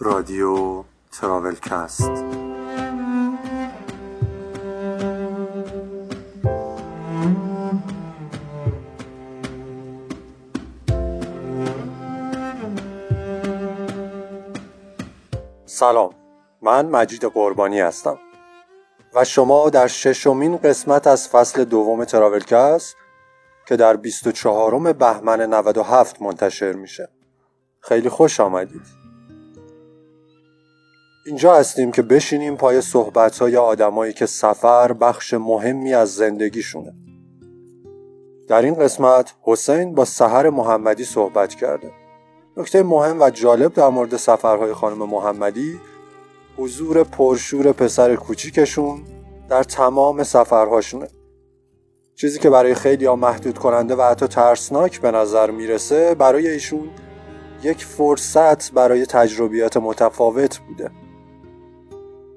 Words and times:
رادیو 0.00 0.84
تراولکست. 1.12 2.10
سلام 15.66 16.14
من 16.62 16.86
مجید 16.86 17.24
قربانی 17.24 17.80
هستم. 17.80 18.18
و 19.14 19.24
شما 19.24 19.70
در 19.70 19.86
ششمین 19.86 20.56
قسمت 20.56 21.06
از 21.06 21.28
فصل 21.28 21.64
دوم 21.64 22.04
تراولکست 22.04 22.96
که 23.66 23.76
در 23.76 23.96
24 23.96 24.92
بهمن 24.92 25.40
97 25.40 26.22
منتشر 26.22 26.72
میشه. 26.72 27.08
خیلی 27.80 28.08
خوش 28.08 28.40
آمدید. 28.40 28.97
اینجا 31.28 31.54
هستیم 31.54 31.92
که 31.92 32.02
بشینیم 32.02 32.56
پای 32.56 32.80
صحبت 32.80 33.38
های 33.38 33.56
آدمایی 33.56 34.12
که 34.12 34.26
سفر 34.26 34.92
بخش 34.92 35.34
مهمی 35.34 35.94
از 35.94 36.14
زندگیشونه. 36.14 36.94
در 38.48 38.62
این 38.62 38.74
قسمت 38.74 39.34
حسین 39.42 39.94
با 39.94 40.04
سحر 40.04 40.50
محمدی 40.50 41.04
صحبت 41.04 41.54
کرده. 41.54 41.90
نکته 42.56 42.82
مهم 42.82 43.22
و 43.22 43.30
جالب 43.30 43.74
در 43.74 43.88
مورد 43.88 44.16
سفرهای 44.16 44.72
خانم 44.72 44.98
محمدی 44.98 45.80
حضور 46.56 47.04
پرشور 47.04 47.72
پسر 47.72 48.16
کوچیکشون 48.16 49.02
در 49.48 49.62
تمام 49.62 50.22
سفرهاشونه. 50.22 51.08
چیزی 52.14 52.38
که 52.38 52.50
برای 52.50 52.74
خیلی 52.74 53.04
ها 53.04 53.16
محدود 53.16 53.58
کننده 53.58 53.96
و 53.96 54.02
حتی 54.02 54.26
ترسناک 54.26 55.00
به 55.00 55.10
نظر 55.10 55.50
می‌رسه 55.50 56.14
برای 56.14 56.48
ایشون 56.48 56.90
یک 57.62 57.84
فرصت 57.84 58.72
برای 58.72 59.06
تجربیات 59.06 59.76
متفاوت 59.76 60.58
بوده. 60.58 60.90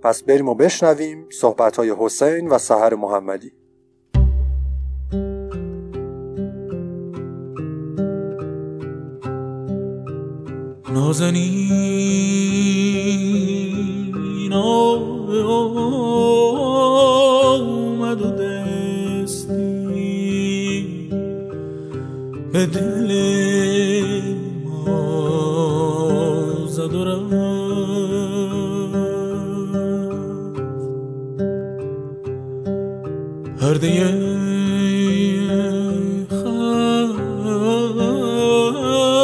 پس 0.03 0.23
بریم 0.23 0.49
و 0.49 0.55
بشنویم 0.55 1.25
صحبت 1.29 1.77
های 1.77 1.95
حسین 1.99 2.47
و 2.47 2.57
سهر 2.57 2.95
محمدی. 2.95 3.51
نازنین 10.93 12.13
آمد 14.53 15.71
و 18.21 18.31
دستی. 19.23 19.61
به 22.53 22.65
دل 22.65 23.70
پرده 33.71 34.03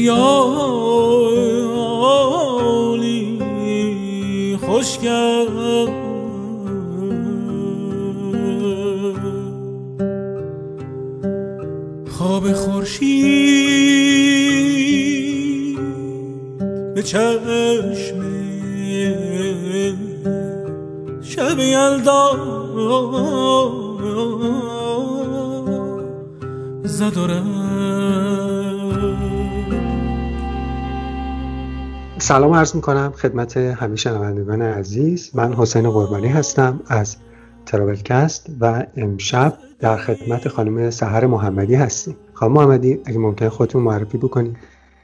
خیالی 0.07 0.97
خوش 4.67 4.99
کرد. 4.99 6.07
خواب 12.11 12.53
خورشید 12.53 13.77
به 16.95 17.03
چشم 17.03 18.27
شب 21.23 21.59
یلدا 21.59 22.31
زد 26.85 27.17
و 27.17 27.27
سلام 32.27 32.55
عرض 32.55 32.75
می 32.75 32.81
کنم 32.81 33.13
خدمت 33.13 33.57
همه 33.57 33.97
شنوندگان 33.97 34.63
عزیز. 34.63 35.31
من 35.37 35.55
حسین 35.55 35.91
قربانی 35.91 36.29
هستم 36.29 36.81
از 36.89 37.17
تراولکست 37.67 38.47
و 38.61 38.87
امشب 38.97 39.53
در 39.79 39.97
خدمت 39.97 40.49
خانم 40.49 40.91
سحر 40.91 41.27
محمدی 41.27 41.75
هستیم. 41.75 42.17
خانم 42.35 42.53
محمدی 42.53 43.01
اگه 43.07 43.19
ممکن 43.19 43.49
خودتون 43.49 43.83
معرفی 43.83 44.19
بکنید 44.19 44.57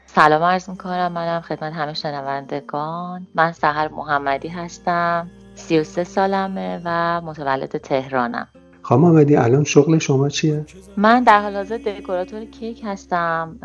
سلام 0.06 0.42
عرض 0.42 0.70
می‌کنم. 0.70 1.12
منم 1.12 1.40
خدمت 1.40 1.72
همه 1.72 1.94
شنوندگان. 1.94 3.26
من 3.34 3.52
سحر 3.52 3.88
محمدی 3.88 4.48
هستم. 4.48 5.30
33 5.54 6.04
سالمه 6.04 6.80
و 6.84 7.20
متولد 7.20 7.76
تهرانم. 7.76 8.48
خانم 8.82 9.02
محمدی 9.02 9.36
الان 9.36 9.64
شغل 9.64 9.98
شما 9.98 10.28
چیه؟ 10.28 10.66
من 10.96 11.22
در 11.22 11.42
حال 11.42 11.56
حاضر 11.56 11.76
دکوراتور 11.76 12.44
کیک 12.44 12.82
هستم 12.84 13.56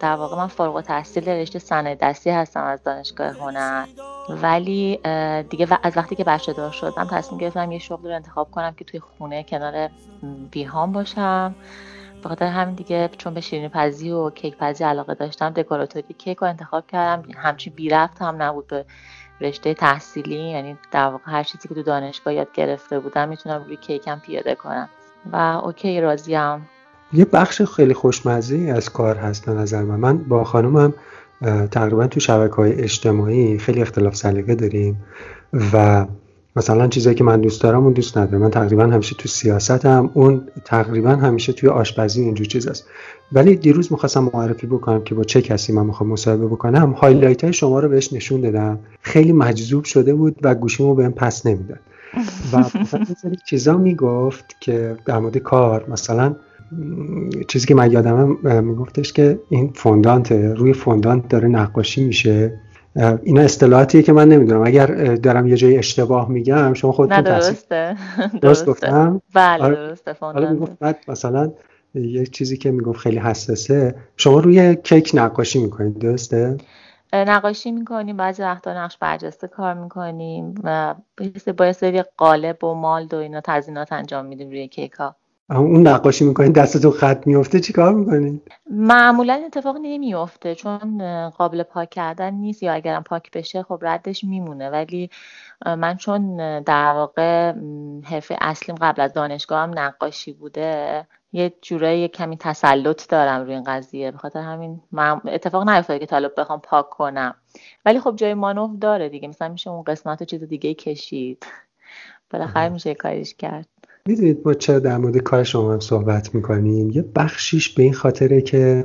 در 0.00 0.14
واقع 0.14 0.36
من 0.36 0.46
فارغ 0.46 0.74
التحصیل 0.74 1.28
رشته 1.28 1.58
صنایع 1.58 1.96
دستی 2.00 2.30
هستم 2.30 2.64
از 2.64 2.82
دانشگاه 2.82 3.28
هنر. 3.28 3.84
ولی 4.42 4.98
دیگه 5.50 5.66
از 5.82 5.96
وقتی 5.96 6.16
که 6.16 6.24
بچه 6.24 6.52
دار 6.52 6.70
شدم 6.70 7.08
تصمیم 7.10 7.40
گرفتم 7.40 7.72
یه 7.72 7.78
شغل 7.78 8.08
رو 8.08 8.14
انتخاب 8.14 8.50
کنم 8.50 8.74
که 8.74 8.84
توی 8.84 9.00
خونه 9.00 9.42
کنار 9.42 9.88
بیهام 10.50 10.92
باشم. 10.92 11.54
به 12.22 12.28
خاطر 12.28 12.46
همین 12.46 12.74
دیگه 12.74 13.10
چون 13.18 13.34
به 13.34 13.40
شیرینی 13.40 13.68
پزی 13.68 14.10
و 14.10 14.30
کیک 14.30 14.56
پزی 14.56 14.84
علاقه 14.84 15.14
داشتم 15.14 15.50
دکوراتوری 15.50 16.14
کیک 16.18 16.38
رو 16.38 16.48
انتخاب 16.48 16.86
کردم. 16.86 17.32
همچین 17.36 17.72
بی 17.76 17.88
رفت 17.88 18.22
هم 18.22 18.42
نبود 18.42 18.66
به 18.66 18.84
رشته 19.40 19.74
تحصیلی 19.74 20.50
یعنی 20.50 20.76
در 20.90 21.06
واقع 21.06 21.24
هر 21.26 21.42
چیزی 21.42 21.68
که 21.68 21.74
تو 21.74 21.82
دانشگاه 21.82 22.34
یاد 22.34 22.48
گرفته 22.54 23.00
بودم 23.00 23.28
می‌تونم 23.28 23.64
روی 23.64 23.76
کیکم 23.76 24.18
پیاده 24.18 24.54
کنم. 24.54 24.88
و 25.32 25.36
okay 25.64 26.00
راضیم 26.00 26.68
یه 27.12 27.24
بخش 27.24 27.62
خیلی 27.62 27.94
خوشمزه 27.94 28.72
از 28.76 28.90
کار 28.90 29.16
هست 29.16 29.46
به 29.46 29.52
نظر 29.52 29.82
من. 29.82 29.96
من 29.96 30.18
با 30.18 30.44
خانومم 30.44 30.94
تقریبا 31.70 32.06
تو 32.06 32.20
شبکه 32.20 32.54
های 32.54 32.82
اجتماعی 32.82 33.58
خیلی 33.58 33.82
اختلاف 33.82 34.16
سلیقه 34.16 34.54
داریم 34.54 35.04
و 35.72 36.06
مثلا 36.56 36.86
چیزایی 36.88 37.16
که 37.16 37.24
من 37.24 37.40
دوست 37.40 37.62
دارم 37.62 37.84
اون 37.84 37.92
دوست 37.92 38.18
ندارم. 38.18 38.42
من 38.42 38.50
تقریبا 38.50 38.86
همیشه 38.86 39.14
تو 39.14 39.28
سیاستم 39.28 40.10
اون 40.14 40.42
تقریبا 40.64 41.10
همیشه 41.10 41.52
توی 41.52 41.68
آشپزی 41.68 42.22
اینجور 42.22 42.46
چیز 42.46 42.66
است 42.66 42.86
ولی 43.32 43.56
دیروز 43.56 43.92
می‌خواستم 43.92 44.30
معرفی 44.34 44.66
بکنم 44.66 45.04
که 45.04 45.14
با 45.14 45.24
چه 45.24 45.42
کسی 45.42 45.72
من 45.72 45.86
می‌خوام 45.86 46.10
مصاحبه 46.10 46.46
بکنم. 46.46 46.92
highlight 46.92 47.44
های 47.44 47.52
شما 47.52 47.80
رو 47.80 47.88
بهش 47.88 48.12
نشون 48.12 48.40
دادم. 48.40 48.78
خیلی 49.02 49.32
مجذوب 49.32 49.84
شده 49.84 50.14
بود 50.14 50.36
و 50.42 50.54
گوشیمو 50.54 50.94
بهم 50.94 51.12
پس 51.12 51.46
نمی‌داد. 51.46 51.80
و 52.52 52.64
چیزا 53.46 53.76
می‌گفت 53.76 54.56
که 54.60 54.96
در 55.04 55.18
مورد 55.18 55.38
کار 55.38 55.84
مثلا 55.88 56.36
چیزی 57.48 57.66
که 57.66 57.74
من 57.74 57.92
یادمه 57.92 58.60
میگفتش 58.60 59.12
که 59.12 59.38
این 59.48 59.72
فوندانت 59.74 60.32
روی 60.32 60.72
فوندانت 60.72 61.28
داره 61.28 61.48
نقاشی 61.48 62.04
میشه. 62.04 62.60
اینا 62.96 63.40
اصطلاحاتیه 63.40 64.02
که 64.02 64.12
من 64.12 64.28
نمی‌دونم. 64.28 64.66
اگر 64.66 64.86
دارم 65.14 65.46
یه 65.46 65.56
جای 65.56 65.78
اشتباه 65.78 66.28
میگم 66.28 66.74
شما 66.74 66.92
خودتون 66.92 67.20
درسته. 67.20 67.96
درست 68.42 68.66
گفتم؟ 68.66 69.22
بله 69.34 69.68
درسته 69.68 70.16
حالا 70.20 70.50
می‌گفت 70.50 70.72
مثلا 71.08 71.52
یک 71.94 72.30
چیزی 72.30 72.56
که 72.56 72.70
می‌گفت 72.70 73.00
خیلی 73.00 73.18
حساسه. 73.18 73.94
شما 74.16 74.40
روی 74.40 74.76
کیک 74.76 75.10
نقاشی 75.14 75.58
می‌کنید 75.58 75.98
درسته؟ 75.98 76.56
نقاشی 77.12 77.72
می‌کنیم 77.72 78.16
بعضی 78.16 78.42
وقتا 78.42 78.84
نقش 78.84 78.98
برجسته 78.98 79.48
کار 79.48 79.74
می‌کنیم 79.74 80.54
و 80.64 80.94
با 81.56 81.66
یه 81.66 81.72
سری 81.72 82.02
قالب 82.16 82.64
و 82.64 82.74
مالد 82.74 83.14
و 83.14 83.16
اینا 83.16 83.40
تزینات 83.44 83.92
انجام 83.92 84.26
میدیم 84.26 84.48
روی 84.50 84.68
کیک 84.68 84.92
ها 84.92 85.16
اون 85.50 85.86
نقاشی 85.88 86.24
می‌کنین 86.24 86.52
دستتون 86.52 86.90
خط 86.90 87.26
میفته 87.26 87.60
چی 87.60 87.72
کار 87.72 87.92
می‌کنین؟ 87.94 88.40
معمولا 88.70 89.42
اتفاق 89.46 89.76
نمیفته 89.82 90.54
چون 90.54 91.00
قابل 91.30 91.62
پاک 91.62 91.90
کردن 91.90 92.34
نیست 92.34 92.62
یا 92.62 92.72
اگرم 92.72 93.02
پاک 93.02 93.30
بشه 93.30 93.62
خب 93.62 93.78
ردش 93.82 94.24
میمونه. 94.24 94.70
ولی 94.70 95.10
من 95.66 95.96
چون 95.96 96.36
در 96.60 96.92
واقع 96.92 97.52
حرفه 98.04 98.36
اصلیم 98.40 98.76
قبل 98.80 99.02
از 99.02 99.12
دانشگاه 99.12 99.62
هم 99.62 99.78
نقاشی 99.78 100.32
بوده 100.32 101.06
یه 101.32 101.52
جورایی 101.62 102.08
کمی 102.08 102.36
تسلط 102.36 103.08
دارم 103.08 103.40
روی 103.40 103.54
این 103.54 103.64
قضیه. 103.64 104.10
به 104.10 104.18
خاطر 104.18 104.40
همین 104.40 104.80
اتفاق 105.24 105.68
نیفتاده 105.68 105.98
که 105.98 106.06
طالب 106.06 106.32
بخوام 106.36 106.60
پاک 106.60 106.90
کنم. 106.90 107.34
ولی 107.84 108.00
خب 108.00 108.16
جای 108.16 108.34
مانوف 108.34 108.70
داره 108.80 109.08
دیگه. 109.08 109.28
مثلا 109.28 109.48
میشه 109.48 109.70
اون 109.70 109.82
قسمت 109.82 110.22
و 110.22 110.24
چیز 110.24 110.44
دیگه 110.44 110.74
کشید. 110.74 111.46
بالاخره 112.30 112.68
میشه 112.68 112.94
کاریش 112.94 113.34
کرد. 113.34 113.68
می‌دونید 114.06 114.40
ما 114.44 114.54
چرا 114.54 114.78
در 114.78 114.98
مورد 114.98 115.18
کار 115.18 115.44
شما 115.44 115.72
هم 115.72 115.80
صحبت 115.80 116.34
می‌کنیم؟ 116.34 116.90
یه 116.90 117.04
بخشیش 117.16 117.74
به 117.74 117.82
این 117.82 117.92
خاطره 117.92 118.40
که 118.40 118.84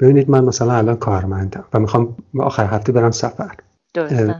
ببینید 0.00 0.30
من 0.30 0.44
مثلا 0.44 0.72
الان 0.72 0.96
کارمندم 0.96 1.64
و 1.74 1.78
می‌خوام 1.78 2.16
آخر 2.38 2.66
هفته 2.66 2.92
برم 2.92 3.10
سفر. 3.10 3.54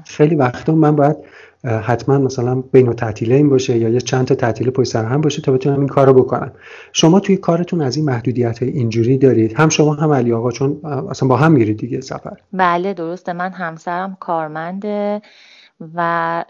خیلی 0.06 0.34
وقتا 0.34 0.74
من 0.74 0.96
باید 0.96 1.16
حتما 1.64 2.18
مثلا 2.18 2.54
بین 2.54 2.92
تعطیله 2.92 3.34
این 3.34 3.48
باشه 3.48 3.78
یا 3.78 3.88
یه 3.88 4.00
چند 4.00 4.26
تا 4.26 4.34
تعطیل 4.34 4.70
پشت 4.70 4.92
سر 4.92 5.04
هم 5.04 5.20
باشه 5.20 5.42
تا 5.42 5.52
بتونم 5.52 5.78
این 5.78 5.88
کارو 5.88 6.12
بکنم. 6.12 6.52
شما 6.92 7.20
توی 7.20 7.36
کارتون 7.36 7.80
از 7.80 7.96
این 7.96 8.04
محدودیت 8.04 8.62
های 8.62 8.72
اینجوری 8.72 9.18
دارید؟ 9.18 9.52
هم 9.52 9.68
شما 9.68 9.94
هم 9.94 10.12
علی 10.12 10.32
آقا 10.32 10.50
چون 10.50 10.80
اصلا 11.10 11.28
با 11.28 11.36
هم 11.36 11.52
میرید 11.52 11.76
دیگه 11.76 12.00
سفر. 12.00 12.36
بله 12.52 12.94
درسته. 12.94 13.32
من 13.32 13.50
همسرم 13.50 14.16
کارمنده. 14.20 15.22
و 15.94 16.44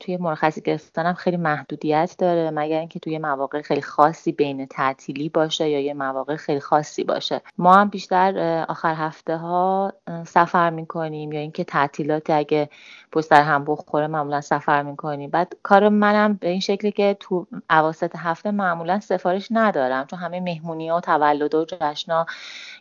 توی 0.00 0.16
مرخصی 0.16 0.60
گرفتنم 0.60 1.14
خیلی 1.14 1.36
محدودیت 1.36 2.14
داره 2.18 2.50
مگر 2.50 2.78
اینکه 2.78 2.98
توی 2.98 3.18
مواقع 3.18 3.62
خیلی 3.62 3.82
خاصی 3.82 4.32
بین 4.32 4.66
تعطیلی 4.66 5.28
باشه 5.28 5.68
یا 5.68 5.80
یه 5.80 5.94
مواقع 5.94 6.36
خیلی 6.36 6.60
خاصی 6.60 7.04
باشه. 7.04 7.40
ما 7.58 7.74
هم 7.74 7.88
بیشتر 7.88 8.64
آخر 8.68 8.94
هفته 8.94 9.36
ها 9.36 9.92
سفر 10.26 10.70
می‌کنیم 10.70 11.32
یا 11.32 11.40
اینکه 11.40 11.64
تعطیلات 11.64 12.30
اگه 12.30 12.68
پشت 13.12 13.32
هم 13.32 13.64
بخوره 13.64 14.06
معمولا 14.06 14.40
سفر 14.40 14.82
می‌کنیم. 14.82 15.30
بعد 15.30 15.52
کار 15.62 15.88
منم 15.88 16.34
به 16.34 16.48
این 16.48 16.60
شکلی 16.60 16.92
که 16.92 17.16
تو 17.20 17.46
اواسط 17.70 18.16
هفته 18.16 18.50
معمولا 18.50 19.00
سفارش 19.00 19.48
ندارم 19.50 20.06
چون 20.06 20.18
همه 20.18 20.40
مهمونی 20.40 20.88
ها 20.88 20.96
و 20.96 21.00
تولد 21.00 21.54
و 21.54 21.64
جشنا 21.64 22.26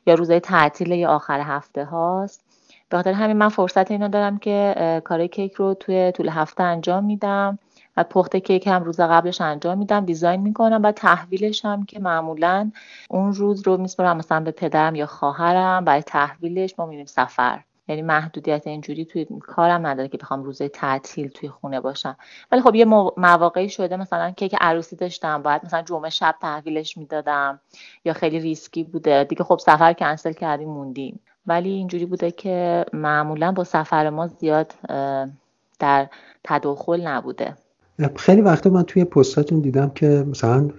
یا 0.06 0.14
روزهای 0.14 0.40
تعطیل 0.40 0.92
یا 0.92 1.10
آخر 1.10 1.40
هفته 1.40 1.86
هاست 1.86 2.49
به 2.90 2.98
خاطر 2.98 3.14
همین 3.14 3.38
من 3.38 3.50
فرصت 3.50 3.92
اینو 3.92 4.08
دارم 4.08 4.38
که 4.38 5.02
کار 5.06 5.28
کیک 5.28 5.54
رو 5.54 5.74
توی 5.74 6.12
طول 6.12 6.30
هفته 6.30 6.64
انجام 6.64 7.04
میدم 7.04 7.60
و 7.98 8.04
پخت 8.04 8.36
کیک 8.36 8.68
هم 8.68 8.84
روز 8.84 9.00
قبلش 9.00 9.42
انجام 9.42 9.78
میدم 9.78 10.06
دیزاین 10.06 10.42
می‌کنم 10.42 10.82
و 10.84 10.92
تحویلش 10.92 11.66
هم 11.66 11.86
که 11.86 12.00
معمولا 12.00 12.72
اون 13.10 13.34
روز 13.34 13.68
رو 13.68 13.78
میسپرم 13.78 14.18
مثلا 14.18 14.40
به 14.40 14.52
پدرم 14.52 14.96
یا 14.96 15.06
خواهرم 15.06 15.86
برای 15.86 16.02
تحویلش 16.02 16.74
ما 16.80 16.86
میریم 16.86 17.06
سفر. 17.06 17.60
یعنی 17.88 18.02
محدودیت 18.02 18.68
اینجوری 18.68 19.06
توی 19.06 19.26
کارم 19.40 19.88
نداره 19.88 20.08
که 20.08 20.18
بخوام 20.18 20.44
روزه 20.44 20.70
تعطیل 20.70 21.28
توی 21.30 21.50
خونه 21.50 21.80
باشم. 21.80 22.18
ولی 22.52 22.62
خب 22.62 22.76
یه 22.76 22.86
مواقعی 23.18 23.70
شده 23.70 23.98
مثلا 23.98 24.32
کیک 24.32 24.56
عروسی 24.62 24.96
داشتم 24.96 25.42
باید 25.42 25.66
مثلا 25.66 25.82
جمعه 25.82 26.10
شب 26.10 26.36
تحویلش 26.42 26.98
می‌دادم 26.98 27.60
یا 28.06 28.14
خیلی 28.14 28.40
ریسکی 28.40 28.84
بوده. 28.84 29.24
دیگه 29.24 29.44
خب 29.44 29.60
سفر 29.60 29.94
کنسل 29.94 30.34
کردیم 30.34 30.70
موندیم. 30.70 31.20
ولی 31.48 31.70
اینجوری 31.70 32.06
بوده 32.06 32.32
که 32.32 32.86
معمولا 32.94 33.52
با 33.52 33.64
سفر 33.64 34.10
ما 34.10 34.28
زیاد 34.28 34.74
در 35.80 36.08
تداخل 36.44 37.08
نبوده. 37.08 37.56
خیلی 38.16 38.42
وقتا 38.42 38.70
من 38.70 38.84
توی 38.84 39.04
پستاتون 39.04 39.60
دیدم 39.60 39.90
که 39.90 40.26
مثلا 40.28 40.70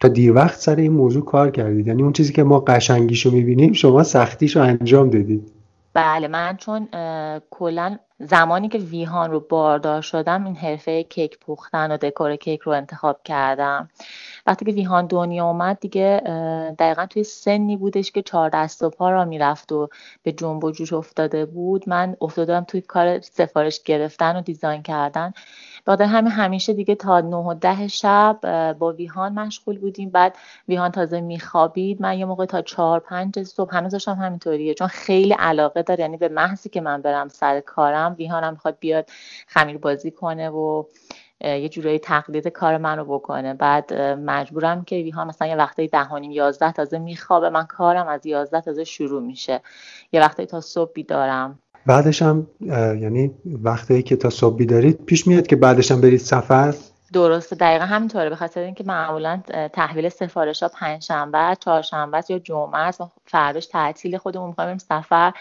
تا 0.00 0.08
دیر 0.08 0.32
وقت 0.32 0.54
سر 0.58 0.76
این 0.76 0.92
موضوع 0.92 1.24
کار 1.24 1.50
کردید. 1.50 1.86
یعنی 1.86 2.02
اون 2.02 2.12
چیزی 2.12 2.32
که 2.32 2.42
ما 2.42 2.60
قشنگیشو 2.60 3.30
می‌بینیم 3.30 3.72
شما 3.72 4.02
سختیشو 4.02 4.60
انجام 4.60 5.10
دادید. 5.10 5.52
بله 5.94 6.28
من 6.28 6.56
چون 6.56 6.88
کلا 7.50 7.98
زمانی 8.18 8.68
که 8.68 8.78
ویهان 8.78 9.30
رو 9.30 9.40
باردار 9.40 10.00
شدم 10.00 10.44
این 10.44 10.56
حرفه 10.56 11.02
کیک 11.02 11.38
پختن 11.38 11.92
و 11.92 11.96
دکور 11.96 12.36
کیک 12.36 12.60
رو 12.60 12.72
انتخاب 12.72 13.20
کردم. 13.24 13.88
وقتی 14.46 14.64
که 14.64 14.72
ویهان 14.72 15.06
دنیا 15.06 15.46
اومد 15.46 15.80
دیگه 15.80 16.22
دقیقا 16.78 17.06
توی 17.06 17.24
سنی 17.24 17.76
بودش 17.76 18.12
که 18.12 18.22
چهار 18.22 18.50
دست 18.50 18.82
و 18.82 18.90
پا 18.90 19.10
را 19.10 19.24
می‌رفت 19.24 19.72
و 19.72 19.88
به 20.22 20.32
جنب 20.32 20.64
و 20.64 20.70
جوش 20.70 20.92
افتاده 20.92 21.46
بود. 21.46 21.88
من 21.88 22.16
افتادم 22.20 22.64
توی 22.64 22.80
کار 22.80 23.20
سفارش 23.20 23.82
گرفتن 23.82 24.36
و 24.36 24.40
دیزاین 24.40 24.82
کردن. 24.82 25.32
بعد 25.84 26.00
همه 26.00 26.30
همیشه 26.30 26.72
دیگه 26.72 26.94
تا 26.94 27.20
نه 27.20 27.36
و 27.36 27.54
ده 27.54 27.88
شب 27.88 28.38
با 28.78 28.92
ویهان 28.92 29.32
مشغول 29.32 29.78
بودیم. 29.78 30.10
بعد 30.10 30.36
ویهان 30.68 30.90
تازه 30.90 31.20
میخوابید. 31.20 32.02
من 32.02 32.18
یه 32.18 32.24
موقع 32.24 32.46
تا 32.46 32.62
چهار 32.62 33.00
پنج 33.00 33.42
صبح 33.42 33.76
هنوز 33.76 33.92
داشتم 33.92 34.14
همینطوریه. 34.14 34.74
چون 34.74 34.88
خیلی 34.88 35.32
علاقه 35.32 35.82
داره. 35.82 36.00
یعنی 36.00 36.16
به 36.16 36.28
محضی 36.28 36.68
که 36.68 36.80
من 36.80 37.02
برم 37.02 37.28
سر 37.28 37.60
کارم 37.60 38.14
ویهانم 38.18 38.52
می‌خواد 38.52 38.76
بیاد 38.80 39.10
خمیر 39.46 39.78
بازی 39.78 40.10
کنه 40.10 40.50
و 40.50 40.84
یه 41.40 41.68
جورایی 41.68 41.98
تقلید 41.98 42.48
کار 42.48 42.78
منو 42.78 43.04
بکنه. 43.04 43.54
بعد 43.54 43.94
مجبورم 44.02 44.84
که 44.84 44.96
ویهان 44.96 45.26
مثلا 45.26 45.48
یه 45.48 45.56
وقتایی 45.56 45.88
دهانیم 45.88 46.30
یازده 46.30 46.72
تازه 46.72 46.98
میخوابه. 46.98 47.50
من 47.50 47.64
کارم 47.64 48.08
از 48.08 48.26
یازده 48.26 48.60
تازه 48.60 48.84
شروع 48.84 49.22
میشه. 49.22 49.60
یه 50.12 50.20
وقتایی 50.20 50.46
تا 50.46 50.60
صبح 50.60 50.92
بیدارم 50.92 51.58
بعدش 51.86 52.22
هم 52.22 52.46
یعنی 53.00 53.34
وقتی 53.46 54.02
که 54.02 54.16
تا 54.16 54.30
صبح 54.30 54.56
بیدارید 54.56 55.04
پیش 55.04 55.26
میاد 55.26 55.46
که 55.46 55.56
بعدش 55.56 55.90
هم 55.92 56.00
برید 56.00 56.20
سفر؟ 56.20 56.74
درسته 57.12 57.56
دقیقا 57.56 57.84
همینطوره. 57.84 58.30
به 58.30 58.36
خاطر 58.36 58.60
اینکه 58.60 58.84
معمولا 58.84 59.40
تحویل 59.72 60.08
سفارش 60.08 60.62
ها 60.62 60.68
پنج 60.68 61.02
شنبه 61.02 61.56
چهارشنبه 61.60 62.22
یا 62.28 62.38
جمعه 62.38 62.78
است. 62.78 63.02
فرداش 63.26 63.66
تعطیل 63.66 64.18
خودمون 64.18 64.48
می‌خوایم 64.48 64.78
سفر. 64.78 65.32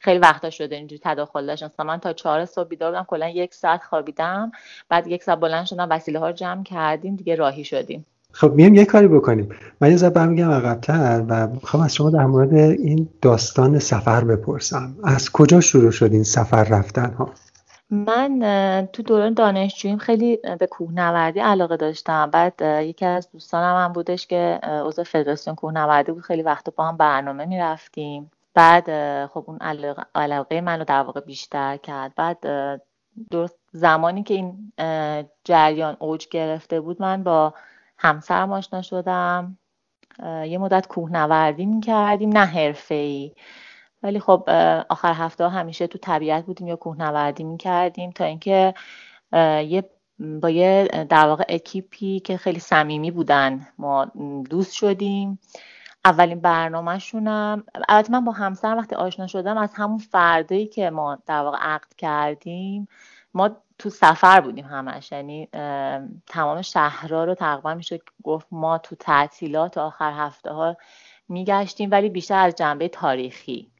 خیلی 0.00 0.18
وقتا 0.18 0.50
شده 0.50 0.76
اینجوری 0.76 1.00
تداخل 1.04 1.46
داشت 1.46 1.62
مثلا 1.62 1.86
من 1.86 1.98
تا 1.98 2.12
چهار 2.12 2.44
صبح 2.44 2.68
بیدار 2.68 2.90
بودم 2.90 3.04
کلا 3.04 3.28
یک 3.28 3.54
ساعت 3.54 3.82
خوابیدم. 3.82 4.52
بعد 4.88 5.06
یک 5.06 5.22
ساعت 5.22 5.40
بلند 5.40 5.66
شدم 5.66 5.86
وسیله 5.90 6.18
ها 6.18 6.26
رو 6.26 6.32
جمع 6.32 6.62
کردیم 6.62 7.16
دیگه 7.16 7.34
راهی 7.34 7.64
شدیم. 7.64 8.06
خب 8.32 8.52
میام 8.52 8.74
یه 8.74 8.84
کاری 8.84 9.08
بکنیم. 9.08 9.48
من 9.80 9.90
یه 9.90 9.96
ذره 9.96 10.10
برمیگم 10.10 10.50
عقبتر 10.50 11.24
و 11.28 11.46
می‌خوام 11.46 11.82
از 11.82 11.94
شما 11.94 12.10
در 12.10 12.26
مورد 12.26 12.54
این 12.54 13.08
داستان 13.22 13.78
سفر 13.78 14.24
بپرسم. 14.24 14.96
از 15.04 15.30
کجا 15.30 15.60
شروع 15.60 15.90
شد 15.90 16.12
این 16.12 16.24
سفر 16.24 16.64
رفتن 16.64 17.14
ها 17.14 17.30
من 17.92 18.88
تو 18.92 19.02
دوران 19.02 19.34
دانشجوییم 19.34 19.98
خیلی 19.98 20.36
به 20.36 20.66
کوهنوردی 20.66 21.40
علاقه 21.40 21.76
داشتم. 21.76 22.30
بعد 22.30 22.60
یکی 22.62 23.06
از 23.06 23.30
دوستانم 23.30 23.84
هم 23.84 23.92
بودش 23.92 24.26
که 24.26 24.60
عضو 24.62 25.04
فدراسیون 25.04 25.56
کوهنوردی 25.56 26.12
بود. 26.12 26.22
خیلی 26.22 26.42
وقت 26.42 26.74
با 26.74 26.84
هم 26.84 26.96
برنامه 26.96 27.44
می‌رفتیم. 27.44 28.30
بعد 28.54 28.86
خب 29.26 29.44
اون 29.46 29.58
علاقه, 29.58 30.02
علاقه 30.14 30.60
منو 30.60 30.84
در 30.84 31.02
واقع 31.02 31.20
بیشتر 31.20 31.76
کرد. 31.76 32.12
بعد 32.16 32.38
درست 33.30 33.58
زمانی 33.72 34.22
که 34.22 34.34
این 34.34 34.72
جریان 35.44 35.96
اوج 35.98 36.28
گرفته 36.28 36.80
بود 36.80 37.02
من 37.02 37.22
با 37.22 37.54
همسرم 37.98 38.52
آشنا 38.52 38.82
شدم. 38.82 39.58
یه 40.24 40.58
مدت 40.58 40.86
کوهنوردی 40.86 41.66
می‌کردیم. 41.66 42.28
نه 42.28 42.44
حرفه 42.44 42.94
ای 42.94 43.32
ولی 44.02 44.20
خب 44.20 44.50
آخر 44.88 45.12
هفته 45.12 45.48
همیشه 45.48 45.86
تو 45.86 45.98
طبیعت 45.98 46.44
بودیم 46.44 46.68
یا 46.68 46.76
کوهنوردی 46.76 47.44
می‌کردیم 47.44 48.10
تا 48.10 48.24
اینکه 48.24 48.74
یه 49.32 49.90
با 50.18 50.50
یه 50.50 50.88
در 51.08 51.26
واقع 51.26 51.44
اکیپی 51.48 52.20
که 52.20 52.36
خیلی 52.36 52.60
صمیمی 52.60 53.10
بودن 53.10 53.68
ما 53.78 54.04
دوست 54.50 54.72
شدیم. 54.72 55.38
اولین 56.04 56.40
برنامهشونم 56.40 57.64
البته 57.88 58.12
من 58.12 58.24
با 58.24 58.32
همسرم 58.32 58.78
وقتی 58.78 58.94
آشنا 58.94 59.26
شدم 59.26 59.58
از 59.58 59.74
همون 59.74 59.98
فردایی 59.98 60.66
که 60.66 60.90
ما 60.90 61.18
در 61.26 61.40
واقع 61.40 61.58
عقد 61.60 61.94
کردیم 61.98 62.88
ما 63.34 63.50
تو 63.78 63.90
سفر 63.90 64.40
بودیم 64.40 64.64
همش. 64.64 65.12
یعنی 65.12 65.48
تمام 66.26 66.62
شهرها 66.62 67.24
رو 67.24 67.34
تقریبا 67.34 67.74
میشه 67.74 68.00
گفت 68.22 68.46
ما 68.50 68.78
تو 68.78 68.96
تعطیلات 68.96 69.78
آخر 69.78 70.12
هفته 70.12 70.52
ها 70.52 70.76
میگشتیم 71.28 71.90
ولی 71.90 72.08
بیشتر 72.08 72.46
از 72.46 72.54
جنبه 72.54 72.88
تاریخی. 72.88 73.71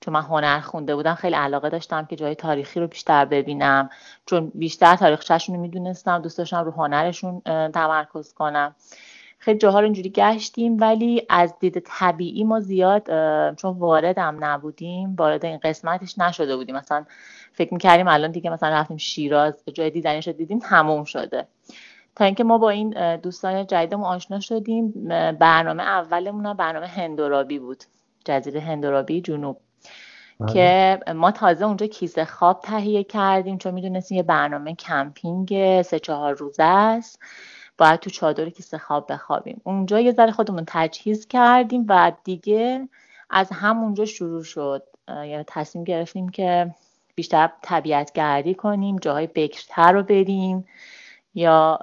چون 0.00 0.14
من 0.14 0.22
هنر 0.22 0.60
خونده 0.60 0.94
بودم 0.96 1.14
خیلی 1.14 1.34
علاقه 1.34 1.68
داشتم 1.68 2.04
که 2.04 2.16
جای 2.16 2.34
تاریخی 2.34 2.80
رو 2.80 2.86
بیشتر 2.86 3.24
ببینم. 3.24 3.90
چون 4.26 4.52
بیشتر 4.54 4.96
تاریخچهشون 4.96 5.54
رو 5.54 5.60
می‌دونستم 5.60 6.18
دوست 6.18 6.38
داشتم 6.38 6.64
رو 6.64 6.70
هنرشون 6.70 7.40
تمرکز 7.74 8.32
کنم. 8.32 8.74
خیلی 9.38 9.58
جاها 9.58 9.78
رو 9.80 9.84
اینجوری 9.84 10.10
گشتیم 10.10 10.76
ولی 10.80 11.26
از 11.28 11.54
دید 11.60 11.82
طبیعی 11.86 12.44
ما 12.44 12.60
زیاد 12.60 13.04
چون 13.54 13.78
واردم 13.78 14.36
نبودیم 14.40 15.16
وارد 15.18 15.44
این 15.44 15.58
قسمتش 15.58 16.18
نشده 16.18 16.56
بودیم. 16.56 16.76
مثلا 16.76 17.04
فکر 17.52 17.74
می‌کردیم 17.74 18.08
الان 18.08 18.30
دیگه 18.30 18.50
مثلا 18.50 18.68
رفتیم 18.68 18.96
شیراز 18.96 19.64
جای 19.74 19.90
دیدنش 19.90 20.26
رو 20.26 20.32
دیدیم 20.32 20.58
تموم 20.58 21.04
شده. 21.04 21.46
تا 22.16 22.24
اینکه 22.24 22.44
ما 22.44 22.58
با 22.58 22.70
این 22.70 23.16
دوستان 23.16 23.66
جدیدمون 23.66 24.04
آشنا 24.04 24.40
شدیم 24.40 24.92
برنامه 25.38 25.82
اولمون 25.82 26.54
برنامه 26.54 26.86
هندورابی 26.86 27.58
بود. 27.58 27.84
جزیره 28.24 28.60
هندورابی 28.60 29.20
جنوب 29.20 29.56
بله. 30.40 30.52
که 30.52 31.00
ما 31.12 31.30
تازه 31.30 31.64
اونجا 31.64 31.86
کیسه 31.86 32.24
خواب 32.24 32.60
تهیه 32.60 33.04
کردیم 33.04 33.58
چون 33.58 33.74
می‌دونستیم 33.74 34.16
یه 34.16 34.22
برنامه 34.22 34.74
کمپینگ 34.74 35.82
سه 35.82 35.98
چهار 35.98 36.34
روزه 36.34 36.62
است. 36.62 37.18
باید 37.78 38.00
تو 38.00 38.10
چادر 38.10 38.48
کیسه 38.48 38.78
خواب 38.78 39.12
بخوابیم. 39.12 39.60
اونجا 39.64 40.00
یه 40.00 40.12
ذره 40.12 40.32
خودمون 40.32 40.64
تجهیز 40.66 41.26
کردیم 41.26 41.86
و 41.88 42.12
دیگه 42.24 42.88
از 43.30 43.50
همونجا 43.52 44.04
شروع 44.04 44.42
شد. 44.42 44.82
یعنی 45.08 45.44
تصمیم 45.46 45.84
گرفتیم 45.84 46.28
که 46.28 46.74
بیشتر 47.14 47.50
طبیعت 47.62 48.12
گردی 48.12 48.54
کنیم 48.54 48.96
جاهای 48.96 49.26
بکرتر 49.26 49.92
رو 49.92 50.02
بریم 50.02 50.64
یا 51.34 51.78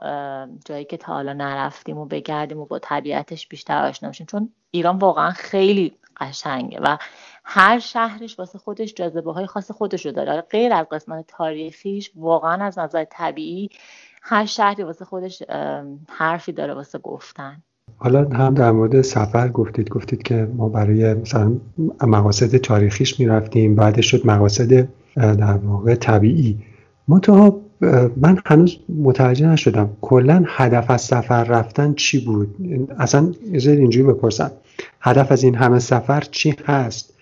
جایی 0.65 0.85
که 0.85 0.97
تا 0.97 1.13
حالا 1.13 1.33
نرفتیم 1.33 1.97
و 1.97 2.05
بگردیم 2.05 2.59
و 2.59 2.65
با 2.65 2.79
طبیعتش 2.79 3.47
بیشتر 3.47 3.87
آشنا 3.87 4.09
بشیم. 4.09 4.27
چون 4.27 4.49
ایران 4.71 4.97
واقعا 4.97 5.31
خیلی 5.31 5.97
قشنگه 6.17 6.79
و 6.83 6.97
هر 7.43 7.79
شهرش 7.79 8.39
واسه 8.39 8.59
خودش 8.59 8.93
جاذبه 8.93 9.33
های 9.33 9.45
خاص 9.45 9.71
خودش 9.71 10.05
رو 10.05 10.11
داره 10.11 10.41
غیر 10.41 10.73
از 10.73 10.85
قسمت 10.91 11.25
تاریخیش 11.27 12.11
واقعا 12.15 12.65
از 12.65 12.79
نظر 12.79 13.05
طبیعی 13.09 13.69
هر 14.21 14.45
شهری 14.45 14.83
واسه 14.83 15.05
خودش 15.05 15.43
حرفی 16.09 16.51
داره 16.51 16.73
واسه 16.73 16.99
گفتن. 16.99 17.63
حالا 17.97 18.29
هم 18.29 18.53
در 18.53 18.71
مورد 18.71 19.01
سفر 19.01 19.47
گفتید. 19.47 19.89
گفتید 19.89 20.23
که 20.23 20.47
ما 20.55 20.69
برای 20.69 21.13
مثلا 21.13 21.57
مقاصد 22.01 22.57
تاریخیش 22.57 23.19
می‌رفتیم 23.19 23.75
بعدش 23.75 24.11
شد 24.11 24.27
مقاصد 24.27 24.87
در 25.15 25.57
واقع 25.57 25.95
طبیعی. 25.95 26.59
منتها 27.07 27.60
من 28.17 28.39
هنوز 28.45 28.77
متوجه 28.89 29.47
نشدم 29.47 29.97
کلا 30.01 30.43
هدف 30.47 30.91
از 30.91 31.01
سفر 31.01 31.43
رفتن 31.43 31.93
چی 31.93 32.25
بود؟ 32.25 32.55
اصلا 32.99 33.31
اینجوری 33.51 34.07
بپرسم. 34.07 34.51
هدف 35.01 35.31
از 35.31 35.43
این 35.43 35.55
همه 35.55 35.79
سفر 35.79 36.21
چی 36.21 36.55
هست؟ 36.65 37.13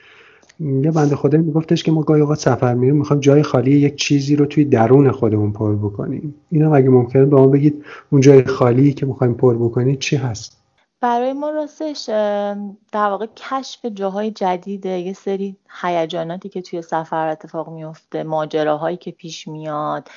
یه 0.60 0.92
بنده 0.92 1.16
خدا 1.16 1.38
میگفتش 1.38 1.84
که 1.84 1.92
ما 1.92 2.02
گاهی 2.02 2.22
اوقات 2.22 2.40
سفر 2.40 2.74
میریم 2.74 2.96
می‌خوایم 2.96 3.20
جای 3.20 3.44
خالی 3.44 3.72
یک 3.72 3.96
چیزی 3.96 4.36
رو 4.36 4.46
توی 4.46 4.66
درون 4.66 5.12
خودمون 5.12 5.52
پر 5.52 5.76
بکنیم. 5.76 6.36
اینا 6.52 6.76
اگه 6.76 6.90
ممکنه 6.90 7.26
به 7.26 7.36
ما 7.36 7.48
بگید 7.48 7.86
اون 8.10 8.22
جای 8.22 8.44
خالی 8.44 8.94
که 8.94 9.06
می‌خوایم 9.06 9.34
پر 9.34 9.58
بکنید 9.58 10.00
چی 10.00 10.16
هست؟ 10.16 10.60
برای 11.02 11.34
ما 11.34 11.50
راستش 11.50 12.06
در 12.92 13.10
واقع 13.10 13.26
کشف 13.36 13.86
جاهای 13.86 14.32
جدیده 14.32 14.90
یه 14.90 15.14
سری 15.14 15.56
هیجاناتی 15.82 16.50
که 16.50 16.62
توی 16.62 16.82
سفر 16.82 17.28
اتفاق 17.28 17.70
میفته 17.70 18.24
ماجراهایی 18.24 18.98
که 18.98 19.12
پیش 19.12 19.48
میاد 19.48 20.08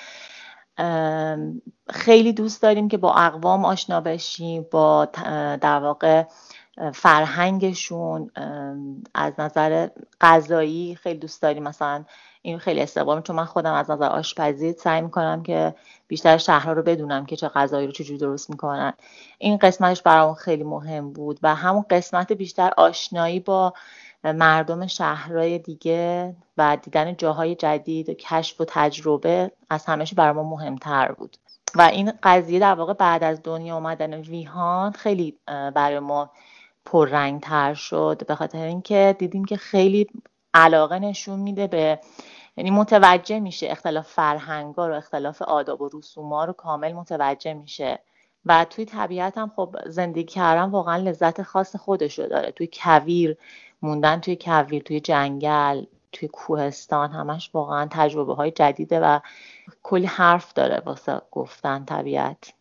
خیلی 1.90 2.32
دوست 2.32 2.62
داریم 2.62 2.88
که 2.88 2.96
با 2.96 3.14
اقوام 3.14 3.64
آشنا 3.64 4.00
بشیم 4.00 4.66
با 4.70 5.04
در 5.60 5.80
واقع 5.80 6.24
فرهنگشون 6.94 8.30
از 9.14 9.32
نظر 9.38 9.88
غذایی 10.20 10.94
خیلی 10.94 11.18
دوست 11.18 11.42
داریم. 11.42 11.62
مثلا 11.62 12.04
این 12.42 12.58
خیلی 12.58 12.80
استقبال 12.80 13.22
چون 13.22 13.36
من 13.36 13.44
خودم 13.44 13.72
از 13.72 13.90
نظر 13.90 14.04
آشپزی 14.04 14.72
سعی 14.72 15.00
می‌کنم 15.00 15.42
که 15.42 15.74
بیشتر 16.08 16.36
شهرها 16.36 16.72
رو 16.72 16.82
بدونم 16.82 17.26
که 17.26 17.36
چه 17.36 17.48
غذایی 17.48 17.86
رو 17.86 17.92
چجوری 17.92 18.18
درست 18.18 18.50
می‌کنن. 18.50 18.92
این 19.38 19.56
قسمتش 19.56 20.02
برامون 20.02 20.34
خیلی 20.34 20.64
مهم 20.64 21.12
بود 21.12 21.38
و 21.42 21.54
همون 21.54 21.84
قسمت 21.90 22.32
بیشتر 22.32 22.72
آشنایی 22.76 23.40
با 23.40 23.74
مردم 24.24 24.86
شهرهای 24.86 25.58
دیگه 25.58 26.36
و 26.56 26.78
دیدن 26.82 27.16
جاهای 27.16 27.54
جدید 27.54 28.08
و 28.08 28.14
کشف 28.14 28.60
و 28.60 28.64
تجربه 28.68 29.52
از 29.70 29.86
همهش 29.86 30.14
برای 30.14 30.32
ما 30.32 30.42
مهمتر 30.42 31.12
بود. 31.12 31.36
و 31.74 31.82
این 31.82 32.12
قضیه 32.22 32.58
در 32.58 32.74
واقع 32.74 32.92
بعد 32.92 33.24
از 33.24 33.40
دنیا 33.44 33.76
آمدن 33.76 34.14
ویهان 34.14 34.92
خیلی 34.92 35.38
برای 35.46 35.98
ما 35.98 36.30
پررنگ 36.84 37.40
تر 37.40 37.74
شد. 37.74 38.26
به 38.26 38.34
خاطر 38.34 38.64
اینکه 38.64 39.16
دیدیم 39.18 39.44
که 39.44 39.56
خیلی 39.56 40.06
علاقه 40.54 40.98
نشون 40.98 41.38
میده 41.38 41.66
به 41.66 42.00
یعنی 42.56 42.70
متوجه 42.70 43.40
میشه 43.40 43.66
اختلاف 43.70 44.08
فرهنگا 44.08 44.88
رو 44.88 44.96
اختلاف 44.96 45.42
آداب 45.42 45.80
و 45.80 45.90
رسوما 45.94 46.44
رو 46.44 46.52
کامل 46.52 46.92
متوجه 46.92 47.54
میشه. 47.54 47.98
و 48.46 48.66
توی 48.70 48.84
طبیعت 48.84 49.38
هم 49.38 49.52
خب 49.56 49.76
زندگی 49.86 50.24
کردن 50.24 50.70
واقعا 50.70 50.96
لذت 50.96 51.42
خاص 51.42 51.76
خودش 51.76 52.18
رو 52.18 52.26
داره. 52.26 52.50
توی 52.50 52.68
کویر 52.72 53.36
موندن 53.82 54.20
توی 54.20 54.36
کویر 54.40 54.82
توی 54.82 55.00
جنگل 55.00 55.84
توی 56.12 56.28
کوهستان 56.28 57.10
همش 57.10 57.50
واقعا 57.54 57.88
تجربه 57.90 58.34
های 58.34 58.50
جدیده 58.50 59.00
و 59.00 59.18
کلی 59.82 60.06
حرف 60.06 60.52
داره 60.52 60.82
واسه 60.86 61.20
گفتن 61.30 61.84
طبیعت 61.84 62.52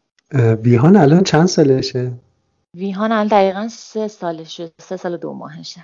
ویهان 0.63 0.96
الان 0.96 1.24
چند 1.24 1.46
سالشه؟ 1.46 2.12
ویهان 2.78 3.12
الان 3.12 3.28
دقیقا 3.28 3.68
سه 3.68 4.08
سالشه 4.08 4.72
سه 4.82 4.98
سال 4.98 5.18
دو 5.18 5.34
ماهشه 5.34 5.82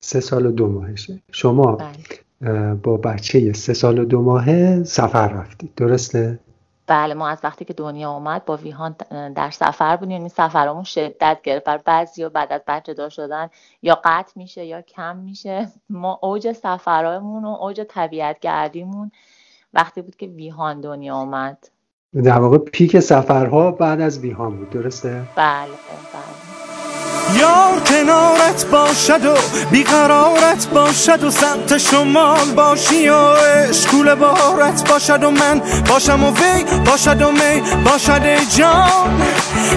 سه 0.00 0.20
سال 0.20 0.46
و 0.46 0.52
دو 0.52 0.68
ماهشه 0.68 1.20
شما 1.32 1.76
بله. 1.76 2.74
با 2.74 2.96
بچه 2.96 3.52
سه 3.52 3.74
سال 3.74 3.98
و 3.98 4.04
دو 4.04 4.22
ماهه 4.22 4.84
سفر 4.84 5.28
رفتید 5.28 5.74
درسته؟ 5.76 6.38
بله 6.90 7.14
ما 7.14 7.28
از 7.28 7.38
وقتی 7.44 7.64
که 7.64 7.72
دنیا 7.72 8.10
اومد 8.10 8.44
با 8.44 8.56
ویهان 8.56 8.96
در 9.34 9.50
سفر 9.50 9.96
بودیم. 9.96 10.20
این 10.20 10.28
سفرمون 10.28 10.84
شدت 10.84 11.38
گرفت. 11.42 11.64
بر 11.64 11.78
بعضی 11.78 12.24
و 12.24 12.28
بعد 12.28 12.52
از 12.52 12.60
بچه 12.66 12.94
دار 12.94 13.10
شدن 13.10 13.48
یا 13.82 14.00
قطع 14.04 14.32
میشه 14.36 14.64
یا 14.64 14.82
کم 14.82 15.16
میشه. 15.16 15.68
ما 15.90 16.18
اوج 16.22 16.52
سفرهایمون 16.52 17.44
و 17.44 17.48
اوج 17.48 17.80
طبیعت 17.88 18.40
گردیمون 18.40 19.10
وقتی 19.74 20.02
بود 20.02 20.16
که 20.16 20.26
ویهان 20.26 20.80
دنیا 20.80 21.16
اومد. 21.16 21.68
در 22.24 22.38
واقع 22.38 22.58
پیک 22.58 23.00
سفرها 23.00 23.72
بعد 23.72 24.00
از 24.00 24.18
ویهان 24.18 24.56
بود 24.56 24.70
درسته؟ 24.70 25.22
بله 25.36 25.66
بله. 26.12 26.49
یار 27.38 27.80
کنارت 27.86 28.66
باشد 28.66 29.24
و 29.26 29.34
بیقرارت 29.70 30.66
باشد 30.66 31.24
و 31.24 31.30
سمت 31.30 31.78
شمال 31.78 32.52
باشی 32.56 33.08
و 33.08 33.14
اشکول 33.14 34.14
بارت 34.14 34.88
باشد 34.88 35.24
و 35.24 35.30
من 35.30 35.62
باشم 35.88 36.24
و 36.24 36.30
وی 36.30 36.64
باشد 36.84 37.22
و 37.22 37.30
می 37.30 37.60
باشد 37.84 38.22
ای 38.24 38.46
جان. 38.46 39.22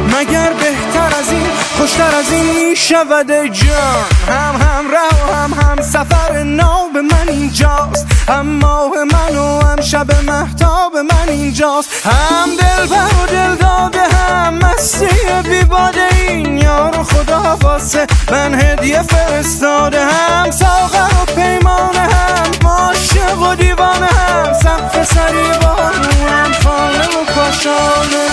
مگر 0.08 0.54
بهتر 0.54 1.20
از 1.20 1.32
این 1.32 1.48
خوشتر 1.78 2.16
از 2.16 2.32
این 2.32 2.70
می 2.70 2.76
شود 2.76 3.32
ای 3.32 3.50
جان. 3.50 4.06
هم 4.28 4.56
هم 4.56 4.86
رو 4.92 5.34
هم 5.34 5.54
هم 5.54 5.82
سفر 5.82 6.44
نو 6.44 6.90
به 6.94 7.02
من 7.02 7.30
اینجاست. 7.30 8.08
هم 8.28 8.46
ماه 8.46 8.92
من 9.04 9.38
و 9.38 9.66
هم 9.66 9.82
شب 9.82 10.08
محتاب 10.26 10.98
من 10.98 11.30
اینجاست. 11.30 12.08
هم 12.08 12.50
دل 12.60 12.96
و 12.96 13.26
دل 13.28 13.56
داده 13.56 14.16
هم 14.16 14.54
مستی 14.54 15.08
بیباده 15.50 16.08
این 16.28 16.58
یار 16.58 17.04
خدا. 17.04 17.43
واسه 17.48 18.08
من 18.32 18.54
هدیه 18.54 19.02
فرستاده 19.02 20.06
هم 20.06 20.52
ساغر 20.52 21.22
و 21.22 21.26
پیمانه 21.36 22.00
هم 22.00 22.68
عاشق 22.68 23.42
و 23.42 23.56
دیوانه 23.56 24.06
هم. 24.06 24.54
سقف 24.54 25.14
سری 25.14 25.60
با 25.62 25.68
هم 25.68 26.52
خانه 26.52 27.08
و 27.08 27.26
کاشانه. 27.36 28.28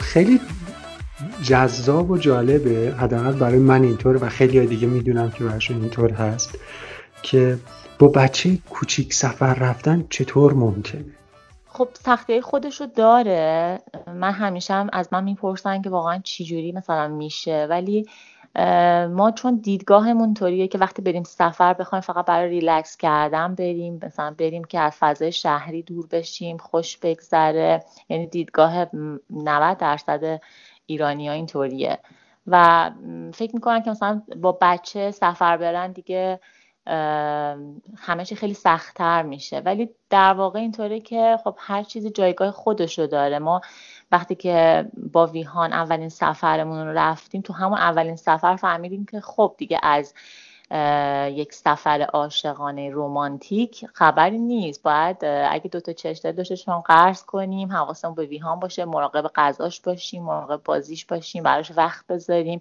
خیلی 0.00 0.40
جذاب 1.42 2.10
و 2.10 2.18
جالبه. 2.18 2.94
حداقل 2.98 3.32
برای 3.32 3.58
من 3.58 3.82
اینطور 3.82 4.24
و 4.24 4.28
خیلی 4.28 4.66
دیگه 4.66 4.86
می‌دونم 4.86 5.30
که 5.30 5.44
براشون 5.44 5.80
اینطور 5.80 6.12
هست 6.12 6.50
که 7.22 7.58
با 7.98 8.08
بچه 8.08 8.58
کوچیک 8.70 9.14
سفر 9.14 9.54
رفتن 9.54 10.04
چطور 10.10 10.52
ممکنه؟ 10.52 11.04
خب 11.74 11.88
سختی 11.92 12.40
خودشو 12.40 12.86
داره. 12.86 13.78
من 14.06 14.32
همیشه 14.32 14.74
هم 14.74 14.90
از 14.92 15.08
من 15.12 15.24
می‌پرسن 15.24 15.82
که 15.82 15.90
واقعا 15.90 16.18
چی 16.24 16.44
جوری 16.44 16.72
مثلا 16.72 17.08
میشه. 17.08 17.66
ولی 17.70 18.06
ما 19.10 19.32
چون 19.36 19.56
دیدگاهمون 19.56 20.34
طوریه 20.34 20.68
که 20.68 20.78
وقتی 20.78 21.02
بریم 21.02 21.22
سفر 21.22 21.74
بخوایم 21.74 22.00
فقط 22.00 22.24
برای 22.24 22.48
ریلکس 22.48 22.96
کردن 22.96 23.54
بریم 23.54 24.00
مثلا 24.02 24.34
بریم 24.38 24.64
که 24.64 24.80
از 24.80 24.96
فضای 24.98 25.32
شهری 25.32 25.82
دور 25.82 26.06
بشیم 26.06 26.56
خوش 26.56 26.96
بگذره. 26.96 27.84
یعنی 28.08 28.26
دیدگاه 28.26 28.86
90 29.30 29.78
درصد 29.78 30.40
ایرانی 30.86 31.28
ها 31.28 31.34
اینطوریه. 31.34 31.98
و 32.46 32.90
فکر 33.34 33.54
می‌کنن 33.54 33.82
که 33.82 33.90
مثلا 33.90 34.22
با 34.36 34.58
بچه 34.60 35.10
سفر 35.10 35.56
برن 35.56 35.92
دیگه 35.92 36.40
همه 37.96 38.24
چی 38.24 38.34
خیلی 38.34 38.54
سختتر 38.54 39.22
میشه. 39.22 39.58
ولی 39.58 39.90
در 40.10 40.32
واقع 40.32 40.60
اینطوره 40.60 41.00
که 41.00 41.38
خب 41.44 41.54
هر 41.58 41.82
چیزی 41.82 42.10
جایگاه 42.10 42.50
خودشو 42.50 43.06
داره. 43.06 43.38
ما 43.38 43.60
وقتی 44.12 44.34
که 44.34 44.86
با 45.12 45.26
ویهان 45.26 45.72
اولین 45.72 46.08
سفرمون 46.08 46.86
رو 46.86 46.92
رفتیم 46.98 47.40
تو 47.40 47.52
همون 47.52 47.78
اولین 47.78 48.16
سفر 48.16 48.56
فهمیدیم 48.56 49.06
که 49.10 49.20
خب 49.20 49.54
دیگه 49.58 49.78
از 49.82 50.14
یک 51.30 51.52
سفر 51.54 52.02
عاشقانه 52.02 52.90
رومانتیک 52.90 53.86
خبری 53.94 54.38
نیست. 54.38 54.82
باید 54.82 55.16
اگه 55.24 55.68
دوتا 55.72 55.92
چشته 55.92 56.32
داشته 56.32 56.72
قرض 56.84 57.24
کنیم 57.24 57.72
حواسمون 57.72 58.14
به 58.14 58.26
ویهان 58.26 58.60
باشه 58.60 58.84
مراقب 58.84 59.30
غذاش 59.34 59.80
باشیم 59.80 60.22
مراقب 60.22 60.62
بازیش 60.64 61.04
باشیم 61.04 61.42
براش 61.42 61.72
وقت 61.76 62.06
بذاریم. 62.06 62.58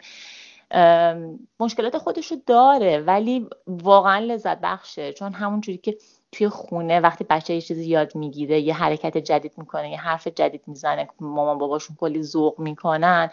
مشکلات 1.60 1.98
خودشو 1.98 2.36
داره 2.46 3.00
ولی 3.00 3.48
واقعا 3.68 4.20
لذت 4.20 4.62
بخشه. 4.62 5.13
چون 5.13 5.34
همونجوری 5.34 5.78
که 5.78 5.98
توی 6.32 6.50
خونه 6.50 7.00
وقتی 7.00 7.24
بچه 7.24 7.54
یه 7.54 7.62
چیزی 7.62 7.86
یاد 7.86 8.16
می‌گیره 8.16 8.60
یه 8.60 8.74
حرکت 8.74 9.18
جدید 9.18 9.54
می‌کنه 9.58 9.92
یه 9.92 10.01
حرف 10.01 10.28
جدید 10.28 10.62
می‌زنه 10.68 11.08
مامان 11.20 11.58
باباشون 11.58 11.96
کلی 12.00 12.24
ذوق 12.24 12.60
می‌کنن 12.60 13.30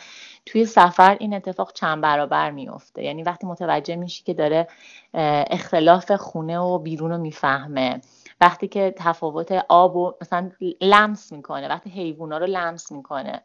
توی 0.46 0.64
سفر 0.66 1.16
این 1.20 1.34
اتفاق 1.34 1.72
چند 1.72 2.00
برابر 2.00 2.50
میفته 2.50 3.02
یعنی 3.02 3.22
وقتی 3.22 3.46
متوجه 3.46 3.96
میشی 3.96 4.24
که 4.24 4.34
داره 4.34 4.68
اختلاف 5.50 6.12
خونه 6.12 6.58
و 6.58 6.78
بیرون 6.78 7.10
رو 7.10 7.18
می‌فهمه. 7.18 8.00
وقتی 8.40 8.68
که 8.68 8.94
تفاوت 8.96 9.52
آب 9.68 9.96
و 9.96 10.12
مثلا 10.20 10.50
لمس 10.80 11.32
می‌کنه 11.32 11.68
وقتی 11.68 11.90
حیوونا 11.90 12.38
رو 12.38 12.46
لمس 12.46 12.92
می‌کنه. 12.92 13.42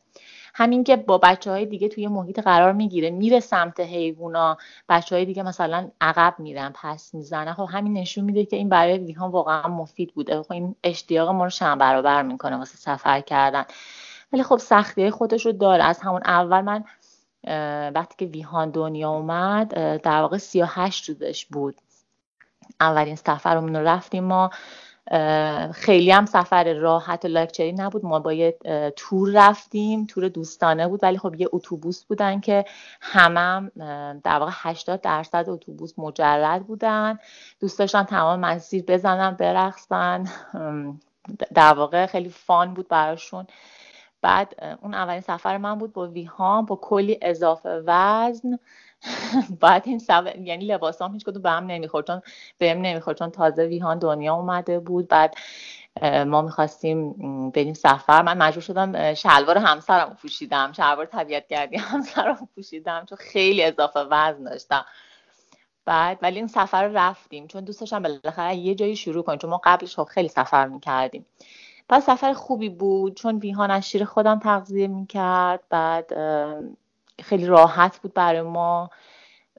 همین 0.53 0.83
که 0.83 0.95
با 0.95 1.17
بچه 1.17 1.51
های 1.51 1.65
دیگه 1.65 1.87
توی 1.87 2.07
محیط 2.07 2.39
قرار 2.39 2.71
می‌گیره 2.73 3.09
میره 3.09 3.39
سمت 3.39 3.79
حیوونا 3.79 4.57
بچه 4.89 5.15
های 5.15 5.25
دیگه 5.25 5.43
مثلا 5.43 5.89
عقب 6.01 6.35
میرن 6.39 6.71
پس 6.75 7.13
می‌زنه 7.13 7.53
خب 7.53 7.67
همین 7.71 7.93
نشون 7.93 8.23
میده 8.23 8.45
که 8.45 8.55
این 8.55 8.69
برای 8.69 8.97
ویهان 8.97 9.31
واقعا 9.31 9.67
مفید 9.67 10.13
بوده. 10.13 10.43
خب 10.43 10.51
این 10.51 10.75
اشتیاق 10.83 11.29
ما 11.29 11.43
رو 11.43 11.49
چند 11.49 11.77
برابر 11.77 12.21
می‌کنه 12.21 12.57
واسه 12.57 12.77
سفر 12.77 13.21
کردن. 13.21 13.65
ولی 14.33 14.43
خب 14.43 14.57
سختی 14.57 15.09
خودش 15.09 15.45
رو 15.45 15.51
داره. 15.51 15.83
از 15.83 15.99
همون 15.99 16.21
اول 16.25 16.61
من 16.61 16.83
وقتی 17.95 18.15
که 18.17 18.25
ویهان 18.25 18.69
دنیا 18.69 19.09
اومد 19.09 20.01
در 20.01 20.21
واقع 20.21 20.37
38 20.37 21.09
روزش 21.09 21.45
بود. 21.45 21.75
اولین 22.79 23.15
سفرمون 23.15 23.75
رو 23.75 23.87
رفتیم 23.87 24.23
ما 24.23 24.49
خیلی 25.73 26.11
هم 26.11 26.25
سفر 26.25 26.73
راحت 26.73 27.25
و 27.25 27.27
لاکچری 27.27 27.71
نبود. 27.71 28.05
ما 28.05 28.19
با 28.19 28.33
یه 28.33 28.57
تور 28.95 29.31
رفتیم 29.33 30.05
تور 30.05 30.27
دوستانه 30.29 30.87
بود 30.87 30.99
ولی 31.03 31.17
خب 31.17 31.35
یه 31.35 31.49
اتوبوس 31.51 32.03
بودن 32.03 32.39
که 32.39 32.65
همم 33.01 33.71
در 34.23 34.39
واقع 34.39 34.51
80 34.55 35.01
درصد 35.01 35.45
اتوبوس 35.47 35.93
مجرد 35.97 36.67
بودن. 36.67 37.19
دوست 37.59 37.79
داشتن 37.79 38.03
تمام 38.03 38.39
مسیر 38.39 38.83
بزنن 38.87 39.31
برقصن. 39.31 40.25
در 41.53 41.73
واقع 41.73 42.05
خیلی 42.05 42.29
فان 42.29 42.73
بود 42.73 42.87
براشون. 42.87 43.47
بعد 44.21 44.77
اون 44.81 44.93
اولین 44.93 45.21
سفر 45.21 45.57
من 45.57 45.77
بود 45.77 45.93
با 45.93 46.07
ویهام 46.07 46.65
با 46.65 46.75
کلی 46.75 47.19
اضافه 47.21 47.83
وزن. 47.85 48.59
بعد 49.61 49.83
این 49.85 49.99
سب... 49.99 50.33
یعنی 50.43 50.65
لباسام 50.65 51.13
هیچ 51.13 51.25
کدوم 51.25 51.41
به 51.41 51.49
هم 51.51 51.65
نمی‌خورد 51.65 52.07
چون 52.07 52.21
بهم 52.57 52.81
نمی‌خورد 52.81 53.17
چون 53.17 53.29
تازه 53.29 53.63
ویهان 53.65 53.99
دنیا 53.99 54.35
اومده 54.35 54.79
بود. 54.79 55.07
بعد 55.07 55.35
ما 56.27 56.41
می‌خواستیم 56.41 57.11
بریم 57.49 57.73
سفر. 57.73 58.21
من 58.21 58.37
مجبور 58.37 58.61
شدم 58.61 59.13
شلوار 59.13 59.57
همسرم 59.57 60.17
پوشیدم. 60.21 60.71
شلوار 60.71 61.05
طبیعت 61.05 61.47
گردی 61.47 61.77
همسرم 61.91 62.49
پوشیدم 62.55 63.05
چون 63.09 63.17
خیلی 63.17 63.63
اضافه 63.63 63.99
وزن 63.99 64.43
داشتم. 64.43 64.85
بعد 65.85 66.19
ولی 66.21 66.35
این 66.35 66.47
سفر 66.47 66.87
رفتیم. 66.87 67.47
چون 67.47 67.63
دوست 67.63 67.79
داشتم 67.79 68.03
بالاخره 68.03 68.55
یه 68.55 68.75
جایی 68.75 68.95
شروع 68.95 69.23
کنیم 69.23 69.39
چون 69.39 69.49
ما 69.49 69.61
قبلش 69.63 69.95
خب 69.95 70.03
خیلی 70.03 70.27
سفر 70.27 70.67
می‌کردیم. 70.67 71.25
پس 71.89 72.05
سفر 72.05 72.33
خوبی 72.33 72.69
بود 72.69 73.15
چون 73.15 73.37
ویهان 73.37 73.71
از 73.71 73.89
شیر 73.89 74.05
خودم 74.05 74.39
تغذیه 74.39 74.87
می‌کرد. 74.87 75.63
بعد 75.69 76.13
خیلی 77.21 77.45
راحت 77.45 77.99
بود 77.99 78.13
برای 78.13 78.41
ما. 78.41 78.89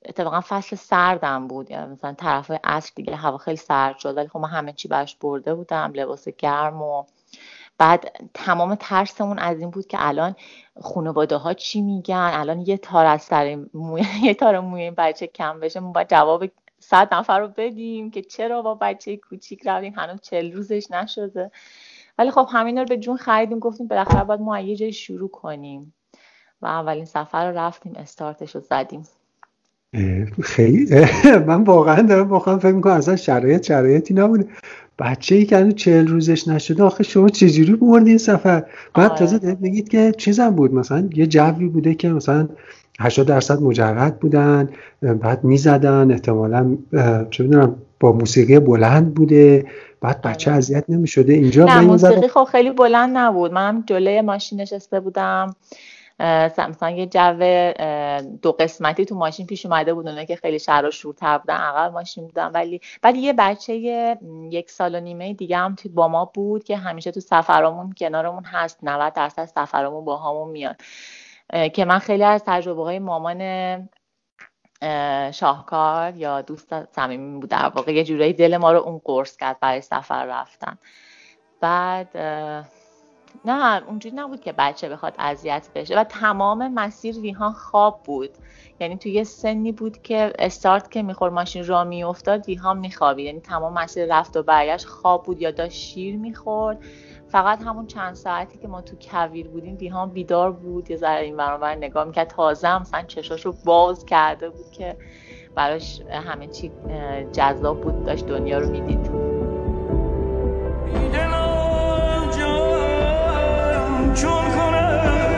اتفاقا 0.04 0.40
فصل 0.49 0.76
سردم 0.76 1.49
بود. 1.49 1.70
یعنی 1.70 1.92
مثلا 1.92 2.12
طرف 2.12 2.50
عصر 2.64 2.92
دیگه 2.96 3.16
هوا 3.16 3.38
خیلی 3.38 3.56
سرد 3.56 3.99
شد. 3.99 4.16
ولی 4.16 4.28
خب 4.28 4.38
ما 4.38 4.46
همه 4.46 4.73
چی 4.73 4.88
براش 4.88 5.16
برده 5.16 5.54
بودم 5.54 5.92
لباس 5.94 6.28
گرم 6.28 6.82
و 6.82 7.04
بعد 7.78 8.12
تمام 8.34 8.75
ترسمون 8.75 9.38
از 9.38 9.61
این 9.61 9.70
بود 9.70 9.87
که 9.87 9.96
الان 10.00 10.37
خانواده 10.82 11.37
ها 11.37 11.54
چی 11.54 11.82
میگن؟ 11.82 12.30
الان 12.34 12.61
یه 12.61 12.76
تار 12.78 13.06
از 13.06 13.23
سر 13.23 13.64
موی 13.75 14.02
یه 14.23 14.34
تار 14.34 14.61
موی 14.61 14.82
این 14.82 14.94
بچه 14.94 15.26
کم 15.26 15.61
بشه. 15.61 15.80
ما 15.80 15.92
باید 15.92 16.08
جواب 16.11 16.44
صد 16.80 17.14
نفر 17.14 17.40
رو 17.40 17.49
بدیم 17.49 18.11
که 18.11 18.23
چرا 18.23 18.62
با 18.62 18.75
بچه 18.75 19.16
کوچیک 19.16 19.62
رفتیم؟ 19.66 19.94
هنوز 19.96 20.20
چل 20.20 20.52
روزش 20.52 20.90
نشده. 20.90 21.50
ولی 22.18 22.30
خب 22.30 22.49
همین 22.52 22.78
رو 22.78 22.84
به 22.84 22.96
جون 22.96 23.16
خریدیم. 23.16 23.58
گفتیم 23.58 23.88
بالاخره 23.88 24.25
باید 24.25 24.40
ما 24.40 24.61
یه 24.61 24.76
جای 24.76 24.92
شروع 24.92 25.30
کنیم. 25.30 25.94
و 26.64 26.66
اولین 26.66 27.04
سفر 27.04 27.50
رو 27.50 27.59
رفتیم 27.59 27.92
استارتش 27.97 28.54
رو 28.54 28.61
زدیم. 28.61 29.02
خیلی. 30.42 31.06
من 31.47 31.64
واقعا 31.64 32.02
دارم 32.02 32.28
با 32.28 32.38
فکر 32.38 32.73
می‌کنم 32.73 32.92
اصلا 32.92 33.16
شرایط 33.16 33.66
شرایطی 33.66 34.14
نبوده. 34.14 34.47
بچه 34.99 35.35
ای 35.35 35.44
که 35.44 35.73
چهل 35.73 36.06
روزش 36.06 36.49
نشده 36.49 36.83
آخه 36.83 37.04
شما 37.04 37.28
چجوری 37.28 37.76
بردین 37.76 38.18
سفر؟ 38.18 38.64
بعد 38.94 39.11
آره. 39.11 39.18
تازه 39.18 39.54
بگید 39.54 39.88
که 39.88 40.12
چیزم 40.18 40.50
بود 40.50 40.75
مثلا 40.75 41.09
یه 41.14 41.26
جوی 41.26 41.68
بوده 41.68 41.94
که 41.94 42.09
مثلا 42.09 42.49
80 43.00 43.26
درصد 43.26 43.62
مجرد 43.62 44.21
بودن 44.21 44.68
بعد 45.02 45.44
می‌زدن 45.44 46.11
احتمالا 46.11 46.76
چه 47.30 47.44
می‌دونم 47.44 47.76
با 48.00 48.12
موسیقی 48.12 48.59
بلند 48.59 49.14
بوده. 49.14 49.66
بعد 50.00 50.23
بچه 50.23 50.50
آره. 50.50 50.59
اذیت 50.59 50.85
نمی‌شده. 50.88 51.33
اینجا 51.33 51.64
نه 51.64 51.80
موسیقی 51.80 52.28
خب 52.28 52.44
خیلی 52.44 52.71
بلند 52.71 53.16
نبود. 53.16 53.52
من 53.52 53.85
جلوی 53.87 54.21
ماشین 54.21 54.61
نشسته 54.61 55.00
بودم. 55.00 55.54
مثلا 56.18 56.90
یه 56.90 57.06
جو 57.06 57.38
دو 58.42 58.52
قسمتی 58.52 59.04
تو 59.04 59.14
ماشین 59.14 59.47
پیش 59.47 59.66
اومده 59.66 59.94
بود 59.94 60.09
اونه 60.09 60.26
که 60.26 60.37
خیلی 60.37 60.59
شر 60.59 60.85
و 60.87 60.90
شورتر 60.90 61.38
بودن 61.38 61.56
عقب 61.56 61.92
ماشین 61.92 62.26
بودن. 62.26 62.50
ولی 62.50 62.80
بعد 63.02 63.16
یه 63.16 63.33
بچه 63.33 63.76
یک 64.50 64.71
سال 64.71 64.94
و 64.94 65.00
نیمه 65.00 65.35
دیگه 65.35 65.56
هم 65.56 65.76
با 65.94 66.09
ما 66.09 66.25
بود 66.25 66.64
که 66.64 66.76
همیشه 66.76 67.11
تو 67.11 67.21
سفرامون 67.21 67.92
کنارمون 67.92 68.44
هست. 68.44 68.78
90 68.83 69.12
درصد 69.12 69.44
سفرامون 69.44 70.04
با 70.04 70.16
همون 70.16 70.50
میاد. 70.50 70.76
که 71.73 71.85
من 71.85 71.99
خیلی 71.99 72.25
از 72.25 72.42
تجربه 72.47 72.82
های 72.82 72.99
مامان 72.99 73.89
شاهکار 75.30 76.17
یا 76.17 76.43
دوست 76.43 76.93
صمیمی 76.93 77.41
بود. 77.41 77.50
در 77.50 77.69
واقع 77.69 77.93
یه 77.93 78.04
جورایی 78.04 78.32
دل 78.32 78.56
ما 78.56 78.73
رو 78.73 78.78
اون 78.78 79.00
قرص 79.04 79.36
کرد 79.36 79.60
برای 79.60 79.80
سفر 79.80 80.26
رفتن. 80.26 80.78
بعد 81.60 82.08
نه 83.44 83.82
اونجوری 83.86 84.16
نبود 84.16 84.40
که 84.40 84.52
بچه 84.52 84.88
بخواد 84.88 85.14
اذیت 85.18 85.68
بشه. 85.75 86.00
و 86.00 86.04
تمام 86.04 86.75
مسیر 86.75 87.18
ویهان 87.18 87.52
خواب 87.52 88.00
بود. 88.04 88.30
یعنی 88.80 88.97
توی 88.97 89.12
یه 89.12 89.25
سنی 89.25 89.73
بود 89.73 90.02
که 90.02 90.32
استارت 90.38 90.90
که 90.90 91.02
میخور 91.02 91.30
ماشین 91.30 91.66
را 91.66 91.84
میافتاد 91.84 92.49
ویهان 92.49 92.78
میخوابید. 92.78 93.26
یعنی 93.26 93.40
تمام 93.40 93.73
مسیر 93.73 94.18
رفت 94.18 94.36
و 94.36 94.42
برگشت 94.42 94.86
خواب 94.86 95.23
بود 95.23 95.42
یا 95.42 95.50
داشت 95.50 95.76
شیر 95.76 96.16
می‌خورد. 96.16 96.78
فقط 97.28 97.62
همون 97.62 97.86
چند 97.86 98.14
ساعتی 98.14 98.58
که 98.58 98.68
ما 98.68 98.80
تو 98.80 98.97
کویر 99.10 99.49
بودیم 99.49 99.76
ویهان 99.80 100.10
بیدار 100.10 100.52
بود 100.52 100.90
یه 100.90 100.97
ذره 100.97 101.25
این 101.25 101.36
برابر 101.36 101.75
نگاه 101.75 102.04
می‌کرد. 102.04 102.28
تازه 102.28 102.78
مثلا 102.78 103.02
چشاشو 103.02 103.54
باز 103.64 104.06
کرده 104.06 104.50
بود 104.50 104.70
که 104.70 104.97
براش 105.54 106.00
همه 106.00 106.47
چی 106.47 106.73
جذاب 107.32 107.80
بود 107.80 108.04
داشت 108.04 108.26
دنیا 108.26 108.58
رو 108.58 108.70
می‌دید. 108.70 109.10
چون 114.15 114.50
کنم 114.50 115.33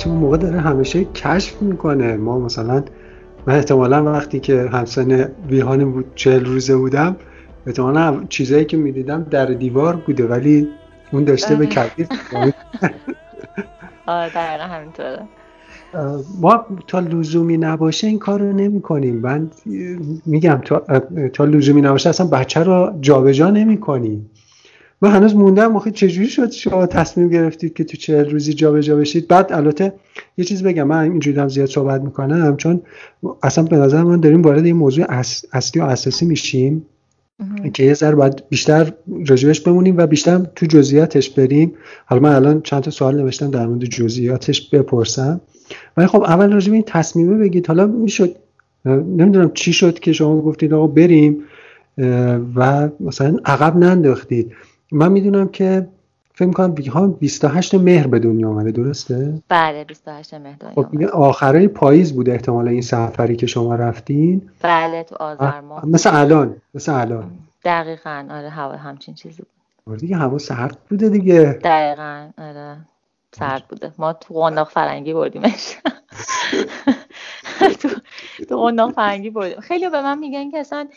بچه 0.00 0.10
اون 0.10 0.18
موقع 0.18 0.36
داره 0.36 0.60
همیشه 0.60 1.04
کشف 1.04 1.62
می‌کنه. 1.62 2.16
ما 2.16 2.38
مثلا 2.38 2.82
من 3.46 3.54
احتمالا 3.54 4.04
وقتی 4.04 4.40
که 4.40 4.68
همسن 4.72 5.28
ویهان 5.48 5.92
بود 5.92 6.12
چهل 6.14 6.44
روزه 6.44 6.76
بودم 6.76 7.16
احتمالا 7.66 8.24
چیزایی 8.28 8.64
که 8.64 8.76
می‌دیدم 8.76 9.22
در 9.30 9.46
دیوار 9.46 9.96
بوده 9.96 10.26
ولی 10.26 10.68
اون 11.12 11.24
داشته 11.24 11.54
به 11.54 11.66
کبیر 11.66 12.06
آره 14.06 14.30
همینطوره. 14.64 15.22
ما 16.40 16.66
تا 16.86 17.00
لزومی 17.00 17.56
نباشه 17.56 18.06
این 18.06 18.18
کار 18.18 18.40
رو 18.40 18.52
نمی 18.52 18.80
کنیم 18.80 19.16
من 19.16 19.50
میگم 20.26 20.60
تا, 20.64 20.82
تا 21.32 21.44
لزومی 21.44 21.80
نباشه 21.80 22.08
اصلا 22.08 22.26
بچه 22.26 22.62
رو 22.62 22.98
جابجا 23.00 23.50
نمی 23.50 23.80
کنیم 23.80 24.29
من 25.02 25.10
هنوز 25.10 25.34
موندم 25.34 25.76
آخه 25.76 25.90
چجوری 25.90 26.28
شد 26.28 26.50
شما 26.50 26.86
تصمیم 26.86 27.28
گرفتید 27.28 27.74
که 27.74 27.84
تو 27.84 27.96
چهل 27.96 28.30
روزی 28.30 28.52
جابجا 28.54 28.80
جا 28.80 28.96
بشید؟ 28.96 29.28
بعد 29.28 29.52
البته 29.52 29.92
یه 30.36 30.44
چیز 30.44 30.62
بگم 30.62 30.82
من 30.82 31.02
اینجوری 31.02 31.40
هم 31.40 31.48
زیاد 31.48 31.68
صحبت 31.68 32.00
می‌کنم 32.00 32.56
چون 32.56 32.82
اصلا 33.42 33.64
به 33.64 33.76
نظر 33.76 34.02
من 34.02 34.20
داریم 34.20 34.42
وارد 34.42 34.64
این 34.64 34.76
موضوع 34.76 35.04
اصلی 35.52 35.82
و 35.82 35.84
اساسی 35.84 36.26
میشیم 36.26 36.86
که 37.74 37.82
یه 37.82 37.94
ذره 37.94 38.14
باید 38.14 38.42
بیشتر 38.48 38.92
راجبش 39.26 39.60
بمونیم 39.60 39.96
و 39.96 40.06
بیشتر 40.06 40.38
تو 40.38 40.66
جزئیاتش 40.66 41.30
بریم. 41.30 41.72
حالا 42.06 42.22
من 42.22 42.34
الان 42.34 42.62
چند 42.62 42.82
تا 42.82 42.90
سوال 42.90 43.22
نوشتم 43.22 43.50
در 43.50 43.66
مورد 43.66 43.84
جزئیاتش 43.84 44.70
بپرسم. 44.70 45.40
ولی 45.96 46.06
خب 46.06 46.22
اول 46.22 46.52
راجب 46.52 46.72
این 46.72 46.84
تصمیمه 46.86 47.36
بگید. 47.36 47.66
حالا 47.66 47.86
می‌شد 47.86 48.36
نمی‌دونم 48.84 49.50
چی 49.54 49.72
شد 49.72 49.98
که 49.98 50.12
شما 50.12 50.40
گفتید 50.40 50.72
آقا 50.72 50.86
بریم 50.86 51.42
و 52.56 52.88
مثلا 53.00 53.36
عقب 53.44 53.76
ننداختید. 53.76 54.52
من 54.92 55.12
می‌دونم 55.12 55.48
که 55.48 55.88
فکر 56.34 56.48
می‌کنم 56.48 56.72
بیهان 56.72 57.12
28 57.12 57.74
مهر 57.74 58.06
به 58.06 58.18
دنیا 58.18 58.48
آمده 58.48 58.70
درسته؟ 58.70 59.42
بله 59.48 59.84
28 59.84 60.34
مهر 60.34 60.56
دنیا 60.60 60.72
خب 60.74 61.02
آخرای 61.16 61.68
پاییز 61.68 62.12
بوده 62.14 62.32
احتمالا 62.32 62.70
این 62.70 62.82
سفری 62.82 63.36
که 63.36 63.46
شما 63.46 63.74
رفتین. 63.74 64.50
بله 64.62 65.02
تو 65.02 65.16
آذر 65.20 65.60
ماه. 65.60 65.86
مثل 65.86 66.10
الان 66.16 66.56
مثل 66.74 66.92
الان. 67.00 67.30
دقیقا 67.64 68.26
آره 68.30 68.48
هوا 68.50 68.76
همچین 68.76 69.14
چیزی 69.14 69.42
بود. 69.86 69.98
دیگه 69.98 70.16
هوا 70.16 70.38
سرد 70.38 70.78
بوده 70.90 71.08
دیگه. 71.08 71.58
دقیقا 71.64 72.30
آره 72.38 72.76
سرد 73.32 73.64
بوده. 73.68 73.92
ما 73.98 74.12
تو 74.12 74.34
قنداق 74.34 74.70
فرنگی 74.70 75.14
بردیمش 75.14 75.76
تو 77.82 77.88
تو 78.48 78.62
قنداق 78.62 78.92
فرنگی 78.92 79.30
بردیم. 79.30 79.60
خیلی 79.60 79.88
به 79.88 80.02
من 80.02 80.18
میگن 80.18 80.50
که 80.50 80.58
اصلا 80.58 80.88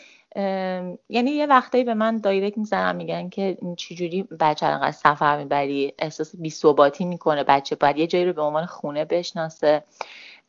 یعنی 1.08 1.30
یه 1.30 1.46
وقتایی 1.46 1.84
به 1.84 1.94
من 1.94 2.16
دایرکت 2.16 2.58
می‌زنن 2.58 2.96
میگن 2.96 3.28
که 3.28 3.58
چجوری 3.76 4.22
بچه 4.22 4.66
انقدر 4.66 4.90
سفر 4.90 5.38
می‌بری؟ 5.38 5.92
احساس 5.98 6.36
بی 6.36 6.50
ثباتی 6.50 7.04
می‌کنه 7.04 7.44
بچه 7.44 7.76
باید 7.76 7.98
یه 7.98 8.06
جایی 8.06 8.24
رو 8.24 8.32
به 8.32 8.42
عنوان 8.42 8.66
خونه 8.66 9.04
بشناسه. 9.04 9.84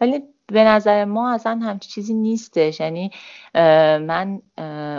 ولی 0.02 0.24
به 0.48 0.64
نظر 0.64 1.06
ما 1.06 1.34
اصلا 1.34 1.60
همچی 1.64 1.90
چیزی 1.90 2.14
نیستش. 2.14 2.80
یعنی 2.80 3.12
من 3.54 4.42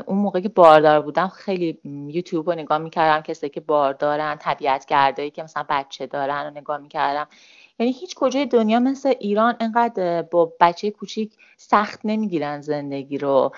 اون 0.07 0.19
موقع 0.19 0.41
که 0.41 0.49
باردار 0.49 1.01
بودم 1.01 1.29
خیلی 1.29 1.79
یوتیوب 1.85 2.51
رو 2.51 2.57
نگاه 2.57 2.79
می‌کردم 2.79 3.23
کسی 3.23 3.49
که 3.49 3.61
باردارن 3.61 4.37
طبیعت 4.37 4.87
گردایی 4.87 5.31
که 5.31 5.43
مثلا 5.43 5.65
بچه 5.69 6.07
دارن 6.07 6.45
رو 6.45 6.51
نگاه 6.51 6.79
می‌کردم. 6.79 7.29
یعنی 7.79 7.93
هیچ 7.93 8.15
کجای 8.15 8.47
دنیا 8.47 8.81
مثل 8.81 9.15
ایران 9.21 9.57
انقدر 9.61 10.23
با 10.23 10.53
بچه 10.61 10.91
کوچیک 10.91 11.33
سخت 11.57 12.01
نمی‌گیرن 12.05 12.61
زندگی 12.61 13.19
رو. 13.19 13.53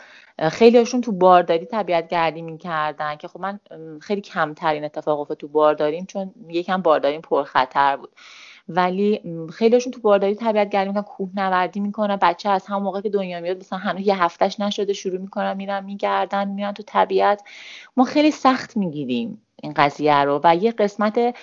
خیلی 0.51 0.79
هاشون 0.79 1.01
تو 1.01 1.13
بارداری 1.13 1.67
طبیعت 1.67 2.09
گردی 2.09 2.43
می‌کردن 2.43 3.17
که 3.17 3.29
خب 3.29 3.41
من 3.41 3.61
خیلی 4.01 4.21
کمترین 4.21 4.85
اتفاق 4.85 5.21
افتاد 5.21 5.37
تو 5.37 5.49
بارداریم 5.49 6.07
چون 6.07 6.35
یکم 6.49 6.83
بارداریم 6.83 7.21
پرخطر 7.21 7.97
بود. 7.97 8.11
ولی 8.69 9.21
خیلیشون 9.53 9.93
تو 9.93 10.01
بارداری 10.01 10.35
طبیعت 10.35 10.69
گردی 10.71 10.89
می‌کنن 10.89 11.03
کوه 11.03 11.31
نوردی 11.35 11.81
می‌کنن 11.81 12.17
بچه 12.17 12.49
از 12.49 12.67
همون 12.67 12.83
موقع 12.83 13.01
که 13.01 13.11
دنیا 13.11 13.41
میاد 13.41 13.57
مثلا 13.59 13.79
هنوز 13.79 14.07
یه 14.07 14.23
هفتهش 14.23 14.61
نشده 14.61 14.93
شروع 14.93 15.19
می‌کنن 15.21 15.57
میرن 15.57 15.85
میگردن 15.85 16.49
میرن 16.49 16.73
تو 16.73 16.83
طبیعت. 16.87 17.43
ما 17.97 18.05
خیلی 18.05 18.31
سخت 18.31 18.77
می‌گیریم 18.77 19.43
این 19.63 19.73
قضیه 19.77 20.25
رو 20.25 20.41
و 20.45 20.57
یه 20.57 20.73
قسمت 20.73 21.35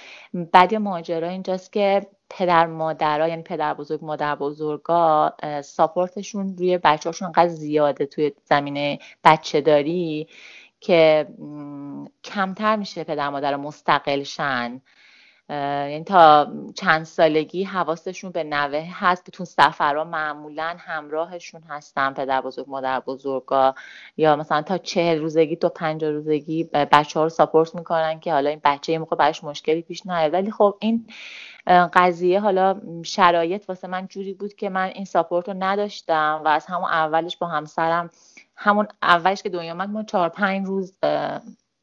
بد 0.54 0.76
ماجرا 0.76 1.28
اینجاست 1.30 1.74
که 1.74 2.08
پدر 2.30 2.66
مادرها 2.66 3.28
یعنی 3.28 3.44
پدر 3.44 3.74
بزرگ 3.74 4.06
مادر 4.06 4.36
بزرگا 4.36 5.36
ساپورتشون 5.64 6.58
روی 6.58 6.78
بچه‌هاشون 6.78 7.26
انقدر 7.26 7.48
زیاده 7.48 8.06
توی 8.06 8.32
زمینه 8.46 9.00
بچه 9.24 9.62
داری 9.62 10.28
که 10.80 11.28
کمتر 12.24 12.76
میشه 12.76 13.04
پدر 13.04 13.30
مادر 13.30 13.56
مستقل 13.56 14.24
شن. 14.24 14.82
یعنی 15.49 16.03
تا 16.03 16.53
چند 16.75 17.03
سالگی 17.03 17.63
حواسشون 17.63 18.31
به 18.31 18.43
نوه 18.43 18.88
هست 18.91 19.25
که 19.25 19.31
تو 19.31 19.45
سفرها 19.45 20.03
معمولا 20.03 20.75
همراهشون 20.79 21.62
هستن 21.69 22.13
پدر 22.13 22.41
بزرگ 22.41 22.65
مادر 22.69 22.99
بزرگا. 22.99 23.75
یا 24.17 24.36
مثلا 24.36 24.62
تا 24.62 24.77
چهل 24.77 25.19
روزگی 25.19 25.55
تا 25.55 25.69
پنج 25.69 26.03
روزگی 26.03 26.63
بچه 26.63 27.19
ها 27.19 27.23
رو 27.23 27.29
ساپورت 27.29 27.75
می‌کنن 27.75 28.19
که 28.19 28.34
حالا 28.34 28.49
این 28.49 28.62
بچه 28.63 28.91
یه 28.91 28.99
موقع 28.99 29.15
برش 29.15 29.43
مشکلی 29.43 29.81
پیش 29.81 30.05
نیاد. 30.05 30.34
ولی 30.34 30.51
خب 30.51 30.77
این 30.81 31.08
قضیه 31.93 32.39
حالا 32.39 32.81
شرایط 33.05 33.69
واسه 33.69 33.88
من 33.88 34.08
جوری 34.08 34.34
بود 34.34 34.53
که 34.53 34.69
من 34.69 34.86
این 34.95 35.05
ساپورت 35.05 35.49
رو 35.49 35.55
نداشتم 35.60 36.41
و 36.45 36.47
از 36.47 36.65
همون 36.65 36.89
اولش 36.89 37.38
با 37.38 37.47
همسرم 37.47 38.10
همون 38.55 38.88
اولش 39.01 39.43
که 39.43 39.49
دنیا 39.49 39.71
آمد 39.73 39.89
ما 39.89 40.03
چهار 40.03 40.29
پنج 40.29 40.67
روز 40.67 40.97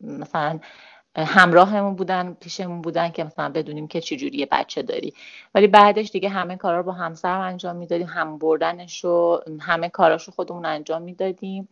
مثلا 0.01 0.61
همراهمون 1.17 1.95
بودن 1.95 2.37
پیشمون 2.41 2.83
بودن 2.83 3.09
که 3.09 3.25
مثلا 3.25 3.49
بدونیم 3.49 3.89
که 3.89 4.01
چجوری 4.01 4.47
بچه 4.47 4.83
داری. 4.83 5.15
ولی 5.55 5.67
بعدش 5.67 6.11
دیگه 6.11 6.29
همه 6.29 6.57
کارا 6.57 6.77
رو 6.77 6.83
با 6.83 6.93
همسرم 6.93 7.41
انجام 7.41 7.77
می‌دادیم 7.77 8.07
هم 8.07 8.39
بردنش 8.39 9.05
رو 9.05 9.45
همه 9.61 9.89
کاراشو 9.89 10.33
خودمون 10.33 10.67
انجام 10.67 11.03
می‌دادیم. 11.03 11.69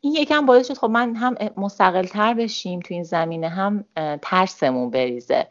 این 0.00 0.14
یکم 0.14 0.46
باعث 0.46 0.68
شد 0.68 0.74
خب 0.78 0.90
من 0.90 1.16
هم 1.16 1.34
مستقل 1.56 2.04
تر 2.04 2.34
بشیم 2.34 2.80
تو 2.80 2.94
این 2.94 3.02
زمینه 3.02 3.48
هم 3.48 3.84
ترسمون 4.22 4.90
بریزه. 4.90 5.46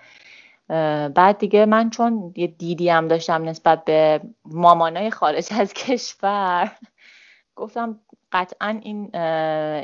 بعد 1.15 1.37
دیگه 1.37 1.65
من 1.65 1.89
چون 1.89 2.33
یه 2.35 2.47
دیدی 2.47 2.89
هم 2.89 3.07
داشتم 3.07 3.43
نسبت 3.43 3.85
به 3.85 4.21
مامانای 4.45 5.11
خارج 5.11 5.47
از 5.59 5.73
کشور 5.73 6.71
گفتم 7.55 7.99
قطعا 8.31 8.79
این 8.83 9.15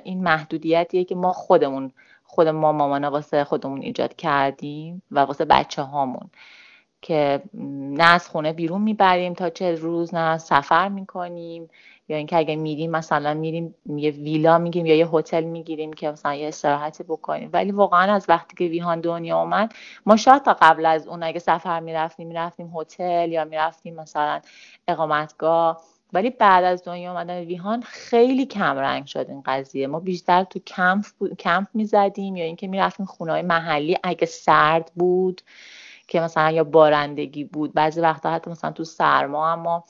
این 0.03 0.23
محدودیتیه 0.23 1.03
که 1.03 1.15
ما 1.15 1.33
خودمون 1.33 1.91
خود 2.31 2.47
ما 2.47 2.71
مامانا 2.71 3.11
واسه 3.11 3.43
خودمون 3.43 3.81
ایجاد 3.81 4.15
کردیم 4.15 5.01
و 5.11 5.19
واسه 5.19 5.45
بچه 5.45 5.81
هامون 5.81 6.29
که 7.01 7.41
نه 7.97 8.03
از 8.03 8.29
خونه 8.29 8.53
بیرون 8.53 8.81
می‌بریم 8.81 9.33
تا 9.33 9.49
چه 9.49 9.75
روز 9.75 10.15
نه 10.15 10.37
سفر 10.37 10.89
می‌کنیم. 10.89 11.69
یا 12.09 12.17
اینکه 12.17 12.37
اگه 12.37 12.55
میریم 12.55 12.91
مثلا 12.91 13.33
میریم 13.33 13.75
یه 13.85 14.11
ویلا 14.11 14.57
میگیم 14.57 14.85
یا 14.85 14.95
یه 14.95 15.07
هتل 15.07 15.43
می‌گیریم 15.43 15.93
که 15.93 16.11
مثلا 16.11 16.33
یه 16.35 16.47
استراحتی 16.47 17.03
بکنیم. 17.03 17.49
ولی 17.53 17.71
واقعا 17.71 18.13
از 18.13 18.25
وقتی 18.29 18.55
که 18.57 18.65
ویهان 18.65 19.01
دنیا 19.01 19.39
اومد 19.41 19.73
ما 20.05 20.15
شاید 20.17 20.43
تا 20.43 20.57
قبل 20.61 20.85
از 20.85 21.07
اون 21.07 21.23
اگه 21.23 21.39
سفر 21.39 21.79
می‌رفتیم 21.79 22.27
می‌رفتیم 22.27 22.71
هتل 22.77 23.31
یا 23.31 23.45
می‌رفتیم 23.45 23.95
مثلا 23.95 24.41
اقامتگاه. 24.87 25.81
ولی 26.13 26.29
بعد 26.29 26.63
از 26.63 26.83
دنیا 26.83 27.11
آمدن 27.11 27.39
ویهان 27.39 27.81
خیلی 27.81 28.45
کم 28.45 28.77
رنگ 28.77 29.05
شد 29.05 29.25
این 29.29 29.43
قضیه. 29.45 29.87
ما 29.87 29.99
بیشتر 29.99 30.43
تو 30.43 30.59
کمپ, 30.59 31.05
کمپ 31.39 31.67
می‌زدیم 31.73 32.35
یا 32.35 32.45
اینکه 32.45 32.67
می‌رفتیم 32.67 33.05
خونه 33.05 33.31
های 33.31 33.41
محلی. 33.41 33.97
اگه 34.03 34.25
سرد 34.25 34.91
بود 34.95 35.41
که 36.07 36.21
مثلا 36.21 36.51
یا 36.51 36.63
بارندگی 36.63 37.43
بود. 37.43 37.73
بعضی 37.73 38.01
وقتا 38.01 38.31
حتی 38.31 38.51
مثلا 38.51 38.71
تو 38.71 38.83
سرما 38.83 39.51
اما 39.53 39.83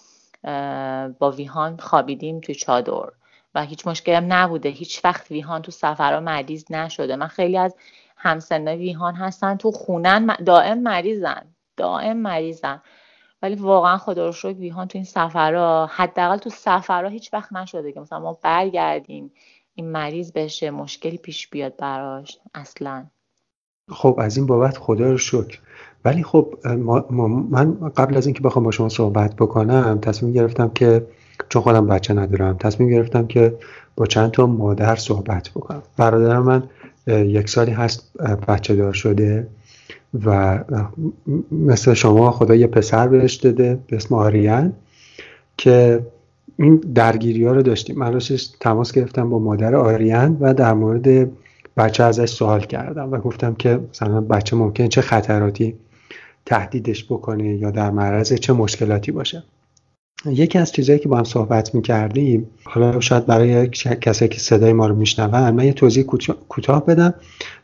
با 1.19 1.31
ویهان 1.31 1.77
خوابیدیم 1.77 2.39
توی 2.39 2.55
چادر. 2.55 3.11
و 3.55 3.65
هیچ 3.65 3.87
مشکلی 3.87 4.15
هم 4.15 4.33
نبوده. 4.33 4.69
هیچ 4.69 5.05
وقت 5.05 5.31
ویهان 5.31 5.61
تو 5.61 5.71
سفرها 5.71 6.19
مریض 6.19 6.65
نشده. 6.69 7.15
من 7.15 7.27
خیلی 7.27 7.57
از 7.57 7.75
همسنای 8.17 8.77
ویهان 8.77 9.15
هستن 9.15 9.57
تو 9.57 9.71
خونن. 9.71 10.35
دائم 10.45 10.79
مریضن. 10.79 11.55
دائم 11.77 12.17
مریضن. 12.17 12.81
ولی 13.41 13.55
واقعا 13.55 13.97
خدا 13.97 14.25
رو 14.25 14.31
شکر 14.31 14.57
ویهان 14.57 14.87
تو 14.87 14.97
این 14.97 15.05
سفرها 15.05 15.89
حداقل 15.91 16.37
تو 16.37 16.49
سفرها 16.49 17.09
هیچ 17.09 17.33
وقت 17.33 17.53
نشده 17.53 17.91
که 17.91 17.99
مثلا 17.99 18.19
ما 18.19 18.39
برگردیم 18.43 19.31
این 19.75 19.91
مریض 19.91 20.31
بشه 20.31 20.71
مشکلی 20.71 21.17
پیش 21.17 21.47
بیاد 21.47 21.77
براش 21.77 22.39
اصلا. 22.53 23.05
خب 23.89 24.15
از 24.19 24.37
این 24.37 24.45
بابت 24.45 24.77
خدا 24.77 25.09
رو 25.09 25.17
شکر. 25.17 25.59
ولی 26.05 26.23
خب 26.23 26.55
من 27.49 27.89
قبل 27.89 28.17
از 28.17 28.27
اینکه 28.27 28.41
بخوام 28.41 28.65
با 28.65 28.71
شما 28.71 28.89
صحبت 28.89 29.35
بکنم 29.35 29.99
تصمیم 30.01 30.33
گرفتم 30.33 30.69
که 30.69 31.07
چون 31.49 31.61
خودم 31.61 31.87
بچه 31.87 32.13
ندارم 32.13 32.57
تصمیم 32.57 32.89
گرفتم 32.89 33.27
که 33.27 33.57
با 33.95 34.05
چند 34.05 34.31
تا 34.31 34.45
مادر 34.45 34.95
صحبت 34.95 35.49
بکنم. 35.49 35.83
برادر 35.97 36.39
من 36.39 36.63
یک 37.07 37.49
سالی 37.49 37.71
هست 37.71 38.17
بچه 38.47 38.75
دار 38.75 38.93
شده. 38.93 39.47
و 40.25 40.59
مثل 41.51 41.93
شما 41.93 42.31
خدا 42.31 42.55
یه 42.55 42.67
پسر 42.67 43.07
بهش 43.07 43.35
داده 43.35 43.79
به 43.87 43.95
اسم 43.95 44.15
آریان 44.15 44.73
که 45.57 45.99
این 46.57 46.75
درگیری 46.75 47.45
ها 47.45 47.53
رو 47.53 47.61
داشتیم. 47.61 47.97
من 47.97 48.19
تماس 48.59 48.91
گرفتم 48.91 49.29
با 49.29 49.39
مادر 49.39 49.75
آریان 49.75 50.37
و 50.39 50.53
در 50.53 50.73
مورد 50.73 51.31
بچه 51.77 52.03
ازش 52.03 52.29
سوال 52.29 52.61
کردم 52.61 53.11
و 53.11 53.17
گفتم 53.17 53.55
که 53.55 53.79
مثلا 53.89 54.21
بچه 54.21 54.55
ممکن 54.55 54.87
چه 54.87 55.01
خطراتی 55.01 55.75
تهدیدش 56.45 57.05
بکنه 57.05 57.55
یا 57.55 57.71
در 57.71 57.91
معرض 57.91 58.33
چه 58.33 58.53
مشکلاتی 58.53 59.11
باشه. 59.11 59.43
یکی 60.25 60.57
از 60.57 60.71
چیزهایی 60.71 60.99
که 60.99 61.09
با 61.09 61.17
هم 61.17 61.23
صحبت 61.23 61.75
می‌کردیم 61.75 62.49
حالا 62.63 62.99
شاید 62.99 63.25
برای 63.25 63.67
کسایی 64.01 64.29
که 64.29 64.39
صدای 64.39 64.73
ما 64.73 64.87
رو 64.87 64.95
میشنون 64.95 65.49
من 65.49 65.63
یه 65.65 65.73
توضیح 65.73 66.03
کوتاه 66.49 66.85
بدم. 66.85 67.13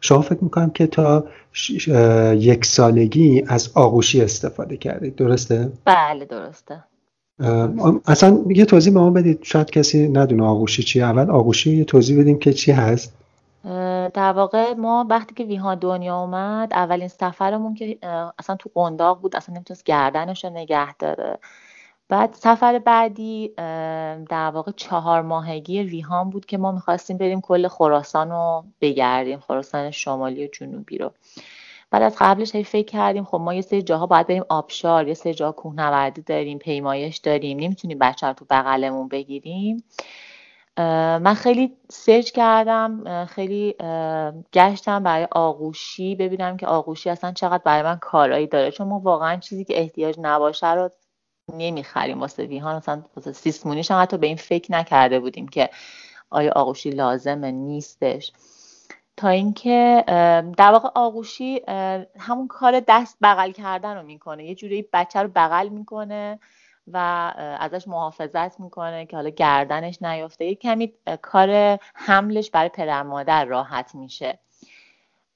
شما 0.02 0.22
فکر 0.22 0.44
می‌کنم 0.44 0.70
که 0.70 0.88
تا 0.88 1.26
یک 2.34 2.66
سالگی 2.66 3.44
از 3.48 3.70
آغوشی 3.74 4.22
استفاده 4.22 4.78
کردید. 4.78 5.16
درسته؟ 5.16 5.72
بله 5.86 6.26
درسته. 6.26 6.84
اصلا 8.06 8.40
یه 8.50 8.66
توضیح 8.66 8.94
به 8.94 9.00
ما 9.00 9.10
بدید. 9.10 9.40
شاید 9.44 9.70
کسی 9.70 10.08
ندونه 10.08 10.44
آغوشی 10.44 10.84
چیه. 10.84 11.04
اول 11.04 11.30
آغوشی 11.30 11.78
یه 11.78 11.84
توضیح 11.84 12.20
بدیم 12.20 12.40
که 12.40 12.54
چی 12.54 12.72
هست. 12.72 13.14
در 14.14 14.34
واقع 14.34 14.74
ما 14.74 15.06
وقتی 15.10 15.36
که 15.36 15.44
ویها 15.44 15.76
دنیا 15.76 16.20
اومد 16.20 16.70
اولین 16.74 17.08
سفرمون 17.08 17.74
که 17.74 17.98
اصلا 18.40 18.56
تو 18.56 18.70
قنداق 18.76 19.22
بود 19.22 19.36
اصلا 19.36 19.56
نمی‌تونست 19.56 19.84
گردنش 19.84 20.44
رو 20.44 20.50
نگه 20.50 20.94
داره. 20.94 21.40
بعد 22.10 22.34
سفر 22.34 22.80
بعدی 22.80 23.54
در 24.30 24.52
واقع 24.54 24.72
چهار 24.72 25.22
ماهگی 25.22 25.84
ویهان 25.84 26.30
بود 26.30 26.46
که 26.46 26.58
ما 26.58 26.72
می‌خواستیم 26.72 27.18
بریم 27.18 27.42
کل 27.42 27.68
خراسان 27.68 28.30
رو 28.32 28.64
بگردیم 28.82 29.40
خراسان 29.40 29.92
شمالی 29.92 30.46
و 30.46 30.48
جنوبی 30.48 30.98
رو. 30.98 31.12
بعد 31.92 32.04
از 32.04 32.16
قبلش 32.20 32.56
هی 32.56 32.64
فکر 32.64 32.86
کردیم 32.86 33.24
خب 33.24 33.38
ما 33.38 33.54
یه 33.54 33.62
سری 33.62 33.82
جاها 33.82 34.06
باید 34.06 34.28
بریم 34.28 34.44
آبشار 34.50 35.08
یه 35.08 35.14
سری 35.14 35.34
جاها 35.34 35.52
کوهنوردی 35.52 36.22
داریم 36.22 36.58
پیمایش 36.58 37.18
داریم 37.18 37.60
نمی‌تونیم 37.60 38.00
بچه 38.00 38.28
رو 38.28 38.34
تو 38.34 38.46
بغلمون 38.50 39.08
بگیریم. 39.08 39.84
من 40.78 41.34
خیلی 41.34 41.74
سرچ 41.90 42.32
کردم 42.32 43.26
خیلی 43.26 43.76
گشتم 44.54 45.04
برای 45.04 45.28
آغوشی 45.32 46.16
ببینم 46.16 46.58
که 46.58 46.68
آغوشی 46.68 47.10
اصلا 47.10 47.32
چقدر 47.32 47.64
برای 47.66 47.84
من 47.84 47.98
کارایی 47.98 48.48
داره. 48.48 48.72
چون 48.72 48.88
ما 48.88 49.00
واقعا 49.00 49.36
چیزی 49.36 49.66
که 49.66 49.80
احتیاج 49.80 50.16
نباشه 50.22 50.74
رو 50.74 50.90
نمی‌خریم 51.54 52.20
واسه 52.20 52.44
ویهان 52.44 52.76
اصلا 52.76 53.04
واسه 53.16 53.32
سیسمونیش 53.32 53.92
هم 53.92 54.02
حتی 54.02 54.18
به 54.18 54.28
این 54.28 54.36
فکر 54.38 54.72
نکرده 54.72 55.20
بودیم 55.20 55.48
که 55.48 55.70
آیا 56.30 56.52
آغوشی 56.56 56.90
لازمه 56.90 57.52
نیستش. 57.52 58.32
تا 59.18 59.28
اینکه 59.30 60.04
در 60.58 60.72
واقع 60.72 60.90
آغوشی 60.96 61.62
همون 62.20 62.48
کار 62.48 62.84
دست 62.88 63.18
بغل 63.22 63.52
کردن 63.52 63.98
رو 63.98 64.04
می‌کنه. 64.04 64.46
یه 64.46 64.56
جوری 64.56 64.90
بچه 64.94 65.22
رو 65.22 65.28
بغل 65.36 65.70
می‌کنه 65.70 66.40
و 66.88 66.98
ازش 67.60 67.88
محافظت 67.88 68.60
می‌کنه 68.60 69.06
که 69.06 69.16
حالا 69.16 69.30
گردنش 69.30 70.02
نیفته 70.02 70.46
یه 70.46 70.56
کمی 70.56 70.94
کار 71.22 71.80
حملش 71.96 72.52
برای 72.52 72.70
پدر 72.70 73.04
مادر 73.04 73.46
راحت 73.46 73.96
میشه. 73.96 74.40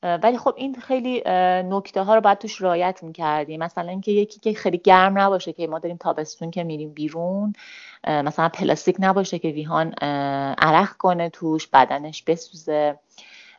ولی 0.03 0.37
خب 0.37 0.53
این 0.57 0.75
خیلی 0.75 1.23
نکته 1.69 2.01
ها 2.03 2.15
رو 2.15 2.21
باید 2.21 2.37
توش 2.37 2.61
رایت 2.61 2.99
می‌کردیم. 3.03 3.63
مثلا 3.63 3.89
اینکه 3.89 4.11
یکی 4.11 4.39
که 4.39 4.53
خیلی 4.53 4.77
گرم 4.77 5.19
نباشه 5.19 5.53
که 5.53 5.67
ما 5.67 5.79
داریم 5.79 5.97
تابستون 5.97 6.51
که 6.51 6.63
میریم 6.63 6.93
بیرون 6.93 7.53
مثلا 8.07 8.49
پلاستیک 8.49 8.95
نباشه 8.99 9.39
که 9.39 9.47
ویهان 9.47 9.93
عرق 10.57 10.89
کنه 10.97 11.29
توش 11.29 11.67
بدنش 11.67 12.23
بسوزه. 12.23 12.99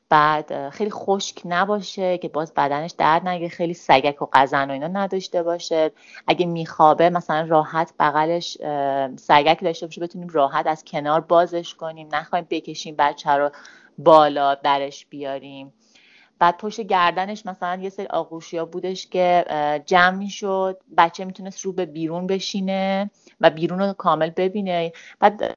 بعد 0.08 0.70
خیلی 0.70 0.90
خشک 0.90 1.42
نباشه 1.44 2.18
که 2.18 2.28
باز 2.28 2.54
بدنش 2.54 2.90
درد 2.90 3.28
نگه 3.28 3.48
خیلی 3.48 3.74
سگک 3.74 4.22
و 4.22 4.26
قزن 4.32 4.70
و 4.70 4.72
اینا 4.72 4.86
نداشته 4.86 5.42
باشه. 5.42 5.90
اگه 6.26 6.46
میخوابه 6.46 7.10
مثلا 7.10 7.46
راحت 7.48 7.92
بغلش 8.00 8.58
سگک 9.16 9.64
داشته 9.64 9.86
باشه 9.86 10.00
بتونیم 10.00 10.28
راحت 10.28 10.66
از 10.66 10.84
کنار 10.84 11.20
بازش 11.20 11.74
کنیم. 11.74 12.08
نخواهیم 12.12 12.46
بکشیم 12.50 12.94
بچه 12.98 13.30
رو 13.30 13.50
بالا 13.98 14.54
درش 14.54 15.06
بیاریم. 15.06 15.72
بعد 16.42 16.56
پشت 16.56 16.80
گردنش 16.80 17.46
مثلا 17.46 17.82
یه 17.82 17.88
سری 17.88 18.06
آغوشی 18.06 18.56
ها 18.58 18.64
بودش 18.64 19.06
که 19.06 19.44
جمع 19.86 20.16
می‌شد. 20.16 20.80
بچه 20.98 21.24
می‌تونست 21.24 21.60
رو 21.60 21.72
به 21.72 21.86
بیرون 21.86 22.26
بشینه 22.26 23.10
و 23.40 23.50
بیرون 23.50 23.78
رو 23.78 23.92
کامل 23.92 24.30
ببینه. 24.30 24.92
بعد 25.20 25.54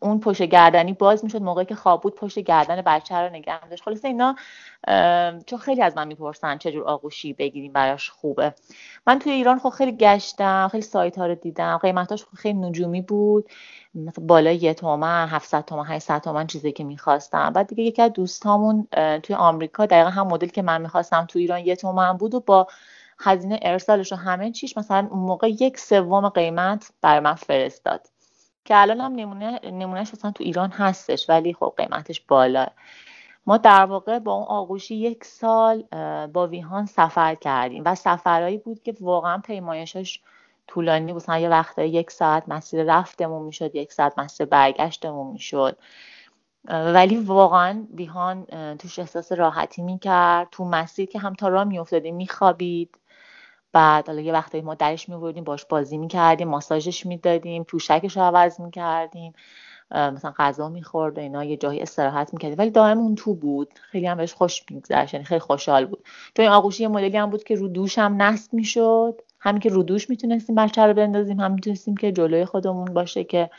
اون 0.00 0.20
پشت 0.20 0.42
گردنی 0.42 0.92
باز 0.92 1.24
می‌شد 1.24 1.42
موقعی 1.42 1.64
که 1.64 1.74
خواب 1.74 2.00
بود 2.00 2.14
پشت 2.14 2.38
گردن 2.38 2.82
بچه 2.82 3.16
رو 3.16 3.28
نگه 3.28 3.68
داشت 3.68 3.82
خلاص 3.82 4.04
اینا 4.04 4.36
چون 5.46 5.58
خیلی 5.58 5.82
از 5.82 5.96
من 5.96 6.06
می‌پرسن 6.08 6.58
چجور 6.58 6.84
آغوشی 6.84 7.32
بگیریم 7.32 7.72
براش 7.72 8.10
خوبه. 8.10 8.54
من 9.06 9.18
توی 9.18 9.32
ایران 9.32 9.58
خب 9.58 9.68
خیلی 9.68 9.92
گشتم 9.96 10.68
خیلی 10.70 10.82
سایت 10.82 11.18
ها 11.18 11.26
رو 11.26 11.34
دیدم. 11.34 11.78
قیمتاش 11.78 12.24
خیلی 12.36 12.58
نجومی 12.58 13.02
بود. 13.02 13.50
مثلا 13.94 14.24
بالای 14.26 14.56
یه 14.56 14.74
تومن 14.74 15.28
700 15.28 15.64
تومن 15.64 15.84
800 15.86 16.20
تومن 16.20 16.46
چیزی 16.46 16.72
که 16.72 16.84
می‌خواستم. 16.84 17.50
بعد 17.50 17.66
دیگه 17.66 17.84
یکی 17.84 18.02
از 18.02 18.12
دوستامون 18.12 18.88
توی 19.22 19.36
آمریکا 19.36 19.86
دقیقا 19.86 20.10
هم 20.10 20.26
مدل 20.26 20.48
که 20.48 20.62
من 20.62 20.82
می‌خواستم 20.82 21.26
تو 21.28 21.38
ایران 21.38 21.60
یه 21.60 21.76
تومن 21.76 22.12
بود 22.12 22.34
و 22.34 22.40
با 22.40 22.66
هزینه 23.18 23.60
ارسالش 23.62 24.12
و 24.12 24.16
همه 24.16 24.50
چیش 24.52 24.76
مثلا 24.76 25.08
موقع 25.12 25.48
یک 25.48 25.78
سوم 25.78 26.28
قیمت 26.28 26.92
برای 27.02 27.20
من 27.20 27.34
فرستاد. 27.34 28.06
که 28.64 28.76
الان 28.76 29.00
هم 29.00 29.12
نمونه 29.12 29.60
نمونهش 29.64 30.14
مثلا 30.14 30.30
تو 30.30 30.44
ایران 30.44 30.70
هستش 30.70 31.28
ولی 31.30 31.54
خب 31.54 31.74
قیمتش 31.76 32.20
بالا. 32.20 32.66
ما 33.46 33.56
در 33.56 33.84
واقع 33.84 34.18
با 34.18 34.32
اون 34.32 34.44
آغوشی 34.48 34.94
یک 34.94 35.24
سال 35.24 35.82
با 36.26 36.46
ویهان 36.46 36.86
سفر 36.86 37.34
کردیم 37.34 37.82
و 37.86 37.94
سفرهایی 37.94 38.58
بود 38.58 38.82
که 38.82 38.94
واقعا 39.00 39.38
پیمایشش 39.38 40.20
طولانی 40.66 41.12
بود. 41.12 41.28
یه 41.28 41.48
وقتا 41.48 41.82
یک 41.82 42.10
ساعت 42.10 42.44
مسیر 42.48 42.82
رفتمون 42.82 43.42
می‌شد 43.42 43.74
یک 43.74 43.92
ساعت 43.92 44.18
مسیر 44.18 44.46
برگشتمون 44.46 45.32
می‌شد. 45.32 45.78
ولی 46.68 47.16
واقعا 47.16 47.86
بیهان 47.90 48.44
توش 48.76 48.98
احساس 48.98 49.32
راحتی 49.32 49.82
می‌کرد. 49.82 50.48
تو 50.50 50.64
مسیر 50.64 51.08
که 51.08 51.18
هم 51.18 51.34
تا 51.34 51.48
راه 51.48 51.64
میافتادیم 51.64 52.16
میخوابید. 52.16 52.98
بعد 53.72 54.06
حالا 54.06 54.20
یه 54.20 54.32
وقتایی 54.32 54.64
ما 54.64 54.74
درش 54.74 55.08
میبردیم 55.08 55.44
باش 55.44 55.64
بازی 55.64 55.98
می‌کردیم 55.98 56.48
ماساژش 56.48 57.06
می‌دادیم 57.06 57.64
پوشکش 57.64 58.16
رو 58.16 58.22
عوض 58.22 58.60
می‌کردیم. 58.60 59.32
مثلا 59.92 60.32
غذا 60.38 60.68
می‌خورد 60.68 61.18
و 61.18 61.20
اینا 61.20 61.44
یه 61.44 61.56
جایی 61.56 61.80
استراحت 61.80 62.32
می‌کردیم 62.34 62.58
ولی 62.58 62.70
دائم 62.70 62.98
اون 62.98 63.14
تو 63.14 63.34
بود. 63.34 63.68
خیلی 63.82 64.06
هم 64.06 64.16
بهش 64.16 64.32
خوش 64.32 64.64
میگذشت. 64.70 65.14
یعنی 65.14 65.26
خیلی 65.26 65.40
خوشحال 65.40 65.86
بود. 65.86 66.04
تو 66.34 66.42
این 66.42 66.50
آغوشی 66.50 66.82
یه 66.82 66.88
مدلی 66.88 67.16
هم 67.16 67.30
بود 67.30 67.44
که 67.44 67.54
رو 67.54 67.68
دوش 67.68 67.98
هم 67.98 68.22
نصب 68.22 68.54
می‌شد. 68.54 69.20
همین 69.40 69.60
که 69.60 69.68
رو 69.68 69.82
دوش 69.82 70.10
می‌تونستیم 70.10 70.56
بچه 70.56 70.82
رو 70.82 70.94
بندازیم. 70.94 71.40
هم 71.40 71.52
می‌تونستیم 71.52 71.96
که 71.96 72.12
جلوی 72.12 72.44
خودمون 72.44 72.84
باشه 72.84 73.24
که 73.24 73.50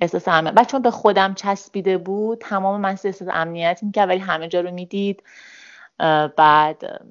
احساس 0.00 0.28
امنیت. 0.28 0.54
بعد 0.54 0.82
به 0.82 0.90
خودم 0.90 1.34
چسبیده 1.34 1.98
بود. 1.98 2.38
تمام 2.38 2.80
من 2.80 2.88
احساس 2.88 3.22
امنیت 3.32 3.80
می‌کرد. 3.82 4.08
ولی 4.08 4.18
همه 4.18 4.48
جا 4.48 4.60
رو 4.60 4.70
می‌دید. 4.70 5.22
بعد 6.36 7.02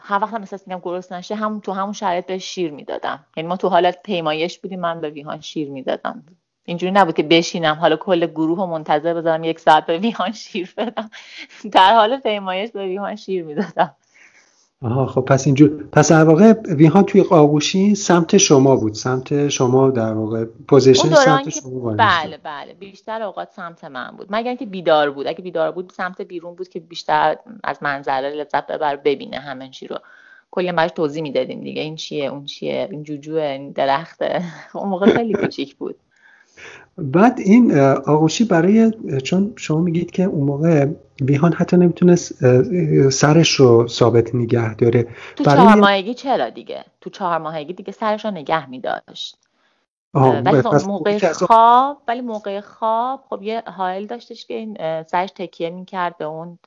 هر 0.00 0.18
وقت 0.22 0.34
هم 0.34 0.40
احساس 0.40 0.68
می‌کنم 0.68 0.80
گرست 0.84 1.12
نشه 1.12 1.34
هم 1.34 1.60
تو 1.60 1.72
همون 1.72 1.92
شرایط 1.92 2.26
به 2.26 2.38
شیر 2.38 2.72
می‌دادم. 2.72 3.26
یعنی 3.36 3.48
ما 3.48 3.56
تو 3.56 3.68
حالت 3.68 4.02
پیمایش 4.02 4.58
بودیم. 4.58 4.80
من 4.80 5.00
به 5.00 5.10
ویهان 5.10 5.40
شیر 5.40 5.70
می‌دادم. 5.70 6.24
اینجوری 6.64 6.92
نبود 6.92 7.14
که 7.14 7.22
بشینم. 7.22 7.74
حالا 7.74 7.96
کل 7.96 8.26
گروه 8.26 8.58
رو 8.58 8.66
منتظر 8.66 9.14
بذارم 9.14 9.44
یک 9.44 9.60
ساعت 9.60 9.86
به 9.86 9.98
ویهان 9.98 10.32
شیر 10.32 10.74
بدم. 10.76 11.10
در 11.72 11.94
حال 11.94 12.20
پیمایش 12.20 12.70
به 12.70 12.86
ویهان 12.86 13.16
شیر 13.16 13.44
می‌دادم. 13.44 13.94
آها 14.82 15.06
خب 15.06 15.20
پس 15.20 15.46
اینجور. 15.46 15.84
پس 15.92 16.12
در 16.12 16.24
واقع 16.24 16.52
ویهان 16.52 17.04
توی 17.04 17.24
آغوشی 17.30 17.94
سمت 17.94 18.36
شما 18.36 18.76
بود. 18.76 18.94
سمت 18.94 19.48
شما 19.48 19.90
در 19.90 20.12
واقع 20.12 20.44
position 20.68 21.14
سمت 21.14 21.48
شما 21.48 21.94
بله 21.94 22.36
بله. 22.42 22.74
بیشتر 22.74 23.22
اوقات 23.22 23.50
سمت 23.50 23.84
من 23.84 24.10
بود. 24.16 24.26
مگر 24.30 24.48
اینکه 24.48 24.66
بیدار 24.66 25.10
بود. 25.10 25.26
اگه 25.26 25.42
بیدار 25.42 25.72
بود 25.72 25.92
سمت 25.96 26.20
بیرون 26.20 26.54
بود 26.54 26.68
که 26.68 26.80
بیشتر 26.80 27.36
از 27.64 27.82
منظره 27.82 28.30
لذت 28.30 28.66
ببر 28.66 28.96
ببینه 28.96 29.38
همه 29.38 29.68
چی 29.68 29.86
رو. 29.86 29.98
کلی 30.50 30.72
براش 30.72 30.90
توضیح 30.90 31.22
می‌دادیم 31.22 31.60
دیگه. 31.60 31.82
این 31.82 31.96
چیه 31.96 32.24
اون 32.24 32.44
چیه 32.44 32.88
این 32.90 33.02
جوجوه 33.02 33.42
این 33.42 33.70
درخته 33.70 34.42
اون 34.74 34.88
موقع 34.88 35.06
خیلی 35.14 35.32
کوچیک 35.32 35.76
بود. 35.76 35.96
بعد 36.98 37.38
این 37.38 37.78
آغوشی 38.06 38.44
برای 38.44 38.92
چون 39.24 39.52
شما 39.56 39.80
میگید 39.80 40.10
که 40.10 40.22
اون 40.22 40.44
موقع 40.44 40.86
بیهان 41.16 41.52
حتی 41.52 41.76
نمی‌تونست 41.76 42.34
سرش 43.10 43.50
رو 43.50 43.88
ثابت 43.88 44.34
نگه 44.34 44.74
داره. 44.74 45.08
تو 45.36 45.44
برای... 45.44 45.56
چهار 45.56 45.74
ماهگی 45.74 46.14
چرا 46.14 46.50
دیگه؟ 46.50 46.84
تو 47.00 47.10
چهار 47.10 47.38
ماهگی 47.38 47.72
دیگه 47.72 47.92
سرش 47.92 48.24
رو 48.24 48.30
نگه 48.30 48.70
میداشت. 48.70 49.38
ولی 50.14 50.62
خب 50.62 50.86
موقع 50.86 51.32
خواب 51.32 52.02
ولی 52.08 52.20
موقع 52.20 52.60
خواب 52.60 53.24
خب 53.30 53.42
یه 53.42 53.62
حائل 53.66 54.06
داشتش 54.06 54.46
که 54.46 54.54
این 54.54 54.76
سرش 55.02 55.30
تکیه 55.30 55.70
می‌کرد 55.70 56.18
به 56.18 56.24
اون 56.24 56.58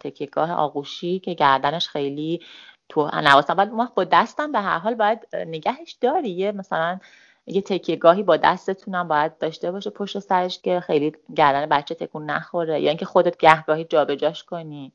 تکیهگاه 0.00 0.52
آغوشی 0.52 1.18
که 1.18 1.34
گردنش 1.34 1.88
خیلی 1.88 2.40
تو 2.88 3.10
نواسم 3.14 3.54
بعد 3.54 3.72
ما 3.72 3.92
با 3.94 4.04
دستم 4.04 4.52
به 4.52 4.60
هر 4.60 4.78
حال 4.78 4.94
باید 4.94 5.18
نگهش 5.46 5.92
داری. 6.00 6.52
مثلا 6.52 6.98
یه 7.46 7.60
تکیه 7.60 7.96
گاهی 7.96 8.22
با 8.22 8.36
دستتونم 8.36 9.08
باید 9.08 9.38
داشته 9.38 9.70
باشه 9.70 9.90
پشت 9.90 10.18
سرش 10.18 10.60
که 10.62 10.80
خیلی 10.80 11.12
گردن 11.36 11.66
بچه 11.66 11.94
تکون 11.94 12.30
نخوره. 12.30 12.80
یا 12.80 12.88
اینکه 12.88 13.04
خودت 13.04 13.36
گهگاهی 13.36 13.84
جابجاش 13.84 14.44
کنی. 14.44 14.92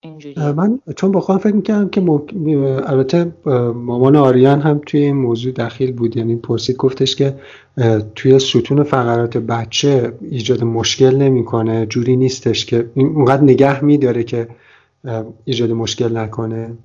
اینجوری. 0.00 0.52
من 0.52 0.78
چون 0.96 1.12
با 1.12 1.20
خودم 1.20 1.38
فکر 1.38 1.54
می‌کردم 1.54 1.88
که 1.88 2.00
البته 2.90 3.32
مامان 3.74 4.16
آریان 4.16 4.60
هم 4.60 4.80
توی 4.86 5.00
این 5.00 5.16
موضوع 5.16 5.52
دخیل 5.52 5.92
بود. 5.92 6.16
یعنی 6.16 6.36
پرسید 6.36 6.76
گفتش 6.76 7.16
که 7.16 7.34
توی 8.14 8.38
ستون 8.38 8.82
فقرات 8.82 9.36
بچه 9.36 10.12
ایجاد 10.30 10.64
مشکل 10.64 11.16
نمی‌کنه. 11.16 11.86
جوری 11.86 12.16
نیستش 12.16 12.66
که 12.66 12.90
اونقدر 12.94 13.42
نگه 13.42 13.84
میداره 13.84 14.24
که 14.24 14.48
ایجاد 15.44 15.70
مشکل 15.70 16.16
نکنه. 16.16 16.78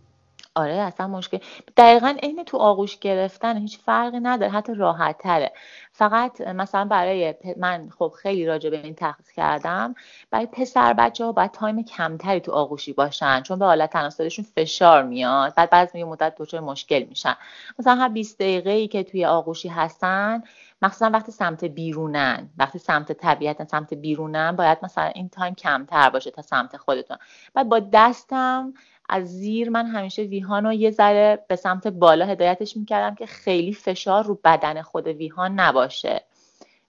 آره 0.56 0.74
اصلا 0.74 1.08
مشکل. 1.08 1.38
دقیقا 1.78 2.18
عین 2.24 2.44
تو 2.44 2.58
آغوش 2.58 3.00
گرفتن 3.00 3.58
هیچ 3.58 3.80
فرقی 3.80 4.20
نداره 4.20 4.52
حتی 4.52 4.74
راحت 4.76 5.18
تره 5.18 5.52
فقط 5.92 6.42
مثلا 6.42 6.86
برای 6.86 7.36
من 7.58 7.90
خب 7.90 8.14
خیلی 8.22 8.46
راجع 8.46 8.70
به 8.70 8.78
این 8.84 8.96
تحقیق 8.96 9.28
کردم 9.36 9.96
برای 10.32 10.46
پسر 10.46 10.94
بچه 10.94 11.26
ها 11.26 11.32
باید 11.32 11.52
time 11.52 11.84
کمتری 11.84 12.40
تو 12.40 12.52
آغوشی 12.52 12.94
باشن 12.94 13.42
چون 13.42 13.60
به 13.60 13.66
آلت 13.66 13.90
تناسلیشون 13.94 14.46
فشار 14.56 15.04
میاد 15.04 15.56
بعد 15.56 15.70
بعض 15.70 15.96
یه 15.96 16.06
مدت 16.06 16.36
دچار 16.38 16.60
مشکل 16.62 17.04
میشن. 17.04 17.36
مثلا 17.80 17.96
هر 17.96 18.10
20 18.10 18.38
دقیقه 18.40 18.70
ای 18.70 18.88
که 18.88 19.04
توی 19.04 19.26
آغوشی 19.26 19.70
هستن 19.70 20.44
مخصوصا 20.82 21.10
وقتی 21.10 21.32
سمت 21.32 21.64
بیرونن 21.66 22.50
وقتی 22.58 22.80
سمت 22.80 23.12
طبیعتا 23.12 23.66
سمت 23.66 23.94
بیرونن 23.94 24.52
باید 24.56 24.78
مثلا 24.84 25.06
این 25.06 25.30
time 25.30 25.56
کمتر 25.56 26.10
باشه 26.10 26.32
تا 26.32 26.42
سمت 26.42 26.78
خودتون. 26.78 27.18
بعد 27.54 27.70
با 27.70 27.80
دستم 27.94 28.74
از 29.12 29.28
زیر 29.28 29.70
من 29.70 29.86
همیشه 29.86 30.22
ویهان 30.22 30.66
رو 30.66 30.74
یه 30.74 30.92
ذره 30.92 31.46
به 31.48 31.56
سمت 31.56 31.88
بالا 31.88 32.26
هدایتش 32.26 32.78
می‌کردم 32.78 33.16
که 33.16 33.26
خیلی 33.26 33.74
فشار 33.74 34.24
رو 34.24 34.40
بدن 34.44 34.82
خود 34.82 35.08
ویهان 35.08 35.60
نباشه. 35.60 36.24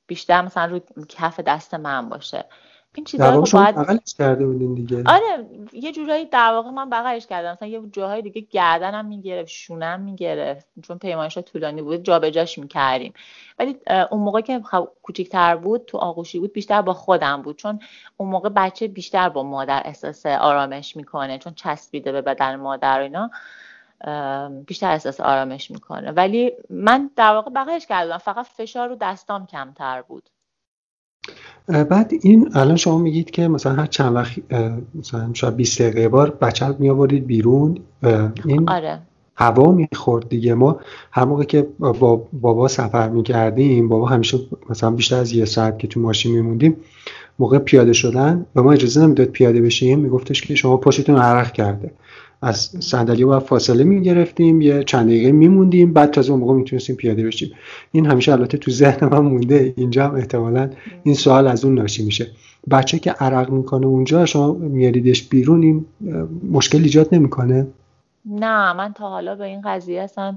بیشتر 0.06 0.42
مثلا 0.42 0.64
رو 0.64 0.80
کف 1.08 1.40
دست 1.40 1.74
من 1.74 2.08
باشه. 2.08 2.44
این 2.94 3.04
چیزا 3.04 3.30
رو 3.30 3.44
باید 3.52 3.74
بغلش 3.74 4.14
کرده 4.18 4.46
بودین 4.46 4.74
دیگه. 4.74 5.02
آره 5.06 5.46
یه 5.72 5.92
جورایی 5.92 6.24
در 6.24 6.52
واقع 6.52 6.70
من 6.70 6.90
بغلش 6.90 7.26
کردم. 7.26 7.52
مثلا 7.52 7.68
یه 7.68 7.82
جاهای 7.92 8.22
دیگه 8.22 8.40
گردنم 8.40 9.04
می‌گرفت 9.04 9.48
شونم 9.48 10.00
می‌گرفت 10.00 10.66
چون 10.82 10.98
پیمایش 10.98 11.38
طولانی 11.38 11.82
بود 11.82 12.02
جابجاش 12.02 12.58
می‌کردیم. 12.58 13.12
ولی 13.58 13.76
اون 14.10 14.20
موقع 14.20 14.40
که 14.40 14.62
کوچیکتر 15.02 15.56
بود 15.56 15.84
تو 15.84 15.98
آغوشی 15.98 16.38
بود 16.40 16.52
بیشتر 16.52 16.82
با 16.82 16.94
خودم 16.94 17.42
بود. 17.42 17.56
چون 17.56 17.80
اون 18.16 18.28
موقع 18.28 18.48
بچه 18.48 18.88
بیشتر 18.88 19.28
با 19.28 19.42
مادر 19.42 19.82
احساس 19.84 20.26
آرامش 20.26 20.96
می‌کنه 20.96 21.38
چون 21.38 21.54
چسبیده 21.54 22.12
به 22.12 22.22
بدن 22.22 22.56
مادر 22.56 23.00
و 23.00 23.02
اینا 23.02 23.30
بیشتر 24.66 24.90
احساس 24.90 25.20
آرامش 25.20 25.70
می‌کنه. 25.70 26.10
ولی 26.10 26.52
من 26.70 27.10
در 27.16 27.32
واقع 27.32 27.50
بغلش 27.50 27.86
کردم. 27.86 28.18
فقط 28.18 28.46
فشار 28.46 28.88
رو 28.88 28.96
دستام 29.00 29.46
کمتر 29.46 30.02
بود. 30.02 30.30
بعد 31.68 32.12
این 32.22 32.50
الان 32.54 32.76
شما 32.76 32.98
میگید 32.98 33.30
که 33.30 33.48
مثلا 33.48 33.72
هر 33.72 33.86
چند 33.86 34.14
وقت 34.14 34.32
مثلا 34.94 35.30
شاید 35.32 35.56
20 35.56 35.82
دقیقه 35.82 36.08
بار 36.08 36.30
بچه 36.30 36.74
می 36.78 36.90
آورید 36.90 37.26
بیرون 37.26 37.78
این 38.44 38.70
آره. 38.70 38.98
هوا 39.36 39.72
می‌خورد 39.72 40.28
دیگه. 40.28 40.54
ما 40.54 40.80
هر 41.12 41.24
موقع 41.24 41.44
که 41.44 41.66
با 41.78 42.28
بابا 42.32 42.68
سفر 42.68 43.08
می‌کردیم 43.08 43.88
بابا 43.88 44.06
همیشه 44.06 44.38
مثلا 44.70 44.90
بیشتر 44.90 45.16
از 45.16 45.32
یه 45.32 45.44
ساعت 45.44 45.78
که 45.78 45.88
تو 45.88 46.00
ماشین 46.00 46.32
میموندیم 46.32 46.76
موقع 47.38 47.58
پیاده 47.58 47.92
شدن 47.92 48.46
به 48.54 48.62
ما 48.62 48.72
اجازه 48.72 49.02
نمی‌داد 49.02 49.26
پیاده 49.26 49.60
بشیم. 49.60 49.98
میگفتش 49.98 50.42
که 50.42 50.54
شما 50.54 50.76
پاشتون 50.76 51.16
عرق 51.16 51.52
کرده. 51.52 51.90
از 52.42 52.70
صندلی 52.80 53.24
باید 53.24 53.42
فاصله 53.42 53.84
می‌گرفتیم 53.84 54.60
یه 54.60 54.84
چند 54.84 55.06
دقیقه 55.06 55.32
میموندیم 55.32 55.92
بعد 55.92 56.10
تازه 56.10 56.30
اون 56.30 56.40
موقع 56.40 56.54
می‌تونستیم 56.54 56.96
پیاده 56.96 57.26
بشیم. 57.26 57.52
این 57.92 58.06
همیشه 58.06 58.32
البته 58.32 58.58
تو 58.58 58.70
ذهن 58.70 59.08
من 59.08 59.18
مونده 59.18 59.74
اینجا 59.76 60.04
هم 60.04 60.14
احتمالا 60.14 60.70
این 61.02 61.14
سوال 61.14 61.48
از 61.48 61.64
اون 61.64 61.74
ناشی 61.74 62.04
میشه. 62.04 62.26
بچه 62.70 62.98
که 62.98 63.10
عرق 63.10 63.50
می‌کنه 63.50 63.86
اونجا 63.86 64.26
شما 64.26 64.52
میاریدش 64.52 65.22
بیرون 65.22 65.62
این 65.62 65.84
مشکل 66.50 66.78
ایجاد 66.78 67.14
نمی‌کنه؟ 67.14 67.66
نه 68.26 68.72
من 68.72 68.92
تا 68.92 69.08
حالا 69.08 69.34
به 69.34 69.44
این 69.44 69.60
قضیه 69.60 70.02
اصلا 70.02 70.36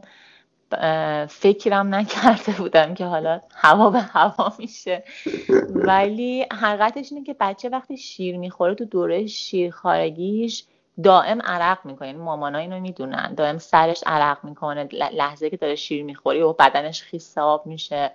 فکرم 1.30 1.96
نکرده 1.96 2.52
بودم 2.58 2.94
که 2.94 3.06
حالا 3.06 3.41
هوا 3.56 3.89
به 3.89 4.00
هوا 4.00 4.54
میشه. 4.60 5.04
ولی 5.89 6.46
حقیقتش 6.52 7.12
اینه 7.12 7.26
که 7.26 7.36
بچه 7.39 7.70
وقتی 7.70 7.98
شیر 7.98 8.38
می‌خوره 8.38 8.76
تو 8.76 8.86
دوره 8.86 9.28
شیرخارگیش 9.28 10.63
دائم 11.03 11.41
عرق 11.41 11.86
می‌کنه. 11.86 12.08
یعنی 12.08 12.19
مامانا 12.19 12.58
اینو 12.58 12.79
می‌دونن. 12.79 13.34
دائم 13.34 13.58
سرش 13.58 14.03
عرق 14.05 14.38
می‌کنه. 14.43 14.84
لحظه 14.91 15.49
که 15.49 15.58
داره 15.58 15.75
شیر 15.75 16.03
می‌خوری 16.03 16.41
و 16.41 16.53
بدنش 16.53 17.03
خیساب 17.03 17.65
میشه. 17.65 18.12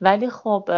ولی 0.00 0.30
خب 0.30 0.70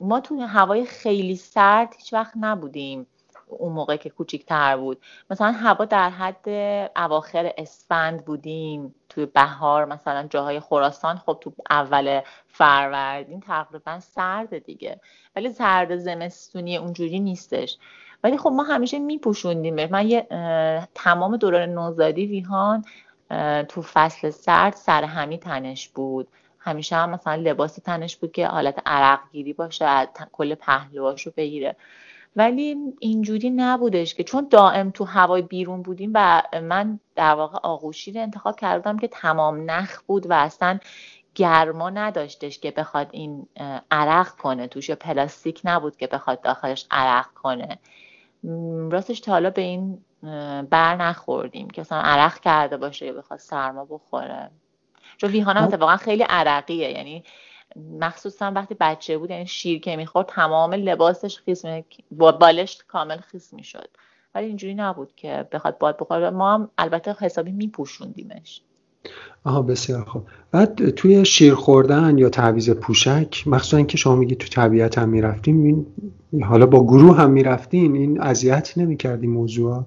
ما 0.00 0.20
تو 0.20 0.40
هوای 0.40 0.86
خیلی 0.86 1.36
سرد 1.36 1.94
هیچ 1.96 2.12
وقت 2.12 2.32
نبودیم 2.40 3.06
اون 3.48 3.72
موقع 3.72 3.96
که 3.96 4.10
کوچیکتر 4.10 4.76
بود. 4.76 5.02
مثلا 5.30 5.52
هوا 5.52 5.84
در 5.84 6.10
حد 6.10 6.48
اواخر 6.96 7.52
اسفند 7.58 8.24
بودیم 8.24 8.94
توی 9.08 9.26
بهار 9.26 9.84
مثلا 9.84 10.26
جاهای 10.30 10.60
خراسان. 10.60 11.16
خب 11.16 11.38
تو 11.40 11.52
اول 11.70 12.20
فروردین 12.46 13.40
تقریبا 13.40 14.00
سرد 14.00 14.58
دیگه. 14.58 15.00
ولی 15.36 15.52
سرد 15.52 15.96
زمستونی 15.96 16.76
اونجوری 16.76 17.20
نیستش. 17.20 17.78
ولی 18.24 18.38
خب 18.38 18.50
ما 18.50 18.62
همیشه 18.62 18.98
میپوشوندیم 18.98 19.86
من 19.90 20.08
یه 20.08 20.26
تمام 20.94 21.36
دوران 21.36 21.68
نوزادی 21.68 22.26
ویهان 22.26 22.84
تو 23.68 23.82
فصل 23.82 24.30
سرد 24.30 24.74
سر 24.74 25.04
همی 25.04 25.38
تنش 25.38 25.88
بود. 25.88 26.28
همیشه 26.58 26.96
هم 26.96 27.10
مثلا 27.10 27.34
لباسی 27.34 27.80
تنش 27.80 28.16
بود 28.16 28.32
که 28.32 28.46
حالت 28.46 28.82
عرق 28.86 29.20
گیری 29.32 29.52
باشه 29.52 30.08
کل 30.32 30.54
پهلوهاش 30.54 31.28
بگیره. 31.28 31.76
ولی 32.36 32.76
اینجوری 33.00 33.50
نبودش 33.50 34.14
که 34.14 34.24
چون 34.24 34.46
دائم 34.50 34.90
تو 34.90 35.04
هوای 35.04 35.42
بیرون 35.42 35.82
بودیم 35.82 36.10
و 36.14 36.42
من 36.62 37.00
در 37.14 37.34
واقع 37.34 37.58
آغوشی 37.62 38.12
رو 38.12 38.20
انتخاب 38.20 38.56
کردم 38.56 38.98
که 38.98 39.08
تمام 39.08 39.70
نخ 39.70 40.02
بود 40.06 40.30
و 40.30 40.32
اصلا 40.32 40.78
گرما 41.34 41.90
نداشتش 41.90 42.58
که 42.58 42.70
بخواد 42.70 43.08
این 43.12 43.48
عرق 43.90 44.28
کنه 44.28 44.66
توش 44.66 44.90
پلاستیک 44.90 45.60
نبود 45.64 45.96
که 45.96 46.06
بخواد 46.06 46.40
داخلش 46.40 46.86
عرق 46.90 47.26
کنه. 47.34 47.78
راستش 48.90 49.20
تا 49.20 49.32
حالا 49.32 49.50
به 49.50 49.62
این 49.62 50.04
بر 50.70 50.96
نخوردیم 50.96 51.70
که 51.70 51.80
مثلا 51.80 51.98
عرق 51.98 52.40
کرده 52.40 52.76
باشه 52.76 53.06
یا 53.06 53.12
بخواد 53.12 53.38
سرما 53.38 53.84
بخوره. 53.84 54.50
چون 55.16 55.30
ویهانم 55.30 55.60
خب. 55.60 55.68
اتفاقا 55.68 55.96
خیلی 55.96 56.22
عرقیه 56.22 56.90
یعنی 56.90 57.24
مخصوصا 58.00 58.52
وقتی 58.54 58.76
بچه 58.80 59.18
بود 59.18 59.30
یعنی 59.30 59.46
شیر 59.46 59.80
که 59.80 59.96
می‌خورد 59.96 60.26
تمام 60.26 60.74
لباسش 60.74 61.38
خیس 61.38 61.62
با 62.10 62.32
بالشت 62.32 62.86
کامل 62.86 63.16
خیس 63.16 63.52
می‌شد. 63.52 63.88
ولی 64.34 64.46
اینجوری 64.46 64.74
نبود 64.74 65.14
که 65.16 65.48
بخواد 65.52 65.78
باد 65.78 65.96
بخوره. 66.00 66.30
ما 66.30 66.54
هم 66.54 66.70
البته 66.78 67.16
حسابی 67.20 67.52
میپوشوندیمش. 67.52 68.62
آها 69.44 69.62
بسیار 69.62 70.04
خوب. 70.04 70.22
بعد 70.50 70.90
توی 70.90 71.24
شیر 71.24 71.54
خوردن 71.54 72.18
یا 72.18 72.28
تعویز 72.28 72.70
پوشک 72.70 73.48
مخصوصا 73.48 73.76
اینکه 73.76 73.96
شما 73.96 74.16
میگی 74.16 74.34
تو 74.34 74.48
طبیعت 74.48 74.98
هم 74.98 75.08
می‌رفتیم 75.08 75.86
حالا 76.42 76.66
با 76.66 76.84
گروه 76.84 77.16
هم 77.16 77.30
می‌رفتین 77.30 77.96
این 77.96 78.20
اذیت 78.20 78.72
نمی‌کردی 78.78 79.26
موضوع 79.26 79.84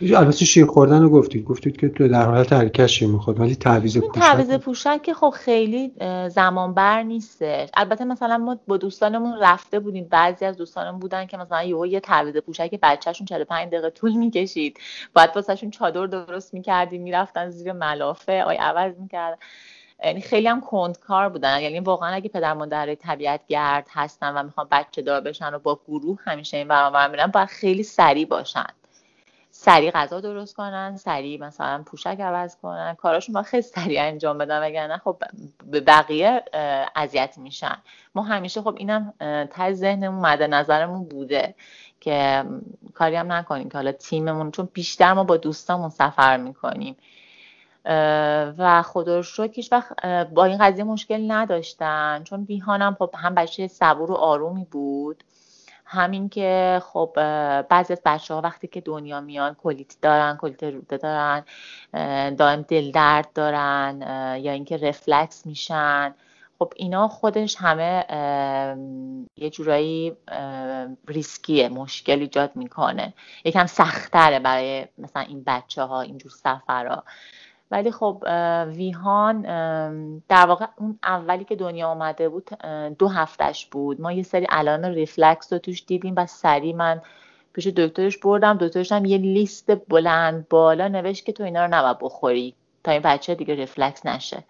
البته 0.00 0.44
شیر 0.44 0.66
خوردن 0.66 1.02
رو 1.02 1.10
گفتید. 1.10 1.44
گفتید 1.44 1.76
که 1.76 1.88
تو 1.88 2.08
در 2.08 2.26
حالت 2.26 2.52
حرکت 2.52 2.86
شیر 2.86 3.08
می‌خورد 3.08 3.40
ولی 3.40 3.54
تعویض 3.54 3.98
پوشک 3.98 4.20
تعویض 4.20 4.52
پوشک 4.52 5.02
که 5.02 5.14
خب 5.14 5.34
خیلی 5.36 5.92
زمان 6.28 6.74
بر 6.74 7.02
نیستش. 7.02 7.68
البته 7.74 8.04
مثلا 8.04 8.38
ما 8.38 8.58
با 8.68 8.76
دوستانمون 8.76 9.38
رفته 9.40 9.80
بودیم. 9.80 10.06
بعضی 10.10 10.44
از 10.44 10.56
دوستانمون 10.56 11.00
بودن 11.00 11.26
که 11.26 11.36
مثلا 11.36 11.62
یهو 11.62 11.86
یه 11.86 12.00
تعویض 12.00 12.36
پوشک 12.36 12.78
بچهشون 12.82 13.26
45 13.26 13.68
دقیقه 13.68 13.90
طول 13.90 14.12
می‌کشید. 14.12 14.78
باید 15.14 15.30
واسهشون 15.34 15.70
چادر 15.70 16.06
درست 16.06 16.54
می‌کردیم 16.54 17.02
می‌رفتن 17.02 17.50
زیر 17.50 17.72
ملافه 17.72 18.42
آی 18.42 18.56
عوض 18.56 18.92
می‌کردن. 18.98 19.36
یعنی 20.04 20.20
خیلی 20.20 20.48
هم 20.48 20.60
کندکار 20.60 21.28
بودن. 21.28 21.60
یعنی 21.60 21.80
واقعا 21.80 22.14
اگه 22.14 22.28
پدر 22.28 22.52
مادر 22.52 22.94
طبیعت 22.94 23.40
گرد 23.48 23.86
هستن 23.90 24.34
و 24.34 24.42
می‌خوان 24.42 24.66
بچه 24.70 25.02
دار 25.02 25.20
بشن 25.20 25.54
و 25.54 25.58
با 25.58 25.80
گروه 25.88 26.18
همیشه 26.24 26.56
این 26.56 26.68
برام 26.68 27.10
میرن 27.10 27.26
باید 27.26 27.48
خیلی 27.48 27.82
سریع 27.82 28.26
باشن. 28.26 28.66
سریع 29.58 29.90
غذا 29.90 30.20
درست 30.20 30.54
کنن 30.54 30.96
سریع 30.96 31.40
مثلا 31.40 31.82
پوشک 31.86 32.20
عوض 32.20 32.56
کنن. 32.56 32.94
کاراشون 32.94 33.32
با 33.32 33.42
خیلی 33.42 33.62
سریع 33.62 34.02
انجام 34.02 34.38
بدن 34.38 34.62
وگرنه 34.62 34.98
خب 34.98 35.22
به 35.66 35.80
بقیه 35.80 36.44
اذیت 36.96 37.38
میشن. 37.38 37.76
ما 38.14 38.22
همیشه 38.22 38.62
خب 38.62 38.74
اینم 38.78 39.14
تا 39.50 39.72
ذهنمون 39.72 40.26
مد 40.26 40.42
نظرمون 40.42 41.04
بوده 41.04 41.54
که 42.00 42.44
کاری 42.94 43.16
هم 43.16 43.32
نکنیم 43.32 43.68
که 43.68 43.78
حالا 43.78 43.92
تیممون 43.92 44.50
چون 44.50 44.68
بیشتر 44.72 45.12
ما 45.12 45.24
با 45.24 45.36
دوستامون 45.36 45.88
سفر 45.88 46.36
می‌کنیم. 46.36 46.96
و 48.58 48.82
خدا 48.82 49.20
رو 49.20 49.44
هیچ 49.52 49.72
وقت 49.72 50.06
با 50.34 50.44
این 50.44 50.58
قضیه 50.58 50.84
مشکل 50.84 51.32
نداشتن. 51.32 52.22
چون 52.24 52.44
بیهانم 52.44 52.96
خب 52.98 53.14
هم 53.14 53.34
بچه 53.34 53.68
صبور 53.68 54.10
و 54.10 54.14
آرومی 54.14 54.64
بود. 54.64 55.24
همین 55.88 56.28
که 56.28 56.82
خب 56.84 57.12
بعضی 57.68 57.92
از 57.92 58.02
بچه 58.04 58.34
ها 58.34 58.40
وقتی 58.40 58.66
که 58.66 58.80
دنیا 58.80 59.20
میان 59.20 59.54
کلیت 59.54 59.96
دارن 60.02 60.36
کلیت 60.36 60.62
روده 60.62 60.96
دارن 60.96 61.44
دائم 62.34 62.62
دل 62.62 62.90
درد 62.90 63.32
دارن 63.34 64.00
یا 64.42 64.52
اینکه 64.52 64.76
رفلکس 64.76 65.46
میشن. 65.46 66.14
خب 66.58 66.72
اینا 66.76 67.08
خودش 67.08 67.56
همه 67.58 68.04
یه 69.36 69.50
جورایی 69.50 70.16
ریسکیه 71.08 71.68
مشکل 71.68 72.20
ایجاد 72.20 72.56
می‌کنه. 72.56 73.14
یکم 73.44 73.66
سختره 73.66 74.38
برای 74.38 74.86
مثلا 74.98 75.22
این 75.22 75.42
بچه 75.46 75.82
ها 75.82 76.00
اینجور 76.00 76.32
سفرها. 76.32 77.04
ولی 77.70 77.90
خب 77.90 78.24
ویهان 78.66 79.42
در 80.28 80.46
واقع 80.46 80.66
اون 80.76 80.98
اولی 81.02 81.44
که 81.44 81.56
دنیا 81.56 81.88
آمده 81.88 82.28
بود 82.28 82.50
دو 82.98 83.08
هفتش 83.08 83.66
بود. 83.66 84.00
ما 84.00 84.12
یه 84.12 84.22
سری 84.22 84.46
علائم 84.48 84.84
reflux 84.84 85.52
رو 85.52 85.58
توش 85.58 85.84
دیدیم 85.86 86.14
و 86.16 86.26
سریع 86.26 86.74
من 86.74 87.02
پیش 87.52 87.66
دکترش 87.66 88.18
بردم. 88.18 88.58
دکترش 88.60 88.92
هم 88.92 89.04
یه 89.04 89.18
لیست 89.18 89.88
بلند 89.88 90.48
بالا 90.48 90.88
نوشت 90.88 91.24
که 91.24 91.32
تو 91.32 91.44
اینا 91.44 91.64
رو 91.64 91.74
نباید 91.74 91.98
بخوری 92.00 92.54
تا 92.84 92.92
این 92.92 93.02
بچه 93.02 93.34
دیگه 93.34 93.54
reflux 93.54 94.06
نشه. 94.06 94.44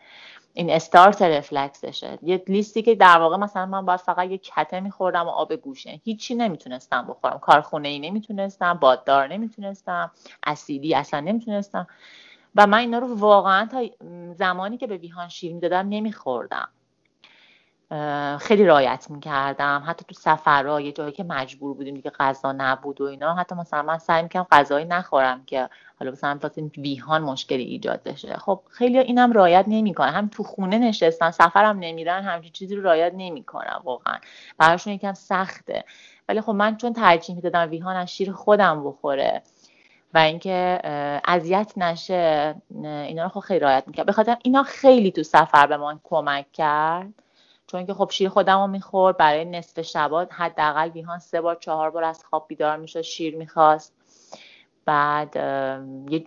این 0.54 0.70
start 0.70 1.22
reflux 1.22 1.86
شه 1.86 2.18
یه 2.22 2.42
لیستی 2.48 2.82
که 2.82 2.94
در 2.94 3.18
واقع 3.18 3.36
مثلا 3.36 3.66
من 3.66 3.86
باید 3.86 4.00
فقط 4.00 4.30
یه 4.30 4.38
کته 4.38 4.80
میخوردم 4.80 5.26
و 5.26 5.28
آب 5.28 5.56
گوشت. 5.56 6.00
هیچی 6.04 6.34
نمی‌تونستم 6.34 7.06
بخورم. 7.08 7.38
کارخونه 7.38 7.88
ای 7.88 7.98
نمی‌تونستم 7.98 8.74
باددار 8.74 9.28
نمی‌تونستم 9.28 10.10
اسیدی 10.46 10.94
اصلا 10.94 11.20
نمی‌تونستم. 11.20 11.86
و 12.56 12.66
من 12.66 12.78
اینا 12.78 12.98
رو 12.98 13.14
واقعا 13.14 13.66
تا 13.66 13.84
زمانی 14.34 14.76
که 14.76 14.86
به 14.86 14.96
ویهان 14.96 15.28
شیر 15.28 15.54
می‌دادم 15.54 15.88
نمیخوردم. 15.88 16.68
خیلی 18.40 18.64
رایت 18.64 19.06
می‌کردم. 19.10 19.84
حتی 19.86 20.04
تو 20.08 20.14
سفرها 20.14 20.80
یه 20.80 20.92
جایی 20.92 21.12
که 21.12 21.24
مجبور 21.24 21.74
بودیم 21.74 21.94
دیگه 21.94 22.10
غذا 22.10 22.52
نبود 22.52 23.00
و 23.00 23.04
اینا 23.04 23.34
حتی 23.34 23.54
مثلا 23.54 23.82
من 23.82 23.98
سعی 23.98 24.22
می‌کنم 24.22 24.46
غذایی 24.52 24.84
نخورم 24.84 25.44
که 25.44 25.68
حالا 25.98 26.12
مثلا 26.12 26.38
واسه 26.42 26.62
ویهان 26.62 27.22
مشکلی 27.22 27.62
ایجاد 27.62 28.02
بشه. 28.02 28.36
خب 28.36 28.60
خیلی 28.70 28.98
اینم 28.98 29.32
رایت 29.32 29.64
نمی‌کنه. 29.68 30.10
هم 30.10 30.28
تو 30.28 30.42
خونه 30.42 30.78
نشستن 30.78 31.30
سفرم 31.30 31.78
نمیرن 31.78 32.22
همچین 32.22 32.52
چیزی 32.52 32.76
رو 32.76 32.82
رایت 32.82 33.12
نمی‌کنم 33.16 33.80
واقعا. 33.84 34.18
براشون 34.58 34.92
یکم 34.92 35.12
سخته. 35.12 35.84
ولی 36.28 36.40
خب 36.40 36.52
من 36.52 36.76
چون 36.76 36.92
ترجیح 36.92 37.36
می‌دادم 37.36 37.70
ویهان 37.70 37.96
از 37.96 38.14
شیر 38.14 38.32
خودم 38.32 38.84
بخوره 38.84 39.42
و 40.16 40.18
اینکه 40.18 40.80
اذیت 41.24 41.72
نشه 41.76 42.54
اینا 42.84 43.22
رو 43.22 43.28
خب 43.28 43.40
خیلی 43.40 43.60
رعایت 43.60 43.84
می‌کرد. 43.86 44.06
به 44.06 44.12
خاطر 44.12 44.36
اینا 44.44 44.62
خیلی 44.62 45.10
تو 45.10 45.22
سفر 45.22 45.66
به 45.66 45.76
ما 45.76 46.00
کمک 46.04 46.52
کرد. 46.52 47.12
چون 47.66 47.86
که 47.86 47.94
خب 47.94 48.10
شیر 48.12 48.28
خودم 48.28 48.58
رو 48.60 48.66
می‌خورد 48.66 49.16
برای 49.16 49.44
نصف 49.44 49.80
شبات 49.82 50.28
حداقل 50.32 50.88
بیهان 50.88 51.18
سه 51.18 51.40
بار 51.40 51.54
چهار 51.56 51.90
بار 51.90 52.04
از 52.04 52.24
خواب 52.24 52.44
بیدار 52.48 52.76
می‌شد 52.76 53.00
شیر 53.00 53.36
می‌خواست. 53.36 53.94
بعد 54.84 55.36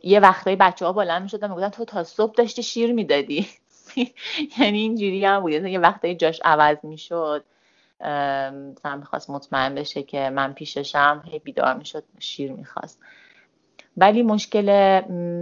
یه 0.04 0.20
وقتایی 0.20 0.56
بچه 0.56 0.86
ها 0.86 0.94
بلند 0.94 1.22
می‌شدن 1.22 1.50
می‌گفتن 1.50 1.70
تو 1.70 1.86
تا 1.86 2.04
صبح 2.04 2.34
داشتی 2.34 2.64
شیر 2.64 2.94
می‌دادی. 2.94 3.48
یعنی 4.60 4.78
اینجوری 4.80 5.26
هم 5.26 5.40
بود. 5.40 5.52
یه 5.52 5.80
وقتایی 5.80 6.16
جاش 6.16 6.42
عوض 6.46 6.78
می‌شد. 6.84 7.44
مثلا 8.02 8.96
می‌خواست 8.98 9.30
مطمئن 9.30 9.76
بشه 9.76 10.04
که 10.04 10.30
من 10.30 10.54
پیششم 10.54 11.24
هی 11.26 11.40
بیدار 11.40 11.74
می‌شد 11.74 12.04
شیر 12.20 12.52
می‌خواست. 12.52 13.00
ولی 14.00 14.24
مشکل 14.24 14.70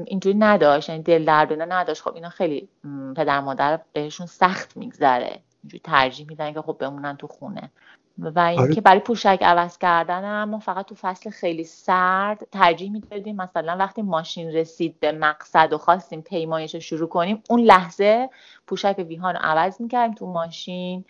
اینجوری 0.07 0.37
نداشت 0.37 0.89
یعنی 0.89 1.03
دل 1.03 1.25
دردونه 1.25 1.65
نداشت. 1.65 2.01
خب 2.01 2.15
اینا 2.15 2.29
خیلی 2.29 2.69
پدر 3.15 3.39
مادر 3.39 3.79
بهشون 3.93 4.27
سخت 4.27 4.77
میگذره. 4.77 5.39
اینجوری 5.63 5.81
ترجیح 5.83 6.27
میدن 6.29 6.53
که 6.53 6.61
خب 6.61 6.77
بمونن 6.79 7.17
تو 7.17 7.27
خونه. 7.27 7.71
و 8.19 8.39
اینکه 8.39 8.63
آره. 8.63 8.81
برای 8.81 8.99
پوشک 8.99 9.39
عوض 9.41 9.77
کردن 9.77 10.43
ما 10.43 10.59
فقط 10.59 10.85
تو 10.85 10.95
فصل 10.95 11.29
خیلی 11.29 11.63
سرد 11.63 12.47
ترجیح 12.51 12.91
می‌دادیم. 12.91 13.35
مثلا 13.35 13.77
وقتی 13.77 14.01
ماشین 14.01 14.51
رسید 14.51 14.99
به 14.99 15.11
مقصد 15.11 15.73
و 15.73 15.77
خواستیم 15.77 16.21
پیمایش 16.21 16.75
رو 16.75 16.81
شروع 16.81 17.09
کنیم 17.09 17.43
اون 17.49 17.59
لحظه 17.59 18.29
پوشک 18.67 19.05
ویهان 19.07 19.33
رو 19.33 19.39
عوض 19.43 19.81
می‌کردیم 19.81 20.15
تو 20.15 20.25
ماشین. 20.25 21.05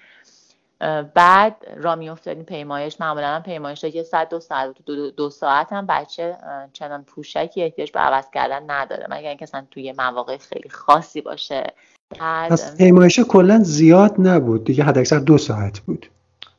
بعد 1.13 1.55
را 1.77 1.95
میافتادیم 1.95 2.43
پیمایش 2.43 3.01
معمولا 3.01 3.41
پیمایش 3.45 3.83
یه 3.83 4.03
ساعت 4.03 4.29
دو 4.29 4.39
ساعت 4.39 4.75
دو, 4.85 5.11
دو 5.11 5.29
ساعت 5.29 5.73
هم 5.73 5.85
بچه 5.85 6.37
چنان 6.73 7.03
پوشکی 7.03 7.63
احتیاج 7.63 7.91
به 7.91 7.99
عوض 7.99 8.25
کردن 8.33 8.71
نداره 8.71 9.07
مگر 9.11 9.29
اینکه 9.29 9.43
اصلا 9.43 9.65
توی 9.71 9.93
مواقع 9.97 10.37
خیلی 10.37 10.69
خاصی 10.69 11.21
باشه. 11.21 11.73
پس 12.19 12.77
پیمایش 12.77 13.19
کلا 13.19 13.59
زیاد 13.63 14.15
نبود 14.19 14.63
دیگه 14.63 14.83
حد 14.83 15.23
دو 15.25 15.37
ساعت 15.37 15.79
بود. 15.79 16.09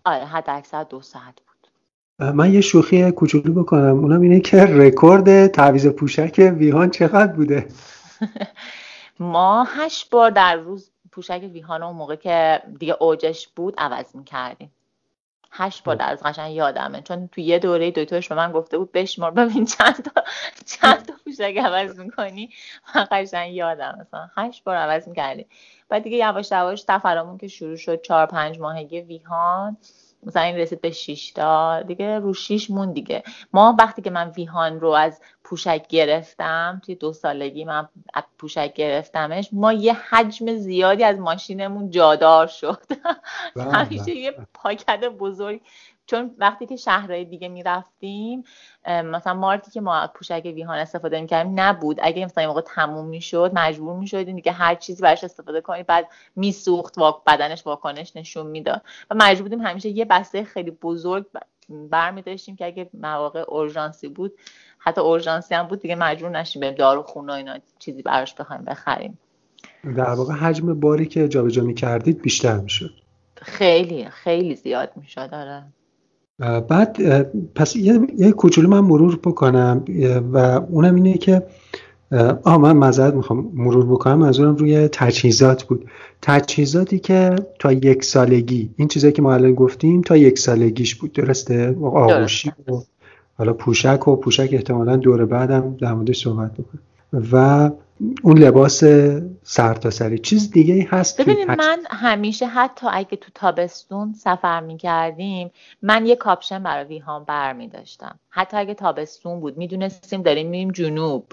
آره 0.05 0.25
حد 0.25 0.45
اکثر 0.47 0.85
دو 0.85 1.01
ساعت 1.01 1.35
بود. 1.35 1.49
من 2.35 2.55
یه 2.55 2.61
شوخی 2.61 3.11
کوچولو 3.11 3.62
بکنم. 3.62 3.99
اونم 3.99 4.21
اینه 4.21 4.41
که 4.41 4.64
رکورد 4.64 5.47
تعویض 5.47 5.87
پوشک 5.87 6.55
ویهان 6.59 6.91
چقدر 6.91 7.33
بوده؟ 7.33 7.69
ما 9.21 9.64
هشت 9.64 10.11
بار 10.11 10.31
در 10.31 10.57
روز 10.57 10.91
پوشک 11.19 11.51
ویهان 11.53 11.83
اون 11.83 11.97
موقع 11.97 12.16
که 12.16 12.62
دیگه 12.79 12.97
اوجش 13.01 13.49
بود 13.49 13.75
عوض 13.79 14.16
می‌کردیم. 14.16 14.73
هشت 15.51 15.85
بار 15.85 15.97
در 15.97 16.11
روز 16.11 16.23
قشنگ 16.23 16.55
یادمه. 16.55 17.01
چون 17.01 17.29
تو 17.29 17.41
یه 17.41 17.59
دوره 17.59 17.91
دکترش 17.91 18.29
به 18.29 18.35
من 18.35 18.53
گفته 18.53 18.79
بود 18.79 18.93
بشمار 18.93 19.31
ببین 19.31 19.64
چند 19.64 20.03
تا 20.03 20.23
چند 20.66 21.07
تا 21.07 21.12
پوشک 21.25 21.57
عوض 21.64 22.01
می‌کنی. 22.01 22.51
من 22.95 23.09
قشنگ 23.11 23.55
یادم 23.55 23.99
مثلا 24.01 24.29
هشت 24.37 24.64
بار 24.64 24.77
عوض 24.77 25.09
می‌کردیم. 25.09 25.47
بعد 25.89 26.03
دیگه 26.03 26.16
یواش 26.16 26.51
یواش 26.51 26.83
سفرمون 26.83 27.39
که 27.39 27.49
شروع 27.49 27.77
شد 27.77 28.03
چهار 28.03 28.27
پنج 28.27 28.59
ماهگی 28.59 29.01
ویهان 29.01 29.77
مثلا 30.23 30.43
این 30.43 30.57
رسید 30.57 30.81
به 30.81 30.91
6 30.91 31.31
تا 31.31 31.83
دیگه 31.83 32.19
رو 32.19 32.35
6 32.35 32.71
مون 32.71 32.93
دیگه 32.93 33.23
ما 33.53 33.77
وقتی 33.79 34.03
که 34.03 34.11
من 34.11 34.31
ویهان 34.31 34.81
رو 34.81 34.89
از 34.89 35.21
پوشک 35.45 35.87
گرفتم 35.89 36.83
توی 36.85 36.95
دو 36.95 37.12
سالگی 37.12 37.64
من 37.64 37.89
پوشک 38.39 38.75
گرفتمش 38.75 39.49
ما 39.53 39.73
یه 39.73 39.93
حجم 39.93 40.57
زیادی 40.57 41.05
از 41.05 41.19
ماشینمون 41.19 41.91
جادار 41.91 42.47
شد 42.47 42.83
بله، 43.57 43.73
همیشه 43.75 44.14
یه 44.14 44.31
بله. 44.31 44.47
پاکت 44.55 45.05
بزرگ 45.05 45.61
چون 46.11 46.34
وقتی 46.38 46.66
که 46.66 46.76
شهرهای 46.76 47.24
دیگه 47.24 47.48
می‌رفتیم 47.48 48.44
مثلا 48.86 49.34
مارکی 49.34 49.70
که 49.70 49.80
ما 49.80 50.06
پوشک 50.14 50.42
ویهان 50.44 50.78
استفاده 50.78 51.20
می‌کردیم 51.20 51.61
نبود. 51.61 51.98
اگه 52.02 52.24
مثلا 52.24 52.40
این 52.40 52.48
موقع 52.48 52.61
تموم 52.61 53.06
می‌شد 53.06 53.50
مجبور 53.54 53.96
می‌شدیم 53.96 54.36
دیگه 54.36 54.52
هر 54.52 54.74
چیزی 54.74 55.02
براش 55.02 55.24
استفاده 55.24 55.61
کنیم. 55.61 55.84
بعد 55.88 56.09
میسوخت 56.36 56.98
واک 56.98 57.16
بدنش 57.26 57.66
واکنش 57.66 58.16
نشون 58.16 58.46
می‌داد. 58.46 58.82
و 59.11 59.14
مجبور 59.18 59.42
بودیم 59.42 59.61
همیشه 59.66 59.88
یه 59.88 60.04
بسته 60.04 60.44
خیلی 60.44 60.70
بزرگ 60.70 61.26
برمیداشتیم 61.90 62.56
که 62.56 62.66
اگه 62.66 62.90
مواقع 62.94 63.44
اورژانسی 63.48 64.09
بود 64.09 64.32
حتی 64.78 65.00
اورژانسی 65.00 65.54
هم 65.54 65.66
بود 65.66 65.80
دیگه 65.80 65.94
مجبور 65.94 66.30
نشیم 66.30 66.62
بریم 66.62 66.74
دارو 66.74 67.02
خونه 67.02 67.32
اینا 67.32 67.59
چیزی 67.78 68.02
براش 68.02 68.34
بخوایم 68.34 68.64
بخریم. 68.64 69.18
در 69.96 70.11
واقع 70.11 70.34
حجم 70.34 70.80
باری 70.80 71.06
که 71.06 71.28
جابجا 71.28 71.62
می‌کردید 71.62 72.22
بیشتر 72.22 72.56
می‌شد. 72.56 72.90
خیلی 73.36 74.09
خیلی 74.09 74.54
زیاد 74.54 74.92
می‌شد 74.96 75.28
آره. 75.32 75.64
بعد 76.39 76.97
پس 77.55 77.76
یه, 77.76 78.01
یه 78.16 78.32
کوچولو 78.32 78.68
من 78.68 78.80
مرور 78.80 79.16
بکنم 79.24 79.84
و 80.32 80.39
اونم 80.70 80.95
اینه 80.95 81.18
که 81.18 81.43
آه 82.45 82.59
من 82.59 82.76
مذارت 82.76 83.14
می‌خوام 83.14 83.51
مرور 83.55 83.86
بکنم 83.86 84.18
منظورم 84.18 84.57
روی 84.57 84.89
تجهیزات 84.89 85.64
بود. 85.64 85.84
تجهیزاتی 86.22 86.99
که 86.99 87.36
تا 87.59 87.72
یک 87.72 88.05
سالگی 88.05 88.70
این 88.76 88.89
چیزایی 88.89 89.12
که 89.12 89.22
ما 89.22 89.34
الان 89.34 89.55
گفتیم 89.55 90.03
تا 90.03 90.16
یک 90.16 90.39
سالگیش 90.39 90.95
بود 90.95 91.12
درسته؟ 91.12 91.76
آغوشی 91.82 92.53
و 92.68 92.72
حالا 93.39 93.53
پوشک 93.53 94.09
و 94.09 94.16
پوشک 94.16 94.49
احتمالا 94.53 94.97
دور 94.97 95.24
بعدم 95.24 95.76
در 95.80 95.95
موردش 95.95 96.24
صحبت 96.24 96.53
بکنم. 96.53 96.82
و 97.32 97.70
اون 98.22 98.38
لباس 98.38 98.84
سرتاسری 99.42 100.18
چیز 100.18 100.51
دیگه 100.51 100.74
ای 100.74 100.82
هست 100.82 101.20
ببینید 101.20 101.51
من 101.51 101.78
همیشه 101.90 102.46
حتی 102.46 102.86
اگه 102.90 103.16
تو 103.16 103.30
تابستون 103.34 104.12
سفر 104.12 104.61
می‌کردیم 104.61 105.51
من 105.82 106.07
یه 106.07 106.16
کاپشن 106.16 106.62
برای 106.62 106.84
ویهان 106.84 107.24
بر 107.24 107.53
می 107.53 107.68
داشتم 107.68 108.18
حتی 108.30 108.57
اگه 108.57 108.74
تابستون 108.74 109.40
بود 109.40 109.59
می‌دونستیم 109.59 110.22
داریم 110.22 110.49
میریم 110.49 110.70
جنوب. 110.70 111.32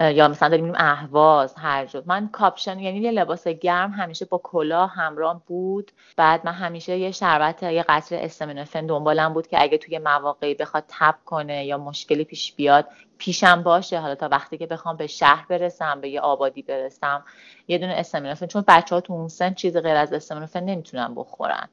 یا 0.00 0.28
مثلا 0.28 0.48
داریم 0.48 0.72
اهواز 0.76 1.54
هر 1.54 1.86
جا 1.86 2.02
من 2.06 2.28
کاپشن 2.28 2.78
یعنی 2.78 2.98
یه 2.98 3.10
لباس 3.10 3.48
گرم 3.48 3.90
همیشه 3.90 4.24
با 4.24 4.40
کلاه 4.42 4.90
همراه 4.90 5.42
بود. 5.46 5.92
بعد 6.16 6.46
من 6.46 6.52
همیشه 6.52 6.98
یه 6.98 7.10
شربت 7.10 7.62
یه 7.62 7.84
قطر 7.88 8.16
استامینوفن 8.16 8.86
دنبالم 8.86 9.34
بود 9.34 9.46
که 9.46 9.62
اگه 9.62 9.78
توی 9.78 9.98
مواقعی 9.98 10.54
بخواد 10.54 10.84
تب 10.88 11.14
کنه 11.24 11.64
یا 11.64 11.78
مشکلی 11.78 12.24
پیش 12.24 12.52
بیاد 12.52 12.86
پیشم 13.18 13.62
باشه. 13.62 14.00
حالا 14.00 14.14
تا 14.14 14.28
وقتی 14.28 14.58
که 14.58 14.66
بخوام 14.66 14.96
به 14.96 15.06
شهر 15.06 15.46
برسم 15.48 16.00
به 16.00 16.08
یه 16.08 16.20
آبادی 16.20 16.62
برسم 16.62 17.24
یه 17.68 17.78
دونه 17.78 17.92
استامینوفن 17.92 18.46
چون 18.46 18.64
بچه 18.68 18.94
ها 18.94 19.00
تو 19.00 19.12
اون 19.12 19.28
سن 19.28 19.54
چیز 19.54 19.76
غیر 19.76 19.96
از 19.96 20.12
استامینوفن 20.12 20.64
نمی‌تونن 20.64 21.14
بخورن. 21.14 21.68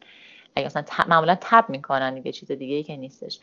اگه 0.56 0.66
مثلا 0.66 0.84
معمولا 1.08 1.38
تب 1.42 1.70
می‌کنن 1.70 2.14
دیگه 2.14 2.32
چیز 2.32 2.52
دیگه 2.52 2.76
ای 2.76 2.84
که 2.84 2.98
نیستش. 2.98 3.40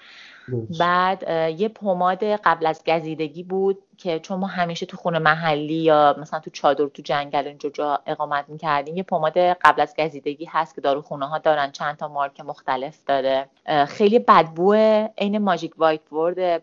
بعد 0.78 1.22
یه 1.60 1.68
پماد 1.68 2.24
قبل 2.24 2.66
از 2.66 2.82
گزیدگی 2.86 3.42
بود 3.42 3.78
که 3.98 4.18
چون 4.18 4.38
ما 4.38 4.46
همیشه 4.46 4.86
تو 4.86 4.96
خونه 4.96 5.18
محلی 5.18 5.74
یا 5.74 6.16
مثلا 6.18 6.40
تو 6.40 6.50
چادر 6.50 6.86
تو 6.86 7.02
جنگل 7.02 7.46
اینجا 7.46 7.70
جا 7.70 8.00
اقامت 8.06 8.44
می‌کردیم 8.48 8.96
یه 8.96 9.02
پماد 9.02 9.38
قبل 9.38 9.82
از 9.82 9.94
گزیدگی 9.98 10.44
هست 10.44 10.74
که 10.74 11.00
خونه 11.00 11.26
ها 11.28 11.38
دارن. 11.38 11.70
چند 11.70 11.96
تا 11.96 12.08
مارک 12.08 12.40
مختلف 12.40 12.98
داره. 13.06 13.48
خیلی 13.88 14.18
بدبو 14.18 14.72
عین 15.18 15.38
ماجیک 15.38 15.72
وایت 15.78 16.00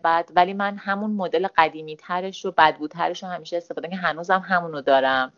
بعد 0.02 0.30
ولی 0.36 0.52
من 0.52 0.76
همون 0.76 1.10
مدل 1.10 1.46
قدیمی 1.56 1.96
ترش 1.96 2.44
رو 2.44 2.54
بدبوترش 2.58 3.22
رو 3.22 3.28
همیشه 3.28 3.56
استفاده 3.56 3.88
که 3.88 3.96
هنوزم 3.96 4.42
همونو 4.48 4.80
دارم. 4.80 5.32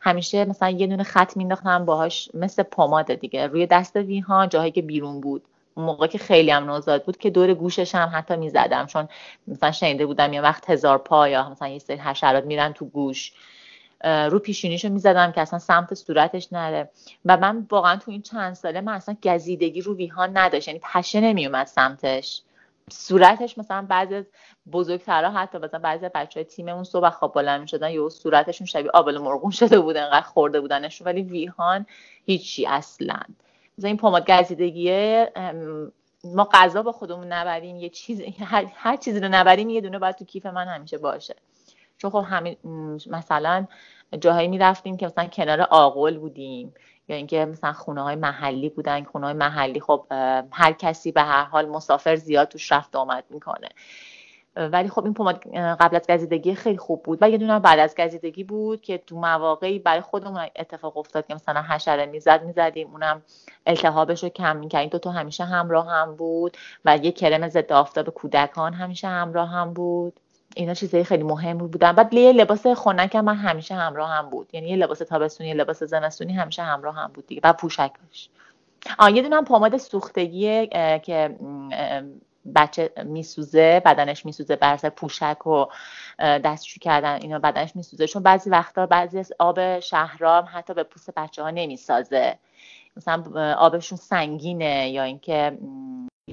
همیشه 0.00 0.44
مثلا 0.44 0.70
یه 0.70 0.86
دونه 0.86 1.02
خط 1.02 1.36
مینداختم 1.36 1.84
باهاش 1.84 2.30
مثل 2.34 2.62
پماد 2.62 3.14
دیگه. 3.14 3.46
روی 3.46 3.66
دست 3.66 3.96
ویهان 3.96 4.48
جاهایی 4.48 4.72
که 4.72 4.82
بیرون 4.82 5.20
بود. 5.20 5.42
موقع 5.76 6.06
که 6.06 6.18
خیلی 6.18 6.50
هم 6.50 6.64
نوزاد 6.64 7.04
بود 7.04 7.16
که 7.16 7.30
دور 7.30 7.54
گوشش 7.54 7.94
هم 7.94 8.10
حتی 8.14 8.36
می‌زدم. 8.36 8.86
چون 8.86 9.08
مثلا 9.48 9.72
شنیده 9.72 10.06
بودم 10.06 10.32
یه 10.32 10.40
وقت 10.40 10.70
هزار 10.70 10.98
پا 10.98 11.28
یا 11.28 11.50
مثلا 11.50 11.68
یه 11.68 11.78
سری 11.78 11.96
حشرات 11.96 12.44
میرن 12.44 12.72
تو 12.72 12.84
گوش. 12.84 13.32
رو 14.04 14.38
پیشونیشو 14.38 14.88
می‌زدم 14.88 15.32
که 15.32 15.40
اصلا 15.40 15.58
سمت 15.58 15.94
صورتش 15.94 16.52
نره. 16.52 16.90
و 17.24 17.36
من 17.36 17.66
واقعا 17.70 17.96
تو 17.96 18.10
این 18.10 18.22
چند 18.22 18.54
ساله 18.54 18.80
من 18.80 18.92
اصلا 18.92 19.16
گزیدگی 19.24 19.80
رو 19.80 19.96
ویهان 19.96 20.38
نداشت. 20.38 20.68
یعنی 20.68 20.80
پشه 20.82 21.20
نمیومد 21.20 21.66
سمتش. 21.66 22.42
صورتش 22.92 23.58
مثلا 23.58 23.86
بعضی 23.88 24.14
از 24.14 24.24
بزرگترها 24.72 25.30
حتی 25.30 25.58
مثلا 25.58 25.80
بعضی 25.80 26.04
از 26.06 26.12
بچه 26.14 26.40
های 26.40 26.44
تیممون 26.44 26.84
صبح 26.84 27.10
خواب 27.10 27.34
بلند 27.34 27.60
می‌شدن 27.60 27.90
یا 27.90 28.08
صورتشون 28.08 28.66
شبیه 28.66 28.90
آبل 28.94 29.18
مرغون 29.18 29.50
شده 29.60 29.80
بود 29.80 29.96
انقدر 29.96 30.26
خورده 30.26 30.60
بودنشون. 30.60 31.06
ولی 31.06 31.22
ویهان 31.22 31.86
هیچی 32.26 32.66
اصلا. 32.66 33.20
مثلا 33.78 33.88
این 33.88 33.96
پماد 33.96 34.30
گزیدگیه 34.30 35.32
ما 36.24 36.48
غذا 36.52 36.82
با 36.82 36.92
خودمون 36.92 37.32
نبریم 37.32 37.76
یه 37.76 37.88
چیز 37.88 38.22
هر, 38.74 38.96
چیزی 38.96 39.20
رو 39.20 39.28
نبریم 39.28 39.70
یه 39.70 39.80
دونه 39.80 39.98
باید 39.98 40.16
تو 40.16 40.24
کیف 40.24 40.46
من 40.46 40.68
همیشه 40.68 40.98
باشه. 40.98 41.36
چون 41.98 42.10
خب 42.10 42.24
همین 42.28 42.56
مثلا 43.06 43.66
جاهایی 44.20 44.48
می‌رفتیم 44.48 44.96
که 44.96 45.06
مثلا 45.06 45.26
کنار 45.26 45.60
آقل 45.60 46.18
بودیم 46.18 46.74
یا 47.08 47.16
اینکه 47.16 47.44
مثلا 47.44 47.72
خونه 47.72 48.02
های 48.02 48.16
محلی 48.16 48.68
بودن 48.68 49.04
خونه 49.04 49.26
های 49.26 49.34
محلی 49.34 49.80
خب 49.80 50.06
هر 50.50 50.72
کسی 50.72 51.12
به 51.12 51.22
هر 51.22 51.44
حال 51.44 51.68
مسافر 51.68 52.16
زیاد 52.16 52.48
توش 52.48 52.72
رفت 52.72 52.96
آمد 52.96 53.24
می‌کنه. 53.30 53.68
ولی 54.56 54.88
خب 54.88 55.04
این 55.04 55.14
پماد 55.14 55.44
قبل 55.56 55.96
از 55.96 56.06
گزیدگی 56.08 56.54
خیلی 56.54 56.78
خوب 56.78 57.02
بود. 57.02 57.18
و 57.20 57.30
یه 57.30 57.38
دونه 57.38 57.58
بعد 57.58 57.78
از 57.78 57.94
گزیدگی 57.98 58.44
بود 58.44 58.80
که 58.80 58.98
تو 58.98 59.16
مواقعی 59.16 59.78
برای 59.78 60.00
خودمون 60.00 60.46
اتفاق 60.56 60.96
افتاد 60.96 61.26
که 61.26 61.34
مثلا 61.34 61.62
حشره 61.62 62.06
می‌زد 62.06 62.44
می‌زدیم. 62.44 62.90
اونم 62.90 63.22
التهابش 63.66 64.22
رو 64.22 64.28
کم 64.28 64.56
می‌کردیم. 64.56 64.88
دو 64.88 64.98
تا 64.98 65.10
همیشه 65.10 65.44
همراه 65.44 65.88
هم 65.88 66.16
بود 66.16 66.56
و 66.84 66.96
یه 66.96 67.12
کرم 67.12 67.48
ضد 67.48 67.72
آفتاب 67.72 68.08
کودکان 68.08 68.72
همیشه 68.72 69.08
همراه 69.08 69.48
هم 69.48 69.74
بود. 69.74 70.20
اینا 70.56 70.74
چیزای 70.74 71.04
خیلی 71.04 71.22
مهم 71.22 71.58
بودن. 71.58 71.92
بعد 71.92 72.14
یه 72.14 72.32
لباس 72.32 72.66
خنک 72.66 73.16
من 73.16 73.36
همیشه 73.36 73.74
همراه 73.74 74.10
هم 74.10 74.30
بود. 74.30 74.48
یعنی 74.52 74.68
یه 74.68 74.76
لباس 74.76 74.98
تابستونی 74.98 75.48
یه 75.48 75.54
لباس 75.54 75.82
زمستونی 75.82 76.32
همیشه 76.32 76.62
همراه 76.62 76.94
هم 76.94 77.10
بود 77.14 77.26
دیگه. 77.26 77.40
و 77.44 77.52
پوشکش 77.52 78.28
آ 78.98 79.08
یه 79.08 79.22
دونه 79.22 79.42
پماد 79.42 79.76
سوختگی 79.76 80.66
که 81.02 81.36
بچه 82.54 82.90
میسوزه 83.04 83.82
بدنش 83.84 84.26
میسوزه 84.26 84.56
بر 84.56 84.76
پوشک 84.76 85.46
و 85.46 85.66
دستشو 86.18 86.78
کردن 86.80 87.18
اینا 87.22 87.38
بدنش 87.38 87.76
میسوزه. 87.76 88.06
چون 88.06 88.22
بعضی 88.22 88.50
وقتا 88.50 88.86
بعضی 88.86 89.18
از 89.18 89.32
آب 89.38 89.80
شهرام 89.80 90.48
حتی 90.52 90.74
به 90.74 90.82
پوست 90.82 91.10
بچه 91.16 91.42
ها 91.42 91.50
نمی‌سازه. 91.50 92.38
مثلا 92.96 93.54
آبشون 93.58 93.98
سنگینه 93.98 94.90
یا 94.90 95.02
اینکه 95.02 95.58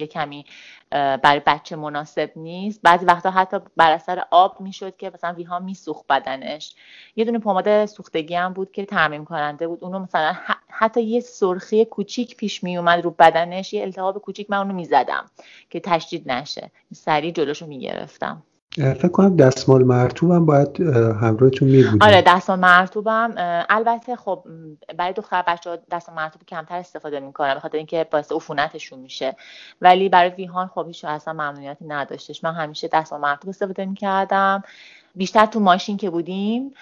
یه 0.02 0.08
کمی 0.08 0.46
برای 0.92 1.42
بچه 1.46 1.76
مناسب 1.76 2.32
نیست. 2.36 2.80
بعضی 2.84 3.06
وقتا 3.06 3.32
حتی 3.32 3.58
بر 3.78 3.92
اثر 3.92 4.24
آب 4.32 4.62
می‌شد 4.62 4.98
که 4.98 5.12
مثلا 5.14 5.34
ویها 5.34 5.60
میسوخت 5.60 6.06
بدنش. 6.10 6.76
یه 7.16 7.26
دونه 7.26 7.40
پماد 7.40 7.86
سوختگی 7.86 8.36
هم 8.36 8.54
بود 8.54 8.72
که 8.72 8.86
ترمیم 8.86 9.26
کننده 9.26 9.68
بود. 9.68 9.84
اونو 9.84 10.00
مثلا 10.00 10.36
حتی 10.70 11.02
یه 11.02 11.20
سرخی 11.20 11.86
کوچیک 11.86 12.38
پیش 12.38 12.64
می 12.64 12.78
اومد 12.78 13.04
رو 13.04 13.16
بدنش 13.20 13.74
یه 13.74 13.82
التهاب 13.82 14.18
کوچیک 14.18 14.50
من 14.50 14.58
اونو 14.58 14.74
می‌زدم 14.74 15.26
که 15.70 15.80
تشدید 15.80 16.32
نشه. 16.32 16.72
سریع 16.94 17.32
جلوشو 17.32 17.68
می‌گرفتم. 17.68 18.44
فکر 18.78 19.08
کنم 19.08 19.36
دستمال 19.36 19.84
مرتوبم 19.84 20.46
باید 20.46 20.82
همراهتون 21.22 21.68
می 21.68 21.86
آره 22.02 22.22
دستمال 22.22 22.60
مرتوبم 22.60 23.34
البته 23.70 24.16
خب 24.16 24.44
برای 24.98 25.14
دختر 25.14 25.44
بچه 25.48 25.80
دستمال 25.92 26.18
مرتوب 26.18 26.42
کمتر 26.48 26.76
استفاده 26.76 27.20
می‌کنم 27.20 27.54
به 27.54 27.60
خاطر 27.60 27.78
اینکه 27.78 28.08
باعث 28.12 28.32
عفونتشون 28.32 29.00
میشه. 29.00 29.36
ولی 29.82 30.10
برای 30.10 30.30
ویهان 30.30 30.68
خب 30.68 30.88
هیچ 30.88 31.06
اصلا 31.06 31.34
ممنوعیتی 31.34 31.86
نداشتش. 31.88 32.44
من 32.44 32.54
همیشه 32.54 32.88
دستمال 32.88 33.22
مرتوب 33.22 33.50
استفاده 33.50 33.86
می‌کردم. 33.86 34.64
بیشتر 35.16 35.46
تو 35.46 35.60
ماشین 35.60 35.98
که 35.98 36.10
بودیم 36.10 36.74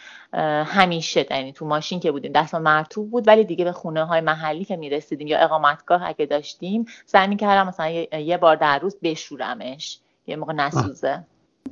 همیشه 0.66 1.26
یعنی 1.32 1.54
تو 1.54 1.66
ماشین 1.66 2.00
که 2.00 2.12
بودیم 2.12 2.32
دستمال 2.32 2.64
مرتوب 2.64 3.12
بود. 3.12 3.28
ولی 3.28 3.44
دیگه 3.44 3.66
به 3.66 3.72
خونه 3.72 4.04
های 4.04 4.22
محلی 4.22 4.66
که 4.66 4.76
می‌رسیدیم 4.76 5.28
یا 5.28 5.40
اقامتگاه 5.40 6.02
اگه 6.06 6.26
داشتیم 6.26 6.86
سعی 7.06 7.28
می‌کردم 7.28 7.68
مثلا 7.68 7.90
یه 8.20 8.38
بار 8.38 8.56
در 8.56 8.80
روز 8.80 8.98
بشورمش. 9.04 10.00
یه 10.28 10.36
موقع 10.36 10.54
نسوزه. 10.54 11.24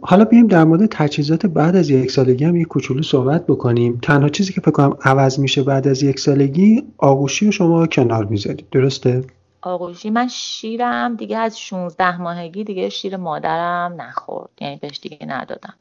حالا 0.02 0.26
بیایم 0.26 0.48
در 0.48 0.64
مورد 0.64 0.86
تجهیزات 0.86 1.46
بعد 1.46 1.76
از 1.76 1.90
یک 1.90 2.12
سالگی 2.12 2.46
هم 2.46 2.56
یک 2.56 2.68
کوچولو 2.68 3.02
صحبت 3.02 3.46
بکنیم. 3.46 4.00
تنها 4.02 4.30
چیزی 4.30 4.54
که 4.54 4.62
فکر 4.62 4.72
کنم 4.72 4.98
عوض 5.06 5.40
میشه 5.40 5.64
بعد 5.64 5.88
از 5.88 6.04
یک 6.04 6.20
سالگی 6.20 6.84
آغوشی 6.98 7.48
و 7.48 7.52
شما 7.52 7.88
کنار 7.88 8.26
می‌ذارید. 8.26 8.70
درسته؟ 8.72 9.24
آغوشی. 9.62 10.10
من 10.10 10.28
شیرم 10.28 11.16
دیگه 11.16 11.38
از 11.38 11.60
16 11.60 12.22
ماهگی 12.22 12.64
دیگه 12.64 12.90
شیر 12.90 13.18
مادرم 13.18 14.02
نخورد. 14.02 14.50
یعنی 14.62 14.76
بهش 14.76 15.00
دیگه 15.00 15.26
ندادم. 15.26 15.74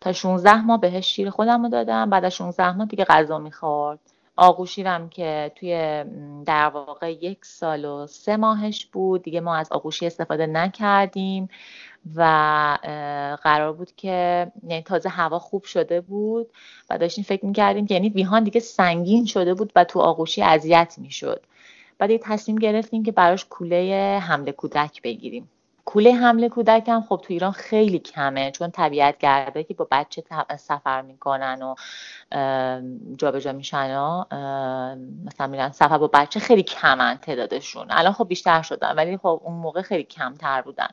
تا 0.00 0.12
16 0.12 0.62
ماه 0.62 0.80
بهش 0.80 1.06
شیر 1.06 1.30
خودم 1.30 1.62
رو 1.62 1.68
دادم. 1.68 2.10
بعد 2.10 2.24
از 2.24 2.34
16 2.34 2.76
ماه 2.76 2.86
دیگه 2.86 3.04
غذا 3.04 3.38
می‌خورد. 3.38 3.98
آغوشیرم 4.36 5.08
که 5.08 5.52
توی 5.56 6.04
در 6.46 6.68
واقع 6.68 7.12
یک 7.12 7.38
سال 7.42 7.84
و 7.84 8.06
سه 8.06 8.36
ماهش 8.36 8.86
بود. 8.86 9.22
دیگه 9.22 9.40
ما 9.40 9.56
از 9.56 9.72
آغوشی 9.72 10.06
استفاده 10.06 10.46
نکردیم. 10.46 11.48
و 12.16 12.22
قرار 13.42 13.72
بود 13.72 13.92
که 13.96 14.52
یعنی 14.68 14.82
تازه 14.82 15.08
هوا 15.08 15.38
خوب 15.38 15.64
شده 15.64 16.00
بود 16.00 16.50
و 16.90 16.98
داشتیم 16.98 17.24
فکر 17.24 17.46
می‌کردیم 17.46 17.86
که 17.86 17.94
یعنی 17.94 18.08
ویهان 18.08 18.44
دیگه 18.44 18.60
سنگین 18.60 19.26
شده 19.26 19.54
بود 19.54 19.72
و 19.76 19.84
تو 19.84 20.00
آغوشی 20.00 20.42
اذیت 20.42 20.94
می‌شد. 20.98 21.46
بعد 21.98 22.10
یه 22.10 22.18
تصمیم 22.22 22.58
گرفتیم 22.58 23.02
که 23.02 23.12
براش 23.12 23.44
کوله 23.44 24.20
حمله 24.22 24.52
کودک 24.52 25.02
بگیریم. 25.02 25.50
کوله 25.88 26.12
حمله 26.12 26.48
کودک 26.48 26.88
هم 26.88 27.02
خب 27.02 27.20
تو 27.24 27.32
ایران 27.32 27.52
خیلی 27.52 27.98
کمه 27.98 28.50
چون 28.50 28.70
طبیعت 28.70 29.18
گرده 29.18 29.64
که 29.64 29.74
با 29.74 29.88
بچه 29.90 30.24
سفر 30.58 31.02
می‌کنن 31.02 31.62
و 31.62 31.74
جابجا 33.16 33.52
میشن 33.52 33.96
و 33.96 34.24
مثلا 35.24 35.46
میرن 35.46 35.72
سفر 35.72 35.98
با 35.98 36.10
بچه 36.14 36.40
خیلی 36.40 36.62
کمن 36.62 37.18
تعدادشون. 37.22 37.86
الان 37.90 38.12
خب 38.12 38.28
بیشتر 38.28 38.62
شدن 38.62 38.94
ولی 38.96 39.16
خب 39.16 39.40
اون 39.44 39.54
موقع 39.54 39.82
خیلی 39.82 40.02
کمتر 40.02 40.62
بودن. 40.62 40.88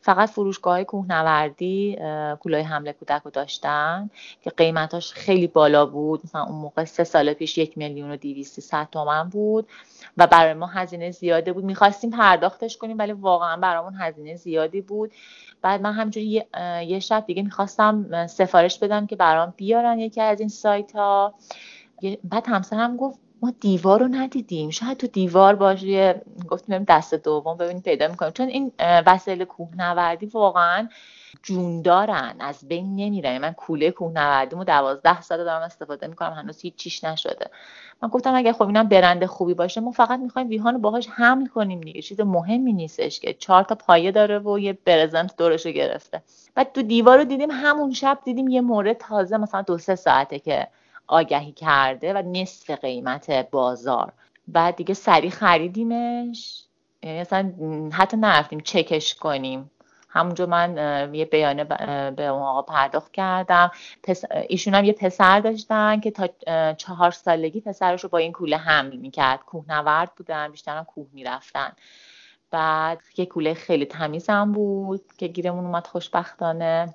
فقط 0.00 0.30
فروشگاه 0.30 0.84
کوهنوردی 0.84 1.96
کوله 2.40 2.62
حمله 2.62 2.92
کودک 2.92 3.22
رو 3.24 3.30
داشتن 3.30 4.10
که 4.42 4.50
قیمتاش 4.50 5.12
خیلی 5.12 5.46
بالا 5.46 5.86
بود. 5.86 6.20
مثلا 6.24 6.44
اون 6.44 6.60
موقع 6.60 6.84
سه 6.84 7.04
سال 7.04 7.32
پیش 7.32 7.58
یک 7.58 7.78
میلیون 7.78 8.10
و 8.10 8.16
دیویستی 8.16 8.60
ست 8.60 8.90
تومن 8.90 9.28
بود. 9.28 9.68
و 10.16 10.26
برای 10.26 10.54
ما 10.54 10.66
هزینه 10.66 11.10
زیاده 11.10 11.52
بود. 11.52 11.64
می‌خواستیم 11.64 12.10
پرداختش 12.10 12.76
کنیم 12.76 12.98
ولی 12.98 13.12
واقعا 13.12 13.56
برامون 13.56 13.94
هزینه 13.98 14.36
زیادی 14.36 14.80
بود. 14.80 15.12
بعد 15.62 15.82
من 15.82 15.92
همینجوری 15.92 16.44
یه،, 16.86 17.00
شب 17.00 17.26
دیگه 17.26 17.42
می‌خواستم 17.42 18.26
سفارش 18.26 18.78
بدم 18.78 19.06
که 19.06 19.16
برام 19.16 19.54
بیارن 19.56 19.98
یکی 19.98 20.20
از 20.20 20.40
این 20.40 20.48
سایت 20.48 20.92
ها 20.92 21.34
بعد 22.24 22.46
همسرم 22.46 22.96
گفت 22.96 23.18
ما 23.42 23.52
دیوار 23.60 24.00
رو 24.00 24.08
ندیدیم. 24.08 24.70
شاید 24.70 24.96
تو 24.96 25.06
دیوار 25.06 25.54
باشه. 25.54 26.22
گفتیم 26.48 26.84
دست 26.88 27.14
دوم 27.14 27.56
ببینیم 27.56 27.82
پیدا 27.82 28.08
می‌کنیم. 28.08 28.32
چون 28.32 28.48
این 28.48 28.72
وسایل 28.80 29.44
کوهنوردی 29.44 30.26
واقعا 30.26 30.88
جوندارن 31.42 32.36
از 32.40 32.68
بین 32.68 32.96
نمیرن. 32.96 33.38
من 33.38 33.52
کوله 33.52 33.90
کوهنوردیمو 33.90 34.64
دوازده 34.64 35.20
ساله 35.20 35.44
دارم 35.44 35.62
استفاده 35.62 36.06
می‌کنم 36.06 36.32
هنوز 36.32 36.60
هیچ 36.60 36.74
چیش 36.76 37.04
نشده. 37.04 37.50
من 38.02 38.08
گفتم 38.08 38.34
اگه 38.34 38.52
خب 38.52 38.66
اینم 38.66 38.88
برند 38.88 39.26
خوبی 39.26 39.54
باشه 39.54 39.80
ما 39.80 39.90
فقط 39.90 40.20
می‌خوایم 40.20 40.48
ویهان 40.48 40.74
رو 40.74 40.80
باهاش 40.80 41.08
حمل 41.10 41.46
کنیم 41.46 41.80
دیگه. 41.80 42.02
چیز 42.02 42.20
مهمی 42.20 42.72
نیستش 42.72 43.20
که 43.20 43.34
چهار 43.34 43.62
تا 43.62 43.74
پایه 43.74 44.12
داره 44.12 44.38
و 44.38 44.58
یه 44.58 44.78
برزنت 44.84 45.36
دورش 45.36 45.66
گرفته. 45.66 46.22
بعد 46.54 46.72
تو 46.72 46.82
دیوار 46.82 47.18
رو 47.18 47.24
دیدیم 47.24 47.50
همون 47.50 47.92
شب 47.92 48.18
دیدیم 48.24 48.48
یه 48.48 48.60
مورد 48.60 48.98
تازه 48.98 49.36
مثلا 49.36 49.62
دو 49.62 49.78
سه 49.78 49.94
ساعته 49.94 50.38
که 50.38 50.68
آگهی 51.06 51.52
کرده 51.52 52.12
و 52.12 52.22
نصف 52.26 52.70
قیمت 52.70 53.50
بازار. 53.50 54.12
بعد 54.48 54.76
دیگه 54.76 54.94
سریع 54.94 55.30
خریدیمش. 55.30 56.64
یعنی 57.02 57.20
مثلا 57.20 57.52
حتی 57.92 58.16
نرفتیم 58.16 58.60
چکش 58.60 59.14
کنیم. 59.14 59.70
همونجا 60.14 60.46
من 60.46 61.10
یه 61.14 61.24
بیانه 61.24 61.64
به 62.10 62.26
اون 62.26 62.42
آقا 62.42 62.62
پرداخت 62.62 63.12
کردم. 63.12 63.70
ایشون 64.48 64.74
هم 64.74 64.84
یه 64.84 64.92
پسر 64.92 65.40
داشتن 65.40 66.00
که 66.00 66.10
تا 66.10 66.28
چهار 66.72 67.10
سالگی 67.10 67.60
پسرش 67.60 68.04
رو 68.04 68.08
با 68.08 68.18
این 68.18 68.32
کوله 68.32 68.56
حمل 68.56 68.96
می‌کرد. 68.96 69.40
کوهنورد 69.40 70.10
بودن 70.16 70.48
بیشترم 70.48 70.84
کوه 70.84 71.06
می‌رفتن. 71.12 71.72
بعد 72.50 73.00
یه 73.16 73.26
کوله 73.26 73.54
خیلی 73.54 73.86
تمیزم 73.86 74.52
بود 74.52 75.00
که 75.18 75.26
گیرمون 75.26 75.64
اومد 75.64 75.86
خوشبختانه 75.86 76.94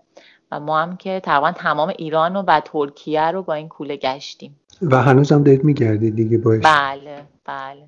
و 0.52 0.60
ما 0.60 0.80
هم 0.80 0.98
که 0.98 1.20
تقریبا 1.20 1.52
تمام 1.52 1.94
ایران 1.98 2.36
و, 2.36 2.44
و 2.48 2.60
ترکیه 2.66 3.32
رو 3.32 3.44
با 3.44 3.54
این 3.54 3.70
کوله 3.70 3.98
گشتیم. 3.98 4.60
و 4.82 5.02
هنوز 5.02 5.32
هم 5.32 5.44
دارید 5.44 5.64
میگردید 5.64 6.16
دیگه 6.16 6.38
باش 6.38 6.62
بله 6.64 7.24
بله. 7.46 7.88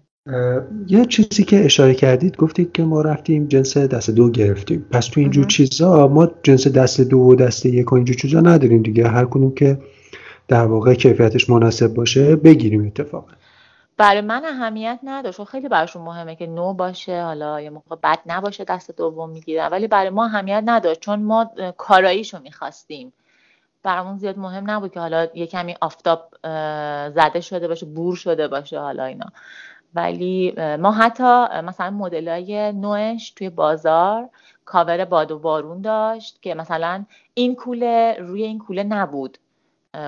یه 0.87 1.05
چیزی 1.05 1.43
که 1.43 1.65
اشاره 1.65 1.93
کردید 1.93 2.37
گفتید 2.37 2.71
که 2.71 2.83
ما 2.83 3.01
رفتیم 3.01 3.47
جنس 3.47 3.77
دست 3.77 4.09
دو 4.09 4.29
گرفتیم. 4.29 4.85
پس 4.91 5.07
تو 5.07 5.19
اینجور 5.19 5.45
چیزا 5.45 6.07
ما 6.07 6.31
جنس 6.43 6.67
دست 6.67 7.01
دو 7.01 7.17
و 7.17 7.35
دست 7.35 7.65
یک 7.65 7.91
و 7.91 7.95
اینجور 7.95 8.15
چیزا 8.15 8.39
نداریم 8.39 8.81
دیگه. 8.81 9.07
هر 9.07 9.25
کنون 9.25 9.55
که 9.55 9.77
در 10.47 10.65
واقع 10.65 10.93
کیفیتش 10.93 11.49
مناسب 11.49 11.93
باشه 11.93 12.35
بگیریم 12.35 12.85
اتفاقا. 12.85 13.31
برای 13.97 14.21
من 14.21 14.45
اهمیت 14.45 14.99
نداشت. 15.03 15.43
خیلی 15.43 15.69
براشون 15.69 16.01
مهمه 16.01 16.35
که 16.35 16.47
نو 16.47 16.73
باشه 16.73 17.23
حالا 17.23 17.61
یه 17.61 17.69
موقع 17.69 17.95
بد 18.03 18.19
نباشه 18.25 18.63
دست 18.63 18.91
دوم 18.97 19.29
می‌گیرن. 19.29 19.67
ولی 19.67 19.87
برای 19.87 20.09
ما 20.09 20.25
اهمیت 20.25 20.63
نداشت 20.65 20.99
چون 20.99 21.23
ما 21.23 21.51
کاراییشو 21.77 22.39
می‌خواستیم. 22.39 23.13
برامون 23.83 24.17
زیاد 24.17 24.37
مهم 24.37 24.71
نبود 24.71 24.91
که 24.91 24.99
حالا 24.99 25.27
یه 25.33 25.47
کمی 25.47 25.75
آفتاب 25.81 26.33
زده 27.15 27.41
شده 27.41 27.67
باشه 27.67 27.85
بور 27.85 28.15
شده 28.15 28.47
باشه 28.47 28.79
حالا 28.79 29.05
اینا. 29.05 29.25
ولی 29.95 30.53
ما 30.77 30.91
حتی 30.91 31.45
مثلا 31.63 31.89
مدل 31.89 32.27
های 32.27 32.71
نوش 32.71 33.31
توی 33.31 33.49
بازار 33.49 34.29
کاور 34.65 35.05
باد 35.05 35.31
و 35.31 35.39
بارون 35.39 35.81
داشت 35.81 36.41
که 36.41 36.55
مثلا 36.55 37.05
این 37.33 37.55
کوله 37.55 38.15
روی 38.19 38.43
این 38.43 38.59
کوله 38.59 38.83
نبود 38.83 39.37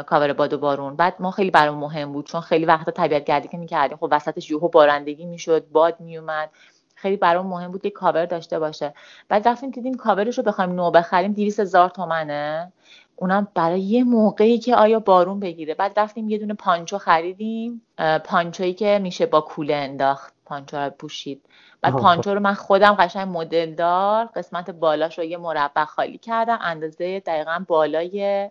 کاور 0.06 0.34
باد 0.34 0.54
و 0.54 0.58
بارون. 0.58 0.96
بعد 0.96 1.16
ما 1.20 1.32
خیلی 1.32 1.52
برام 1.52 1.78
مهم 1.78 2.12
بود 2.14 2.26
چون 2.26 2.42
خیلی 2.42 2.66
وقتا 2.66 2.92
طبیعت 2.92 3.24
گردی 3.26 3.48
که 3.48 3.58
می‌کردیم. 3.58 3.98
خب 3.98 4.08
وسطش 4.12 4.52
یوهو 4.52 4.68
بارندگی 4.68 5.26
می‌شد 5.26 5.68
باد 5.72 6.00
میومد 6.00 6.50
خیلی 6.96 7.18
برام 7.18 7.48
مهم 7.48 7.72
بود 7.72 7.82
که 7.82 7.90
کاور 7.90 8.26
داشته 8.26 8.60
باشه. 8.60 8.94
بعد 9.30 9.48
رفتیم 9.48 9.70
دیدیم 9.70 9.94
کاورش 9.94 10.38
رو 10.38 10.44
بخوایم 10.44 10.72
نو 10.72 10.92
بخریم 10.92 11.34
200 11.34 11.60
هزار 11.60 11.90
تومنه. 11.90 12.74
اونم 13.16 13.48
برای 13.54 13.82
یه 13.82 14.04
موقعی 14.04 14.60
که 14.60 14.76
آیا 14.76 15.00
بارون 15.00 15.40
بگیره. 15.40 15.74
بعد 15.74 16.00
رفتیم 16.00 16.30
یه 16.30 16.38
دونه 16.38 16.54
پانچو 16.54 16.98
خریدیم. 16.98 17.82
پانچویی 18.26 18.74
که 18.74 19.00
میشه 19.02 19.26
با 19.26 19.42
کوله 19.42 19.76
انداخت. 19.76 20.34
پانچو 20.46 20.78
رو 20.78 20.90
پوشید. 20.90 21.46
بعد 21.82 21.94
پانچو 21.94 22.34
رو 22.34 22.40
من 22.40 22.54
خودم 22.54 22.94
قشنگ 22.94 23.38
مدل 23.38 23.74
دار. 23.74 24.26
قسمت 24.26 24.70
بالاش 24.70 25.18
رو 25.18 25.24
یه 25.24 25.38
مربع 25.38 25.86
خالی 25.86 26.18
کردم. 26.18 26.60
اندازه 26.62 27.20
دقیقا 27.20 27.66
بالای 27.68 28.50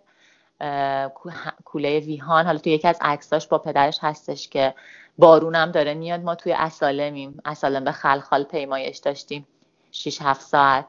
کوله 1.65 1.99
ویهان. 1.99 2.45
حالا 2.45 2.57
تو 2.57 2.69
یکی 2.69 2.87
از 2.87 2.97
عکساش 3.01 3.47
با 3.47 3.57
پدرش 3.57 3.97
هستش 4.01 4.49
که 4.49 4.73
بارونم 5.17 5.71
داره 5.71 5.93
میاد. 5.93 6.21
ما 6.21 6.35
توی 6.35 6.53
اسالمیم. 6.53 7.39
اسالم 7.45 7.83
به 7.83 7.91
خلخال 7.91 8.43
پیمایش 8.43 8.97
داشتیم. 8.97 9.47
6 9.91 10.21
7 10.21 10.41
ساعت. 10.41 10.85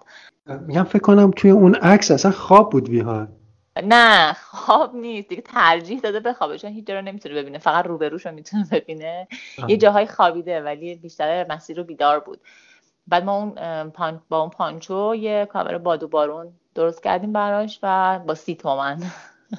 میگم 0.46 0.84
فکر 0.84 1.02
کنم 1.02 1.30
توی 1.36 1.50
اون 1.50 1.74
عکس 1.74 2.10
اصلا 2.10 2.30
خواب 2.30 2.70
بود 2.70 2.88
ویهان. 2.88 3.28
نه 3.82 4.32
خواب 4.32 4.94
نیست. 4.94 5.28
دیگه 5.28 5.42
ترجیح 5.42 6.00
داده 6.00 6.20
بخوابه. 6.20 6.58
چون 6.58 6.70
هیچ 6.70 6.86
جا 6.86 6.94
رو 6.94 7.02
نمی‌تونه 7.02 7.34
ببینه. 7.34 7.58
فقط 7.58 7.86
روبروش 7.86 8.26
رو 8.26 8.32
می‌تونه 8.32 8.66
ببینه. 8.72 9.28
یه 9.68 9.76
جاهای 9.76 10.06
خوابیده 10.06 10.62
ولی 10.62 10.94
بیشتر 10.94 11.46
مسیر 11.52 11.76
رو 11.76 11.84
بیدار 11.84 12.20
بود. 12.20 12.40
بعد 13.06 13.24
ما 13.24 13.36
اون 13.36 13.54
با 14.28 14.40
اون 14.40 14.50
پانچو 14.50 15.14
یه 15.14 15.48
کاور 15.52 15.78
باد 15.78 16.02
و 16.02 16.08
بارون 16.08 16.52
درست 16.74 17.02
کردیم 17.02 17.32
براش 17.32 17.78
و 17.82 18.18
با 18.18 18.34
سی 18.34 18.54
تومن. 18.54 19.02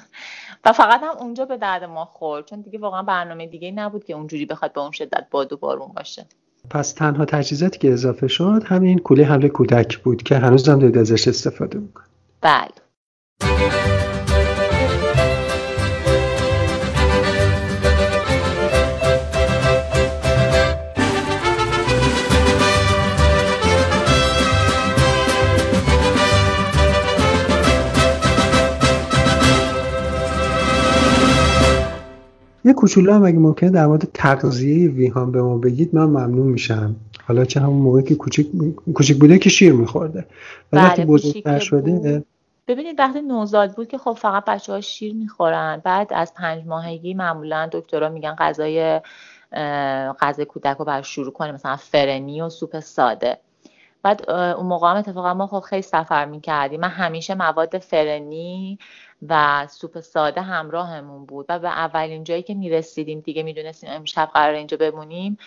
و 0.64 0.72
فقط 0.72 1.02
هم 1.02 1.16
اونجا 1.18 1.44
به 1.44 1.56
درد 1.56 1.84
ما 1.84 2.04
خورد. 2.04 2.46
چون 2.46 2.60
دیگه 2.60 2.78
واقعا 2.78 3.02
برنامه 3.02 3.46
دیگه 3.46 3.70
نبود 3.70 4.04
که 4.04 4.12
اونجوری 4.12 4.46
بخواد 4.46 4.72
به 4.72 4.80
اون 4.80 4.90
شدت 4.90 5.26
باد 5.30 5.52
و 5.52 5.56
بارون 5.56 5.88
باشه. 5.96 6.26
پس 6.70 6.92
تنها 6.92 7.24
تجهیزاتی 7.24 7.78
که 7.78 7.92
اضافه 7.92 8.28
شد 8.28 8.62
همین 8.66 8.98
کوله 8.98 9.24
حمله 9.24 9.48
کودک 9.48 9.98
بود 9.98 10.22
که 10.22 10.38
هنوز 10.38 10.68
هم 10.68 10.78
دارید 10.78 10.98
ازش 10.98 11.28
استفاده 11.28 11.78
می‌کنید. 11.78 12.10
بله. 12.40 13.95
یه 32.66 32.72
کوچولو 32.72 33.12
هم 33.12 33.24
اگه 33.24 33.38
ممکنه 33.38 33.70
در 33.70 33.86
مورد 33.86 34.08
تغذیه 34.14 34.88
ویهان 34.88 35.32
به 35.32 35.42
ما 35.42 35.58
بگید 35.58 35.94
من 35.94 36.04
ممنون 36.04 36.46
میشم. 36.46 36.96
حالا 37.26 37.44
چه 37.44 37.60
همون 37.60 37.82
موقعی 37.82 38.02
که 38.02 38.14
کوچیک 38.14 38.48
کوچیک 38.94 39.18
بوده 39.18 39.38
که 39.38 39.50
شیر 39.50 39.72
میخورده. 39.72 40.26
وقتی 40.72 41.02
بله، 41.02 41.12
بزرگتر 41.12 41.58
شده 41.58 42.24
ببینید 42.68 42.98
وقتی 42.98 43.20
نوزاد 43.20 43.74
بود 43.74 43.88
که 43.88 43.98
خب 43.98 44.12
فقط 44.12 44.44
بچه 44.44 44.72
ها 44.72 44.80
شیر 44.80 45.14
می‌خورن. 45.14 45.80
بعد 45.84 46.12
از 46.14 46.34
پنج 46.34 46.66
ماهگی 46.66 47.14
معمولا 47.14 47.68
دکترها 47.72 48.08
میگن 48.08 48.34
غذای 48.38 49.00
غذای 50.20 50.44
کودک 50.44 50.76
رو 50.76 50.84
بر 50.84 51.02
شروع 51.02 51.32
کنه 51.32 51.52
مثلا 51.52 51.76
فرنی 51.76 52.40
و 52.40 52.48
سوپ 52.48 52.80
ساده. 52.80 53.38
بعد 54.02 54.30
اون 54.30 54.66
موقع 54.66 54.90
هم 54.90 54.96
اتفاقا 54.96 55.34
ما 55.34 55.46
خب 55.46 55.60
خیلی 55.60 55.82
سفر 55.82 56.24
می‌کردیم. 56.24 56.80
من 56.80 56.88
همیشه 56.88 57.34
مواد 57.34 57.78
فرنی 57.78 58.78
و 59.28 59.66
سوپ 59.70 60.00
ساده 60.00 60.42
همراهمون 60.42 61.26
بود 61.26 61.46
و 61.48 61.58
به 61.58 61.68
اولین 61.68 62.24
جایی 62.24 62.42
که 62.42 62.54
می‌رسیدیم 62.54 63.20
دیگه 63.20 63.42
می‌دونستیم 63.42 63.90
امشب 63.92 64.30
قرار 64.34 64.54
اینجا 64.54 64.76
بمونیم 64.76 65.38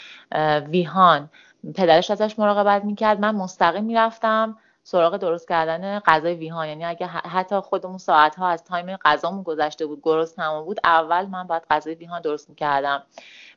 ویهان. 0.70 1.30
پدرش 1.76 2.12
ازش 2.12 2.40
مراقبت 2.40 2.84
می‌کرد 2.84 3.20
من 3.20 3.36
مستقیم 3.36 3.84
می‌رفتم 3.84 4.58
سراغ 4.84 5.18
درست 5.18 5.50
کردن 5.50 6.00
غذای 6.00 6.36
ویهان. 6.36 6.68
یعنی 6.68 6.86
اگه 6.86 7.08
حتی 7.08 7.60
خودمون 7.60 7.98
ساعت 7.98 8.36
ها 8.36 8.48
از 8.48 8.64
time 8.64 8.96
غذامون 8.96 9.44
گذشته 9.44 9.86
بود 9.86 10.00
گرسنمون 10.04 10.66
بود 10.66 10.80
اول 10.84 11.26
من 11.26 11.44
باید 11.48 11.64
غذای 11.72 11.96
ویهان 11.96 12.22
درست 12.22 12.50
می‌کردم. 12.50 13.04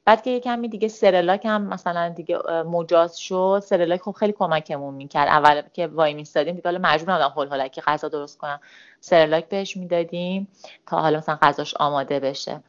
بعد 0.05 0.23
که 0.23 0.31
یه 0.31 0.41
کمی 0.41 0.69
دیگه 0.69 0.89
سرلاک 0.89 1.45
هم 1.45 1.63
مثلا 1.63 2.09
دیگه 2.09 2.39
مجاز 2.67 3.17
شد 3.19 3.63
سرلاک 3.65 4.01
خب 4.01 4.11
خیلی 4.13 4.33
کمکمون 4.33 4.95
می‌کرد. 4.95 5.29
اول 5.29 5.63
که 5.73 5.87
وای 5.87 6.15
میستادیم 6.15 6.55
دیگه 6.55 6.69
حالا 6.69 6.79
مجبور 6.83 7.15
نبودم 7.15 7.35
هول 7.37 7.47
هولکی 7.47 7.81
غذا 7.81 8.09
درست 8.09 8.39
کنم. 8.39 8.61
سرلاک 9.01 9.49
بهش 9.49 9.77
می‌دادیم 9.77 10.49
تا 10.87 11.01
حالا 11.01 11.19
مثلا 11.19 11.39
غذاش 11.43 11.75
آماده 11.75 12.21
بشه. 12.21 12.61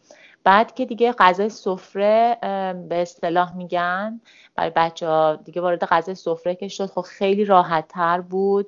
بعد 0.44 0.76
که 0.76 0.86
دیگه 0.86 1.12
غذای 1.12 1.50
سفره 1.50 2.38
به 2.90 3.02
اصطلاح 3.02 3.56
میگن 3.56 4.22
برای 4.56 4.72
بچه 4.76 5.08
ها 5.08 5.36
دیگه 5.36 5.62
وارد 5.62 5.86
غذای 5.86 6.16
سفره 6.16 6.56
که 6.56 6.68
شد 6.68 6.86
خب 6.86 7.02
خیلی 7.02 7.46
راحت 7.46 7.88
تر 7.88 8.22
بود 8.22 8.68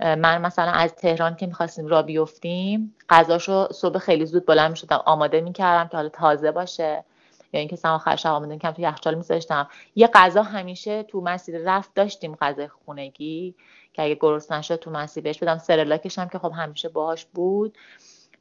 من 0.00 0.40
مثلا 0.40 0.70
از 0.70 0.94
تهران 0.94 1.36
که 1.36 1.46
می‌خواستیم 1.46 1.86
را 1.86 2.02
بیفتیم 2.02 2.94
غذاشو 3.08 3.68
صبح 3.72 3.98
خیلی 3.98 4.26
زود 4.26 4.46
بلند 4.46 4.70
می‌شدم 4.70 5.02
آماده 5.06 5.40
می‌کردم 5.40 5.88
که 5.88 5.96
حالا 5.96 6.08
تازه 6.08 6.50
باشه. 6.50 7.04
یا 7.52 7.60
اینکه 7.60 7.74
مثلا 7.74 7.94
آخر 7.94 8.16
شب 8.16 8.30
آماده 8.30 8.52
می‌کردم 8.52 8.76
تو 8.76 8.82
یخچال 8.82 9.14
میذاشتم. 9.14 9.68
یه 9.94 10.06
غذا 10.14 10.42
همیشه 10.42 11.02
تو 11.02 11.20
مسیر 11.20 11.58
رفت 11.64 11.94
داشتیم 11.94 12.34
غذای 12.34 12.68
خونگی 12.68 13.54
که 13.92 14.02
اگه 14.02 14.14
گرسنه 14.14 14.58
نشد 14.58 14.76
تو 14.76 14.90
مسیر 14.90 15.24
بهش 15.24 15.38
بدم. 15.38 15.58
سرلاکش 15.58 16.18
هم 16.18 16.28
که 16.28 16.38
خب 16.38 16.52
همیشه 16.56 16.88
باهاش 16.88 17.24
بود. 17.24 17.78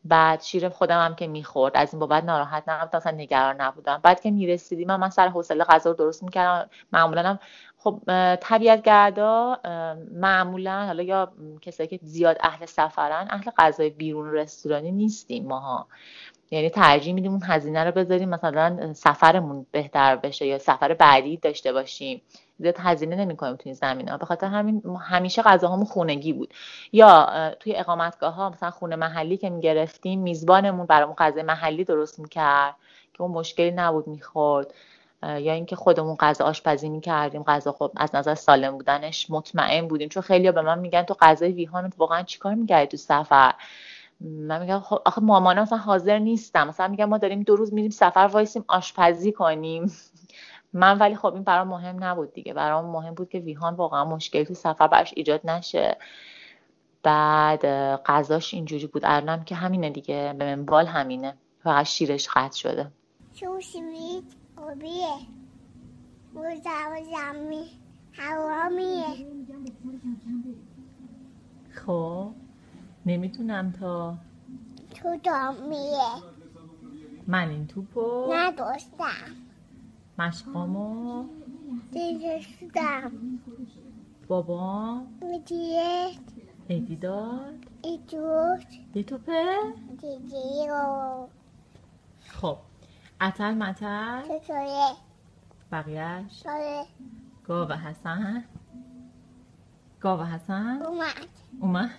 بعد 0.06 0.42
شیر 0.42 0.70
خودم 0.70 1.06
هم 1.06 1.16
که 1.16 1.28
می‌خورد. 1.28 1.72
از 1.76 1.94
این 1.94 2.00
بابت 2.00 2.24
ناراحت 2.24 2.64
نبودم 2.68 2.98
اصلا 2.98 3.12
نگران 3.12 3.62
نبودم. 3.62 4.00
بعد 4.04 4.22
که 4.22 4.32
می‌رسیدیم 4.32 4.88
من, 4.88 4.96
من 4.96 5.10
سر 5.10 5.28
حوصله 5.28 5.64
غذا 5.64 5.90
رو 5.90 5.96
درست 5.96 6.24
می‌کردم. 6.24 6.70
معمولا 6.94 7.24
هم 7.24 7.40
خب 7.78 8.02
اه، 8.08 8.36
طبیعتگردا 8.36 9.60
اه، 9.64 9.94
معمولا 9.94 10.86
حالا 10.86 11.04
یا 11.04 11.32
کسایی 11.62 11.90
که 11.90 12.00
زیاد 12.04 12.38
اهل 12.40 12.66
سفرن 12.66 13.28
اهل 13.30 13.52
غذای 13.58 13.90
بیرون 13.90 14.32
رستورانی 14.32 14.92
نیستیم 14.92 15.46
ماها. 15.46 15.88
یعنی 16.52 16.70
ترجیح 16.70 17.14
میدیم 17.14 17.32
اون 17.32 17.42
هزینه 17.46 17.84
رو 17.84 17.92
بذاریم 17.92 18.30
مثلا 18.30 18.94
سفرمون 18.94 19.66
بهتر 19.72 20.16
بشه 20.16 20.46
یا 20.46 20.60
سفر 20.60 20.94
بعدی 20.94 21.38
داشته 21.38 21.74
باشیم. 21.74 22.22
زیاد 22.60 22.76
هزینه 22.80 23.16
نمی‌کنیم 23.16 23.56
تو 23.56 23.62
این 23.66 23.74
زمینه 23.74 24.18
به 24.18 24.26
خاطر 24.26 24.48
همین 24.48 24.84
همیشه 25.02 25.42
غذاهامون 25.42 25.86
خونگی 25.86 26.34
بود. 26.34 26.54
یا 26.94 27.30
توی 27.60 27.76
اقامتگاه 27.76 28.34
ها 28.34 28.50
مثلا 28.50 28.72
خونه 28.72 28.96
محلی 28.96 29.38
که 29.38 29.50
می‌گرفتیم 29.50 30.20
میزبانمون 30.20 30.86
برامون 30.86 31.16
غذای 31.16 31.44
محلی 31.44 31.84
درست 31.84 32.20
می‌کرد 32.20 32.76
که 33.14 33.22
اون 33.22 33.32
مشکلی 33.32 33.72
نبود 33.72 34.08
می‌خورد. 34.08 34.74
یا 35.24 35.54
اینکه 35.54 35.76
خودمون 35.76 36.16
غذا 36.20 36.46
آشپزی 36.46 36.90
می‌کردیم 36.90 37.44
غذا 37.44 37.72
خب 37.72 37.92
از 37.98 38.16
نظر 38.16 38.36
سالم 38.36 38.72
بودنش 38.72 39.30
مطمئن 39.30 39.88
بودیم. 39.88 40.10
چون 40.10 40.24
خیلی 40.24 40.52
به 40.52 40.62
من 40.62 40.80
میگن 40.80 41.04
تو 41.04 41.16
غذای 41.22 41.52
ویهانت 41.52 41.94
واقعا 41.98 42.24
چیکار 42.24 42.54
می‌کردی 42.54 42.88
تو 42.88 42.98
سفر؟ 42.98 43.54
من 44.22 44.62
میگم 44.62 44.80
خب 44.80 45.02
آخه 45.06 45.22
مامانا 45.22 45.62
مثلا 45.62 45.78
حاضر 45.78 46.20
نیستم. 46.20 46.68
مثلا 46.68 46.88
میگم 46.88 47.06
ما 47.06 47.18
داریم 47.18 47.44
دو 47.44 47.56
روز 47.56 47.74
میریم 47.74 47.92
سفر 47.92 48.30
وایسیم 48.34 48.66
آشپزی 48.68 49.32
کنیم. 49.32 49.92
من 50.74 50.98
ولی 50.98 51.16
خب 51.16 51.34
این 51.34 51.44
برام 51.44 51.68
مهم 51.68 52.04
نبود 52.04 52.34
دیگه. 52.34 52.54
برام 52.54 52.86
مهم 52.86 53.14
بود 53.14 53.30
که 53.30 53.40
ویهان 53.40 53.76
واقعا 53.76 54.06
مشکلی 54.06 54.46
تو 54.46 54.54
سفر 54.54 54.88
براش 54.88 55.14
ایجاد 55.16 55.50
نشه. 55.50 55.98
بعد 57.04 57.66
غذاش 58.06 58.54
اینجوری 58.54 58.88
بود. 58.88 59.02
الانم 59.06 59.44
که 59.44 59.56
همینه 59.56 59.90
دیگه. 59.90 60.36
به 60.38 60.56
منوال 60.56 60.86
همینه. 60.86 61.38
فقط 61.64 61.86
شیرش 61.86 62.30
قطع 62.30 62.58
شده. 62.58 62.92
خب. 71.72 72.32
نمی‌تونم 73.06 73.72
تا 73.72 74.18
تو 74.96 75.18
دامیه. 75.24 76.24
من 77.28 77.50
این 77.50 77.68
توپو 77.68 78.34
نداشتم 78.34 79.36
مشقامو 80.20 81.26
دیدستم 81.92 83.12
بابا 84.28 85.02
میدیه؟ 85.22 86.10
ایدی 86.68 86.96
داد 86.96 87.66
ایدوش 87.82 88.64
یه 88.96 89.04
توپه؟ 89.04 89.56
دیدی 90.02 90.70
و 90.70 91.28
خب. 92.28 92.58
اتل 93.22 93.54
متل. 93.54 94.22
چطوره؟ 94.22 94.92
بقیهش 95.72 96.42
داره 96.46 96.86
گاو 97.44 97.72
حسن. 97.72 98.44
گاو 100.02 100.22
حسن. 100.22 100.82
اومد. 100.82 101.30
اومد. 101.60 101.90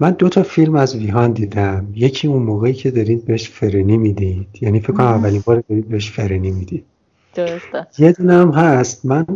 من 0.00 0.10
دو 0.10 0.28
تا 0.28 0.42
فیلم 0.42 0.74
از 0.74 0.96
ویهان 0.96 1.32
دیدم. 1.32 1.86
یکی 1.94 2.28
اون 2.28 2.42
موقعی 2.42 2.72
که 2.72 2.90
دارید 2.90 3.24
بهش 3.24 3.50
فرنی 3.50 3.96
می‌دید. 3.96 4.48
یعنی 4.60 4.80
فکر 4.80 4.92
کنم 4.92 5.06
اولین 5.06 5.42
بار 5.46 5.64
دارید 5.68 5.88
بهش 5.88 6.10
فرنی 6.10 6.50
می‌دید. 6.50 6.84
درسته. 7.34 7.86
یه 7.98 8.12
دونه 8.12 8.32
هم 8.34 8.50
هست. 8.50 9.06
من 9.06 9.26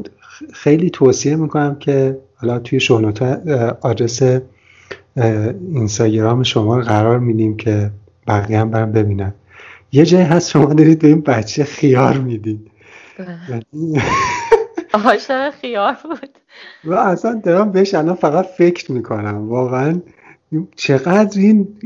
خیلی 0.52 0.90
توصیه 0.90 1.36
می‌کنم 1.36 1.76
که 1.78 2.18
حالا 2.36 2.58
توی 2.58 2.80
شونوتا 2.80 3.36
آدرس 3.80 4.22
اینستاگرام 5.72 6.42
شما 6.42 6.80
قرار 6.80 7.18
میدیم 7.18 7.56
که 7.56 7.90
بقیه 8.26 8.58
هم 8.58 8.70
برم 8.70 8.92
ببینن. 8.92 9.34
یه 9.92 10.04
جایی 10.04 10.24
هست 10.24 10.50
شما 10.50 10.74
دارید 10.74 10.98
به 10.98 11.08
این 11.08 11.20
بچه 11.20 11.64
خیار 11.64 12.18
می‌دید. 12.18 12.70
یعنی 13.48 14.00
عاشق 15.04 15.50
خیار 15.50 15.96
بود. 16.04 16.38
و 16.84 16.94
اصلا 16.94 17.40
دارم 17.44 17.72
بهش 17.72 17.94
الان 17.94 18.14
فقط 18.14 18.46
فکر 18.58 18.92
می‌کنم. 18.92 19.48
واقعا 19.48 20.00
چقدر 20.76 21.40
این 21.40 21.76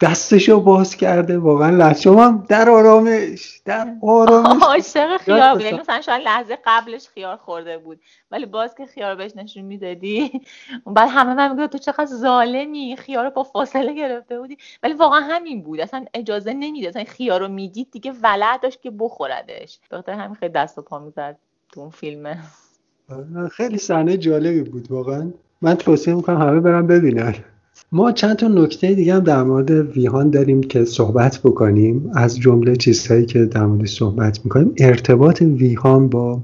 دستشو 0.00 0.60
باز 0.60 0.96
کرده؟ 0.96 1.38
واقعا 1.38 1.70
لحظه. 1.70 2.00
شما 2.00 2.26
هم 2.26 2.44
در 2.48 2.70
آرامش 2.70 3.60
در 3.64 3.94
آرامش. 4.02 4.62
عاشق 4.62 5.16
خیار 5.16 5.52
بود 5.54 5.62
یعنی 5.62 5.78
مثلا 5.78 6.00
شاید 6.00 6.22
لحظه 6.22 6.58
قبلش 6.64 7.08
خیار 7.08 7.36
خورده 7.36 7.78
بود 7.78 8.00
ولی 8.30 8.46
باز 8.46 8.74
که 8.74 8.86
خیار 8.86 9.14
بهش 9.14 9.32
نشون 9.36 9.62
می‌دادی 9.62 10.40
بعد 10.86 11.08
همه 11.12 11.34
من 11.34 11.52
میگه 11.52 11.68
تو 11.68 11.78
چقدر 11.78 12.06
ظالمی 12.06 12.96
خیار 12.96 13.24
رو 13.24 13.30
با 13.30 13.42
فاصله 13.42 13.94
گرفته 13.94 14.40
بودی. 14.40 14.56
ولی 14.82 14.92
واقعا 14.92 15.20
همین 15.20 15.62
بود. 15.62 15.80
اصلا 15.80 16.04
اجازه 16.14 16.52
نمیده 16.52 16.88
اصلا 16.88 17.04
خیار 17.04 17.40
رو 17.40 17.48
می‌دید 17.48 17.88
دیگه 17.90 18.12
ولع 18.22 18.58
داشت 18.62 18.82
که 18.82 18.90
بخوردش. 18.90 19.78
به 19.90 19.96
خاطر 19.96 20.12
همین 20.12 20.34
خیلی 20.34 20.52
دست 20.52 20.78
و 20.78 20.82
پا 20.82 20.98
می‌زد 20.98 21.36
تو 21.72 21.80
اون 21.80 21.90
فیلمه. 21.90 22.38
خیلی 23.50 23.78
صحنه 23.78 24.16
جالبی 24.16 24.62
بود 24.62 24.90
واقعا. 24.90 25.30
من 25.62 25.74
توصیه 25.74 26.14
می‌کنم 26.14 26.40
همه 26.40 26.60
برم 26.60 26.86
ببینن. 26.86 27.34
ما 27.92 28.12
چند 28.12 28.36
تا 28.36 28.48
نکته 28.48 28.94
دیگه 28.94 29.14
هم 29.14 29.20
در 29.20 29.42
مورد 29.42 29.70
ویهان 29.70 30.30
داریم 30.30 30.60
که 30.60 30.84
صحبت 30.84 31.40
بکنیم. 31.44 32.10
از 32.14 32.38
جمله 32.38 32.76
چیزهایی 32.76 33.26
که 33.26 33.44
در 33.44 33.66
مورد 33.66 33.86
صحبت 33.86 34.40
می‌کنیم. 34.44 34.72
ارتباط 34.78 35.42
ویهان 35.42 36.08
با 36.08 36.40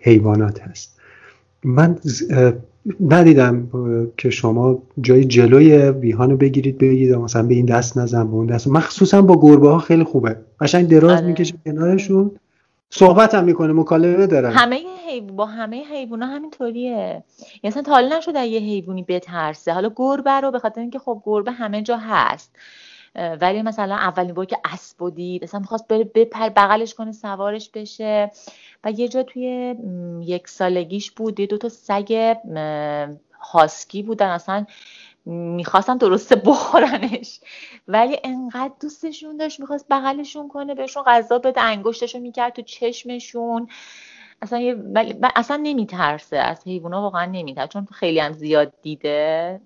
حیوانات 0.00 0.60
هست. 0.60 1.00
من 1.64 1.96
ندیدم 3.00 3.68
که 4.16 4.30
شما 4.30 4.82
جای 5.00 5.24
جلوی 5.24 5.76
ویهانو 5.76 6.36
بگیرید 6.36 6.78
بگید 6.78 7.14
مثلا 7.14 7.42
به 7.42 7.54
این 7.54 7.66
دست 7.66 7.98
نزن 7.98 8.26
به 8.26 8.34
اون 8.34 8.46
دست. 8.46 8.68
مخصوصا 8.68 9.22
با 9.22 9.40
گربه 9.40 9.68
ها 9.68 9.78
خیلی 9.78 10.04
خوبه. 10.04 10.36
قشنگ 10.60 10.88
دراز 10.88 11.18
آره. 11.18 11.26
می‌کشه 11.26 11.54
کنارشون. 11.64 12.30
صحبت 12.90 13.34
هم 13.34 13.44
می‌کنه 13.44 13.72
مکالمه 13.72 14.26
دارن 14.26 14.50
همه 14.50 14.76
حیو... 15.06 15.24
با 15.24 15.46
همه 15.46 15.84
حیوونا 15.84 16.26
همینطوریه. 16.26 16.92
یعنی 16.92 17.22
اصلا 17.64 17.82
تا 17.82 17.92
حالا 17.92 18.16
نشده 18.16 18.46
یه 18.46 18.60
حیوانی 18.60 19.02
بترسه. 19.02 19.72
حالا 19.72 19.92
گربه 19.96 20.30
رو 20.30 20.50
به 20.50 20.58
خاطر 20.58 20.80
اینکه 20.80 20.98
خب 20.98 21.22
گربه 21.26 21.52
همه 21.52 21.82
جا 21.82 21.96
هست. 21.96 22.56
ولی 23.40 23.62
مثلا 23.62 23.94
اولین 23.94 24.34
بار 24.34 24.44
که 24.44 24.58
اسب 24.72 25.02
و 25.02 25.10
دید 25.10 25.44
اصلا 25.44 25.60
می‌خواست 25.60 25.88
بره 25.88 26.04
بپر 26.04 26.48
بغلش 26.48 26.94
کنه 26.94 27.12
سوارش 27.12 27.70
بشه. 27.70 28.30
و 28.84 28.90
یه 28.90 29.08
جا 29.08 29.22
توی 29.22 29.74
یک 30.20 30.48
سالگیش 30.48 31.10
بود 31.10 31.40
یه 31.40 31.46
دو 31.46 31.58
تا 31.58 31.68
سگ 31.68 32.36
هاسکی 33.40 34.02
بودن. 34.02 34.28
اصلا 34.28 34.66
می‌خواستن 35.24 35.96
درسته 35.96 36.36
بخورنش. 36.36 37.40
ولی 37.88 38.18
انقدر 38.24 38.74
دوستشون 38.80 39.36
داشت 39.36 39.60
می‌خواست 39.60 39.86
بغلشون 39.90 40.48
کنه 40.48 40.74
بهشون 40.74 41.02
غذا 41.02 41.38
بده 41.38 41.60
انگشتشو 41.60 42.18
می‌کرد 42.18 42.52
تو 42.52 42.62
چشمشون. 42.62 43.68
اصلا 44.42 44.58
یه 44.58 44.74
ولی 44.74 45.14
اصلا 45.36 45.60
نمیترسه. 45.62 46.36
از 46.36 46.62
حیوونا 46.66 47.02
واقعا 47.02 47.24
نمیترسه. 47.24 47.68
چون 47.68 47.86
خیلی 47.92 48.18
هم 48.20 48.32
زیاد 48.32 48.72
دیده. 48.82 49.60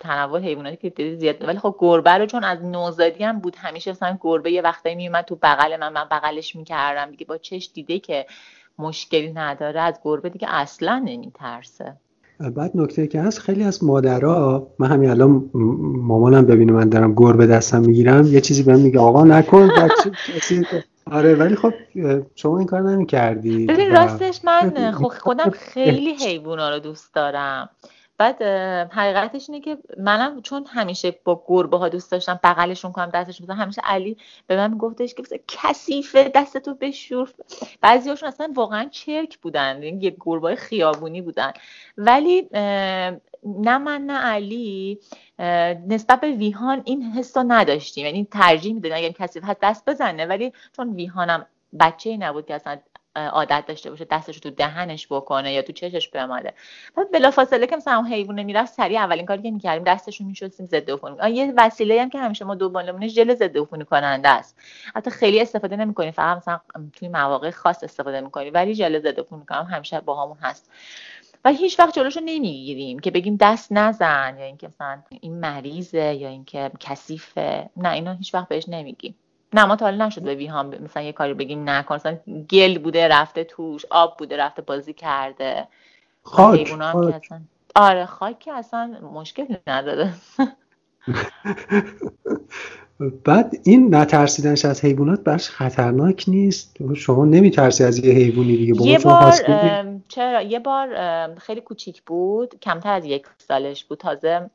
تنوع 0.00 0.40
حیواناتی 0.40 0.76
که 0.76 0.90
دیده 0.90 1.16
زیاد. 1.16 1.48
ولی 1.48 1.58
خب 1.58 1.76
گربه 1.78 2.10
رو 2.10 2.26
چون 2.26 2.44
از 2.44 2.64
نوزادی 2.64 3.24
هم 3.24 3.38
بود 3.38 3.56
همیشه 3.56 3.90
مثلا 3.90 4.18
گربه 4.20 4.52
یه 4.52 4.62
وقتایی 4.62 4.94
میومد 4.94 5.24
تو 5.24 5.38
بغل 5.42 5.76
من. 5.80 5.92
من 5.92 6.04
بغلش 6.10 6.56
می‌کردم 6.56 7.10
دیگه. 7.10 7.26
با 7.26 7.38
چش 7.38 7.70
دیده 7.74 7.98
که 7.98 8.26
مشکلی 8.78 9.32
نداره. 9.32 9.80
از 9.80 9.94
گربه 10.04 10.28
دیگه 10.28 10.48
اصلا 10.50 10.98
نمیترسه. 10.98 11.96
بعد 12.40 12.70
نکته 12.74 13.06
که 13.06 13.20
هست 13.20 13.38
خیلی 13.38 13.64
از 13.64 13.84
مادرها 13.84 14.66
من 14.78 14.88
همین 14.88 15.10
الان 15.10 15.50
مامانم 16.02 16.46
ببینه 16.46 16.72
من 16.72 16.88
دارم 16.88 17.14
گربه 17.14 17.46
دستم 17.46 17.80
می‌گیرم 17.80 18.26
یه 18.26 18.40
چیزی 18.40 18.62
بهم 18.62 18.80
میگه 18.80 18.98
آقا 19.00 19.24
نکن 19.24 19.70
آره 21.10 21.34
ولی 21.34 21.56
خب 21.56 21.74
شما 22.34 22.58
این 22.58 22.66
کار 22.66 22.82
نمی‌کردی 22.82 23.66
ببین 23.66 23.90
و 23.90 23.94
راستش 23.94 24.44
من 24.44 24.92
خب 25.02 25.08
خودم 25.08 25.50
خیلی 25.50 26.14
حیوونا 26.14 26.70
رو 26.70 26.78
دوست 26.78 27.14
دارم. 27.14 27.70
بعد 28.18 28.42
حقیقتش 28.92 29.50
اینه 29.50 29.60
که 29.60 29.78
منم 29.98 30.42
چون 30.42 30.66
همیشه 30.66 31.18
با 31.24 31.44
گربه 31.46 31.76
ها 31.76 31.88
دوست 31.88 32.12
داشتم 32.12 32.40
بغلشون 32.44 32.92
کنم 32.92 33.10
دستشون 33.10 33.46
بزنم 33.46 33.60
همیشه 33.60 33.82
علی 33.84 34.16
به 34.46 34.56
من 34.56 34.70
میگفتش 34.70 35.14
که 35.14 35.22
کثیفه 35.48 36.30
دستتو 36.34 36.74
بشور. 36.74 37.30
بعضیاشون 37.80 38.28
اصلا 38.28 38.52
واقعا 38.54 38.88
چرک 38.90 39.38
بودن 39.38 39.82
یعنی 39.82 40.04
یه 40.04 40.16
گربه 40.20 40.56
خیابونی 40.56 41.22
بودن. 41.22 41.52
ولی 41.98 42.48
نه 43.44 43.78
من 43.78 44.02
نه 44.06 44.18
علی 44.18 44.98
نسبت 45.88 46.20
به 46.20 46.30
ویهان 46.30 46.82
این 46.84 47.02
حس 47.02 47.36
رو 47.36 47.44
نداشتیم. 47.46 48.06
یعنی 48.06 48.28
ترجیح 48.30 48.74
می‌دادیم 48.74 48.96
اگر 48.98 49.10
کثیف 49.10 49.44
هست 49.44 49.60
دست 49.62 49.88
بزنه 49.88 50.26
ولی 50.26 50.52
چون 50.76 50.94
ویهانم 50.94 51.46
بچه 51.80 52.16
نبود 52.16 52.46
که 52.46 52.54
اصلا 52.54 52.78
عادت 53.16 53.64
داشته 53.66 53.90
باشه 53.90 54.04
دستش 54.04 54.38
تو 54.38 54.50
دهنش 54.50 55.06
بکنه 55.10 55.52
یا 55.52 55.62
تو 55.62 55.72
چشش 55.72 56.08
بماله 56.08 56.54
بعد 56.96 57.10
بلافاصله 57.12 57.66
که 57.66 57.76
مثلا 57.76 57.96
اون 57.96 58.06
حیوانه 58.06 58.42
می‌رفت 58.42 58.74
سریع 58.74 59.00
اولین 59.00 59.26
کاری 59.26 59.42
که 59.42 59.50
می‌کردیم 59.50 59.84
دستش 59.84 60.20
رو 60.20 60.26
میشستیم 60.26 60.66
ضد 60.66 60.90
عفونی. 60.90 61.30
یه 61.30 61.52
وسیله 61.56 62.02
هم 62.02 62.10
که 62.10 62.18
همیشه 62.18 62.44
ما 62.44 62.54
دنبالمونه 62.54 63.08
ژل 63.08 63.34
ضد 63.34 63.58
عفونی 63.58 63.84
کننده 63.84 64.28
است. 64.28 64.58
حتی 64.94 65.10
خیلی 65.10 65.40
استفاده 65.40 65.76
نمی‌کنیم 65.76 66.10
فقط 66.10 66.36
مثلا 66.36 66.60
توی 66.92 67.08
مواقع 67.08 67.50
خاص 67.50 67.84
استفاده 67.84 68.20
می‌کنیم 68.20 68.54
ولی 68.54 68.74
ژل 68.74 68.98
ضد 68.98 69.20
عفونی 69.20 69.44
کننده 69.44 69.68
همیشه 69.68 70.00
با 70.00 70.22
همون 70.22 70.36
هست. 70.42 70.70
و 71.44 71.50
هیچ 71.50 71.78
وقت 71.78 71.94
جلوشو 71.94 72.20
نمی‌گیریم 72.20 72.98
که 72.98 73.10
بگیم 73.10 73.36
دست 73.40 73.72
نزن 73.72 74.36
یا 74.38 74.44
اینکه 74.44 74.68
مثلا 74.68 75.02
این 75.20 75.40
مریضه 75.40 76.14
یا 76.14 76.28
اینکه 76.28 76.70
کثیفه. 76.80 77.70
نه 77.76 77.92
اینا 77.92 78.12
هیچ 78.12 78.34
وقت 78.34 78.48
بهش 78.48 78.64
نمیگیم. 78.68 79.14
نه 79.54 79.66
ما 79.66 79.76
تا 79.76 79.84
حالا 79.84 80.06
نشد 80.06 80.22
به 80.22 80.34
ویهام 80.34 80.66
مثلا 80.84 81.02
یه 81.02 81.12
کاری 81.12 81.34
بگیم 81.34 81.70
نکن 81.70 81.94
مثلا 81.94 82.18
گل 82.50 82.78
بوده 82.78 83.08
رفته 83.08 83.44
توش 83.44 83.86
آب 83.90 84.16
بوده 84.18 84.36
رفته 84.36 84.62
بازی 84.62 84.92
کرده. 84.92 85.68
و 86.36 86.36
خاک 86.36 86.58
حیوونا 86.58 86.86
هم 86.86 87.00
که 87.00 87.12
خاک. 87.12 87.14
اصلا 87.24 87.42
آره 87.76 88.06
خاک 88.06 88.38
که 88.38 88.52
اصلا 88.52 88.86
مشکلی 89.14 89.58
نداره. 89.66 90.14
بعد 93.24 93.54
این 93.64 93.94
نترسیدنش 93.94 94.64
از 94.64 94.84
حیوانات 94.84 95.20
برش 95.20 95.48
خطرناک 95.48 96.24
نیست. 96.28 96.76
شما 96.94 97.24
نمیترسی 97.24 97.84
از 97.84 97.98
یه 97.98 98.12
حیوانی 98.12 98.56
دیگه 98.56 98.74
با 98.74 98.86
یه 98.86 98.98
بار 98.98 99.32
چرا؟ 100.08 100.42
یه 100.42 100.58
بار 100.58 100.88
خیلی 101.34 101.60
کوچیک 101.60 102.02
بود 102.02 102.60
کمتر 102.62 102.92
از 102.92 103.04
یک 103.04 103.26
سالش 103.38 103.84
بود 103.84 103.98
تازه 103.98 104.50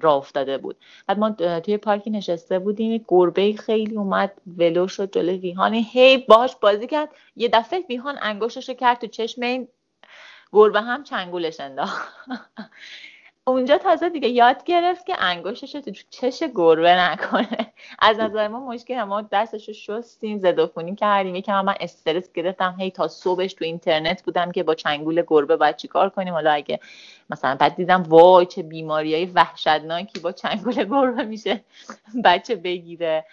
راه 0.00 0.14
افتاده 0.14 0.58
بود. 0.58 0.76
بعد 1.06 1.18
ما 1.18 1.30
توی 1.60 1.76
پارکی 1.76 2.10
نشسته 2.10 2.58
بودیم 2.58 3.04
گربه 3.08 3.52
خیلی 3.52 3.96
اومد 3.96 4.32
ولو 4.58 4.88
شد 4.88 5.12
جلوی 5.12 5.38
ویهان 5.38 5.74
هی 5.74 6.18
باهاش 6.18 6.56
بازی 6.56 6.86
کرد. 6.86 7.08
یه 7.36 7.48
دفعه 7.48 7.80
ویهان 7.88 8.14
انگشتش 8.22 8.68
رو 8.68 8.74
کرد 8.74 8.98
تو 8.98 9.06
چشم 9.06 9.42
این 9.42 9.68
گربه 10.52 10.80
هم 10.80 11.02
چنگولش 11.02 11.60
انداخت. 11.60 12.08
اونجا 13.48 13.78
تازه 13.78 14.08
دیگه 14.08 14.28
یاد 14.28 14.64
گرفت 14.64 15.06
که 15.06 15.14
انگشتش 15.18 15.74
رو 15.74 15.80
تو 15.80 15.90
چش 16.10 16.42
گربه 16.54 16.94
نکنه. 16.94 17.72
از 17.98 18.20
نظر 18.20 18.48
ما 18.48 18.60
مشکل 18.60 19.02
ما 19.02 19.22
دستش 19.22 19.68
رو 19.68 19.74
شستیم 19.74 20.38
زدوفونی 20.38 20.94
کردیم. 20.94 21.34
یکم 21.34 21.60
من 21.64 21.74
استرس 21.80 22.32
گرفتم. 22.32 22.76
هی 22.78 22.90
تا 22.90 23.08
صبحش 23.08 23.54
تو 23.54 23.64
اینترنت 23.64 24.22
بودم 24.22 24.52
که 24.52 24.62
با 24.62 24.74
چنگول 24.74 25.22
گربه 25.26 25.56
باید 25.56 25.76
چیکار 25.76 26.08
کنیم؟ 26.08 26.34
حالا 26.34 26.50
اگه 26.50 26.80
مثلا 27.30 27.54
بعد 27.54 27.74
دیدم 27.74 28.02
وای 28.02 28.46
چه 28.46 28.62
بیماری 28.62 29.14
های 29.14 29.24
وحشتناکی 29.24 30.20
با 30.20 30.32
چنگول 30.32 30.84
گربه 30.84 31.22
میشه. 31.22 31.64
بچه 32.24 32.56
بگیره. 32.56 33.24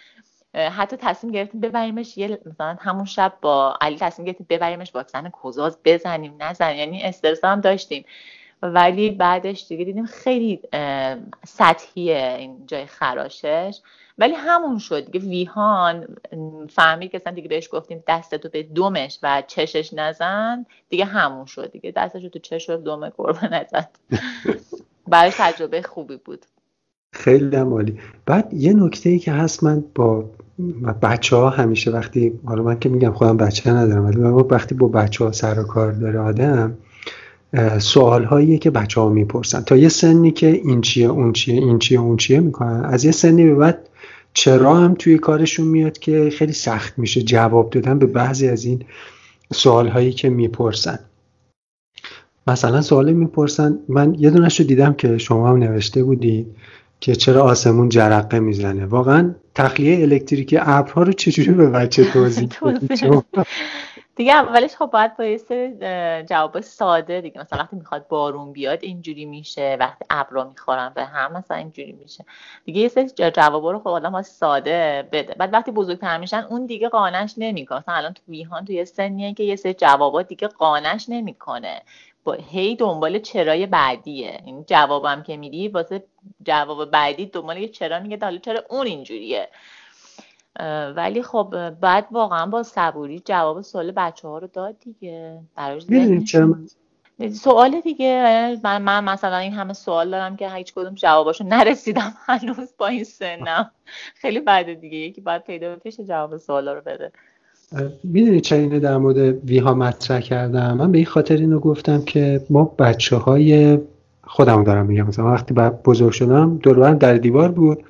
حتی 0.54 0.96
تصمیم 0.96 1.32
گرفتیم 1.32 1.60
ببریمش 1.60 2.18
یه 2.18 2.38
مثلا 2.46 2.76
همون 2.80 3.04
شب 3.04 3.32
با 3.40 3.78
علی 3.80 3.96
تصمیم 3.96 4.26
گرفتیم 4.26 4.46
ببریمش 4.50 4.94
واکسن 4.94 5.28
کوزاز 5.28 5.78
بزنیم 5.84 6.34
نزنیم. 6.40 6.78
یعنی 6.78 7.02
استرس 7.02 7.44
هم 7.44 7.60
داشتیم. 7.60 8.04
ولی 8.62 9.10
بعدش 9.10 9.66
دیگه 9.68 9.84
دیدیم 9.84 10.06
خیلی 10.06 10.60
سطحیه 11.46 12.36
این 12.38 12.66
جای 12.66 12.86
خراشش. 12.86 13.80
ولی 14.18 14.34
همون 14.34 14.78
شد 14.78 15.10
دیگه. 15.10 15.26
ویهان 15.26 16.06
فهمید 16.70 17.10
که 17.10 17.18
دیگه 17.18 17.48
بهش 17.48 17.68
گفتیم 17.72 18.04
دستتو 18.08 18.48
به 18.48 18.62
دومش 18.62 19.18
و 19.22 19.42
چشش 19.46 19.94
نزن. 19.94 20.66
دیگه 20.88 21.04
همون 21.04 21.46
شد 21.46 21.70
دیگه. 21.72 21.92
دستش 21.96 22.22
رو 22.22 22.28
تو 22.28 22.38
چش 22.38 22.70
و 22.70 22.76
دوم 22.76 23.12
گربه 23.18 23.48
نزد 23.48 23.88
برای 25.08 25.30
تجربه 25.38 25.82
خوبی 25.82 26.16
بود. 26.16 26.46
خیلی 27.12 27.56
عالی. 27.56 28.00
بعد 28.26 28.54
یه 28.54 28.72
نکته 28.74 29.10
ای 29.10 29.18
که 29.18 29.32
هست 29.32 29.64
من 29.64 29.84
با 29.94 30.24
بچه 31.02 31.36
ها 31.36 31.50
همیشه 31.50 31.90
وقتی 31.90 32.40
حالا 32.46 32.62
من 32.62 32.78
که 32.78 32.88
میگم 32.88 33.12
خودم 33.12 33.36
بچه 33.36 33.70
ندارم 33.70 34.04
ولی 34.04 34.16
وقتی 34.20 34.74
با 34.74 34.88
بچه 34.88 35.24
ها 35.24 35.32
سر 35.32 35.60
و 35.60 35.62
کار 35.62 35.92
داره 35.92 36.18
آدم 36.18 36.78
سوال 37.78 38.24
هاییه 38.24 38.58
که 38.58 38.70
بچه 38.70 39.00
ها 39.00 39.08
می‌پرسن. 39.08 39.60
تا 39.60 39.76
یه 39.76 39.88
سنی 39.88 40.30
که 40.30 40.46
این 40.46 40.80
چیه 40.80 41.08
اون 41.08 41.32
چیه 41.32 41.54
این 41.54 41.78
چیه 41.78 42.00
اون 42.00 42.16
چیه 42.16 42.40
می‌کنن. 42.40 42.84
از 42.84 43.04
یه 43.04 43.12
سنی 43.12 43.44
به 43.44 43.54
بعد 43.54 43.88
چرا 44.34 44.74
هم 44.74 44.94
توی 44.94 45.18
کارشون 45.18 45.66
میاد 45.66 45.98
که 45.98 46.30
خیلی 46.30 46.52
سخت 46.52 46.98
میشه 46.98 47.22
جواب 47.22 47.70
دادن 47.70 47.98
به 47.98 48.06
بعضی 48.06 48.48
از 48.48 48.64
این 48.64 48.82
سوال 49.52 49.88
هایی 49.88 50.12
که 50.12 50.28
می‌پرسن. 50.28 50.98
مثلا 52.46 52.82
سوالی 52.82 53.12
می‌پرسن 53.12 53.78
من 53.88 54.14
یه 54.18 54.30
دونش 54.30 54.60
رو 54.60 54.66
دیدم 54.66 54.94
که 54.94 55.18
شما 55.18 55.48
هم 55.48 55.56
نوشته 55.56 56.02
بودید 56.02 56.46
که 57.00 57.14
چرا 57.14 57.42
آسمون 57.42 57.88
جرقه 57.88 58.40
می‌زنه. 58.40 58.86
واقعا 58.86 59.34
تخلیه 59.54 60.02
الکتریکی 60.02 60.58
ابرها 60.60 61.02
رو 61.02 61.12
چجوری 61.12 61.52
به 61.52 61.70
بچه 61.70 62.04
توضیح؟ 62.04 62.48
دیگه 64.16 64.32
اولش 64.32 64.76
خب 64.76 64.86
باید 64.86 65.16
با 65.16 65.24
یه 65.24 65.36
سری 65.36 65.76
جواب 66.22 66.60
ساده 66.60 67.20
دیگه. 67.20 67.40
مثلا 67.40 67.58
وقتی 67.58 67.76
می‌خواد 67.76 68.08
بارون 68.08 68.52
بیاد 68.52 68.78
اینجوری 68.82 69.24
میشه. 69.24 69.76
وقتی 69.80 70.04
ابرا 70.10 70.44
می‌خورن 70.44 70.92
به 70.94 71.04
هم 71.04 71.32
مثلا 71.32 71.56
اینجوری 71.56 71.92
میشه. 71.92 72.24
دیگه 72.64 72.80
یه 72.80 72.88
سری 72.88 73.10
جوابا 73.30 73.70
رو 73.70 73.78
خب 73.78 73.88
آدم 73.88 74.22
ساده 74.22 75.08
بده. 75.12 75.34
بعد 75.34 75.52
وقتی 75.52 75.70
بزرگتر 75.70 76.18
میشن 76.18 76.46
اون 76.50 76.66
دیگه 76.66 76.88
قانعش 76.88 77.34
نمی‌کنه. 77.36 77.78
مثلا 77.78 77.94
الان 77.94 78.12
تو 78.12 78.22
ویهان 78.28 78.64
تو 78.64 78.72
یه 78.72 78.84
سنیه 78.84 79.34
که 79.34 79.42
یه 79.42 79.56
سری 79.56 79.74
جوابات 79.74 80.28
دیگه 80.28 80.48
قانعش 80.48 81.06
نمی‌کنه. 81.08 81.82
با 82.24 82.32
هی 82.32 82.76
دنبال 82.76 83.18
چرای 83.18 83.66
بعدیه. 83.66 84.40
این 84.44 84.64
جوابم 84.64 85.22
که 85.22 85.36
میدی 85.36 85.68
واسه 85.68 86.04
جواب 86.42 86.90
بعدی 86.90 87.26
دنبال 87.26 87.56
یه 87.56 87.68
چرا 87.68 88.00
میگه 88.00 88.18
حالا 88.22 88.38
چرا 88.38 88.62
اون 88.70 88.86
اینجوریه. 88.86 89.48
ولی 90.96 91.22
خب 91.22 91.70
بعد 91.80 92.06
واقعا 92.10 92.46
با 92.46 92.62
صبوری 92.62 93.22
جواب 93.24 93.62
سوال 93.62 93.92
بچه 93.92 94.28
ها 94.28 94.38
رو 94.38 94.48
داد 94.52 94.76
دیگه. 94.80 95.40
براش 95.56 95.82
سوال 97.32 97.80
دیگه 97.80 98.56
من, 98.64 98.82
من 98.82 99.04
مثلا 99.04 99.36
این 99.36 99.52
همه 99.52 99.72
سوال 99.72 100.10
دارم 100.10 100.36
که 100.36 100.50
هیچ 100.50 100.74
کدوم 100.74 100.94
جواباشو 100.94 101.44
نرسیدم 101.44 102.14
هنوز 102.26 102.74
با 102.78 102.86
این 102.86 103.04
سنم. 103.04 103.70
خیلی 104.14 104.40
بعد 104.40 104.80
دیگه 104.80 104.96
یکی 104.96 105.20
باید 105.20 105.44
پیدا 105.44 105.76
بشه 105.84 106.04
جواب 106.04 106.36
سوالا 106.36 106.72
رو 106.72 106.80
بده. 106.80 107.12
می‌دونید 108.04 108.42
چرا 108.42 108.58
اینو 108.58 108.80
در 108.80 108.96
مورد 108.96 109.18
ویها 109.50 109.74
مطرح 109.74 110.20
کردم؟ 110.20 110.76
من 110.76 110.92
به 110.92 110.98
این 110.98 111.06
خاطر 111.06 111.36
اینو 111.36 111.58
گفتم 111.58 112.02
که 112.04 112.40
ما 112.50 112.64
بچه 112.64 113.16
های 113.16 113.78
خودم 114.24 114.64
دارم 114.64 114.86
میگم. 114.86 115.06
مثلا 115.06 115.32
وقتی 115.32 115.54
بزرگ 115.84 116.12
شدم 116.12 116.56
دور 116.56 116.94
در 116.94 117.14
دیوار 117.14 117.52
بود. 117.52 117.84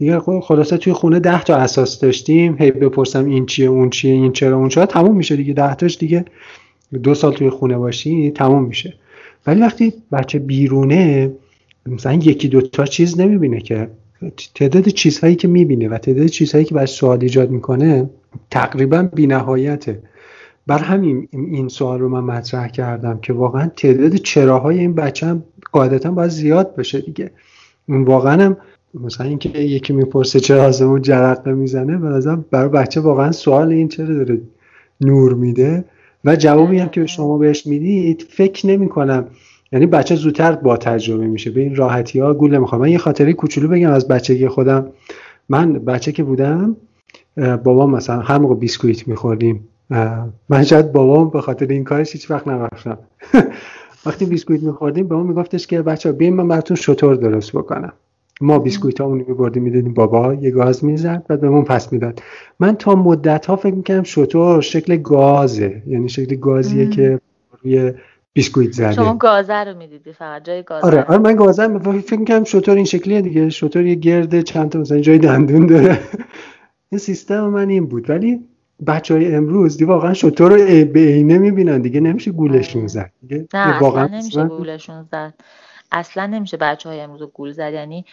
دیگه 0.00 0.20
خلاصه 0.20 0.76
توی 0.76 0.92
خونه 0.92 1.20
ده 1.20 1.42
تا 1.42 1.56
اساس 1.56 2.00
داشتیم. 2.00 2.56
هی 2.58 2.70
بپرسم 2.70 3.24
این 3.24 3.46
چیه 3.46 3.68
اون 3.68 3.90
چیه 3.90 4.12
این 4.12 4.32
چرا 4.32 4.56
اون 4.56 4.68
چرا. 4.68 4.86
تموم 4.86 5.16
میشه 5.16 5.36
دیگه. 5.36 5.52
ده 5.52 5.74
تاش 5.74 5.98
دیگه 5.98 6.24
دو 7.02 7.14
سال 7.14 7.32
توی 7.32 7.50
خونه 7.50 7.78
باشی 7.78 8.30
تموم 8.30 8.64
میشه. 8.64 8.94
ولی 9.46 9.60
وقتی 9.60 9.92
بچه 10.12 10.38
بیرونه 10.38 11.32
مثلا 11.86 12.12
یکی 12.12 12.48
دو 12.48 12.60
تا 12.60 12.86
چیز 12.86 13.20
نمی‌بینه 13.20 13.60
که. 13.60 13.88
تعداد 14.54 14.88
چیزهایی 14.88 15.36
که 15.36 15.48
می‌بینه 15.48 15.88
و 15.88 15.98
تعداد 15.98 16.26
چیزهایی 16.26 16.64
که 16.64 16.74
باش 16.74 16.88
سوال 16.88 17.18
ایجاد 17.22 17.50
می‌کنه 17.50 18.10
تقریبا 18.50 19.02
بینهایته. 19.02 20.02
بر 20.66 20.78
همین 20.78 21.28
این 21.32 21.68
سوال 21.68 21.98
رو 21.98 22.08
من 22.08 22.20
مطرح 22.20 22.68
کردم 22.68 23.18
که 23.22 23.32
واقعا 23.32 23.70
تعداد 23.76 24.14
چراهای 24.14 24.78
این 24.78 24.94
بچه 24.94 25.26
هم 25.26 25.42
قاعدتا 25.72 26.10
باید 26.10 26.30
زیاد 26.30 26.76
بشه 26.76 27.00
دیگه. 27.00 27.30
واقعا 27.88 28.42
هم 28.42 28.56
مثلا 28.94 29.26
اینکه 29.26 29.58
یکی 29.58 29.92
می‌پرسه 29.92 30.40
چرا 30.40 30.64
آسمون 30.64 31.02
جرقه 31.02 31.52
می‌زنه 31.52 31.98
به 31.98 32.36
برای 32.50 32.68
بچه 32.68 33.00
واقعا 33.00 33.32
سوال 33.32 33.72
این 33.72 33.88
چرا 33.88 34.14
داره 34.14 34.40
نور 35.00 35.34
میده. 35.34 35.84
و 36.24 36.36
جوابی 36.36 36.78
هم 36.78 36.88
که 36.88 37.06
شما 37.06 37.38
بهش 37.38 37.66
می‌دید 37.66 38.26
فکر 38.30 38.66
نمی 38.66 38.88
کنم 38.88 39.24
یعنی 39.72 39.86
بچه 39.86 40.14
زودتر 40.14 40.52
با 40.52 40.76
تجربه 40.76 41.26
میشه. 41.26 41.50
به 41.50 41.60
این 41.60 41.76
راحتی 41.76 42.20
ها 42.20 42.34
گول 42.34 42.54
نمی‌خوام 42.54 42.80
من 42.80 42.88
یه 42.88 42.98
خاطره 42.98 43.32
کوچولو 43.32 43.68
بگم 43.68 43.90
از 43.90 44.08
بچگی 44.08 44.48
خودم. 44.48 44.86
من 45.48 45.72
بچه 45.72 46.12
که 46.12 46.22
بودم 46.22 46.76
بابام 47.64 47.90
مثلا 47.90 48.20
هر 48.20 48.38
موقع 48.38 48.54
بیسکویت 48.54 49.08
میخوردیم. 49.08 49.68
من 50.48 50.64
شاید 50.64 50.92
بابام 50.92 51.30
به 51.30 51.40
خاطر 51.40 51.66
این 51.66 51.84
کارش 51.84 52.12
هیچ 52.12 52.30
وقت 52.30 52.48
نرفتم. 52.48 52.98
وقتی 54.06 54.24
بیسکویت 54.24 54.62
میخوردیم 54.62 55.08
به 55.08 55.14
ما 55.14 55.22
میگفتش 55.22 55.66
که 55.66 55.82
بچه 55.82 56.12
بیاین 56.12 56.34
من 56.34 56.48
براتون 56.48 56.76
شتر 56.76 57.14
درست 57.14 57.52
بکنم. 57.52 57.92
ما 58.40 58.58
بیسکویت 58.58 59.00
همونی 59.00 59.24
میبردیم 59.28 59.62
می‌دادیم 59.62 59.94
بابا 59.94 60.34
یه 60.34 60.50
گاز 60.50 60.84
می‌زد 60.84 61.22
و 61.28 61.36
بهمون 61.36 61.64
پس 61.64 61.92
می‌داد. 61.92 62.22
من 62.60 62.76
تا 62.76 62.94
مدت 62.94 63.46
ها 63.46 63.56
فکر 63.56 63.74
می‌کنم 63.74 64.02
شتر 64.02 64.60
شکل 64.60 64.96
گازه 64.96 65.82
یعنی 65.86 66.08
شکل 66.08 66.36
گازیه 66.36 66.88
که 66.88 67.20
روی 67.62 67.92
بیسکویت 68.32 68.72
زده. 68.72 68.92
شما 68.92 69.14
گازه 69.14 69.54
رو 69.54 69.78
می‌دیدی 69.78 70.12
فقط 70.12 70.44
جای 70.44 70.62
گازه؟ 70.62 70.86
آره 70.86 71.02
آره 71.02 71.18
من 71.18 71.36
گازه 71.36 71.78
فکر 71.78 72.18
می‌کنم 72.18 72.44
شطور 72.44 72.76
این 72.76 72.84
شکلیه 72.84 73.20
دیگه 73.20 73.48
شطور 73.50 73.86
یه 73.86 73.94
گرده 73.94 74.42
چند 74.42 74.70
تا 74.70 74.78
مثلا 74.78 75.00
جای 75.00 75.18
دندون 75.18 75.66
داره. 75.66 75.98
این 76.92 76.98
سیستم 76.98 77.46
من 77.46 77.68
این 77.68 77.86
بود. 77.86 78.10
ولی 78.10 78.40
بچه 78.86 79.14
های 79.14 79.34
امروز 79.34 79.76
دی 79.76 79.84
واقعا 79.84 80.14
شطور 80.14 80.50
رو 80.50 80.84
به 80.84 81.00
عینه 81.00 81.38
می‌بینن 81.38 81.80
دیگه 81.80 82.00
نمیشه 82.00 82.30
گولشون 82.30 82.86
زد 82.86 83.12
دیگه. 83.20 83.48
نه 83.54 83.78
واقعا 83.78 84.06
نمیشه 84.06 84.44
گولشون 84.44 85.02
زد. 85.12 85.34
اصلا 85.92 86.26
نمیشه 86.26 86.56
بچه 86.56 86.88
های 86.88 87.00
امروز 87.00 87.22
گول 87.22 87.52
زد. 87.52 87.72
یعنی 87.72 88.04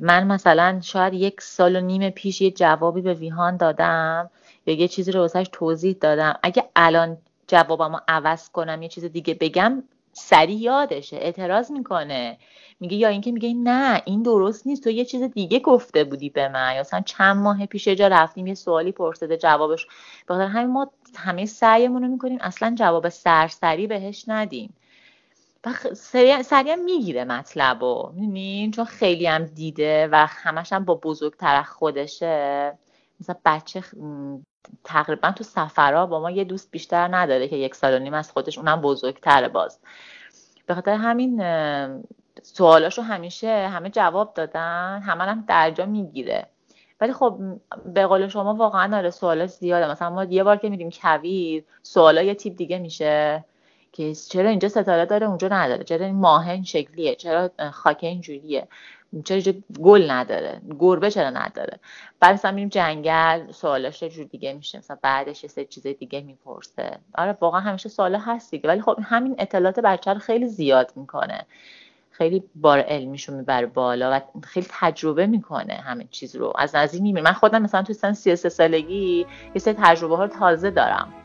من 0.00 0.26
مثلا 0.26 0.80
شاید 0.82 1.14
یک 1.14 1.40
سال 1.40 1.76
و 1.76 1.80
نیم 1.80 2.10
پیش 2.10 2.40
یه 2.40 2.50
جوابی 2.50 3.00
به 3.00 3.14
ویهان 3.14 3.56
دادم 3.56 4.30
یا 4.66 4.74
یه 4.74 4.88
چیزی 4.88 5.12
رو 5.12 5.20
واسهش 5.20 5.46
توضیح 5.52 5.96
دادم. 6.00 6.38
اگه 6.42 6.64
الان 6.76 7.18
جوابمو 7.48 7.98
عوض 8.08 8.50
کنم 8.50 8.82
یه 8.82 8.88
چیز 8.88 9.04
دیگه 9.04 9.34
بگم 9.34 9.82
سریع 10.12 10.56
یادشه 10.56 11.16
اعتراض 11.16 11.70
می‌کنه. 11.70 12.38
میگه 12.80 12.96
یا 12.96 13.08
اینکه 13.08 13.32
میگه 13.32 13.54
نه 13.54 14.02
این 14.04 14.22
درست 14.22 14.66
نیست 14.66 14.84
تو 14.84 14.90
یه 14.90 15.04
چیز 15.04 15.22
دیگه 15.22 15.58
گفته 15.58 16.04
بودی 16.04 16.30
به 16.30 16.48
من. 16.48 16.74
یا 16.74 16.80
مثلا 16.80 17.00
چند 17.00 17.36
ماه 17.36 17.66
پیش 17.66 17.88
جا 17.88 18.06
رفتیم 18.06 18.46
یه 18.46 18.54
سوالی 18.54 18.92
پرسیده 18.92 19.36
جوابش. 19.36 19.86
بخاطر 20.28 20.46
همین 20.46 20.70
ما 20.70 20.90
همه 21.16 21.46
سعیمون 21.46 22.02
رو 22.02 22.08
می‌کنیم 22.08 22.38
اصلا 22.40 22.74
جواب 22.78 23.08
سرسری 23.08 23.86
بهش 23.86 24.24
ندیم. 24.28 24.74
و 25.66 25.94
سریع 26.42 26.74
می‌گیره 26.74 27.24
مطلب 27.24 27.82
و 27.82 28.12
چون 28.74 28.84
خیلی 28.84 29.26
هم 29.26 29.44
دیده 29.44 30.08
و 30.12 30.26
همش 30.28 30.72
هم 30.72 30.84
با 30.84 30.94
بزرگتر 30.94 31.62
خودشه. 31.62 32.72
مثلا 33.20 33.36
بچه 33.44 33.84
تقریبا 34.84 35.30
تو 35.30 35.44
سفرها 35.44 36.06
با 36.06 36.20
ما 36.20 36.30
یه 36.30 36.44
دوست 36.44 36.70
بیشتر 36.70 37.16
نداره 37.16 37.48
که 37.48 37.56
یک 37.56 37.74
سال 37.74 37.94
و 37.94 37.98
نیم 37.98 38.14
از 38.14 38.30
خودش 38.30 38.58
اونم 38.58 38.80
بزرگتره 38.80 39.48
باز. 39.48 39.78
به 40.66 40.74
خاطر 40.74 40.92
همین 40.92 41.42
سوالاشو 42.42 43.02
همیشه 43.02 43.68
همه 43.68 43.90
جواب 43.90 44.34
دادن 44.34 45.02
همه 45.06 45.24
هم 45.24 45.44
درجا 45.48 45.86
می‌گیره. 45.86 46.46
ولی 47.00 47.12
خب 47.12 47.38
به 47.86 48.06
قول 48.06 48.28
شما 48.28 48.54
واقعا 48.54 48.96
آره 48.96 49.10
سوالاش 49.10 49.50
زیاده. 49.50 49.90
مثلا 49.90 50.10
ما 50.10 50.24
یه 50.24 50.44
بار 50.44 50.56
که 50.56 50.68
میدیم 50.68 50.90
کویر 50.90 51.64
سوالا 51.82 52.22
یه 52.22 52.34
تیپ 52.34 52.56
دیگه 52.56 52.78
میشه. 52.78 53.44
که 53.94 54.14
چرا 54.14 54.48
اینجا 54.48 54.68
ستاره 54.68 55.04
داره 55.06 55.26
اونجا 55.26 55.48
نداره 55.48 55.84
چرا 55.84 56.06
این 56.06 56.14
ماه 56.14 56.48
این 56.48 56.64
شکلیه 56.64 57.14
چرا 57.14 57.50
خاک 57.72 57.98
اینجوریه 58.00 58.68
چرا 59.24 59.34
اینجا 59.34 59.52
گل 59.80 60.10
نداره 60.10 60.60
گربه 60.78 61.10
چرا 61.10 61.30
نداره؟ 61.30 61.80
بعد 62.20 62.34
مثلا 62.34 62.50
میریم 62.50 62.68
جنگل 62.68 63.52
سوالش 63.52 64.02
یه 64.02 64.08
جور 64.08 64.24
دیگه 64.24 64.52
میشه 64.52 64.78
مثلا 64.78 64.98
بعدش 65.02 65.44
یه 65.44 65.50
سری 65.50 65.64
چیز 65.64 65.86
دیگه 65.86 66.20
می‌پرسه. 66.20 66.98
آره 67.14 67.36
واقعا 67.40 67.60
همیشه 67.60 67.88
سوال 67.88 68.14
هست 68.14 68.50
دیگه 68.50 68.68
ولی 68.68 68.80
خب 68.80 68.98
همین 69.02 69.34
اطلاعات 69.38 69.80
بچه 69.80 70.12
رو 70.12 70.18
خیلی 70.18 70.46
زیاد 70.46 70.92
می‌کنه. 70.96 71.46
خیلی 72.10 72.44
بار 72.54 72.80
علمیشو 72.80 73.32
می‌بره 73.34 73.66
بالا 73.66 74.10
و 74.16 74.40
خیلی 74.42 74.66
تجربه 74.70 75.26
می‌کنه 75.26 75.74
همه 75.74 76.04
چیز 76.10 76.36
رو. 76.36 76.52
از 76.58 76.74
نزدیک 76.74 77.02
می‌بینه 77.02 77.24
من 77.24 77.32
خودم 77.32 77.62
مثلا 77.62 77.82
تو 77.82 77.92
سن 77.92 78.12
33 78.12 78.48
سالگی 78.48 79.26
یه 79.54 79.60
سری 79.60 79.74
تجربه 79.78 80.16
ها 80.16 80.24
رو 80.24 80.30
تازه 80.30 80.70
دارم. 80.70 81.23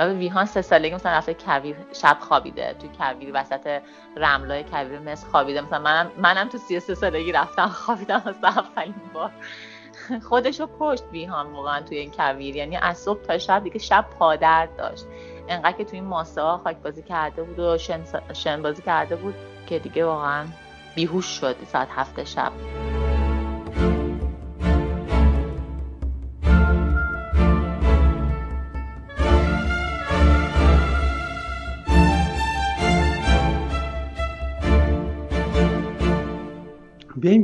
و 0.00 0.12
ویهان 0.12 0.44
سه 0.44 0.62
سالگی 0.62 0.94
مثلا 0.94 1.12
رفته 1.12 1.34
کویر 1.34 1.76
شب 1.92 2.16
خوابیده 2.20 2.74
تو 2.78 2.88
کویر 2.88 3.30
وسط 3.34 3.82
رملای 4.16 4.64
کویر 4.64 4.98
مصر 4.98 5.26
خوابیده. 5.26 5.60
مثلا 5.60 5.78
منم 5.78 6.10
منم 6.18 6.48
تو 6.48 6.58
33 6.58 6.94
سالگی 6.94 7.32
رفتم 7.32 7.66
خوابیدم 7.66 8.22
واسه 8.26 8.58
اولین 8.58 8.94
بار. 9.14 9.30
خودشو 10.28 10.68
کشت 10.80 11.04
ویهان 11.12 11.52
واقعا 11.52 11.80
توی 11.80 11.98
این 11.98 12.10
کویر. 12.10 12.56
یعنی 12.56 12.76
از 12.76 12.98
صبح 12.98 13.22
تا 13.22 13.38
شب 13.38 13.64
دیگه 13.64 13.78
شب 13.78 14.06
پادر 14.18 14.66
داشت. 14.66 15.06
انقدر 15.48 15.76
که 15.76 15.84
توی 15.84 15.98
این 15.98 16.08
ماسه 16.08 16.42
ها 16.42 16.60
خاک 16.64 16.76
بازی 16.76 17.02
کرده 17.02 17.42
بود 17.42 17.58
و 17.58 17.78
شن, 17.78 18.04
شن 18.32 18.62
بازی 18.62 18.82
کرده 18.82 19.16
بود 19.16 19.34
که 19.66 19.78
دیگه 19.78 20.04
واقعا 20.04 20.46
بیهوش 20.94 21.26
شد 21.26 21.56
ساعت 21.72 21.88
هفت 21.90 22.24
شب. 22.24 22.52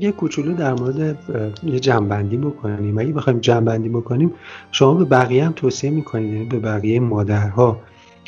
یه 0.03 0.13
کوچولو 0.13 0.55
در 0.55 0.75
مورد 0.75 1.19
یه 1.65 1.81
جنبندی 1.81 2.37
بکنیم. 2.37 2.99
اگه 2.99 3.13
بخوایم 3.13 3.39
جنبندی 3.39 3.89
بکنیم 3.89 4.35
شما 4.73 4.95
به 4.95 5.05
بقیه 5.05 5.45
هم 5.45 5.53
توصیه 5.53 5.91
می‌کنید 5.91 6.33
یعنی 6.33 6.45
به 6.45 6.59
بقیه 6.59 7.01
مادرها 7.01 7.81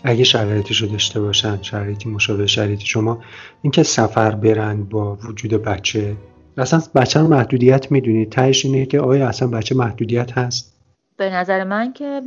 اگه 0.04 0.24
شرایطش 0.24 0.82
رو 0.82 0.88
داشته 0.88 1.20
باشن 1.20 1.62
شرایطی 1.62 2.08
مشابه 2.08 2.46
شرایط 2.46 2.80
شما 2.80 3.22
اینکه 3.62 3.82
سفر 3.82 4.30
برن 4.30 4.82
با 4.82 5.18
وجود 5.24 5.50
بچه. 5.50 6.16
اصلا 6.58 6.82
بچه 6.94 7.20
رو 7.20 7.28
محدودیت 7.28 7.92
می‌دونید. 7.92 8.30
تهش 8.30 8.64
اینه 8.64 8.86
که 8.86 9.00
آیا 9.00 9.28
اصلا 9.28 9.48
بچه 9.48 9.74
محدودیت 9.74 10.38
هست؟ 10.38 10.72
به 11.16 11.30
نظر 11.30 11.64
من 11.64 11.92
که 11.92 12.20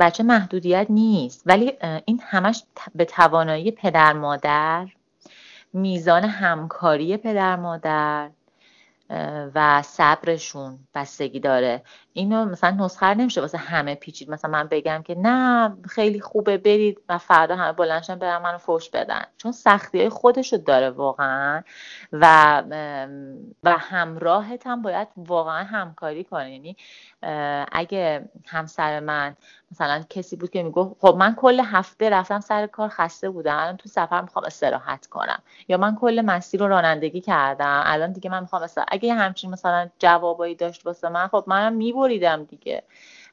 بچه 0.00 0.22
محدودیت 0.22 0.86
نیست. 0.90 1.42
ولی 1.46 1.72
این 2.04 2.20
همش 2.22 2.62
به 2.94 3.04
توانایی 3.04 3.70
پدر 3.70 4.12
مادر 4.12 4.86
میزان 5.72 6.24
همکاری 6.24 7.16
پدر 7.16 7.56
مادر 7.56 8.30
و 9.54 9.82
صبرشون 9.82 10.88
بستگی 10.94 11.40
داره. 11.40 11.82
اینو 12.16 12.44
مثلا 12.44 12.70
نسخه 12.70 13.14
نمیشه 13.14 13.40
واسه 13.40 13.58
همه 13.58 13.94
پیچید. 13.94 14.30
مثلا 14.30 14.50
من 14.50 14.68
بگم 14.70 15.02
که 15.02 15.14
نه 15.14 15.76
خیلی 15.88 16.20
خوبه 16.20 16.58
برید 16.58 17.00
و 17.08 17.18
فردا 17.18 17.56
همه 17.56 17.72
بلنشن 17.72 18.18
برن 18.18 18.38
منو 18.42 18.58
فوش 18.58 18.90
بدن. 18.90 19.22
چون 19.36 19.52
سختی 19.52 19.98
های 19.98 20.08
خودشو 20.08 20.56
داره 20.56 20.90
واقعا. 20.90 21.62
و 22.12 22.62
و 23.64 23.76
همراهت 23.78 24.66
هم 24.66 24.82
باید 24.82 25.08
واقعا 25.16 25.64
همکاری 25.64 26.24
کنه 26.24 26.52
یعنی 26.52 26.76
اگه 27.72 28.28
همسر 28.46 29.00
من 29.00 29.36
مثلا 29.70 30.02
کسی 30.10 30.36
بود 30.36 30.50
که 30.50 30.62
می‌گفت 30.62 30.96
خب 31.00 31.16
من 31.18 31.34
کل 31.34 31.60
هفته 31.60 32.10
رفتم 32.10 32.40
سر 32.40 32.66
کار 32.66 32.88
خسته 32.88 33.30
بودم. 33.30 33.56
الان 33.56 33.76
تو 33.76 33.88
سفر 33.88 34.20
می‌خوام 34.20 34.44
استراحت 34.44 35.06
کنم. 35.06 35.42
یا 35.68 35.76
من 35.76 35.96
کل 35.96 36.22
مسیر 36.24 36.60
رو 36.60 36.68
رانندگی 36.68 37.20
کردم. 37.20 37.82
الان 37.84 38.12
دیگه 38.12 38.30
من 38.30 38.40
می‌خوام 38.40 38.62
اگه 38.88 39.14
همچین 39.14 39.50
مثلا 39.50 39.88
جوابایی 39.98 40.54
داشت 40.54 40.86
واسه 40.86 41.08
من 41.08 41.28
خب 41.28 41.44
منم 41.46 41.72
میبریدم 42.06 42.44
دیگه. 42.44 42.82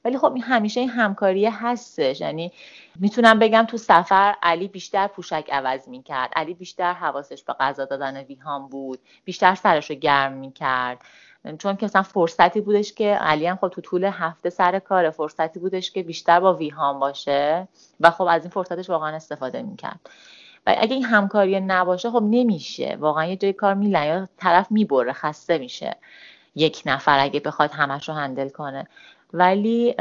ولی 0.05 0.17
خب 0.17 0.33
این 0.33 0.43
همیشه 0.43 0.79
این 0.79 0.89
همکاری 0.89 1.45
هستش. 1.45 2.21
یعنی 2.21 2.51
می‌تونم 2.99 3.39
بگم 3.39 3.65
تو 3.69 3.77
سفر 3.77 4.35
علی 4.43 4.67
بیشتر 4.67 5.07
پوشک 5.07 5.49
عوض 5.51 5.87
می‌کرد. 5.87 6.31
علی 6.35 6.53
بیشتر 6.53 6.93
حواسش 6.93 7.43
به 7.43 7.53
غذا 7.53 7.85
دادن 7.85 8.17
ویهان 8.17 8.67
بود. 8.67 8.99
بیشتر 9.25 9.55
سرش 9.55 9.89
رو 9.89 9.95
گرم 9.95 10.33
می‌کرد. 10.33 10.97
چون 11.59 11.75
که 11.75 11.85
مثلا 11.85 12.01
فرصتی 12.01 12.61
بودش 12.61 12.93
که 12.93 13.13
علی 13.13 13.47
هم 13.47 13.55
خب 13.55 13.69
تو 13.69 13.81
طول 13.81 14.03
هفته 14.03 14.49
سر 14.49 14.79
کار 14.79 15.09
فرصتی 15.09 15.59
بودش 15.59 15.91
که 15.91 16.03
بیشتر 16.03 16.39
با 16.39 16.53
ویهان 16.53 16.99
باشه 16.99 17.67
و 17.99 18.11
خب 18.11 18.27
از 18.29 18.41
این 18.41 18.51
فرصتش 18.51 18.89
واقعا 18.89 19.15
استفاده 19.15 19.61
می‌کرد. 19.61 19.99
و 20.67 20.75
اگه 20.77 20.93
این 20.93 21.03
همکاری 21.03 21.59
نباشه 21.59 22.11
خب 22.11 22.23
نمیشه. 22.29 22.97
واقعا 22.99 23.25
یه 23.25 23.35
جای 23.35 23.53
کار 23.53 23.73
میلن 23.73 24.05
یا 24.05 24.27
طرف 24.37 24.71
می‌بره 24.71 25.13
خسته 25.13 25.57
میشه. 25.57 25.95
یک 26.55 26.81
نفر 26.85 27.19
اگه 27.19 27.39
بخواد 27.39 27.71
همش 27.71 28.09
رو 28.09 28.15
هندل 28.15 28.49
کنه. 28.49 28.87
ولی 29.33 29.95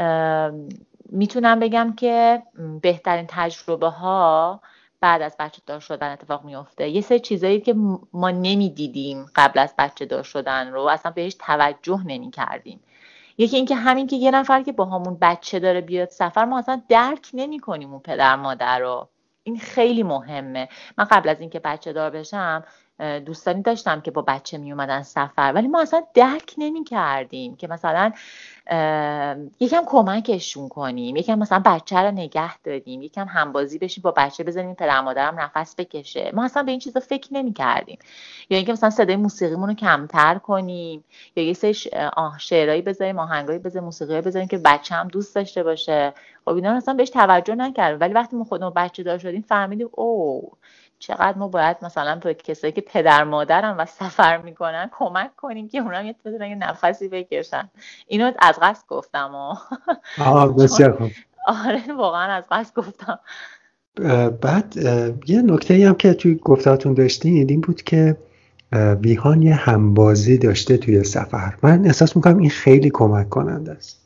می‌تونم 1.09 1.59
بگم 1.59 1.93
که 1.97 2.43
بهترین 2.81 3.25
تجربه 3.29 3.87
ها 3.87 4.61
بعد 5.01 5.21
از 5.21 5.35
بچه 5.39 5.61
دار 5.65 5.79
شدن 5.79 6.11
اتفاق 6.11 6.43
میفته 6.45 6.89
یه 6.89 7.01
سری 7.01 7.19
چیزایی 7.19 7.61
که 7.61 7.75
ما 8.13 8.31
نمی‌دیدیم 8.31 9.25
قبل 9.35 9.59
از 9.59 9.73
بچه 9.77 10.05
دار 10.05 10.23
شدن 10.23 10.71
رو 10.71 10.81
اصلا 10.81 11.11
بهش 11.11 11.35
توجه 11.39 12.03
نمی 12.05 12.31
کردیم 12.31 12.79
یکی 13.37 13.55
اینکه 13.55 13.75
همین 13.75 14.07
که 14.07 14.15
یه 14.15 14.31
نفر 14.31 14.63
که 14.63 14.71
با 14.71 14.85
همون 14.85 15.17
بچه 15.21 15.59
داره 15.59 15.81
بیاد 15.81 16.09
سفر 16.09 16.45
ما 16.45 16.59
اصلا 16.59 16.81
درک 16.89 17.27
نمی 17.33 17.59
کنیم 17.59 17.91
اون 17.91 17.99
پدر 17.99 18.35
مادر 18.35 18.79
رو. 18.79 19.09
این 19.43 19.59
خیلی 19.59 20.03
مهمه. 20.03 20.69
من 20.97 21.05
قبل 21.05 21.29
از 21.29 21.39
اینکه 21.39 21.59
بچه 21.59 21.93
دار 21.93 22.09
بشم 22.09 22.63
دوستانی 23.25 23.61
داشتم 23.61 24.01
که 24.01 24.11
با 24.11 24.21
بچه 24.21 24.57
می 24.57 24.71
اومدن 24.71 25.01
سفر 25.01 25.51
ولی 25.55 25.67
ما 25.67 25.81
اصلا 25.81 26.03
درک 26.13 26.53
نمی 26.57 26.83
کردیم 26.83 27.55
که 27.55 27.67
مثلا 27.67 28.11
یکم 29.59 29.83
کمکشون 29.85 30.69
کنیم 30.69 31.15
یکم 31.15 31.39
مثلا 31.39 31.61
بچه 31.65 31.99
رو 31.99 32.11
نگه 32.11 32.57
داریم 32.57 33.01
یکم 33.01 33.25
همبازی 33.27 33.77
بشیم 33.79 34.01
با 34.01 34.11
بچه 34.11 34.43
بزنیم 34.43 34.75
پدر 34.75 35.01
مادرم 35.01 35.39
نفس 35.39 35.75
بکشه. 35.75 36.31
ما 36.33 36.45
اصلا 36.45 36.63
به 36.63 36.71
این 36.71 36.79
چیزا 36.79 36.99
فکر 36.99 37.33
نمی 37.33 37.53
کردیم 37.53 37.99
یا 38.49 38.57
اینکه 38.57 38.71
مثلا 38.71 38.89
صدای 38.89 39.15
موسیقیمون 39.15 39.69
رو 39.69 39.75
کمتر 39.75 40.35
کنیم 40.35 41.03
یا 41.35 41.43
یه 41.43 41.53
سری 41.53 41.75
آه 42.15 42.39
شعرهایی 42.39 42.81
بذاریم 42.81 43.19
آهنگایی 43.19 43.59
بذاریم 43.59 43.85
موسیقی 43.85 44.21
بذاریم 44.21 44.47
که 44.47 44.57
بچه 44.57 44.95
هم 44.95 45.07
دوست 45.07 45.35
داشته 45.35 45.63
باشه. 45.63 46.13
خب 46.45 46.51
اینا 46.51 46.75
اصلا 46.75 46.93
بهش 46.93 47.09
توجه 47.09 47.55
نکردیم 47.55 47.99
ولی 47.99 48.13
وقتی 48.13 48.35
ما 48.35 48.43
خودمون 48.43 48.73
بچه 48.75 49.03
دار 49.03 49.17
شدیم 49.17 49.41
فهمیدیم 49.41 49.89
او 49.91 50.51
چقدر 51.07 51.37
ما 51.37 51.47
باید 51.47 51.77
مثلا 51.81 52.15
به 52.15 52.33
کسایی 52.33 52.73
که 52.73 52.81
پدر 52.81 53.23
مادرم 53.23 53.75
و 53.79 53.85
سفر 53.85 54.37
می‌کنن 54.37 54.89
کمک 54.97 55.35
کنیم 55.35 55.69
که 55.69 55.77
اونا 55.77 56.03
یه 56.03 56.15
یه 56.25 56.55
نفسی 56.55 57.07
بکشن. 57.07 57.69
اینو 58.07 58.31
از 58.39 58.59
قصد 58.61 58.87
گفتم 58.87 59.35
و 59.35 59.55
بسیار 60.47 61.11
آره 61.47 61.93
واقعا 61.97 62.33
از 62.33 62.43
قصد 62.51 62.75
گفتم. 62.75 63.19
بعد 64.41 64.75
یه 65.27 65.41
نکته 65.41 65.87
هم 65.87 65.95
که 65.95 66.13
توی 66.13 66.35
گفتاتون 66.35 66.93
داشتین 66.93 67.49
این 67.49 67.61
بود 67.61 67.81
که 67.81 68.17
ویهان 69.01 69.41
یه 69.41 69.55
همبازی 69.55 70.37
داشته 70.37 70.77
توی 70.77 71.03
سفر. 71.03 71.53
من 71.63 71.85
احساس 71.85 72.15
می‌کنم 72.15 72.37
این 72.37 72.49
خیلی 72.49 72.89
کمک 72.89 73.29
کننده 73.29 73.71
است. 73.71 74.01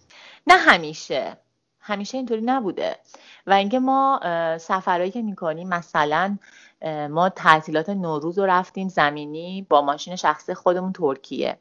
نه 0.48 0.54
همیشه. 0.58 1.38
همیشه 1.80 2.18
اینطوری 2.18 2.42
نبوده. 2.42 2.96
و 3.48 3.54
اینکه 3.54 3.80
ما 3.80 4.20
سفرهایی 4.58 5.12
که 5.12 5.22
می‌کنیم 5.22 5.68
مثلا 5.68 6.38
ما 7.10 7.30
تعطیلات 7.30 7.90
نوروز 7.90 8.40
رو 8.40 8.46
رفتیم 8.46 8.88
زمینی 8.88 9.66
با 9.70 9.82
ماشین 9.82 10.16
شخصی 10.16 10.54
خودمون 10.54 10.94
ترکیه. 10.94 11.58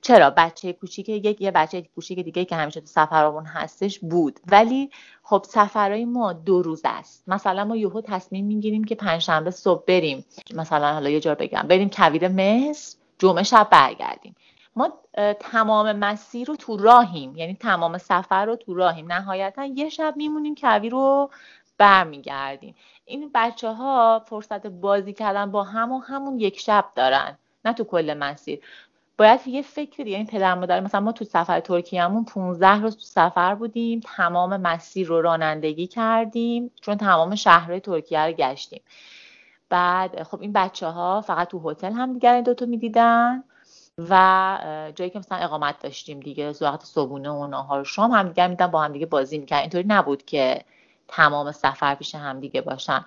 چرا؟ 0.00 0.30
بچه 0.30 0.72
کوچیک 0.72 1.08
یک 1.08 1.40
یه 1.40 1.50
بچه 1.50 1.82
کوچیک 1.82 2.18
دیگه 2.18 2.44
که 2.44 2.56
همیشه 2.56 2.80
تو 2.80 2.86
سفرمون 2.86 3.46
هستش 3.46 3.98
بود. 3.98 4.40
ولی 4.50 4.90
خب 5.22 5.44
سفرهای 5.48 6.04
ما 6.04 6.32
دو 6.32 6.62
روز 6.62 6.82
است. 6.84 7.24
مثلا 7.26 7.64
ما 7.64 7.76
یهو 7.76 8.00
تصمیم 8.00 8.46
می‌گیریم 8.46 8.84
که 8.84 8.94
پنجشنبه 8.94 9.50
صبح 9.50 9.84
بریم. 9.86 10.24
مثلا 10.54 10.92
حالا 10.92 11.10
یه 11.10 11.20
جا 11.20 11.34
بگم. 11.34 11.62
بریم 11.62 11.90
کویر 11.90 12.28
مصر 12.28 12.96
جمعه 13.18 13.42
شب 13.42 13.68
برگردیم. 13.70 14.36
ما 14.76 14.92
تمام 15.40 15.92
مسیر 15.92 16.48
رو 16.48 16.56
تو 16.56 16.76
راهیم. 16.76 17.36
یعنی 17.36 17.54
تمام 17.54 17.98
سفر 17.98 18.46
رو 18.46 18.56
تو 18.56 18.74
راهیم. 18.74 19.12
نهایتا 19.12 19.64
یه 19.64 19.88
شب 19.88 20.14
میمونیم 20.16 20.54
کویر 20.54 20.92
رو 20.92 21.30
برمیگردیم. 21.82 22.74
این 23.04 23.30
بچه 23.34 23.68
ها 23.68 24.22
فرصت 24.26 24.66
بازی 24.66 25.12
کردن 25.12 25.50
با 25.50 25.62
هم 25.62 25.92
و 25.92 25.98
همون 25.98 26.40
یک 26.40 26.60
شب 26.60 26.84
دارن 26.94 27.38
نه 27.64 27.72
تو 27.72 27.84
کل 27.84 28.14
مسیر. 28.14 28.60
باید 29.18 29.40
یه 29.46 29.62
فکری 29.62 30.10
یعنی 30.10 30.24
پدر 30.24 30.54
مادر 30.54 30.80
مثلا 30.80 31.00
ما 31.00 31.12
تو 31.12 31.24
سفر 31.24 31.60
ترکیهمون 31.60 32.24
15 32.24 32.80
روز 32.80 32.96
تو 32.96 33.02
سفر 33.02 33.54
بودیم 33.54 34.00
تمام 34.16 34.56
مسیر 34.56 35.08
رو 35.08 35.22
رانندگی 35.22 35.86
کردیم 35.86 36.70
چون 36.80 36.96
تمام 36.96 37.34
شهرهای 37.34 37.80
ترکیه 37.80 38.20
رو 38.20 38.32
گشتیم. 38.32 38.82
بعد 39.68 40.22
خب 40.22 40.40
این 40.40 40.52
بچه 40.52 40.86
ها 40.86 41.20
فقط 41.20 41.48
تو 41.48 41.70
هتل 41.70 41.92
هم 41.92 42.12
دیگر 42.12 42.34
این 42.34 42.42
دوتا 42.42 42.66
می‌دیدن 42.66 43.44
و 43.98 44.92
جایی 44.94 45.10
که 45.10 45.18
مثلا 45.18 45.38
اقامت 45.38 45.78
داشتیم 45.80 46.20
دیگه 46.20 46.52
وقت 46.60 46.84
صبونه 46.84 47.30
و 47.30 47.46
نهار 47.46 47.84
شام 47.84 48.10
هم 48.10 48.28
دیگه 48.28 48.46
میدن 48.46 48.66
با 48.66 48.82
هم 48.82 48.92
دیگه 48.92 49.06
بازی 49.06 49.38
می‌کرد 49.38 49.60
اینطوری 49.60 49.84
نبود 49.88 50.24
که 50.24 50.64
تمام 51.12 51.52
سفر 51.52 51.94
پیش 51.94 52.14
هم 52.14 52.40
دیگه 52.40 52.60
باشن. 52.60 53.04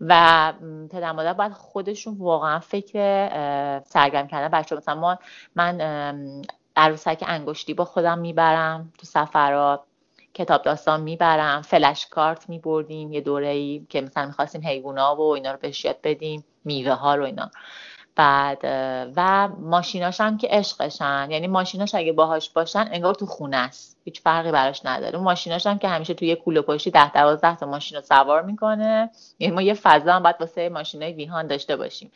و 0.00 0.52
پدر 0.90 1.12
مادر 1.12 1.32
باید 1.32 1.52
خودشون 1.52 2.16
واقعا 2.18 2.58
فکر 2.58 2.98
سرگرم 3.84 4.26
کردن 4.28 4.58
بچه 4.58 4.76
مثلا 4.76 4.94
ما 4.94 5.18
من 5.54 5.80
عروسک 6.76 7.24
انگشتی 7.26 7.74
با 7.74 7.84
خودم 7.84 8.18
می‌برم 8.18 8.92
تو 8.98 9.06
سفرات 9.06 9.80
کتاب 10.34 10.62
داستان 10.62 11.00
می‌برم 11.00 11.62
فلش 11.62 12.06
کارت 12.06 12.48
میبردیم 12.48 13.12
یه 13.12 13.20
دوره 13.20 13.48
ای 13.48 13.86
که 13.88 14.00
مثلا 14.00 14.26
می‌خواستیم 14.26 14.66
حیوونا 14.66 15.16
و 15.16 15.20
اینا 15.20 15.52
رو 15.52 15.58
بهش 15.58 15.84
یاد 15.84 15.98
بدیم 16.02 16.44
میوه 16.64 16.92
ها 16.92 17.14
رو 17.14 17.24
اینا. 17.24 17.50
بعد 18.16 18.58
و 19.16 19.48
ماشیناش 19.48 20.20
هم 20.20 20.38
که 20.38 20.48
عشقشن. 20.50 21.28
یعنی 21.30 21.46
ماشیناش 21.46 21.94
اگه 21.94 22.12
باهاش 22.12 22.50
باشن 22.50 22.88
انگار 22.92 23.14
تو 23.14 23.26
خونه 23.26 23.56
است. 23.56 23.96
هیچ 24.04 24.20
فرقی 24.20 24.52
براش 24.52 24.80
نداره. 24.86 25.18
ماشیناش 25.18 25.66
هم 25.66 25.78
که 25.78 25.88
همیشه 25.88 26.14
توی 26.14 26.36
کوله 26.36 26.60
پشتی 26.60 26.90
ده 26.90 27.12
دوازده 27.12 27.56
تا 27.56 27.66
ماشین 27.66 27.98
رو 27.98 28.04
سوار 28.04 28.42
می‌کنه. 28.42 29.10
یعنی 29.38 29.54
ما 29.54 29.62
یه 29.62 29.74
فضا 29.74 30.12
هم 30.12 30.22
باید 30.22 30.36
واسه 30.40 30.68
ماشینای 30.68 31.12
ویهان 31.12 31.46
داشته 31.46 31.76
باشیم. 31.76 32.12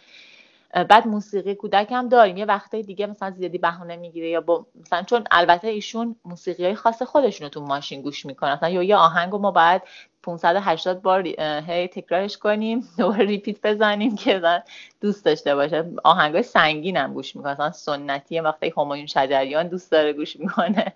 بعد 0.74 1.06
موسیقی 1.06 1.54
کودک 1.54 1.88
هم 1.90 2.08
داریم. 2.08 2.36
یه 2.36 2.44
وقتای 2.44 2.82
دیگه 2.82 3.06
مثلا 3.06 3.30
زیادی 3.30 3.58
بهونه 3.58 3.96
می‌گیره 3.96 4.28
یا 4.28 4.40
با 4.40 4.66
مثلا 4.80 5.02
چون 5.02 5.24
البته 5.30 5.68
ایشون 5.68 6.16
موسیقی 6.24 6.64
های 6.64 6.74
خاص 6.74 7.02
خودشون 7.02 7.44
رو 7.44 7.48
تو 7.48 7.60
ماشین 7.60 8.02
گوش 8.02 8.26
می‌کنن. 8.26 8.52
مثلا 8.52 8.68
یا 8.68 8.82
یه 8.82 8.96
آهنگ 8.96 9.34
ما 9.34 9.50
باید 9.50 9.82
580 10.22 11.02
بار 11.02 11.26
هی 11.66 11.88
تکرارش 11.88 12.38
کنیم 12.38 12.88
دوباره 12.98 13.24
ریپیت 13.24 13.60
بزنیم 13.62 14.16
که 14.16 14.62
دوست 15.00 15.24
داشته 15.24 15.54
باشه. 15.54 15.84
آهنگای 16.04 16.42
سنگین 16.42 16.96
هم 16.96 17.14
گوش 17.14 17.36
می‌کنه 17.36 17.52
مثلا 17.52 17.72
سنتی 17.72 18.40
وقتی 18.40 18.72
همایون 18.76 19.06
شجریان 19.06 19.68
دوست 19.68 19.90
داره 19.90 20.12
گوش 20.12 20.36
می‌کنه. 20.36 20.92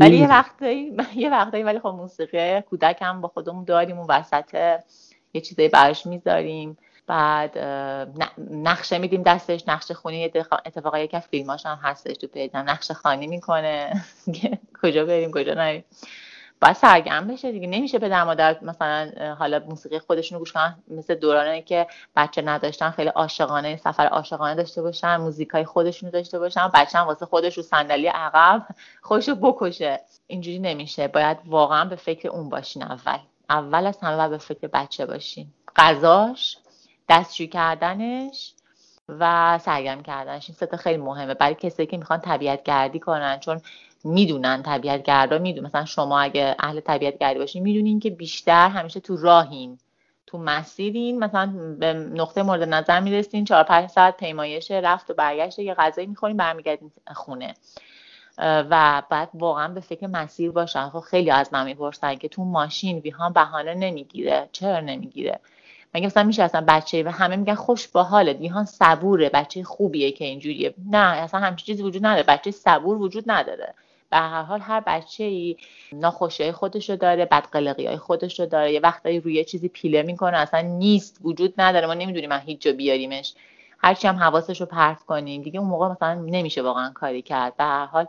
ولی 0.00 0.16
یه 0.16 0.28
وقتی 0.28 0.96
یه 1.16 1.30
وقتی 1.30 1.62
ولی 1.62 1.78
خب 1.78 1.88
موسیقی 1.88 2.60
کودک 2.60 2.98
هم 3.02 3.20
با 3.20 3.28
خودمون 3.28 3.64
داریم 3.64 3.98
و 3.98 4.06
وسط 4.08 4.78
یه 5.34 5.40
چیزایی 5.40 5.68
براش 5.68 6.06
می‌ذاریم. 6.06 6.78
بعد 7.06 7.58
نقشه 8.50 8.98
میدیم 8.98 9.22
دستش 9.22 9.68
نقشه 9.68 9.94
خونی 9.94 10.24
اتفاقا 10.64 11.08
از 11.12 11.26
فیلماش 11.26 11.66
هم 11.66 11.78
هستش 11.82 12.16
تو 12.16 12.26
پیجم 12.26 12.58
نقشه 12.58 12.94
خانی 12.94 13.26
می‌کنه. 13.26 14.04
کجا 14.82 15.04
بریم 15.04 15.30
کجا 15.30 15.54
نریم. 15.54 15.84
باید 16.64 16.76
سرگرم 16.76 17.26
بشه 17.26 17.52
دیگه 17.52 17.66
نمیشه 17.66 17.98
به 17.98 18.24
مادر 18.24 18.56
مثلا 18.62 19.34
حالا 19.38 19.58
موسیقی 19.58 19.98
خودشونو 19.98 20.38
گوش 20.38 20.52
کنن 20.52 20.82
مثل 20.88 21.14
دورانی 21.14 21.62
که 21.62 21.86
بچه 22.16 22.42
نداشتن 22.42 22.90
خیلی 22.90 23.08
عاشقانه 23.08 23.76
سفر 23.76 24.06
عاشقانه 24.06 24.54
داشته 24.54 24.82
باشن 24.82 25.16
موزیکای 25.16 25.64
خودشونو 25.64 26.12
داشته 26.12 26.38
باشن 26.38 26.70
بچه 26.74 26.98
هم 26.98 27.06
واسه 27.06 27.26
خودش 27.26 27.56
رو 27.56 27.62
صندلی 27.62 28.06
عقب 28.06 28.66
خوشو 29.02 29.34
بکشه. 29.34 30.00
اینجوری 30.26 30.58
نمیشه. 30.58 31.08
باید 31.08 31.38
واقعا 31.46 31.84
به 31.84 31.96
فکر 31.96 32.28
اون 32.28 32.48
باشین 32.48 32.82
اول. 32.82 33.18
اول 33.50 33.86
از 33.86 33.98
همه 33.98 34.28
به 34.28 34.38
فکر 34.38 34.66
بچه 34.66 35.06
باشین. 35.06 35.46
غذاش 35.76 36.58
دستشویی 37.08 37.48
کردنش 37.48 38.52
و 39.08 39.58
سرگرم 39.62 40.02
کردنش. 40.02 40.48
این 40.48 40.56
ستا 40.56 40.76
خیلی 40.76 40.96
مهمه. 41.02 41.34
برای 41.34 41.54
کسایی 41.54 41.86
که 41.86 41.96
می‌خوان 41.96 42.20
طبیعت 42.20 42.62
گردی 42.62 43.00
کنن 43.00 43.40
چون 43.40 43.60
می‌دونن 44.04 44.62
طبیعت 44.62 45.02
گردا 45.02 45.38
می‌دونن. 45.38 45.66
مثلا 45.66 45.84
شما 45.84 46.20
اگه 46.20 46.56
اهل 46.58 46.80
طبیعت 46.80 47.18
گردی 47.18 47.38
باشین 47.38 47.62
می‌دونین 47.62 48.00
که 48.00 48.10
بیشتر 48.10 48.68
همیشه 48.68 49.00
تو 49.00 49.16
راهین 49.16 49.78
تو 50.26 50.38
مسیرین. 50.38 51.18
مثلا 51.18 51.76
به 51.80 51.92
نقطه 51.92 52.42
مورد 52.42 52.62
نظر 52.62 53.00
می‌رسین 53.00 53.44
چهار 53.44 53.62
پنج 53.62 53.90
ساعت 53.90 54.16
پیمایش 54.16 54.70
رفت 54.70 55.10
و 55.10 55.14
برگشت. 55.14 55.58
یه 55.58 55.74
غذایی 55.74 56.06
می‌خورین 56.06 56.36
برمیگردین 56.36 56.92
خونه. 57.14 57.54
و 58.38 59.02
بعد 59.10 59.28
واقعا 59.34 59.68
به 59.68 59.80
فکر 59.80 60.06
مسیر 60.06 60.50
باشن. 60.50 60.88
خب 60.88 61.00
خیلی 61.00 61.30
از 61.30 61.48
من 61.52 61.64
می‌پرسن 61.64 62.14
که 62.14 62.28
تو 62.28 62.44
ماشین 62.44 62.98
ویهان 62.98 63.32
بهانه 63.32 63.74
نمی‌گیره. 63.74 64.48
چرا 64.52 64.80
نمی‌گیره؟ 64.80 65.40
مگه 65.94 66.06
مثلا 66.06 66.22
میشه 66.22 66.42
اصلا 66.42 66.64
بچه 66.68 67.02
و 67.02 67.08
همه 67.08 67.36
میگن 67.36 67.54
خوش 67.54 67.88
با 67.88 68.02
حالت. 68.02 68.36
ویهان 68.36 68.64
صبوره 68.64 69.28
بچه 69.28 69.62
خوبیه 69.62 70.12
که 70.12 70.24
اینجوریه. 70.24 70.74
نه 70.90 70.98
اصلا 70.98 71.40
همچین 71.40 71.66
چیزی 71.66 71.82
وجود 71.82 72.06
نداره. 72.06 72.22
بچه 72.22 72.50
صبور 72.50 72.96
وجود 72.96 73.24
نداره. 73.26 73.74
به 74.10 74.16
هر 74.16 74.42
حال 74.42 74.60
هر 74.60 74.80
بچه 74.86 75.24
ای 75.24 75.56
ناخوشی 75.92 76.52
خودش 76.52 76.90
رو 76.90 76.96
داره 76.96 77.24
بدقلقی 77.24 77.86
های 77.86 77.96
خودش 77.96 78.40
رو 78.40 78.46
داره. 78.46 78.72
یه 78.72 78.80
وقتایی 78.80 79.20
روی 79.20 79.44
چیزی 79.44 79.68
پیله 79.68 80.02
می‌کنه 80.02 80.36
اصلا 80.36 80.60
نیست 80.60 81.18
وجود 81.22 81.54
نداره. 81.58 81.86
ما 81.86 81.94
نمی‌دونیم 81.94 82.30
من 82.30 82.40
هیچ 82.40 82.60
جا 82.60 82.72
بیاریمش. 82.72 83.34
هرچی 83.78 84.08
هم 84.08 84.16
حواسش 84.16 84.60
رو 84.60 84.66
پرت 84.66 85.02
کنیم. 85.02 85.42
دیگه 85.42 85.60
اون 85.60 85.68
موقع 85.68 85.88
مثلا 85.88 86.14
نمیشه 86.14 86.62
واقعا 86.62 86.90
کاری 86.90 87.22
کرد. 87.22 87.56
به 87.56 87.64
هر 87.64 87.86
حال 87.86 88.06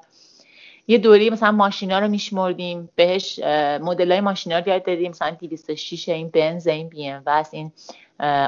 یه 0.87 0.97
دوری 0.97 1.29
مثلا 1.29 1.51
ماشینا 1.51 1.99
رو 1.99 2.07
میشمردیم 2.07 2.89
بهش 2.95 3.39
مدل 3.81 4.11
های 4.11 4.21
ماشینا 4.21 4.59
رو 4.59 4.67
یاد 4.67 4.85
دادیم 4.85 5.11
مثلا 5.11 5.29
206 5.29 6.09
این 6.09 6.29
بنز 6.29 6.67
این 6.67 6.89
بی 6.89 7.07
ام 7.07 7.23
و 7.25 7.45
این 7.51 7.71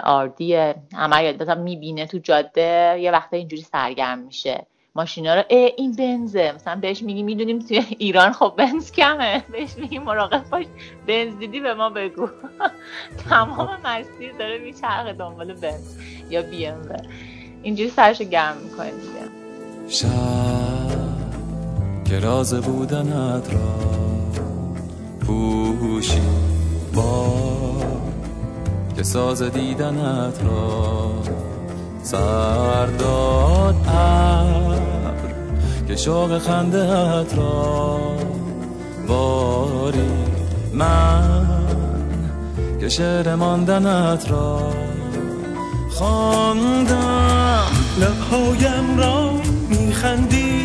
آردی 0.04 0.56
همه 0.94 1.24
یاد 1.24 1.44
مثلا 1.44 1.62
می‌بینه 1.62 2.06
تو 2.06 2.18
جاده 2.18 2.98
یه 3.02 3.12
وقتا 3.12 3.38
اینجوری 3.38 3.62
سرگرم 3.62 4.20
میشه. 4.20 4.66
ماشینا 4.96 5.36
رو 5.36 5.44
ای 5.50 5.74
این 5.78 5.92
بنزه. 5.92 6.52
مثلا 6.56 6.76
بهش 6.76 7.02
میگی 7.02 7.24
می‌دونیم 7.24 7.60
توی 7.60 7.86
ایران 7.98 8.32
خب 8.32 8.54
بنز 8.58 8.92
کمه. 8.92 9.44
بهش 9.52 9.78
میگی 9.78 10.00
مراقب 10.00 10.50
باش 10.50 10.66
بنز 11.08 11.38
دیدی 11.40 11.60
به 11.60 11.74
ما 11.74 11.90
بگو. 11.90 12.30
تمام 13.30 13.78
مسیر 13.86 14.34
داره 14.40 14.58
میچرخه 14.58 15.14
دنبال 15.14 15.54
بنز 15.54 15.96
یا 16.30 16.42
بی 16.42 16.66
ام 16.66 16.96
اینجوری 17.64 17.90
سرشو 17.90 18.24
گرم 18.24 18.58
می‌کنه 18.58 18.92
دیگه. 18.92 19.28
که 22.10 22.20
راز 22.20 22.54
بودنت 22.54 23.54
را 23.54 23.80
پوشی. 25.20 26.22
با 26.94 27.34
که 28.98 29.04
ساز 29.04 29.42
دیدنت 29.42 30.44
را 30.44 31.12
سرداد 32.04 33.76
ابر. 33.88 35.34
که 35.88 35.96
شوق 35.96 36.38
خندهت 36.38 37.36
را 37.38 38.00
باری. 39.08 40.10
من 40.74 41.48
که 42.80 42.90
شعر 42.90 43.36
ماندنت 43.36 44.32
را 44.32 44.74
خواندم. 45.90 47.68
لبهایم 48.00 48.98
را 48.98 49.32
میخندیدی 49.70 50.57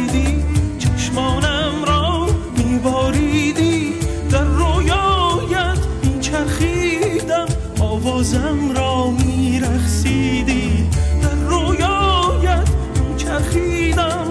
چشمانم 1.13 1.85
را 1.87 2.27
میباریدی. 2.57 3.95
در 4.31 4.45
رویایت 4.45 5.79
میچرخیدم 6.05 7.47
آوازم 7.81 8.73
را 8.77 9.11
میرخسیدی 9.11 10.89
در 11.23 11.35
رویایت 11.35 12.69
میچرخیدم 13.09 14.27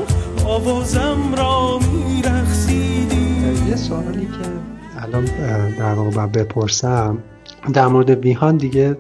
آوازم 0.46 1.36
را 1.38 1.80
میرخسیدی 1.94 3.36
یه 3.70 3.76
سوالی 3.76 4.26
که 4.26 5.02
الان 5.02 5.26
در 5.80 5.94
واقع 5.94 6.26
بپرسم 6.26 7.18
در 7.74 7.88
مورد 7.88 8.10
ویهان 8.10 8.58
دیگه 8.58 8.98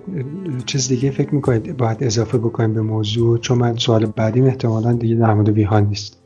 چیز 0.65 0.88
دیگه 0.88 1.11
فکر 1.11 1.36
می‌کنید؟ 1.36 1.77
باید 1.77 2.03
اضافه 2.03 2.38
بکنیم 2.38 2.73
به 2.73 2.82
موضوع 2.82 3.38
چون 3.38 3.57
من 3.57 3.77
سوال 3.77 4.05
بعدیم 4.05 4.45
احتمالا 4.45 4.93
دیگه 4.93 5.15
در 5.15 5.34
مورد 5.34 5.49
ویهان 5.49 5.86
نیست. 5.86 6.20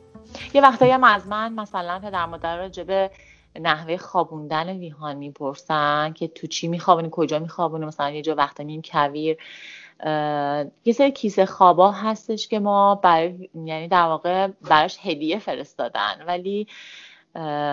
یه 0.54 0.60
وقتایی 0.62 0.92
هم 0.92 1.04
از 1.04 1.26
من 1.26 1.52
مثلا 1.52 1.98
پدر 1.98 2.26
مادر 2.26 2.56
راجبه 2.56 3.10
نحوه 3.60 3.96
خوابوندن 3.96 4.78
ویهان 4.78 5.16
می‌پرسن 5.16 6.12
که 6.12 6.28
تو 6.28 6.46
چی 6.46 6.68
میخوابونی 6.68 7.08
کجا 7.12 7.38
میخوابونی؟ 7.38 7.84
مثلا 7.84 8.10
یه 8.10 8.22
جا 8.22 8.34
وقتا 8.34 8.64
میم 8.64 8.82
کویر. 8.82 9.36
یه 10.84 10.92
سری 10.94 11.10
کیسه 11.10 11.46
خوابا 11.46 11.92
هستش 11.92 12.48
که 12.48 12.58
ما 12.58 12.94
برای 12.94 13.50
یعنی 13.54 13.88
در 13.88 14.02
واقع 14.02 14.46
براش 14.46 14.98
هدیه 15.02 15.38
فرستادن. 15.38 16.24
ولی 16.26 16.66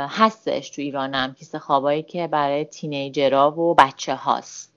هستش 0.09 0.69
تو 0.69 0.81
ایرانم 0.81 1.33
کیسه 1.33 1.59
خوابایی 1.59 2.03
که 2.03 2.27
برای 2.27 2.65
تینیجرها 2.65 3.59
و 3.59 3.75
بچه 3.75 4.15
هاست 4.15 4.72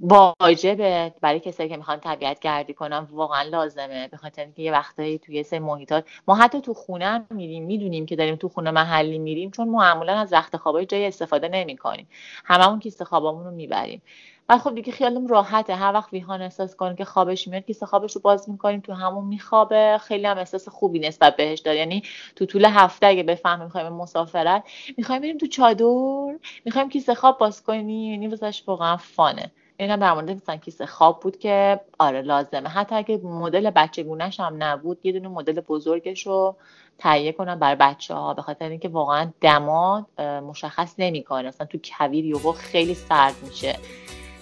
واجبه 0.00 1.14
برای 1.20 1.40
کسایی 1.40 1.68
که 1.68 1.76
می‌خوان 1.76 2.00
طبیعت 2.00 2.40
گردی 2.40 2.74
کنن 2.74 3.08
واقعا 3.10 3.42
لازمه. 3.42 4.08
به 4.08 4.16
خاطر 4.16 4.42
اینکه 4.42 4.62
یه 4.62 4.72
وقتایی 4.72 5.18
توی 5.18 5.42
سری 5.42 5.58
محیطات 5.58 6.04
ما 6.28 6.34
حتی 6.34 6.60
تو 6.60 6.74
خونه 6.74 7.24
میریم 7.30 7.64
می‌دونیم 7.64 8.06
که 8.06 8.16
داریم 8.16 8.36
تو 8.36 8.48
خونه 8.48 8.70
محلی 8.70 9.18
میریم 9.18 9.50
چون 9.50 9.68
معمولا 9.68 10.18
از 10.18 10.32
رخت 10.32 10.56
خوابای 10.56 10.86
جای 10.86 11.06
استفاده 11.06 11.48
نمی‌کنیم. 11.48 12.08
هممون 12.44 12.80
کیسه 12.80 13.04
خوابامون 13.04 13.44
رو 13.44 13.50
می‌بریم. 13.50 14.02
و 14.48 14.58
خب 14.58 14.74
دیگه 14.74 14.92
خیالم 14.92 15.26
راحته. 15.26 15.74
هر 15.74 15.92
وقت 15.92 16.12
ویهان 16.12 16.42
احساس 16.42 16.76
کنیم 16.76 16.96
که 16.96 17.04
خوابش 17.04 17.48
میاد 17.48 17.62
کیسه 17.62 17.86
خوابش 17.86 18.12
رو 18.12 18.20
باز 18.20 18.50
می‌کنیم 18.50 18.80
تو 18.80 18.92
همون 18.92 19.24
میخوابه. 19.24 19.98
خیلی 20.00 20.26
هم 20.26 20.38
احساس 20.38 20.68
خوبی 20.68 20.98
نسبت 20.98 21.36
بهش 21.36 21.60
داره. 21.60 21.78
یعنی 21.78 22.02
تو 22.36 22.46
طول 22.46 22.64
هفته 22.64 23.06
اگه 23.06 23.22
بفهمیم 23.22 23.64
می‌خوایم 23.64 23.92
مسافرت 23.92 24.64
می‌خوایم 24.96 25.22
بریم 25.22 25.38
تو 25.38 25.46
چادر 25.46 26.38
می‌خوایم 26.64 26.88
کیسه 26.88 27.14
خواب 27.14 27.38
باز 27.38 27.62
کنیم. 27.62 27.88
یعنی 27.88 28.28
واسش 28.28 28.62
واقعا 28.66 28.96
فانه. 28.96 29.50
این 29.76 29.90
هم 29.90 30.00
در 30.00 30.12
مورد 30.12 30.30
مثلا 30.30 30.56
کیسه 30.56 30.86
خواب 30.86 31.20
بود 31.20 31.38
که 31.38 31.80
آره 31.98 32.22
لازمه. 32.22 32.68
حتی 32.68 32.94
اگه 32.94 33.16
مدل 33.16 33.70
بچگونش 33.70 34.40
هم 34.40 34.56
نبود 34.58 34.98
یه 35.02 35.12
دونه 35.12 35.28
مدل 35.28 35.60
بزرگش 35.60 36.26
رو 36.26 36.56
تهیه 36.98 37.32
کنم 37.32 37.58
برای 37.58 37.76
بچه 37.76 38.14
ها 38.14 38.34
به 38.34 38.42
خاطر 38.42 38.68
اینکه 38.68 38.88
واقعا 38.88 39.30
دما 39.40 40.06
مشخص 40.18 40.94
نمی‌کنه. 40.98 41.48
مثلا 41.48 41.66
تو 41.66 41.78
کویر 41.84 42.24
یوهو 42.24 42.52
خیلی 42.52 42.94
سرد 42.94 43.34
میشه. 43.42 43.78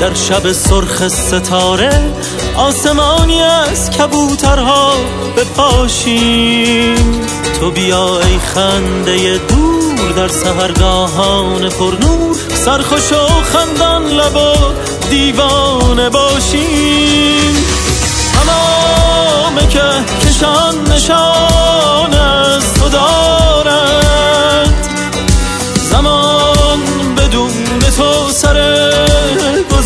در 0.00 0.14
شب 0.14 0.52
سرخ 0.52 1.08
ستاره 1.08 2.12
آسمانی 2.56 3.42
از 3.42 3.90
کبوترها 3.90 4.92
بپاشیم. 5.36 7.20
تو 7.60 7.70
بیا 7.70 8.20
ای 8.20 8.38
خنده 8.38 9.38
دور 9.38 10.12
در 10.16 10.28
سهرگاهان 10.28 11.68
پرنور 11.68 12.36
سرخوش 12.54 13.12
و 13.12 13.26
خندان 13.52 14.06
لب 14.06 14.36
و 14.36 14.54
دیوانه 15.10 16.10
باشیم. 16.10 17.66
همامه 18.34 19.66
که 19.68 19.82
کشان 20.28 20.92
نشان 20.92 22.14
از 22.14 22.74
تو 22.74 22.88
دارد 22.88 24.74
زمان 25.90 26.80
بدون 27.16 27.78
تو 27.96 28.32
سر 28.32 28.69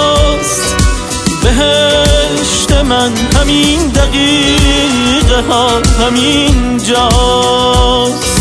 بهشت 1.43 2.71
من 2.71 3.11
همین 3.36 3.88
دقیقه 3.88 5.41
ها 5.49 5.82
همین 6.05 6.78
جاست. 6.78 8.34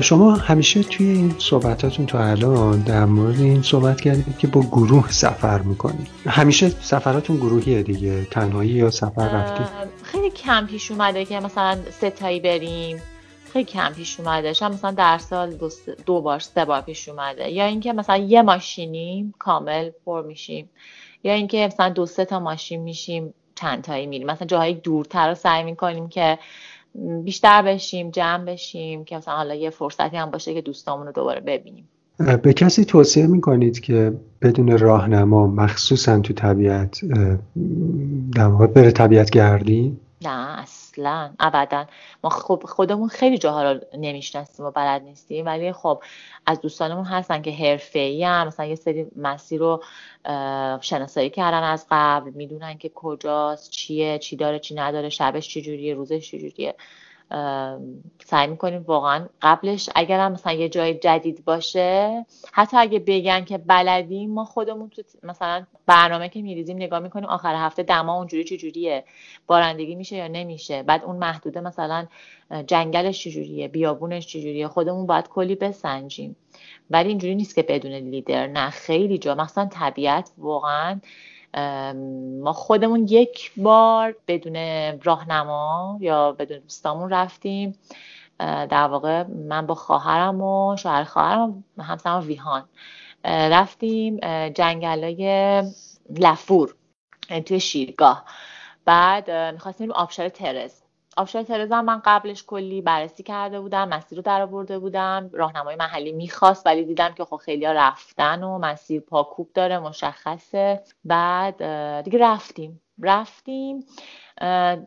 شما 0.00 0.32
همیشه 0.34 0.82
توی 0.82 1.06
این 1.06 1.34
صحبتاتون 1.38 2.06
تو 2.06 2.18
الان 2.18 2.80
در 2.80 3.04
مورد 3.04 3.40
این 3.40 3.62
صحبت 3.62 4.00
کردید 4.00 4.38
که 4.38 4.46
با 4.46 4.60
گروه 4.60 5.10
سفر 5.10 5.58
می‌کنید. 5.58 6.06
همیشه 6.26 6.68
سفراتون 6.68 7.36
گروهیه 7.36 7.82
دیگه 7.82 8.24
تنهایی 8.24 8.70
یا 8.70 8.90
سفر 8.90 9.28
رفتید 9.28 9.66
خیلی 10.02 10.30
کم 10.30 10.66
پیش 10.66 10.90
اومده 10.90 11.24
که 11.24 11.40
مثلا 11.40 11.78
ستایی 11.90 12.40
بریم. 12.40 13.02
خیلی 13.52 13.64
کم 13.64 13.92
پیش 13.92 14.20
اومده. 14.20 14.52
شاید 14.52 14.72
مثلا 14.72 14.90
در 14.90 15.18
سال 15.18 15.54
دو, 15.54 15.70
دو 16.06 16.20
بار 16.20 16.38
سه 16.38 16.64
بار 16.64 16.80
پیش 16.80 17.08
اومده. 17.08 17.50
یا 17.50 17.64
اینکه 17.64 17.92
مثلا 17.92 18.16
یه 18.16 18.42
ماشینیم 18.42 19.34
کامل 19.38 19.90
پر 20.06 20.22
میشیم. 20.22 20.70
یا 21.24 21.32
اینکه 21.32 21.66
مثلا 21.66 21.88
دو 21.88 22.06
سه 22.06 22.24
تا 22.24 22.40
ماشین 22.40 22.80
میشیم 22.80 23.34
چند 23.54 23.84
تایی 23.84 24.06
میریم. 24.06 24.26
مثلا 24.26 24.46
جاهای 24.46 24.74
دورتر 24.74 25.28
رو 25.28 25.34
سعی 25.34 25.62
می‌کنیم 25.62 26.08
که 26.08 26.38
بیشتر 27.24 27.62
بشیم 27.62 28.10
جمع 28.10 28.44
بشیم 28.44 29.04
که 29.04 29.16
مثلا 29.16 29.34
حالا 29.34 29.54
یه 29.54 29.70
فرصتی 29.70 30.16
هم 30.16 30.30
باشه 30.30 30.54
که 30.54 30.60
دوستامون 30.60 31.06
رو 31.06 31.12
دوباره 31.12 31.40
ببینیم 31.40 31.88
به 32.42 32.52
کسی 32.52 32.84
توصیه 32.84 33.26
می‌کنید 33.26 33.80
که 33.80 34.12
بدون 34.42 34.78
راهنما 34.78 35.46
مخصوصا 35.46 36.20
تو 36.20 36.32
طبیعت 36.32 37.00
در 38.34 38.46
واقع 38.46 38.66
بره 38.66 38.90
طبیعت 38.90 39.30
گردی؟ 39.30 39.96
نه 40.22 40.58
اصلا 40.58 41.30
ابدا 41.40 41.86
ما 42.24 42.30
خب 42.30 42.62
خودمون 42.66 43.08
خیلی 43.08 43.38
جاها 43.38 43.72
رو 43.72 43.80
نمی‌شناسیم 43.98 44.66
و 44.66 44.70
بلد 44.70 45.02
نیستیم 45.02 45.46
ولی 45.46 45.72
خب 45.72 46.02
از 46.46 46.60
دوستانمون 46.60 47.04
هستن 47.04 47.42
که 47.42 47.52
حرفه‌ای 47.52 48.24
هم 48.24 48.46
مثلا 48.46 48.66
یه 48.66 48.74
سری 48.74 49.06
مسیر 49.16 49.60
رو 49.60 49.82
شناسایی 50.80 51.30
کردن 51.30 51.62
از 51.62 51.86
قبل 51.90 52.30
می‌دونن 52.30 52.78
که 52.78 52.90
کجاست 52.94 53.70
چیه 53.70 54.18
چی 54.18 54.36
داره 54.36 54.58
چی 54.58 54.74
نداره 54.74 55.08
شبش 55.08 55.48
چی 55.48 55.62
جوریه 55.62 55.94
روزش 55.94 56.30
چی 56.30 56.38
جوریه. 56.38 56.74
سعی 58.24 58.46
می‌کنیم 58.46 58.82
واقعا 58.82 59.28
قبلش 59.42 59.90
اگر 59.94 60.20
هم 60.20 60.32
مثلا 60.32 60.52
یه 60.52 60.68
جای 60.68 60.94
جدید 60.94 61.44
باشه 61.44 62.26
حتی 62.52 62.76
اگه 62.76 62.98
بگن 62.98 63.44
که 63.44 63.58
بلدیم 63.58 64.30
ما 64.30 64.44
خودمون 64.44 64.88
تو 64.88 65.02
مثلا 65.22 65.66
برنامه 65.86 66.28
که 66.28 66.42
میریزیم 66.42 66.76
نگاه 66.76 66.98
می‌کنیم 67.00 67.28
آخر 67.28 67.54
هفته 67.54 67.82
دما 67.82 68.18
اونجوری 68.18 68.44
چجوریه 68.44 69.04
بارندگی 69.46 69.94
میشه 69.94 70.16
یا 70.16 70.28
نمیشه؟ 70.28 70.82
بعد 70.82 71.04
اون 71.04 71.16
محدوده 71.16 71.60
مثلا 71.60 72.06
جنگلش 72.66 73.24
چجوریه 73.24 73.68
بیابونش 73.68 74.26
چجوریه 74.26 74.68
خودمون 74.68 75.06
باید 75.06 75.28
کلی 75.28 75.54
بسنجیم. 75.54 76.36
ولی 76.90 77.08
اینجوری 77.08 77.34
نیست 77.34 77.54
که 77.54 77.62
بدون 77.62 77.92
لیدر 77.92 78.46
نه 78.46 78.70
خیلی 78.70 79.18
جا. 79.18 79.34
مثلا 79.34 79.68
طبیعت 79.72 80.30
واقعا 80.38 81.00
ما 82.42 82.52
خودمون 82.52 83.06
یک 83.10 83.52
بار 83.56 84.16
بدون 84.28 84.56
راهنما 85.02 85.98
یا 86.00 86.32
بدون 86.32 86.58
دوستامون 86.58 87.10
رفتیم. 87.10 87.78
در 88.38 88.86
واقع 88.86 89.22
من 89.22 89.66
با 89.66 89.74
خواهرم 89.74 90.42
و 90.42 90.76
شوهر 90.76 91.04
خواهرم 91.04 91.64
همسرم 91.78 92.26
ویهان 92.26 92.64
رفتیم 93.24 94.16
جنگلای 94.48 95.62
لفور 96.18 96.74
توی 97.46 97.60
شیرگاه. 97.60 98.24
بعد 98.84 99.30
می‌خواستیم 99.30 99.92
آبشار 99.92 100.28
ترز 100.28 100.83
آبشار 101.16 101.42
ترز 101.42 101.72
هم 101.72 101.84
من 101.84 102.02
قبلش 102.04 102.44
کلی 102.46 102.82
بررسی 102.82 103.22
کرده 103.22 103.60
بودم 103.60 103.88
مسیر 103.88 104.18
رو 104.18 104.22
در 104.22 104.46
بودم 104.78 105.30
راهنمای 105.32 105.76
محلی 105.76 106.12
می‌خواست 106.12 106.66
ولی 106.66 106.84
دیدم 106.84 107.14
که 107.14 107.24
خب 107.24 107.36
خیلی 107.36 107.66
رفتن 107.66 108.42
و 108.42 108.58
مسیر 108.58 109.00
پاکوب 109.00 109.50
داره 109.54 109.78
مشخصه. 109.78 110.82
بعد 111.04 111.56
دیگه 112.02 112.18
رفتیم. 112.18 112.80
رفتیم. 113.02 113.84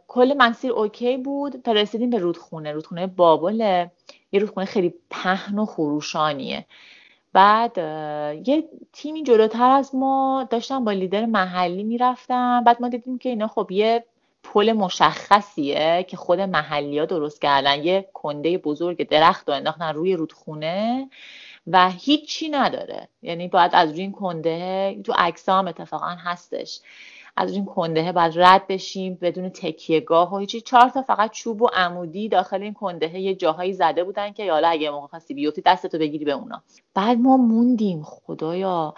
کل 0.07 0.33
مسیر 0.37 0.71
اوکی 0.71 1.17
بود 1.17 1.61
تا 1.61 1.71
رسیدیم 1.71 2.09
به 2.09 2.17
رودخونه. 2.17 2.71
رودخونه 2.71 3.07
بابله 3.07 3.91
یه 4.31 4.39
رودخونه 4.39 4.65
خیلی 4.65 4.93
پهن 5.09 5.59
و 5.59 5.65
خروشانیه. 5.65 6.65
بعد 7.33 7.77
یه 8.47 8.69
تیمی 8.93 9.23
جلوتر 9.23 9.69
از 9.69 9.95
ما 9.95 10.47
داشتن 10.49 10.85
با 10.85 10.91
لیدر 10.91 11.25
محلی 11.25 11.83
می‌رفتن. 11.83 12.63
بعد 12.63 12.81
ما 12.81 12.89
دیدیم 12.89 13.17
که 13.17 13.29
اینا 13.29 13.47
خب 13.47 13.71
یه 13.71 14.05
پل 14.53 14.73
مشخصیه 14.73 16.05
که 16.07 16.17
خود 16.17 16.39
محلی 16.39 16.99
ها 16.99 17.05
درست 17.05 17.41
کردن. 17.41 17.83
یه 17.83 18.09
کنده 18.13 18.57
بزرگ 18.57 19.09
درخت 19.09 19.49
رو 19.49 19.55
انداختن 19.55 19.93
روی 19.93 20.13
رودخونه 20.13 21.09
و 21.67 21.89
هیچی 21.89 22.49
نداره. 22.49 23.07
یعنی 23.21 23.47
باید 23.47 23.71
از 23.73 23.91
روی 23.91 24.01
این 24.01 24.11
کنده 24.11 24.99
تو 25.03 25.13
اکسام 25.17 25.67
اتفاقا 25.67 26.15
هستش. 26.19 26.79
از 27.37 27.53
این 27.53 27.65
کنده 27.65 28.11
باید 28.11 28.33
رد 28.35 28.67
بشیم 28.67 29.17
بدون 29.21 29.49
تکیهگاه 29.49 30.33
و 30.33 30.37
هیچی. 30.37 30.61
چهار 30.61 30.89
تا 30.89 31.01
فقط 31.01 31.31
چوب 31.31 31.61
و 31.61 31.67
عمودی 31.73 32.29
داخل 32.29 32.61
این 32.61 32.73
کنده 32.73 33.19
یه 33.19 33.35
جاهایی 33.35 33.73
زده 33.73 34.03
بودن 34.03 34.31
که 34.31 34.51
حالا 34.51 34.67
اگه 34.67 34.91
موقع 34.91 35.07
خواستی 35.07 35.33
بیفتی 35.33 35.61
دستتو 35.65 35.97
بگیری 35.97 36.25
به 36.25 36.31
اونا. 36.31 36.63
بعد 36.93 37.17
ما 37.17 37.37
موندیم. 37.37 38.03
خدایا 38.03 38.93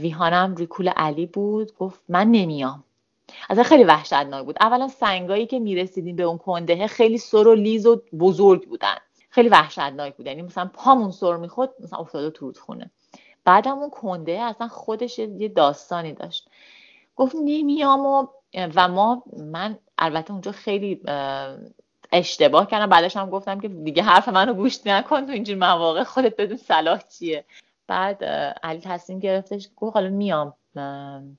ویهانم 0.00 0.54
ریکول 0.56 0.88
علی 0.88 1.26
بود. 1.26 1.76
گفت 1.76 2.00
من 2.08 2.30
نمیام. 2.30 2.84
اصلا 3.50 3.62
خیلی 3.62 3.84
وحشتناک 3.84 4.44
بود. 4.44 4.56
اولا 4.60 4.88
سنگایی 4.88 5.46
که 5.46 5.58
می‌رسیدیم 5.58 6.16
به 6.16 6.22
اون 6.22 6.38
کنده 6.38 6.86
خیلی 6.86 7.18
سر 7.18 7.48
و 7.48 7.54
لیز 7.54 7.86
و 7.86 8.02
بزرگ 8.18 8.68
بودن. 8.68 8.96
خیلی 9.30 9.48
وحشتناک 9.48 10.16
بود. 10.16 10.26
یعنی 10.26 10.42
مثلا 10.42 10.70
پامون 10.74 11.10
سر 11.10 11.36
می‌خورد 11.36 11.70
مثلا 11.80 11.98
افتاده 11.98 12.30
تو 12.30 12.46
رودخونه. 12.46 12.90
بعدم 13.44 13.78
اون 13.78 13.90
کنده 13.90 14.32
اصلا 14.32 14.68
خودش 14.68 15.18
یه 15.18 15.48
داستانی 15.48 16.12
داشت. 16.12 16.48
گفت 17.16 17.34
نمیام 17.34 18.06
و 18.06 18.26
و 18.74 18.88
ما 18.88 19.22
من 19.36 19.78
البته 19.98 20.32
اونجا 20.32 20.52
خیلی 20.52 21.00
اشتباه 22.12 22.66
کردم. 22.66 22.86
بعدش 22.86 23.16
هم 23.16 23.30
گفتم 23.30 23.60
که 23.60 23.68
دیگه 23.68 24.02
حرف 24.02 24.28
منو 24.28 24.54
گوش 24.54 24.86
نکن 24.86 25.26
تو 25.26 25.32
اینجور 25.32 25.56
مواقع 25.56 26.02
خودت 26.02 26.36
بدون 26.36 26.56
صلاح 26.56 27.02
چیه. 27.18 27.44
بعد 27.86 28.24
علی 28.62 28.80
تصمیم 28.80 29.18
گرفتش 29.18 29.68
گفت 29.76 29.94
حالا 29.96 30.08
میام. 30.08 30.54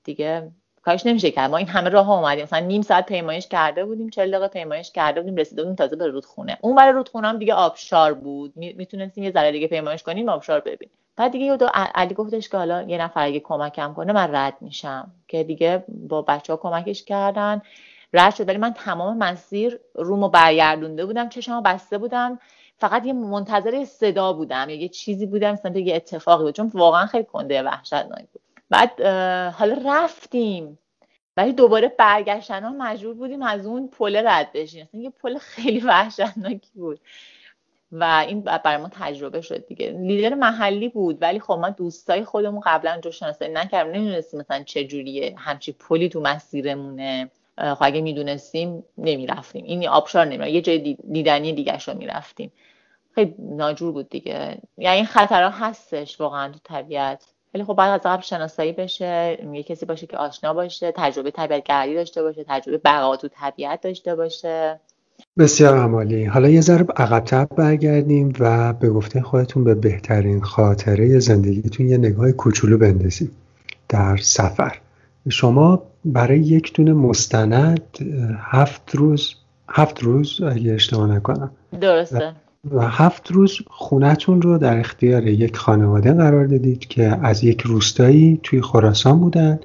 دیگه 0.04 0.50
کارش 0.88 1.06
نمیشه 1.06 1.30
کرد. 1.30 1.50
ما 1.50 1.56
این 1.56 1.68
همه 1.68 1.90
راه 1.90 2.10
اومدیم. 2.10 2.42
مثلا 2.42 2.58
نیم 2.58 2.82
ساعت 2.82 3.06
پیمایش 3.06 3.46
کرده 3.46 3.84
بودیم 3.84 4.10
40 4.10 4.30
دقیقه 4.30 4.48
پیمایش 4.48 4.92
کرده 4.92 5.20
بودیم 5.20 5.36
رسیده 5.36 5.62
بودیم 5.62 5.76
تازه 5.76 5.96
به 5.96 6.06
رودخونه. 6.06 6.58
اون 6.60 6.76
برای 6.76 6.92
رودخونه 6.92 7.28
هم 7.28 7.38
دیگه 7.38 7.54
آبشار 7.54 8.14
بود. 8.14 8.52
می‌تونستیم 8.56 9.24
یه 9.24 9.30
ذره 9.30 9.52
دیگه 9.52 9.66
پیمایش 9.66 10.02
کنیم 10.02 10.28
آبشار 10.28 10.60
ببین 10.60 10.88
بعد 11.16 11.32
دیگه 11.32 11.56
دو 11.56 11.68
علی 11.72 12.14
گفتش 12.14 12.48
که 12.48 12.56
حالا 12.56 12.82
یه 12.82 12.98
نفر 12.98 13.24
اگه 13.24 13.40
کمکم 13.40 13.94
کنه 13.94 14.12
من 14.12 14.34
رد 14.34 14.54
میشم. 14.60 15.10
که 15.28 15.44
دیگه 15.44 15.84
با 15.88 16.22
بچه 16.22 16.52
ها 16.52 16.56
کمکش 16.56 17.04
کردن. 17.04 17.62
رد 18.12 18.34
شد. 18.34 18.48
ولی 18.48 18.58
من 18.58 18.72
تمام 18.72 19.18
مسیر 19.18 19.80
رومو 19.94 20.28
برگردونده 20.28 21.06
بودم. 21.06 21.28
چشمو 21.28 21.60
بسته 21.60 21.98
بودم. 21.98 22.38
فقط 22.76 23.06
یه 23.06 23.12
منتظر 23.12 23.84
صدا 23.84 24.32
بودم. 24.32 24.70
یه 24.70 24.88
چیزی 24.88 25.26
بودم. 25.26 25.52
مثلا 25.52 25.78
یه 25.78 25.96
اتفاقی 25.96 26.44
بود. 26.44 26.54
چون 26.54 26.70
واقعا 26.74 27.06
خیلی 27.06 27.24
کنده 27.24 27.62
وحشتناک 27.62 28.26
بود. 28.32 28.42
بعد 28.70 29.00
حالا 29.50 29.80
رفتیم. 29.84 30.78
ولی 31.36 31.52
دوباره 31.52 31.88
برگشتن 31.88 32.62
ها 32.64 32.70
مجبور 32.70 33.14
بودیم 33.14 33.42
از 33.42 33.66
اون 33.66 33.88
پل 33.88 34.22
رد 34.26 34.52
بشیم. 34.52 34.82
اصلا 34.82 35.00
یه 35.00 35.10
پل 35.10 35.38
خیلی 35.38 35.80
وحشتناکی 35.80 36.70
بود. 36.74 37.00
و 37.92 38.24
این 38.28 38.40
برای 38.40 38.76
ما 38.76 38.88
تجربه 38.92 39.40
شد 39.40 39.66
دیگه. 39.66 39.90
لیدر 39.90 40.34
محلی 40.34 40.88
بود 40.88 41.22
ولی 41.22 41.40
خب 41.40 41.52
ما 41.52 41.70
دوستای 41.70 42.24
خودمون 42.24 42.62
قبلا 42.64 43.00
جو 43.00 43.10
شناسایی 43.10 43.52
نکردیم. 43.52 43.92
نمی‌دونستیم 43.92 44.40
مثلا 44.40 44.62
چه 44.62 44.84
جوریه. 44.84 45.34
همچی 45.38 45.72
پلی 45.72 46.08
تو 46.08 46.20
مسیرمونه. 46.20 47.30
خب 47.58 47.76
اگه 47.80 48.00
می‌دونستیم 48.00 48.84
نمی‌رفتیم. 48.98 49.64
این 49.64 49.88
آبشار 49.88 50.24
نمی‌رفتیم 50.24 50.54
یه 50.54 50.62
جای 50.62 50.96
دیدنی 51.12 51.52
دیگه 51.52 51.78
رو 51.78 51.94
می‌رفتیم. 51.94 52.52
خیلی 53.14 53.34
ناجور 53.38 53.92
بود 53.92 54.08
دیگه. 54.08 54.58
یعنی 54.78 55.04
خطرها 55.04 55.50
هستش 55.50 56.20
واقعا 56.20 56.52
تو 56.52 56.58
طبیعت. 56.64 57.24
ولی 57.54 57.64
خب 57.64 57.74
بعد 57.74 57.90
از 57.90 58.00
قبل 58.04 58.22
شناسایی 58.22 58.72
بشه 58.72 59.38
یه 59.52 59.62
کسی 59.62 59.86
باشه 59.86 60.06
که 60.06 60.16
آشنا 60.16 60.54
باشه 60.54 60.92
تجربه 60.96 61.30
طبیعت 61.30 61.64
گردی 61.64 61.94
داشته 61.94 62.22
باشه 62.22 62.44
تجربه 62.48 62.78
بقا 62.78 63.16
تو 63.16 63.28
طبیعت 63.28 63.80
داشته 63.80 64.14
باشه. 64.14 64.80
بسیار 65.38 65.78
عمالی. 65.78 66.24
حالا 66.24 66.48
یه 66.48 66.60
ذره 66.60 66.86
عقبتر 66.96 67.44
برگردیم 67.44 68.32
و 68.38 68.72
به 68.72 68.90
گفته 68.90 69.22
خودتون 69.22 69.64
به 69.64 69.74
بهترین 69.74 70.40
خاطره 70.40 71.18
زندگیتون 71.18 71.88
یه 71.88 71.98
نگاه 71.98 72.32
کوچولو 72.32 72.78
بندازیم. 72.78 73.30
در 73.88 74.16
سفر. 74.16 74.78
شما 75.28 75.82
برای 76.04 76.38
یک 76.38 76.74
دونه 76.74 76.92
مستند 76.92 77.98
هفت 78.40 78.94
روز 78.94 79.34
هفت 79.68 80.02
روز 80.02 80.40
اگه 80.42 80.72
اشتباه 80.72 81.10
نکنم. 81.10 81.50
درسته. 81.80 82.34
و 82.70 82.88
هفت 82.88 83.30
روز 83.30 83.58
خونتون 83.66 84.42
رو 84.42 84.58
در 84.58 84.78
اختیار 84.78 85.26
یک 85.26 85.56
خانواده 85.56 86.12
قرار 86.12 86.46
دادید 86.46 86.86
که 86.86 87.18
از 87.22 87.44
یک 87.44 87.60
روستایی 87.60 88.40
توی 88.42 88.62
خراسان 88.62 89.20
بودن 89.20 89.58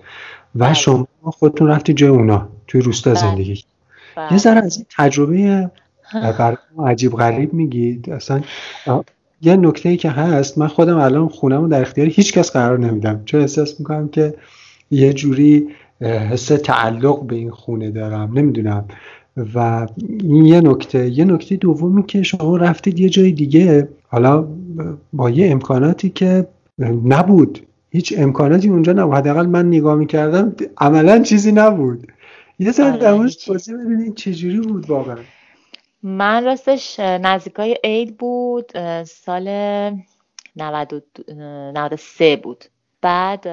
و 0.56 0.65
بله. 0.65 0.74
شما 0.74 1.07
خودتون 1.24 1.68
رفتی 1.68 1.94
جای 1.94 2.10
اونا 2.10 2.49
توی 2.68 2.82
روستا 2.82 3.11
بله. 3.11 3.20
زندگی 3.20 3.64
بله. 4.15 4.34
یه 4.34 4.38
ذره 4.38 4.57
از 4.60 4.78
این 4.78 4.86
تجربه 4.98 5.72
عجیب 6.86 7.11
غریب 7.11 7.53
میگید 7.53 8.10
اصلا 8.10 8.41
یه 9.41 9.56
نکته 9.56 9.90
ای 9.90 9.98
که 9.98 10.10
هست 10.10 10.57
من 10.57 10.68
خودم 10.68 10.98
الان 10.98 11.30
خونم 11.30 11.70
در 11.70 11.82
اختیار 11.82 12.07
هیچ 12.07 12.34
کس 12.34 12.52
قرار 12.52 12.80
نمیدم 12.80 13.22
چون 13.26 13.41
احساس 13.41 13.80
می‌کنم 13.80 14.07
که 14.10 14.34
یه 14.91 15.14
جوری 15.14 15.68
حس 16.02 16.45
تعلق 16.45 17.24
به 17.24 17.36
این 17.36 17.52
خونه 17.52 17.91
دارم 17.91 18.32
نمی‌دونم 18.34 18.86
و 19.38 19.88
این 20.19 20.45
یه 20.45 20.61
نکته 20.61 21.10
یه 21.10 21.26
نکته 21.26 21.55
دومی 21.55 22.03
که 22.03 22.23
شما 22.23 22.57
رفتید 22.57 22.99
یه 22.99 23.10
جای 23.10 23.31
دیگه. 23.31 23.89
حالا 24.07 24.47
با 25.14 25.30
یه 25.30 25.51
امکاناتی 25.51 26.10
که 26.10 26.47
نبود. 27.05 27.68
هیچ 27.91 28.14
امکاناتی 28.18 28.69
اونجا 28.69 28.93
نبود. 28.93 29.15
حداقل 29.15 29.45
من 29.45 29.68
نگاه 29.68 29.95
می‌کردم 29.95 30.55
عملا 30.77 31.19
چیزی 31.19 31.51
نبود. 31.51 32.07
یه 32.60 32.72
در 32.72 32.93
آره، 32.93 33.14
موردش 33.14 33.35
توضیح 33.35 33.76
بدید 33.76 34.15
چجوری 34.15 34.60
بود 34.60 34.89
واقعا. 34.89 35.18
من 36.03 36.45
راستش 36.45 36.99
نزدیکای 36.99 37.77
عید 37.84 38.18
بود 38.18 38.72
سال 39.03 39.49
93 40.55 42.35
بود. 42.35 42.65
بعد 43.01 43.43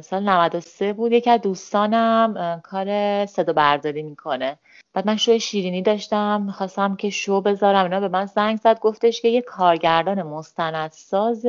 سال 0.00 0.22
93 0.22 0.92
بود. 0.92 1.12
یکی 1.12 1.30
از 1.30 1.40
دوستانم 1.40 2.60
کار 2.64 3.26
صدا 3.26 3.52
برداری 3.52 4.02
می‌کنه. 4.02 4.58
بعد 4.96 5.06
من 5.06 5.16
شو 5.16 5.38
شیرینی 5.38 5.82
داشتم 5.82 6.42
می‌خواستم 6.42 6.96
که 6.96 7.10
شو 7.10 7.40
بذارم. 7.40 7.84
اینا 7.84 8.00
به 8.00 8.08
من 8.08 8.26
زنگ 8.26 8.58
زد 8.58 8.80
گفتش 8.80 9.20
که 9.20 9.28
یه 9.28 9.42
کارگردان 9.42 10.22
مستندساز 10.22 11.46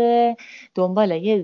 دنبال 0.75 1.11
یه 1.11 1.41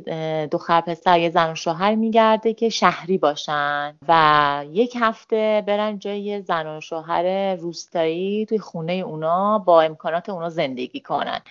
دختر 0.52 0.82
پسر 0.82 1.20
یه 1.20 1.30
زن 1.30 1.52
و 1.52 1.56
شوهر 1.56 1.96
میگرده 1.96 2.54
که 2.54 2.70
شهری 2.70 3.18
باشن 3.18 3.96
و 4.08 4.66
یک 4.72 4.98
هفته 5.00 5.64
برن 5.68 6.00
جای 6.00 6.42
زن 6.42 6.78
و 6.78 6.82
شوهر 6.82 7.56
روستایی 7.56 8.46
توی 8.46 8.60
خونه 8.60 8.94
اونا 8.94 9.60
با 9.60 9.82
امکانات 9.82 10.30
اونا 10.30 10.50
زندگی 10.50 11.00
کنن. 11.00 11.42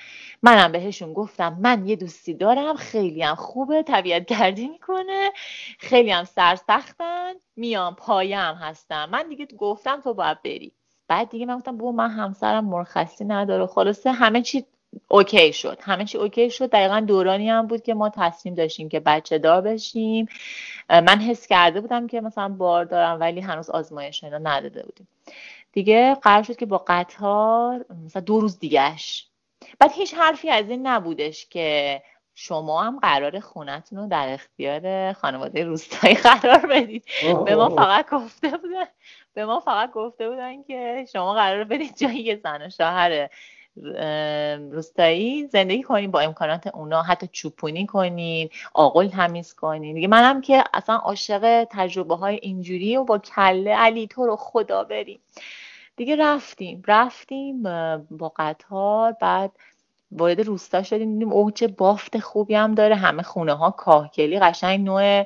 منم 0.43 0.73
بهشون 0.73 1.13
گفتم 1.13 1.59
من 1.61 1.87
یه 1.89 1.97
دوستی 1.97 2.35
دارم 2.35 2.77
خیلی 2.77 3.23
هم 3.23 3.35
خوبه 3.35 3.83
طبیعت 3.83 4.27
گردی 4.27 4.69
می‌کنه 4.69 5.33
خیلی 5.79 6.11
هم 6.11 6.25
سرسختن 6.25 7.35
میام 7.57 7.95
پایم 7.95 8.55
هستم. 8.55 9.09
من 9.13 9.29
دیگه 9.29 9.47
گفتم 9.59 10.01
تو 10.01 10.15
باید 10.15 10.43
بری. 10.43 10.73
بعد 11.09 11.31
دیگه 11.31 11.47
من 11.47 11.57
گفتم 11.57 11.79
بابا 11.79 11.93
من 11.93 12.11
همسرم 12.11 12.65
مرخصی 12.65 13.25
نداره. 13.25 13.67
خلاصه 13.67 14.13
همه 14.13 14.43
چی 14.43 14.65
اوکی 15.09 15.53
شد. 15.53 15.79
همه 15.83 16.05
چی 16.05 16.19
اوکی 16.19 16.51
شد. 16.51 16.71
دقیقا 16.71 17.01
دورانی 17.01 17.51
هم 17.51 17.67
بود 17.67 17.83
که 17.83 17.95
ما 17.95 18.09
تصمیم 18.11 18.55
داشتیم 18.55 18.89
که 18.89 19.01
بچه 19.01 19.39
دار 19.39 19.61
بشیم. 19.63 20.27
من 20.91 21.21
حس 21.21 21.47
کرده 21.47 21.81
بودم 21.81 22.07
که 22.07 22.21
مثلا 22.21 22.49
بار 22.49 22.85
دارم 22.85 23.21
ولی 23.21 23.41
هنوز 23.41 23.71
آزمایش 23.71 24.25
اینا 24.25 24.39
نداده 24.39 24.83
بودیم. 24.83 25.09
دیگه 25.73 26.15
قرار 26.15 26.43
شد 26.43 26.57
که 26.57 26.67
با 26.67 26.85
قطار 26.89 27.87
مثلا 28.07 28.23
دو 28.23 28.41
روز 28.41 28.59
دیگهش 28.59 29.29
بعد 29.79 29.93
هیچ 29.93 30.15
حرفی 30.15 30.51
از 30.51 30.69
این 30.71 30.87
نبودش 30.87 31.47
که 31.47 32.03
شما 32.35 32.83
هم 32.83 32.99
قرار 32.99 33.41
خونتون 33.41 33.99
رو 33.99 34.07
در 34.07 34.33
اختیار 34.33 35.13
خانواده 35.13 35.65
روستایی 35.65 36.15
قرار 36.15 36.67
بدید. 36.67 37.05
به 37.45 37.57
ما 37.57 37.69
فقط 37.69 38.11
گفته 38.11 38.49
بودن 38.49 38.85
به 39.35 39.45
ما 39.45 39.61
فقط 39.61 39.93
گفته 39.93 40.29
بودن 40.29 40.63
که 40.63 41.07
شما 41.13 41.35
قرار 41.35 41.65
برید 41.65 41.97
جایی 41.97 42.37
زن 42.37 42.67
و 42.67 42.71
شوهر 42.71 43.29
روستایی 44.73 45.47
زندگی 45.47 45.83
کنین 45.83 46.11
با 46.11 46.21
امکانات 46.21 46.67
اونا. 46.67 47.03
حتی 47.03 47.29
چوپونی 47.33 47.87
کنین 47.87 48.51
آقل 48.75 49.09
تمیز 49.09 49.55
کنین. 49.55 49.95
دیگه 49.95 50.09
منم 50.09 50.41
که 50.41 50.65
اصلا 50.75 50.97
عاشق 50.97 51.65
تجربه 51.71 52.17
های 52.17 52.39
اینجوری 52.43 52.97
و 52.97 53.05
با 53.05 53.19
کله 53.19 53.75
علی 53.75 54.07
تو 54.07 54.27
رو 54.27 54.37
خدا 54.37 54.85
بریم. 54.85 55.21
دیگه 55.97 56.17
رفتیم 56.17 56.83
رفتیم 56.87 57.63
با 58.11 58.33
قطار 58.37 59.13
بعد 59.13 59.53
وارد 60.13 60.41
روستا 60.41 60.83
شدیم 60.83 61.13
دیدیم 61.13 61.33
اوج 61.33 61.65
بافت 61.65 62.19
خوبی 62.19 62.55
هم 62.55 62.75
داره 62.75 62.97
همه 62.97 63.23
خونه 63.23 63.53
ها 63.53 63.71
کاهگلی 63.71 64.39
قشنگ 64.41 64.81
نوع 64.85 65.25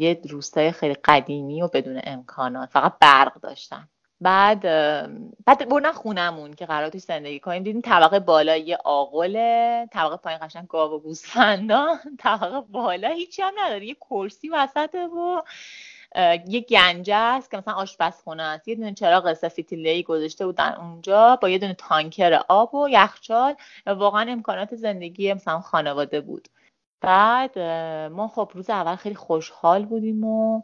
یه 0.00 0.20
روستای 0.30 0.72
خیلی 0.72 0.94
قدیمی 0.94 1.62
و 1.62 1.68
بدون 1.68 2.00
امکانات 2.04 2.70
فقط 2.70 2.92
برق 3.00 3.40
داشتن. 3.40 3.88
بعد 4.20 4.60
بعد 5.46 5.68
بردن 5.68 5.92
خونمون 5.92 6.54
که 6.54 6.66
قرار 6.66 6.88
توش 6.88 7.02
زندگی 7.02 7.40
کنیم 7.40 7.62
دیدیم 7.62 7.80
طبقه 7.80 8.20
بالا 8.20 8.56
یه 8.56 8.78
آقله 8.84 9.88
طبقه 9.92 10.16
پایین 10.16 10.38
قشنگ 10.42 10.66
گاو 10.66 10.92
و 10.92 10.98
گوسفندان 10.98 11.98
طبقه 12.24 12.60
بالا 12.60 13.08
هیچی 13.08 13.42
هم 13.42 13.52
نداره 13.58 13.86
یه 13.86 13.94
کرسی 13.94 14.48
وسطه 14.48 15.06
و 15.06 15.42
یه 16.46 16.60
گنجه 16.60 17.14
است 17.14 17.50
که 17.50 17.56
مثلا 17.56 17.74
آشپزخونه 17.74 18.42
است. 18.42 18.68
یه 18.68 18.74
دونه 18.74 18.94
چراغ 18.94 19.32
سفیتیله‌ای 19.32 20.02
گذاشته 20.02 20.46
بودن 20.46 20.72
اونجا 20.72 21.36
با 21.36 21.48
یه 21.48 21.58
دونه 21.58 21.74
تانکر 21.74 22.40
آب 22.48 22.74
و 22.74 22.88
یخچال 22.88 23.54
واقعا 23.86 24.32
امکانات 24.32 24.74
زندگی 24.74 25.32
مثلا 25.32 25.60
خانواده 25.60 26.20
بود. 26.20 26.48
بعد 27.00 27.58
ما 28.08 28.28
خب 28.28 28.50
روز 28.54 28.70
اول 28.70 28.96
خیلی 28.96 29.14
خوشحال 29.14 29.84
بودیم 29.84 30.24
و 30.24 30.62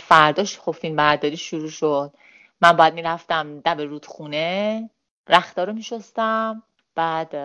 فرداش 0.00 0.58
خب 0.58 0.72
فیلم 0.72 0.96
برداری 0.96 1.36
شروع 1.36 1.70
شد. 1.70 2.14
من 2.60 2.72
باید 2.72 2.94
می‌رفتم 2.94 3.60
دب 3.60 3.80
رودخونه 3.80 4.90
رختار 5.28 5.66
رو 5.66 5.72
میشستم 5.72 6.62
بعد 6.94 7.36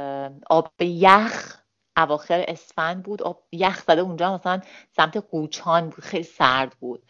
آب 0.49 0.71
یخ 0.79 1.61
اواخر 1.97 2.45
اسفند 2.47 3.03
بود. 3.03 3.21
آب 3.21 3.43
یخ 3.51 3.83
زده 3.83 4.01
اونجا 4.01 4.35
مثلا 4.35 4.61
سمت 4.95 5.17
قوچان 5.17 5.89
بود 5.89 6.03
خیلی 6.03 6.23
سرد 6.23 6.75
بود. 6.79 7.03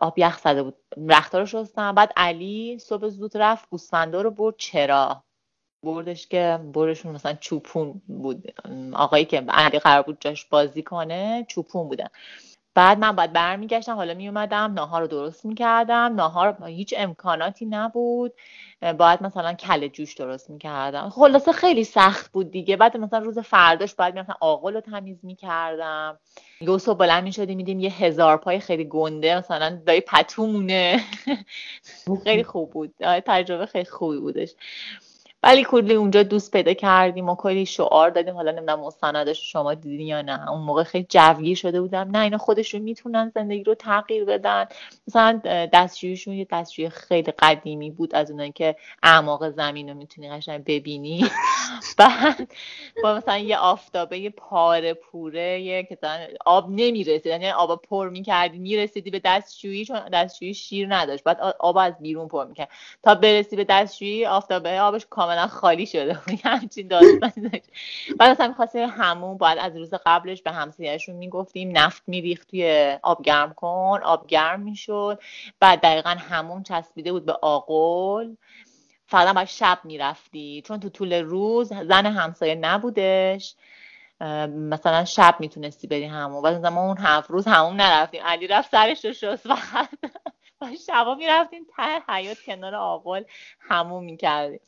آب 0.00 0.18
یخ 0.18 0.38
زده 0.38 0.62
بود. 0.62 0.76
رختار 1.08 1.40
رو 1.40 1.46
شستم 1.46 1.94
بعد 1.94 2.12
علی 2.16 2.78
صبح 2.78 3.08
زود 3.08 3.36
رفت 3.36 3.70
گوسفندا 3.70 4.22
رو 4.22 4.30
برد 4.30 4.54
چرا؟ 4.58 5.24
بردش 5.84 6.26
که 6.26 6.60
بردشون 6.72 7.12
مثلا 7.12 7.34
چوپون 7.34 8.02
بود. 8.08 8.54
آقایی 8.92 9.24
که 9.24 9.40
علی 9.48 9.78
قرار 9.78 10.02
بود 10.02 10.16
جاش 10.20 10.44
بازی 10.44 10.82
کنه 10.82 11.46
چوپون 11.48 11.88
بودن. 11.88 12.08
بعد 12.74 12.98
من 12.98 13.12
باید 13.16 13.32
برمیگشتم 13.32 13.94
حالا 13.94 14.14
میومدم 14.14 14.72
ناهار 14.74 15.00
رو 15.00 15.06
درست 15.06 15.44
می‌کردم 15.44 16.14
ناهار 16.14 16.64
هیچ 16.66 16.94
امکاناتی 16.96 17.66
نبود. 17.66 18.32
باید 18.98 19.22
مثلا 19.22 19.52
کل 19.52 19.88
جوش 19.88 20.14
درست 20.14 20.50
می‌کردم. 20.50 21.10
خلاصه 21.10 21.52
خیلی 21.52 21.84
سخت 21.84 22.32
بود 22.32 22.50
دیگه. 22.50 22.76
بعد 22.76 22.96
مثلا 22.96 23.18
روز 23.18 23.38
فرداش 23.38 23.94
باید 23.94 24.14
می‌رفتم 24.14 24.36
آقل 24.40 24.74
رو 24.74 24.80
تمیز 24.80 25.18
می‌کردم. 25.22 26.18
یه 26.60 26.78
صبح 26.78 26.98
بلند 26.98 27.24
می‌شدیم 27.24 27.56
میدیم 27.56 27.80
یه 27.80 27.90
هزار 27.90 28.36
پای 28.36 28.60
خیلی 28.60 28.84
گنده 28.84 29.38
مثلا 29.38 29.80
دایی 29.86 30.00
پتومونه. 30.00 31.00
خیلی 32.24 32.44
خوب 32.44 32.70
بود. 32.70 32.94
تجربه 33.26 33.66
خیلی 33.66 33.84
خوبی 33.84 34.18
بودش. 34.18 34.50
ولی 35.42 35.64
کلی 35.64 35.94
اونجا 35.94 36.22
دوست 36.22 36.50
پیدا 36.52 36.74
کردیم 36.74 37.28
و 37.28 37.34
کلی 37.34 37.66
شعار 37.66 38.10
دادیم. 38.10 38.34
حالا 38.34 38.50
نمی‌دونم 38.50 38.80
مستندش 38.80 39.52
شما 39.52 39.74
دیدین 39.74 40.06
یا 40.06 40.22
نه. 40.22 40.50
اون 40.50 40.60
موقع 40.60 40.82
خیلی 40.82 41.06
جوگیر 41.08 41.56
شده 41.56 41.80
بودم. 41.80 42.08
نه 42.10 42.18
اینا 42.18 42.38
خودشون 42.38 42.80
می‌تونن 42.80 43.32
زندگی 43.34 43.64
رو 43.64 43.74
تغییر 43.74 44.24
بدن. 44.24 44.66
مثلا 45.08 45.40
دستشویشون 45.44 46.34
یه 46.34 46.46
دستشوی 46.52 46.88
خیلی 46.88 47.32
قدیمی 47.38 47.90
بود 47.90 48.14
از 48.14 48.30
اونایی 48.30 48.52
که 48.52 48.76
اعماق 49.02 49.50
زمین 49.50 49.88
رو 49.88 49.94
می‌تونی 49.94 50.30
قشنگ 50.30 50.64
ببینی. 50.64 51.24
بعد 51.98 52.52
با 53.02 53.14
مثلا 53.14 53.38
یه 53.38 53.58
آفتابه 53.58 54.18
یه 54.18 54.30
پاره 54.30 54.94
پوره 54.94 55.60
یه 55.60 55.82
که 55.82 55.98
آب 56.46 56.70
نمی‌رسید. 56.70 57.26
یعنی 57.26 57.50
آب 57.50 57.82
پر 57.82 58.08
می‌کردی 58.08 58.58
می‌رسیدی 58.58 59.10
به 59.10 59.20
دستشویی 59.24 59.84
چون 59.84 60.00
دستشویی 60.12 60.54
شیر 60.54 60.94
نداشت. 60.94 61.24
بعد 61.24 61.40
آب 61.58 61.76
از 61.76 61.94
بیرون 62.00 62.28
پر 62.28 62.44
می‌کرد. 62.46 62.68
تا 63.02 63.14
برسی 63.14 63.56
به 63.56 63.64
دستشویی 63.64 64.26
آفتابه 64.26 64.80
آبش 64.80 65.06
کاملا 65.30 65.46
خالی 65.46 65.86
شده 65.86 66.18
بود. 66.26 66.40
همچین 66.44 66.88
داستانی 66.88 67.62
بعد 68.18 68.30
اصلا 68.30 68.48
می‌خواستیم 68.48 68.88
همون 68.88 69.38
باید 69.38 69.58
از 69.58 69.76
روز 69.76 69.94
قبلش 70.06 70.42
به 70.42 70.50
همسایهشون 70.52 71.16
می‌گفتیم 71.16 71.78
نفت 71.78 72.02
میریخت 72.06 72.50
توی 72.50 72.96
آب 73.02 73.22
گرم 73.22 73.54
کن 73.54 74.00
آب 74.04 74.26
گرم 74.26 74.60
می‌شد. 74.60 75.20
بعد 75.60 75.80
دقیقا 75.80 76.10
همون 76.10 76.62
چسبیده 76.62 77.12
بود 77.12 77.26
به 77.26 77.32
آقل 77.32 78.34
فقط 79.06 79.34
باید 79.34 79.48
شب 79.48 79.78
می‌رفتی. 79.84 80.62
چون 80.66 80.80
تو 80.80 80.88
طول 80.88 81.12
روز 81.12 81.68
زن 81.68 82.06
همسایه 82.06 82.54
نبودش. 82.54 83.54
مثلا 84.48 85.04
شب 85.04 85.36
می‌تونستی 85.40 85.86
بری 85.86 86.04
همون. 86.04 86.62
و 86.62 86.70
ما 86.70 86.86
اون 86.86 86.98
هفت 86.98 87.30
روز 87.30 87.46
همون 87.48 87.76
نرفتیم. 87.76 88.22
علی 88.24 88.46
رفت 88.46 88.70
سرش 88.70 89.04
رو 89.04 89.12
شست. 89.12 89.48
فقط 89.48 89.88
و 90.60 90.66
شبا 90.86 91.14
می‌رفتیم 91.14 91.66
ته 91.76 92.12
حیات 92.12 92.38
کنار 92.46 92.74
آقل 92.74 93.22
همون 93.60 94.04
می‌کردیم. 94.04 94.60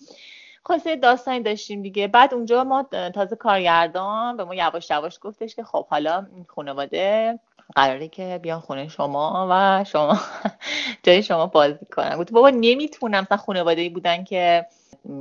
خلاصه 0.64 0.96
داستانی 0.96 1.40
داشتیم 1.40 1.82
دیگه. 1.82 2.08
بعد 2.08 2.34
اونجا 2.34 2.64
ما 2.64 2.82
تازه 3.14 3.36
کارگردان 3.36 4.36
به 4.36 4.44
ما 4.44 4.54
یواش 4.54 4.90
یواش 4.90 5.18
گفتش 5.22 5.54
که 5.56 5.64
خب 5.64 5.86
حالا 5.86 6.26
خانواده 6.48 7.38
قراره 7.74 8.08
که 8.08 8.40
بیان 8.42 8.60
خونه 8.60 8.88
شما 8.88 9.48
و 9.50 9.84
شما 9.84 10.18
جای 11.02 11.22
شما 11.22 11.46
بازی 11.46 11.86
کنن. 11.96 12.16
بود 12.16 12.30
بابا 12.32 12.50
نمی‌تونم. 12.50 13.20
مثلا 13.22 13.36
خانواده 13.38 13.88
بودن 13.88 14.24
که 14.24 14.66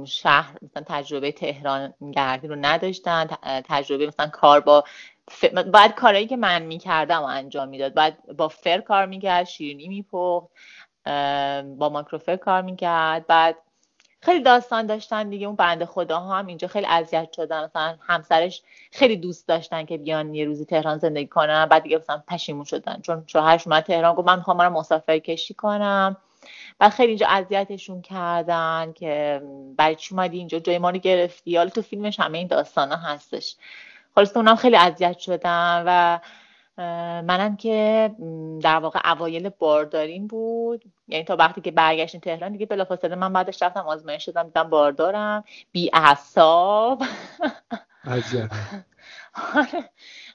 شهر 0.06 0.58
مثلا 0.62 0.84
تجربه 0.88 1.32
تهران 1.32 1.94
گردی 2.14 2.48
رو 2.48 2.56
نداشتن 2.56 3.28
تجربه 3.70 4.08
مثلا 4.08 4.28
کار 4.28 4.60
با 4.60 4.84
ف... 5.32 5.46
بعد 5.46 5.96
کارهایی 5.96 6.28
که 6.28 6.38
من 6.38 6.62
می‌کردم 6.62 7.20
و 7.22 7.26
انجام 7.26 7.68
می‌داد. 7.70 7.94
بعد 7.94 8.18
با 8.38 8.48
فر 8.48 8.82
کار 8.82 9.06
می‌کرد 9.06 9.44
شیرینی 9.46 9.88
میپخت 9.88 10.48
با 11.78 11.90
ماکروفر 11.90 12.36
کار 12.36 12.62
می‌کرد. 12.62 13.28
بعد 13.28 13.58
خیلی 14.24 14.44
داستان 14.44 14.86
داشتن 14.86 15.30
دیگه 15.30 15.48
اون 15.48 15.56
بنده 15.56 15.86
خدا 15.86 16.20
هم 16.20 16.48
اینجا 16.48 16.68
خیلی 16.68 16.86
اذیت 16.86 17.34
شدن. 17.34 17.64
مثلا 17.64 17.96
همسرش 18.08 18.62
خیلی 18.92 19.16
دوست 19.16 19.48
داشتن 19.48 19.86
که 19.86 19.98
بیان 19.98 20.36
یه 20.36 20.46
روزی 20.46 20.66
تهران 20.66 20.98
زندگی 20.98 21.28
کنن. 21.28 21.66
بعد 21.66 21.84
دیگه 21.84 21.98
مثلا 21.98 22.24
پشیمون 22.28 22.64
شدن. 22.64 23.02
چون 23.02 23.24
شوهرش 23.28 23.68
اومد 23.68 23.84
تهران 23.84 24.16
گفت 24.16 24.28
من 24.28 24.36
می‌خوام 24.36 24.58
برم 24.58 24.74
مسافر 24.74 25.20
کشی 25.20 25.54
کنم. 25.54 26.18
بعد 26.80 26.92
خیلی 26.92 27.10
اینجا 27.10 27.28
اذیتشون 27.28 28.02
کردن 28.02 28.94
که 28.96 29.42
برای 29.78 29.96
چی 29.96 30.16
اومدی 30.16 30.38
اینجا؟ 30.38 30.60
جای 30.60 30.78
ما 30.78 30.90
رو 30.90 30.98
گرفتی. 30.98 31.58
حالا 31.58 31.70
تو 31.70 31.82
فیلمش 31.82 32.20
همه 32.20 32.38
این 32.38 32.48
داستان 32.48 32.92
ها 32.92 32.98
هستش. 32.98 33.56
خلاص 34.16 34.38
اونم 34.38 34.56
خیلی 34.56 34.76
اذیت 34.76 35.18
شدن 35.18 35.84
و 35.88 36.20
منم 36.78 37.56
که 37.56 38.12
در 38.62 38.80
واقع 38.80 39.12
اوایل 39.12 39.50
بارداریم 39.50 40.28
بود. 40.28 40.86
یعنی 41.08 41.24
تا 41.24 41.36
وقتی 41.36 41.62
که 41.62 41.72
برگشتیم 41.72 42.22
تهران 42.22 42.52
دیگه 42.52 42.66
بلافاصله 42.66 43.16
من 43.16 43.34
بعدش 43.34 43.64
رفتم 43.64 43.80
آزمایش 43.80 44.26
شدم 44.26 44.44
دیدم 44.44 44.70
باردارم. 44.70 45.44
بی 45.72 45.90
اعصاب. 45.94 47.04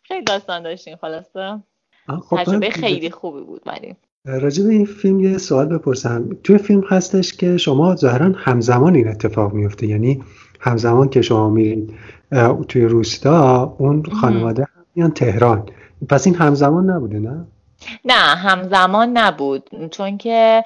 خیلی 0.02 0.24
داستان 0.24 0.62
داشتیم 0.62 0.96
خلاصه. 0.96 1.62
خب 2.06 2.36
تجربه 2.36 2.70
خیلی 2.70 3.10
خوبی 3.10 3.40
بود 3.40 3.62
ولی. 3.66 3.96
راجع 4.24 4.64
به 4.64 4.70
این 4.70 4.84
فیلم 4.84 5.20
یه 5.20 5.38
سوال 5.38 5.66
بپرسم. 5.66 6.28
توی 6.44 6.58
فیلم 6.58 6.84
هستش 6.88 7.32
که 7.32 7.56
شما 7.56 7.96
ظاهرا 7.96 8.32
همزمان 8.36 8.94
این 8.94 9.08
اتفاق 9.08 9.52
میفته. 9.52 9.86
یعنی 9.86 10.24
همزمان 10.60 11.08
که 11.08 11.22
شما 11.22 11.50
میرین 11.50 11.94
توی 12.68 12.84
روستا 12.84 13.76
اون 13.78 14.02
خانواده 14.02 14.66
میان 14.94 15.10
تهران. 15.10 15.68
پس 16.08 16.26
این 16.26 16.36
همزمان 16.36 16.90
نبوده 16.90 17.18
نه؟ 17.18 17.46
نه 18.04 18.14
همزمان 18.14 19.18
نبود. 19.18 19.88
چون 19.90 20.18
که 20.18 20.64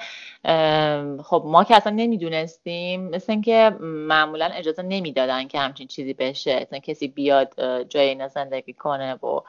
خب 1.23 1.43
ما 1.45 1.63
که 1.63 1.75
اصلا 1.75 1.93
نمی‌دونستیم 1.95 3.09
مثل 3.09 3.31
اینکه 3.31 3.75
معمولا 3.81 4.45
اجازه 4.45 4.81
نمی‌دادن 4.81 5.47
که 5.47 5.59
همچین 5.59 5.87
چیزی 5.87 6.13
بشه 6.13 6.51
اصلا 6.51 6.79
کسی 6.79 7.07
بیاد 7.07 7.83
جای 7.83 8.09
اینا 8.09 8.27
زندگی 8.27 8.73
کنه 8.73 9.13
و 9.13 9.41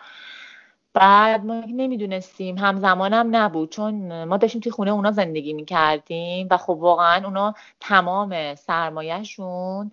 بعد 0.94 1.44
ما 1.44 1.62
نمی‌دونستیم 1.68 2.58
همزمانم 2.58 3.36
نبود. 3.36 3.70
چون 3.72 4.24
ما 4.24 4.36
داشتیم 4.36 4.60
توی 4.60 4.72
خونه 4.72 4.90
اونا 4.90 5.12
زندگی 5.12 5.52
می‌کردیم 5.52 6.48
و 6.50 6.56
خب 6.56 6.70
واقعا 6.70 7.24
اونا 7.24 7.54
تمام 7.80 8.54
سرمایهشون 8.54 9.92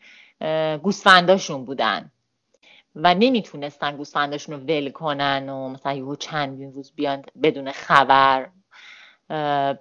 گوسفنداشون 0.83 1.65
بودن. 1.65 2.11
و 3.03 3.13
نمی‌تونستن 3.13 3.97
گوسفنداشون 3.97 4.55
رو 4.55 4.61
ول 4.61 4.91
کنن 4.91 5.49
و 5.49 5.69
مثلا 5.69 5.93
یهو 5.93 6.15
چندین 6.15 6.73
روز 6.73 6.91
بیان 6.95 7.23
بدون 7.43 7.71
خبر. 7.71 8.49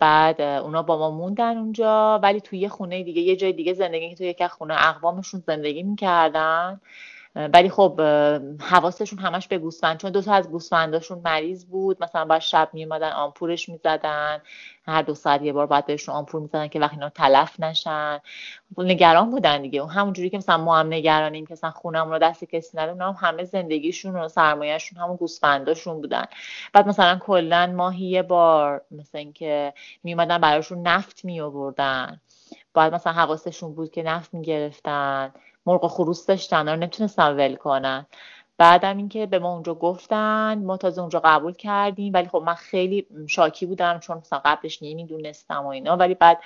بعد 0.00 0.40
اونا 0.40 0.82
با 0.82 0.98
ما 0.98 1.10
موندن 1.10 1.56
اونجا 1.56 2.20
ولی 2.22 2.40
توی 2.40 2.58
یه 2.58 2.68
خونه 2.68 3.02
دیگه 3.02 3.22
یه 3.22 3.36
جای 3.36 3.52
دیگه 3.52 3.72
زندگی 3.72 4.10
که 4.10 4.16
توی 4.16 4.26
یک 4.26 4.46
خونه 4.46 4.88
اقوامشون 4.88 5.42
زندگی 5.46 5.82
می‌کردن. 5.82 6.80
ولی 7.54 7.70
خب 7.70 8.00
حواسشون 8.60 9.18
همش 9.18 9.48
به 9.48 9.58
گوسفند 9.58 9.98
چون 9.98 10.10
دو 10.10 10.22
تا 10.22 10.32
از 10.32 10.50
گوسفنداشون 10.50 11.20
مریض 11.24 11.64
بود. 11.64 12.02
مثلا 12.02 12.24
باید 12.24 12.42
شب 12.42 12.68
میومدن 12.72 13.12
آمپورش 13.12 13.68
می‌زدن. 13.68 14.42
هر 14.86 15.02
دو 15.02 15.14
ساعت 15.14 15.42
یه 15.42 15.52
بار 15.52 15.66
باید 15.66 15.86
بهشون 15.86 16.14
آمپور 16.14 16.40
می‌زدن 16.40 16.68
که 16.68 16.80
وقتی 16.80 16.96
اینا 16.96 17.08
تلف 17.08 17.60
نشن. 17.60 18.18
نگران 18.78 19.30
بودن 19.30 19.62
دیگه. 19.62 19.80
اون 19.80 19.90
همونجوری 19.90 20.30
که 20.30 20.36
مثلا 20.38 20.56
ما 20.56 20.78
هم 20.78 20.86
نگرانیم 20.86 21.46
که 21.46 21.52
مثلا 21.52 21.70
خونمون 21.70 22.12
رو 22.12 22.18
دست 22.18 22.44
کسی 22.44 22.78
نده 22.78 23.04
هم 23.04 23.16
همه 23.20 23.44
زندگیشون 23.44 24.16
و 24.16 24.28
سرمایهشون 24.28 24.98
همون 24.98 25.16
گوسفنداشون 25.16 26.00
بودن. 26.00 26.24
بعد 26.72 26.88
مثلا 26.88 27.18
کلا 27.18 27.72
ماهی 27.76 28.06
یه 28.06 28.22
بار 28.22 28.82
مثلا 28.90 29.18
اینکه 29.18 29.72
میومدن 30.04 30.38
براشون 30.38 30.82
نفت 30.82 31.24
می 31.24 31.40
آوردن 31.40 32.20
باید 32.74 32.94
مثلا 32.94 33.12
حواسشون 33.12 33.74
بود 33.74 33.90
که 33.90 34.02
نفت 34.02 34.34
می‌گرفتن. 34.34 35.32
مرغ 35.66 35.84
و 35.84 35.88
خروس 35.88 36.26
داشتن 36.26 36.68
رو 36.68 36.76
نمی‌تونستن 36.76 37.36
ول 37.36 37.54
کنن. 37.54 38.06
بعدم 38.58 38.96
اینکه 38.96 39.26
به 39.26 39.38
ما 39.38 39.52
اونجا 39.52 39.74
گفتن 39.74 40.62
ما 40.64 40.76
تازه 40.76 41.00
اونجا 41.00 41.20
قبول 41.24 41.52
کردیم 41.52 42.12
ولی 42.14 42.28
خب 42.28 42.42
من 42.46 42.54
خیلی 42.54 43.06
شاکی 43.26 43.66
بودم 43.66 43.98
چون 43.98 44.18
مثلا 44.18 44.40
قبلش 44.44 44.82
نمی‌دونستم 44.82 45.64
و 45.64 45.66
اینا. 45.66 45.96
ولی 45.96 46.14
بعد 46.14 46.38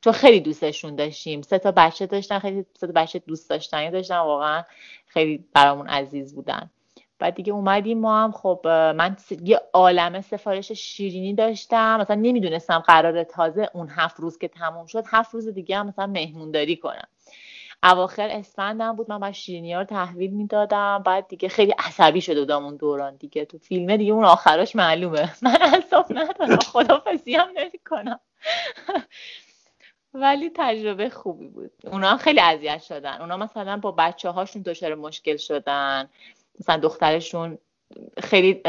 چون 0.00 0.12
خیلی 0.12 0.40
دوستشون 0.40 0.96
داشتیم. 0.96 1.42
سه 1.42 1.58
تا 1.58 1.72
بچه 1.72 2.06
داشتن 2.06 2.38
خیلی 2.38 2.66
سه 2.74 2.86
تا 2.86 2.92
بچه 2.92 3.18
دوست 3.18 3.50
داشتنی 3.50 3.90
داشتن 3.90 4.18
واقعا 4.18 4.64
خیلی 5.06 5.44
برامون 5.54 5.88
عزیز 5.88 6.34
بودن. 6.34 6.70
بعد 7.18 7.34
دیگه 7.34 7.52
اومدیم 7.52 7.98
ما 7.98 8.24
هم 8.24 8.32
خب 8.32 8.60
من 8.96 9.16
یه 9.42 9.60
عالمه 9.72 10.20
سفارش 10.20 10.72
شیرینی 10.72 11.34
داشتم. 11.34 12.00
مثلا 12.00 12.16
نمی‌دونستم 12.16 12.78
قرار 12.78 13.24
تازه 13.24 13.70
اون 13.74 13.88
هفت 13.90 14.20
روز 14.20 14.38
که 14.38 14.48
تموم 14.48 14.86
شد 14.86 15.04
هفت 15.06 15.34
روز 15.34 15.48
دیگه 15.48 15.76
هم 15.78 15.86
مثلا 15.86 16.06
مهمونداری 16.06 16.76
کنم. 16.76 17.08
اواخر 17.84 18.28
اسفندم 18.28 18.96
بود 18.96 19.10
من 19.10 19.18
باید 19.18 19.34
شیرینی 19.34 19.72
ها 19.74 19.80
رو 19.80 19.86
تحویل 19.86 20.30
می‌دادم. 20.30 21.02
بعد 21.06 21.28
دیگه 21.28 21.48
خیلی 21.48 21.72
عصبی 21.78 22.20
شده 22.20 22.40
بودم 22.40 22.64
اون 22.64 22.76
دوران 22.76 23.16
دیگه. 23.16 23.44
تو 23.44 23.58
فیلمه 23.58 23.96
دیگه 23.96 24.12
اون 24.12 24.24
آخراش 24.24 24.76
معلومه. 24.76 25.34
من 25.42 25.58
اصاب 25.62 26.06
ندارم. 26.10 26.58
خدافزی 26.58 27.34
هم 27.34 27.48
نمی 27.56 27.78
کنم 27.90 28.20
ولی 30.14 30.50
تجربه 30.56 31.10
خوبی 31.10 31.48
بود. 31.48 31.72
اونا 31.86 32.10
هم 32.10 32.16
خیلی 32.18 32.40
اذیت 32.40 32.82
شدن. 32.82 33.20
اونا 33.20 33.36
مثلا 33.36 33.76
با 33.76 33.92
بچه 33.92 34.30
هاشون 34.30 34.62
دچار 34.62 34.94
مشکل 34.94 35.36
شدن. 35.36 36.08
مثلا 36.60 36.76
دخترشون 36.76 37.58
خیلی 38.22 38.62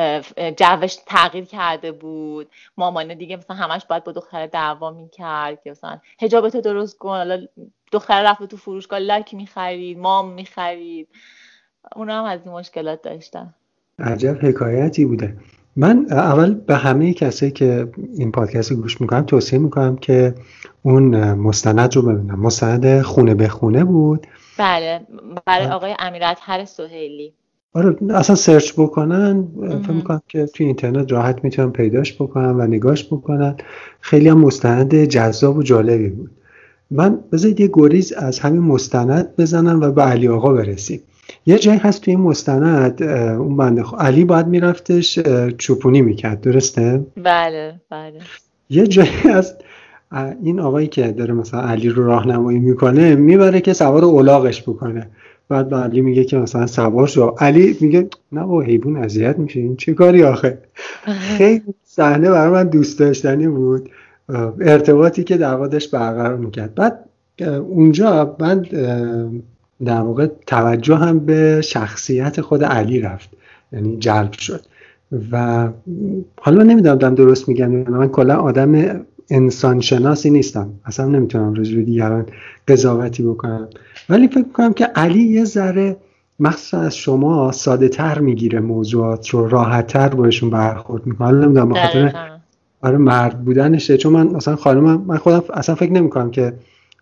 جوش 0.57 0.95
تغییر 1.07 1.45
کرده 1.45 1.91
بود. 1.91 2.51
مامانه 2.77 3.15
دیگه 3.15 3.37
مثلا 3.37 3.57
همش 3.57 3.85
باید 3.85 4.03
با 4.03 4.11
دختر 4.11 4.47
دعوا 4.47 4.91
می‌کرد 4.91 5.63
که 5.63 5.71
مثلا 5.71 5.99
هجابتو 6.21 6.61
درست 6.61 6.97
کن. 6.97 7.09
حالا 7.09 7.47
دختر 7.91 8.23
رفت 8.23 8.43
تو 8.43 8.57
فروشگاه 8.57 8.99
لاک 8.99 9.33
می‌خرید 9.33 9.97
مام 9.97 10.33
می‌خرید. 10.33 11.07
اونا 11.95 12.19
هم 12.19 12.25
از 12.25 12.39
این 12.45 12.53
مشکلات 12.53 13.01
داشتن. 13.01 13.53
عجب 13.99 14.45
حکایتی 14.45 15.05
بوده. 15.05 15.37
من 15.75 16.05
اول 16.09 16.53
به 16.53 16.75
همه 16.75 17.13
کسایی 17.13 17.51
که 17.51 17.87
این 18.13 18.31
پادکست 18.31 18.73
گوش 18.73 19.01
می‌کنم 19.01 19.21
توصیه 19.21 19.59
می‌کنم 19.59 19.95
که 19.95 20.35
اون 20.83 21.33
مستند 21.33 21.95
رو 21.95 22.01
ببینم. 22.01 22.39
مستند 22.39 23.01
خونه 23.01 23.35
به 23.35 23.47
خونه 23.47 23.83
بود. 23.83 24.27
بله 24.57 25.01
برای 25.45 25.67
آقای 25.67 25.95
امیرت 25.99 26.37
هر 26.41 26.65
سهیلی. 26.65 27.33
آره 27.73 27.95
اصلا 28.09 28.35
سرچ 28.35 28.73
بکنن. 28.73 29.47
فکر 29.83 29.91
می‌کنم 29.91 30.21
که 30.27 30.45
توی 30.45 30.65
اینترنت 30.65 31.11
راحت 31.11 31.43
می‌تونن 31.43 31.71
پیداش 31.71 32.21
بکنن 32.21 32.55
و 32.55 32.67
نگاش 32.67 33.05
بکنن. 33.05 33.57
خیلی 33.99 34.29
هم 34.29 34.37
مستند 34.37 35.03
جذاب 35.03 35.57
و 35.57 35.63
جالبی 35.63 36.09
بود. 36.09 36.31
من 36.91 37.19
بذارید 37.31 37.59
یه 37.59 37.69
گریز 37.73 38.13
از 38.13 38.39
همین 38.39 38.61
مستند 38.61 39.35
بزنم 39.37 39.81
و 39.81 39.91
به 39.91 40.01
علی 40.01 40.27
آقا 40.27 40.53
برسیم. 40.53 41.01
یه 41.45 41.57
جایی 41.57 41.79
هست 41.79 42.01
توی 42.01 42.13
این 42.13 42.23
مستند 42.23 43.03
اون 43.03 43.57
بنده 43.57 43.83
علی 43.97 44.25
باید 44.25 44.47
میرفتش 44.47 45.19
چوپونی 45.57 46.01
می‌کرد 46.01 46.41
درسته؟ 46.41 47.05
بله 47.23 47.73
بله. 47.91 48.19
یه 48.69 48.87
جایی 48.87 49.09
از 49.33 49.55
این 50.43 50.59
آقایی 50.59 50.87
که 50.87 51.11
داره 51.11 51.33
مثلا 51.33 51.61
علی 51.61 51.89
رو 51.89 52.05
راهنمایی 52.05 52.59
می‌کنه 52.59 53.15
می‌بره 53.15 53.61
که 53.61 53.73
سوار 53.73 54.05
اولاغش 54.05 54.61
بکنه. 54.61 55.09
بعد 55.49 55.69
به 55.69 55.75
علی 55.75 56.01
میگه 56.01 56.23
که 56.23 56.37
مثلا 56.37 56.67
سوار 56.67 57.07
شو. 57.07 57.35
علی 57.39 57.77
میگه 57.81 58.09
نه 58.31 58.43
با 58.43 58.61
حیوان 58.61 58.97
اذیت 58.97 59.39
میشه. 59.39 59.59
این 59.59 59.75
چه 59.75 59.93
کاری 59.93 60.23
آخه؟ 60.23 60.57
خیلی 61.37 61.73
صحنه 61.83 62.29
برای 62.29 62.51
من 62.51 62.69
دوست 62.69 62.99
داشتنی 62.99 63.47
بود. 63.47 63.89
ارتباطی 64.61 65.23
که 65.23 65.37
در 65.37 65.53
واقعش 65.53 65.87
برقرار 65.87 66.37
می‌کرد. 66.37 66.75
بعد 66.75 66.99
اونجا 67.69 68.35
من 68.39 68.65
در 69.85 70.01
واقع 70.01 70.27
توجه 70.47 70.95
هم 70.95 71.19
به 71.19 71.61
شخصیت 71.61 72.41
خود 72.41 72.63
علی 72.63 72.99
رفت. 72.99 73.29
یعنی 73.71 73.97
جلب 73.97 74.31
شد. 74.31 74.61
و 75.31 75.67
حالا 76.41 76.63
نمی‌دونم 76.63 77.15
درست 77.15 77.49
میگم 77.49 77.69
من 77.71 78.07
کلا 78.07 78.35
آدم 78.35 79.01
انسان 79.29 79.81
شناسی 79.81 80.29
نیستم. 80.29 80.69
اصلا 80.85 81.05
نمی‌تونم 81.05 81.53
راجع 81.53 81.75
به 81.75 81.81
دیگران 81.83 82.25
قضاوتی 82.67 83.23
بکنم. 83.23 83.67
ولی 84.09 84.27
فکر 84.27 84.51
کنم 84.53 84.73
که 84.73 84.85
علی 84.85 85.23
یه 85.23 85.45
ذره 85.45 85.97
مخصوصا 86.39 86.79
از 86.79 86.95
شما 86.95 87.51
ساده 87.51 87.89
تر 87.89 88.19
می‌گیره 88.19 88.59
موضوعات 88.59 89.29
رو 89.29 89.47
راحت 89.47 89.87
تر 89.87 90.09
باشون 90.09 90.49
برخورد 90.49 91.05
می‌کنه. 91.05 91.27
حالا 91.27 91.45
نمی‌دونم 91.45 91.69
بخاطر 91.69 92.36
برای 92.81 92.97
مرد 92.97 93.45
بودنشه. 93.45 93.97
چون 93.97 94.13
من 94.13 94.35
اصلا 94.35 94.55
خانم 94.55 95.01
من 95.01 95.17
خودم 95.17 95.43
اصلا 95.53 95.75
فکر 95.75 95.91
نمی‌کنم 95.91 96.31
که 96.31 96.53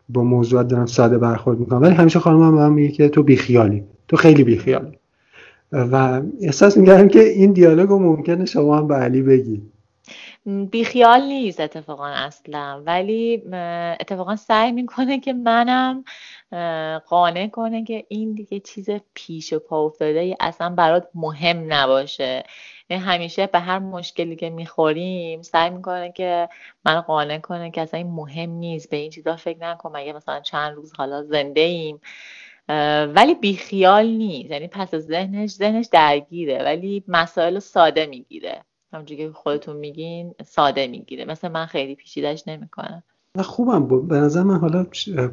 با 0.09 0.23
موضوعات 0.23 0.67
دارم 0.67 0.85
ساده 0.85 1.17
برخورد 1.17 1.59
می‌کنم. 1.59 1.81
ولی 1.81 1.93
همیشه 1.93 2.19
خانمم 2.19 2.57
هم 2.57 2.73
میگه 2.73 2.93
که 2.93 3.09
تو 3.09 3.23
بیخیالی. 3.23 3.83
تو 4.07 4.17
خیلی 4.17 4.43
بیخیالی. 4.43 4.97
و 5.71 6.21
احساس 6.41 6.77
می‌کردم 6.77 7.07
که 7.07 7.19
این 7.23 7.51
دیالوگ 7.51 7.89
رو 7.89 7.99
ممکنه 7.99 8.45
شما 8.45 8.77
هم 8.77 8.87
به 8.87 8.95
علی 8.95 9.21
بگید 9.21 9.71
بیخیال 10.71 11.21
نیست 11.21 11.59
اتفاقا 11.59 12.07
اصلا. 12.07 12.83
ولی 12.85 13.43
اتفاقا 13.99 14.35
سعی 14.35 14.71
می‌کنه 14.71 15.19
که 15.19 15.33
منم 15.33 16.03
قانع 17.09 17.47
کنه 17.47 17.83
که 17.83 18.05
این 18.07 18.33
دیگه 18.33 18.59
چیز 18.59 18.89
پیش 19.13 19.53
و 19.53 19.59
پا 19.59 19.85
افتاده 19.85 20.35
اصلا 20.39 20.69
برات 20.69 21.07
مهم 21.15 21.73
نباشه. 21.73 22.43
همیشه 22.91 23.47
به 23.47 23.59
هر 23.59 23.79
مشکلی 23.79 24.35
که 24.35 24.49
می‌خوریم 24.49 25.41
سعی 25.41 25.69
می‌کنه 25.69 26.11
که 26.11 26.49
من 26.85 27.01
قانع 27.01 27.37
کنه 27.37 27.71
که 27.71 27.81
اصلا 27.81 27.97
این 27.97 28.11
مهم 28.11 28.49
نیست 28.49 28.89
به 28.89 28.97
این 28.97 29.09
چیزا 29.09 29.35
فکر 29.35 29.59
نکن 29.59 29.91
مگه 29.97 30.13
مثلا 30.13 30.39
چند 30.39 30.75
روز 30.75 30.93
حالا 30.97 31.23
زنده 31.23 31.61
ایم 31.61 31.99
ولی 33.15 33.35
بیخیال 33.35 34.07
نیست. 34.07 34.51
یعنی 34.51 34.67
پس 34.67 34.95
ذهنش 34.95 35.49
ذهنش 35.49 35.85
درگیره 35.91 36.63
ولی 36.63 37.03
مسائل 37.07 37.59
ساده 37.59 38.05
می‌گیره. 38.05 38.63
همونجوری 38.93 39.27
که 39.27 39.31
خودتون 39.31 39.75
میگین 39.75 40.35
ساده 40.45 40.87
می‌گیره. 40.87 41.25
مثل 41.25 41.47
من 41.47 41.65
خیلی 41.65 41.95
پیچیدش 41.95 42.47
نمی‌کنم 42.47 43.03
و 43.37 43.43
خوبم. 43.43 43.85
بود 43.85 44.07
به 44.07 44.15
نظر 44.15 44.43
من 44.43 44.59
حالا 44.59 44.85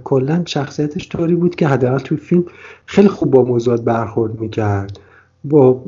کلا 0.05 0.43
شخصیتش 0.47 1.09
طوری 1.09 1.35
بود 1.35 1.55
که 1.55 1.67
حداقل 1.67 1.99
توی 1.99 2.17
فیلم 2.17 2.45
خیلی 2.87 3.09
خوب 3.09 3.31
با 3.31 3.43
موضوعات 3.43 3.81
برخورد 3.81 4.41
می‌کرد. 4.41 4.99
با 5.45 5.85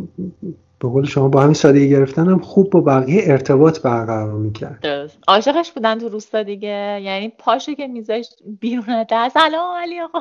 به 0.84 0.90
قول 0.90 1.04
شما 1.04 1.28
با 1.28 1.40
همین 1.40 1.54
سادگی 1.54 1.90
گرفتن 1.90 2.28
هم 2.28 2.38
خوب 2.38 2.70
با 2.70 2.80
بقیه 2.80 3.22
ارتباط 3.26 3.80
برقرار 3.80 4.32
می‌کرد. 4.32 4.80
درست. 4.80 5.18
عاشقش 5.28 5.72
بودن 5.72 5.98
تو 5.98 6.08
روستا 6.08 6.42
دیگه. 6.42 7.00
یعنی 7.02 7.28
پاشو 7.28 7.74
که 7.74 7.86
میذاشت 7.86 8.34
بیرون 8.60 9.02
در. 9.02 9.28
سلام 9.28 9.76
علی 9.76 10.00
آقا. 10.00 10.18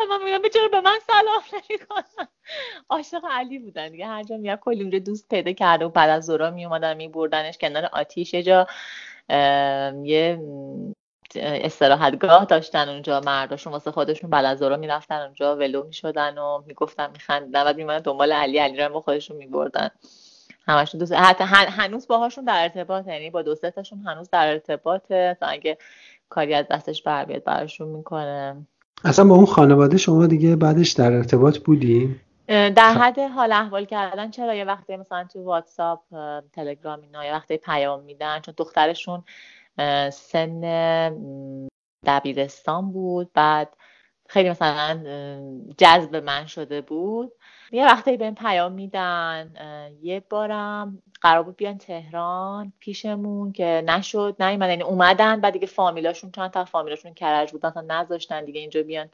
و 0.00 0.04
من 0.10 0.24
میگم 0.24 0.48
چرا 0.54 0.68
به 0.68 0.80
من 0.80 0.98
سلام 1.06 1.42
نمی‌کنن 1.52 2.28
عاشق 2.90 3.22
علی 3.30 3.58
بودن 3.58 3.88
دیگه. 3.88 4.06
هر 4.06 4.22
جا 4.22 4.36
میاد 4.36 4.58
کلی 4.60 4.80
اونجا 4.80 4.98
دوست 4.98 5.28
پیدا 5.28 5.52
کرده 5.52 5.84
و 5.84 5.88
بعد 5.88 6.10
از 6.10 6.26
زورا 6.26 6.50
میومدن 6.50 6.96
میبردنش 6.96 7.58
کنار 7.58 7.88
آتیش. 7.92 8.34
جا 8.34 8.66
یه 10.02 10.40
استراحتگاه 11.36 12.44
داشتن 12.44 12.88
اونجا 12.88 13.20
مرداشون 13.20 13.72
واسه 13.72 13.90
خودشون 13.90 14.30
بلزارا 14.30 14.76
می‌رفتن 14.76 15.20
اونجا 15.20 15.56
ولو 15.56 15.86
می‌شدن 15.86 16.38
و 16.38 16.62
می‌گفتن 16.66 17.10
میخندیدن 17.10 17.62
و 17.62 17.72
میمدن 17.76 18.02
دنبال 18.02 18.32
علی 18.32 18.58
علی 18.58 18.76
رو 18.76 19.00
خودشون 19.00 19.36
میبردن. 19.36 19.90
همشون 20.66 20.98
دوست 20.98 21.12
حتی 21.12 21.44
هنوز 21.44 22.06
باهاشون 22.06 22.44
در 22.44 22.62
ارتباط 22.62 23.06
یعنی 23.06 23.30
با 23.30 23.42
دو 23.42 23.54
تاشون 23.54 23.98
هنوز 24.06 24.30
در 24.30 24.46
ارتباطه 24.46 25.36
تا 25.40 25.46
اگه 25.46 25.78
کاری 26.28 26.54
از 26.54 26.66
دستش 26.70 27.02
بر 27.02 27.24
بیاد 27.24 27.44
براشون 27.44 27.88
می‌کنه. 27.88 28.66
اصلا 29.04 29.24
با 29.24 29.34
اون 29.34 29.46
خانواده 29.46 29.96
شما 29.96 30.26
دیگه 30.26 30.56
بعدش 30.56 30.92
در 30.92 31.12
ارتباط 31.12 31.58
بودی؟ 31.58 32.20
در 32.48 32.94
حد 32.94 33.18
حال 33.18 33.52
احوال 33.52 33.84
کردن 33.84 34.30
چرا 34.30 34.54
یه 34.54 34.64
وقتی 34.64 34.96
مثلا 34.96 35.26
تو 35.32 35.44
واتساپ 35.44 36.00
تلگرام 36.52 37.00
اینا 37.00 37.24
یه 37.24 37.32
وقتی 37.32 37.56
پیام 37.56 38.02
میدن؟ 38.02 38.40
چون 38.40 38.54
دخترشون 38.56 39.24
سن 40.12 40.60
دبیرستان 42.06 42.92
بود. 42.92 43.30
بعد 43.34 43.76
خیلی 44.28 44.50
مثلا 44.50 45.00
جذب 45.78 46.16
من 46.16 46.46
شده 46.46 46.80
بود. 46.80 47.32
یه 47.72 47.86
وقتی 47.86 48.16
بهم 48.16 48.34
پیام 48.34 48.72
میدن 48.72 49.50
یه 50.02 50.22
بارم 50.30 51.02
قرار 51.20 51.42
بود 51.42 51.56
بیان 51.56 51.78
تهران 51.78 52.72
پیشمون 52.78 53.52
که 53.52 53.84
نشد 53.86 54.36
نیومدن. 54.40 54.70
یعنی 54.70 54.82
اومدن 54.82 55.40
بعد 55.40 55.52
دیگه 55.52 55.66
فامیلاشون 55.66 56.30
چند 56.30 56.50
تا 56.50 56.64
فامیلاشون 56.64 57.14
کرج 57.14 57.52
بودن 57.52 57.70
تا 57.70 57.80
نذاشتن 57.80 58.44
دیگه 58.44 58.60
اینجا 58.60 58.82
بیان. 58.82 59.08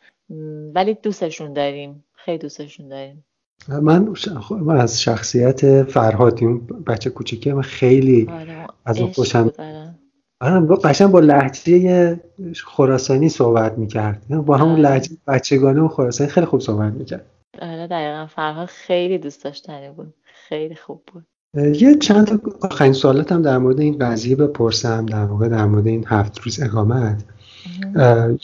ولی 0.74 0.94
دوستشون 0.94 1.52
داریم. 1.52 2.05
خیلی 2.14 2.39
دوستشون 2.39 2.89
داریم. 2.89 3.24
من, 3.68 4.14
من 4.51 4.80
از 4.80 5.02
شخصیت 5.02 5.82
فرهادی 5.82 6.44
اون 6.44 6.66
بچه 6.66 7.10
کوچیکی 7.10 7.52
من 7.52 7.62
خیلی 7.62 8.28
آره، 8.30 8.66
از 8.85 9.01
اون 9.01 9.12
خوشم 9.12 9.43
بود، 9.43 9.56
آره. 10.40 10.60
با 10.60 10.74
قشنگ 10.74 11.10
با 11.10 11.20
لهجه 11.20 12.20
خراسانی 12.65 13.28
صحبت 13.28 13.78
می‌کرد. 13.78 14.27
با 14.28 14.56
همون. 14.56 14.81
لهجه 14.81 15.10
بچگانه 15.27 15.81
و 15.81 15.89
خراسانی 15.89 16.31
خیلی 16.31 16.47
خوب 16.47 16.60
صحبت 16.60 16.93
می‌کرد. 16.93 17.27
آره 17.62 17.86
دقیقا. 17.86 18.27
فرهاد 18.27 18.66
خیلی 18.69 19.19
دوست 19.19 19.44
داشتنی 19.44 19.90
بود. 19.90 20.15
خیلی 20.48 20.74
خوب 20.74 21.02
بود. 21.12 21.24
یه 21.55 21.94
چند 21.94 22.27
تا 22.27 22.39
آخرین 22.62 22.93
سوالات 22.93 23.32
هم 23.32 23.43
در 23.43 23.59
مورد 23.59 23.81
این 23.81 23.98
قضیه 23.98 24.36
بپرسم 24.36 25.06
در 25.06 25.24
واقع 25.24 25.48
در 25.48 25.65
مورد 25.65 25.86
این 25.86 26.05
هفت 26.09 26.40
روز 26.40 26.62
اقامت. 26.62 27.24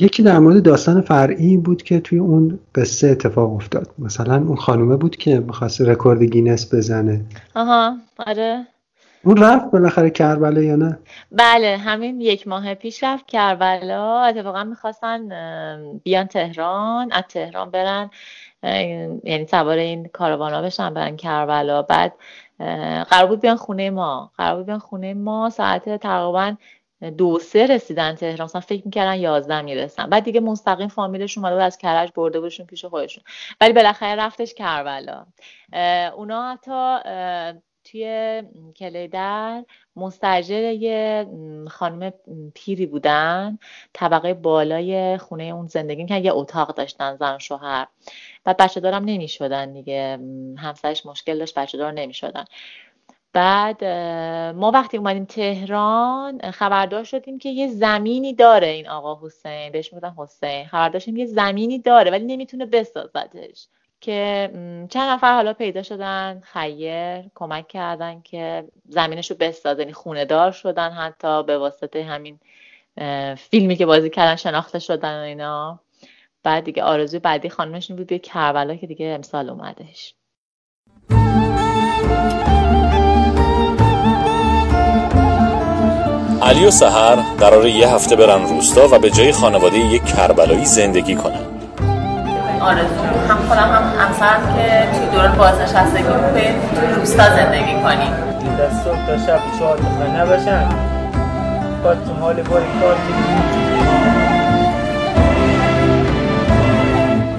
یکی 0.00 0.22
در 0.22 0.38
مورد 0.38 0.62
داستان 0.62 1.00
فرعی 1.00 1.56
بود 1.56 1.82
که 1.82 2.00
توی 2.00 2.18
اون 2.18 2.58
قصه 2.74 3.08
اتفاق 3.08 3.54
افتاد. 3.54 3.90
مثلا 3.98 4.36
اون 4.36 4.56
خانومه 4.56 4.96
بود 4.96 5.16
که 5.16 5.40
می‌خواست 5.40 5.80
رکورد 5.80 6.22
گینس 6.22 6.74
بزنه. 6.74 7.24
آها 7.54 7.96
آره. 8.26 8.66
اون 9.24 9.36
رفت 9.36 9.70
بالاخره 9.70 10.10
کربلا 10.10 10.62
یا 10.62 10.76
نه؟ 10.76 10.98
بله 11.32 11.76
همین 11.76 12.20
یک 12.20 12.48
ماه 12.48 12.74
پیش 12.74 13.04
رفت 13.04 13.26
کربلا. 13.26 14.20
اتفاقا 14.20 14.64
می‌خواستن 14.64 15.28
بیان 16.04 16.26
تهران. 16.26 17.12
از 17.12 17.22
تهران 17.28 17.70
برن 17.70 18.10
یعنی 19.24 19.46
سوار 19.50 19.78
این 19.78 20.08
کاروانا 20.08 20.62
بشن 20.62 20.94
برن 20.94 21.16
کربلا. 21.16 21.82
بعد 21.82 22.12
قرار 23.10 23.26
بود 23.26 23.40
بیان 23.40 23.56
خونه 23.56 23.90
ما. 23.90 24.32
قرار 24.38 24.56
بود 24.56 24.66
بیان 24.66 24.78
خونه 24.78 25.14
ما. 25.14 25.50
ساعت 25.50 25.96
تقریبا 25.96 26.54
دو 27.18 27.38
سه 27.38 27.66
رسیدن 27.66 28.14
تهران. 28.14 28.44
مثلا 28.44 28.60
فکر 28.60 28.82
می‌کردن 28.84 29.14
یازده 29.14 29.62
می‌رسن. 29.62 30.06
بعد 30.06 30.24
دیگه 30.24 30.40
مستقیم 30.40 30.88
فامیلشون 30.88 31.44
اومده 31.44 31.62
از 31.62 31.78
کرج 31.78 32.10
برده 32.14 32.40
بودشون 32.40 32.66
پیش 32.66 32.84
خودشون. 32.84 33.24
ولی 33.60 33.72
بالاخره 33.72 34.14
رفتش 34.14 34.54
کربلا. 34.54 35.26
اونا 36.16 36.52
حتی 36.52 36.98
توی 37.84 38.42
کلیدر 38.76 39.64
مستجر 39.96 40.72
یه 40.72 41.26
خانم 41.70 42.12
پیری 42.54 42.86
بودن. 42.86 43.58
طبقه 43.92 44.34
بالای 44.34 45.18
خونه 45.18 45.44
اون 45.44 45.66
زندگی 45.66 46.02
می‌کردن. 46.02 46.24
یه 46.24 46.32
اتاق 46.34 46.74
داشتن 46.74 47.16
زن 47.16 47.36
و 47.36 47.38
شوهر. 47.38 47.86
بعد 48.44 48.56
بچه 48.56 48.80
دارم 48.80 49.04
نمی‌شدن 49.04 49.72
دیگه. 49.72 50.16
م، 50.16 50.54
همسرش 50.58 51.06
مشکل 51.06 51.38
داشت 51.38 51.58
بچه 51.58 51.78
دار 51.78 51.92
نمی‌شدن. 51.92 52.44
بعد 53.32 53.78
اه، 53.84 54.52
ما 54.52 54.70
وقتی 54.70 54.96
اومدیم 54.96 55.24
تهران 55.24 56.50
خبردار 56.50 57.04
شدیم 57.04 57.38
که 57.38 57.48
یه 57.48 57.68
زمینی 57.68 58.34
داره 58.34 58.66
این 58.66 58.88
آقا 58.88 59.26
حسین. 59.26 59.72
بهش 59.72 59.92
می‌گفتن 59.92 60.14
حسین. 60.18 60.66
خبر 60.66 60.88
داشتیم 60.88 61.16
یه 61.16 61.26
زمینی 61.26 61.78
داره 61.78 62.10
ولی 62.10 62.24
نمی‌تونه 62.24 62.66
بسازدش. 62.66 63.68
که 64.04 64.50
چند 64.90 65.10
نفر 65.10 65.34
حالا 65.34 65.52
پیدا 65.52 65.82
شدن 65.82 66.42
خیر 66.52 67.22
کمک 67.34 67.68
کردن 67.68 68.20
که 68.20 68.64
زمینش 68.88 69.30
رو 69.30 69.36
بسازه 69.40 69.80
یعنی 69.80 69.92
خونه 69.92 70.24
دار 70.24 70.52
شدن 70.52 70.90
حتی 70.90 71.42
به 71.42 71.58
واسطه 71.58 72.04
همین 72.04 72.38
فیلمی 73.36 73.76
که 73.76 73.86
بازی 73.86 74.10
کردن 74.10 74.36
شناخته 74.36 74.78
شدن 74.78 75.20
و 75.20 75.22
اینا. 75.22 75.80
بعد 76.42 76.64
دیگه 76.64 76.82
آرزوی 76.82 77.18
بعدی 77.20 77.48
خانمش 77.48 77.90
این 77.90 77.96
بود 77.96 78.06
به 78.06 78.18
کربلا 78.18 78.76
که 78.76 78.86
دیگه 78.86 79.06
امسال 79.06 79.50
اومدش. 79.50 80.14
علی 86.42 86.66
و 86.66 86.70
سحر 86.70 87.16
قراره 87.38 87.70
یه 87.70 87.88
هفته 87.88 88.16
برن 88.16 88.42
روستا 88.42 88.88
و 88.92 88.98
به 88.98 89.10
جای 89.10 89.32
خانواده 89.32 89.78
یک 89.78 90.04
کربلایی 90.04 90.64
زندگی 90.64 91.14
کنن. 91.14 91.53
آرزو. 92.64 93.04
هم 93.28 93.36
خودم 93.48 93.68
هم 93.74 93.84
همسرم 93.98 94.56
که 94.56 94.98
توی 94.98 95.06
دوران 95.06 95.36
بازنشستگی 95.38 96.02
به 96.34 96.54
روستا 96.96 97.36
زندگی 97.36 97.74
کنیم. 97.74 98.12
از 98.64 98.82
صبح 98.84 99.06
تا 99.06 99.18
شب 99.26 99.40
چهار 99.58 99.78
تا 99.78 100.22
نباشن. 100.22 100.68
خودتون 101.82 102.16
حال 102.20 102.34
باری 102.34 102.64
کار 102.80 102.96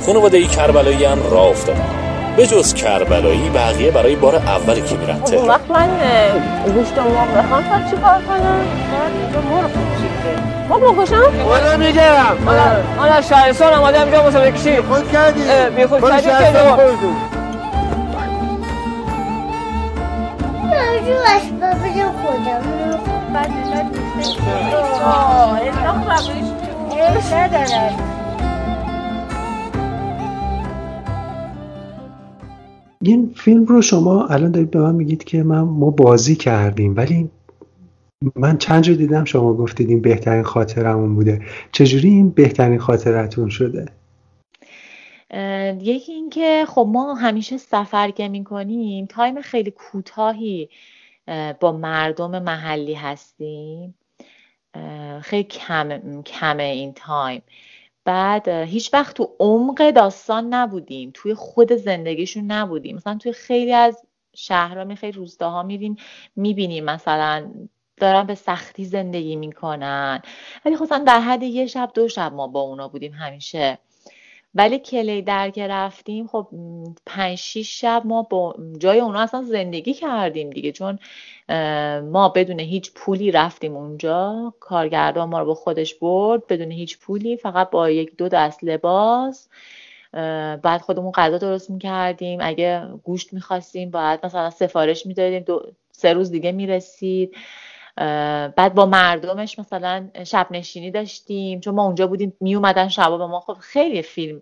خانواده 0.05 0.37
ای 0.37 0.45
کربلایی 0.45 1.05
هم 1.05 1.19
راه 1.31 1.47
افتادن 1.47 2.04
به 2.37 2.47
جز 2.47 2.73
کربلایی 2.73 3.49
بقیه 3.49 3.91
برای 3.91 4.15
بار 4.15 4.35
اول 4.35 4.79
که 4.79 4.95
میرن 4.95 5.15
اون 5.15 5.23
تهران. 5.23 5.47
وقت 5.47 5.71
من 5.71 5.89
گوشت 6.73 6.97
مرغ 6.97 7.37
بخوام 7.37 7.63
تا 7.63 7.89
چی 7.89 7.95
کار 7.97 8.21
کنم؟ 8.27 8.61
مرغ 9.51 9.71
مرغ 10.69 10.95
بکشم؟ 10.97 11.45
والا 11.47 11.77
میگم 11.77 12.01
من 12.97 13.09
از 13.09 13.29
شهرستان 13.29 13.73
آمده 13.73 14.01
اینجا 14.01 14.23
واسه 14.23 14.39
بکشی. 14.39 14.81
خود 14.81 15.11
کردی. 15.11 15.41
بی 15.75 15.85
خود 15.85 16.01
کردی 16.01 16.27
که. 16.27 16.33
موضوع 20.61 21.25
اسباب 21.35 21.81
خودم 22.21 22.61
آه، 25.05 25.59
انداختمش. 25.61 26.29
این 33.11 33.33
فیلم 33.35 33.65
رو 33.65 33.81
شما 33.81 34.27
الان 34.27 34.51
دارید 34.51 34.71
به 34.71 34.79
من 34.81 34.95
میگید 34.95 35.23
که 35.23 35.43
من 35.43 35.59
ما 35.59 35.89
بازی 35.89 36.35
کردیم 36.35 36.95
ولی 36.95 37.29
من 38.35 38.57
چند 38.57 38.83
جا 38.83 38.93
دیدم 38.93 39.23
شما 39.25 39.53
گفتید 39.53 39.89
این 39.89 40.01
بهترین 40.01 40.43
خاطرمون 40.43 41.15
بوده. 41.15 41.41
چجوری 41.71 42.09
این 42.09 42.29
بهترین 42.29 42.79
خاطرتون 42.79 43.49
شده؟ 43.49 43.85
یکی 45.81 46.11
اینکه 46.11 46.65
خب 46.67 46.87
ما 46.89 47.13
همیشه 47.13 47.57
سفر 47.57 48.11
که 48.11 48.29
می‌کنیم 48.29 49.05
time 49.05 49.41
خیلی 49.41 49.71
کوتاهی 49.71 50.69
اه، 51.27 51.53
با 51.53 51.71
مردم 51.71 52.43
محلی 52.43 52.93
هستیم. 52.93 53.95
خیلی 55.21 55.43
کم 55.43 56.21
کمه 56.21 56.63
این 56.63 56.93
time. 56.93 57.41
بعد 58.05 58.47
هیچ 58.47 58.93
وقت 58.93 59.15
تو 59.17 59.35
عمق 59.39 59.91
داستان 59.91 60.53
نبودیم 60.53 61.11
توی 61.13 61.33
خود 61.33 61.73
زندگیشون 61.73 62.51
نبودیم. 62.51 62.95
مثلا 62.95 63.17
توی 63.17 63.33
خیلی 63.33 63.73
از 63.73 64.03
شهرها 64.35 64.83
می 64.83 64.95
خیلی 64.95 65.11
روستاها 65.11 65.63
میریم 65.63 65.95
می‌بینیم 66.35 66.83
مثلا 66.85 67.51
دارن 67.97 68.23
به 68.23 68.35
سختی 68.35 68.85
زندگی 68.85 69.35
می‌کنن. 69.35 70.21
ولی 70.65 70.75
خصوصا 70.75 70.97
در 70.97 71.19
حد 71.19 71.43
یه 71.43 71.67
شب 71.67 71.91
دو 71.93 72.07
شب 72.07 72.33
ما 72.33 72.47
با 72.47 72.61
اونا 72.61 72.87
بودیم 72.87 73.13
همیشه 73.13 73.77
ولی 74.55 74.79
کلی 74.79 75.21
در 75.21 75.49
که 75.49 75.67
رفتیم 75.67 76.27
خب 76.27 76.47
پنج 77.05 77.37
شیش 77.37 77.81
شب 77.81 78.01
ما 78.05 78.21
با 78.21 78.55
جای 78.77 78.99
اونا 78.99 79.19
اصلا 79.19 79.41
زندگی 79.41 79.93
کردیم 79.93 80.49
دیگه. 80.49 80.71
چون 80.71 80.99
ما 82.11 82.29
بدون 82.35 82.59
هیچ 82.59 82.91
پولی 82.95 83.31
رفتیم 83.31 83.75
اونجا. 83.75 84.53
کارگردان 84.59 85.29
ما 85.29 85.39
رو 85.39 85.45
با 85.45 85.53
خودش 85.53 85.95
برد 85.95 86.47
بدون 86.47 86.71
هیچ 86.71 86.99
پولی 86.99 87.37
فقط 87.37 87.69
با 87.69 87.89
یک 87.89 88.17
دو 88.17 88.27
دست 88.27 88.63
لباس. 88.63 89.49
بعد 90.63 90.81
خودمون 90.81 91.11
غذا 91.11 91.37
درست 91.37 91.69
می‌کردیم. 91.69 92.39
اگه 92.41 92.87
گوشت 93.03 93.33
می‌خواستیم 93.33 93.91
باید 93.91 94.25
مثلا 94.25 94.49
سفارش 94.49 95.05
می‌دادیم. 95.05 95.43
دو 95.43 95.71
سه 95.91 96.13
روز 96.13 96.31
دیگه 96.31 96.51
می‌رسید. 96.51 97.35
بعد 97.97 98.73
با 98.73 98.85
مردمش 98.85 99.59
مثلا 99.59 100.09
شب 100.23 100.47
نشینی 100.51 100.91
داشتیم 100.91 101.59
چون 101.59 101.75
ما 101.75 101.85
اونجا 101.85 102.07
بودیم 102.07 102.37
می 102.41 102.55
اومدن 102.55 102.87
شبا 102.87 103.17
به 103.17 103.25
ما. 103.25 103.39
خب 103.39 103.53
خیلی 103.53 104.01
فیلم 104.01 104.41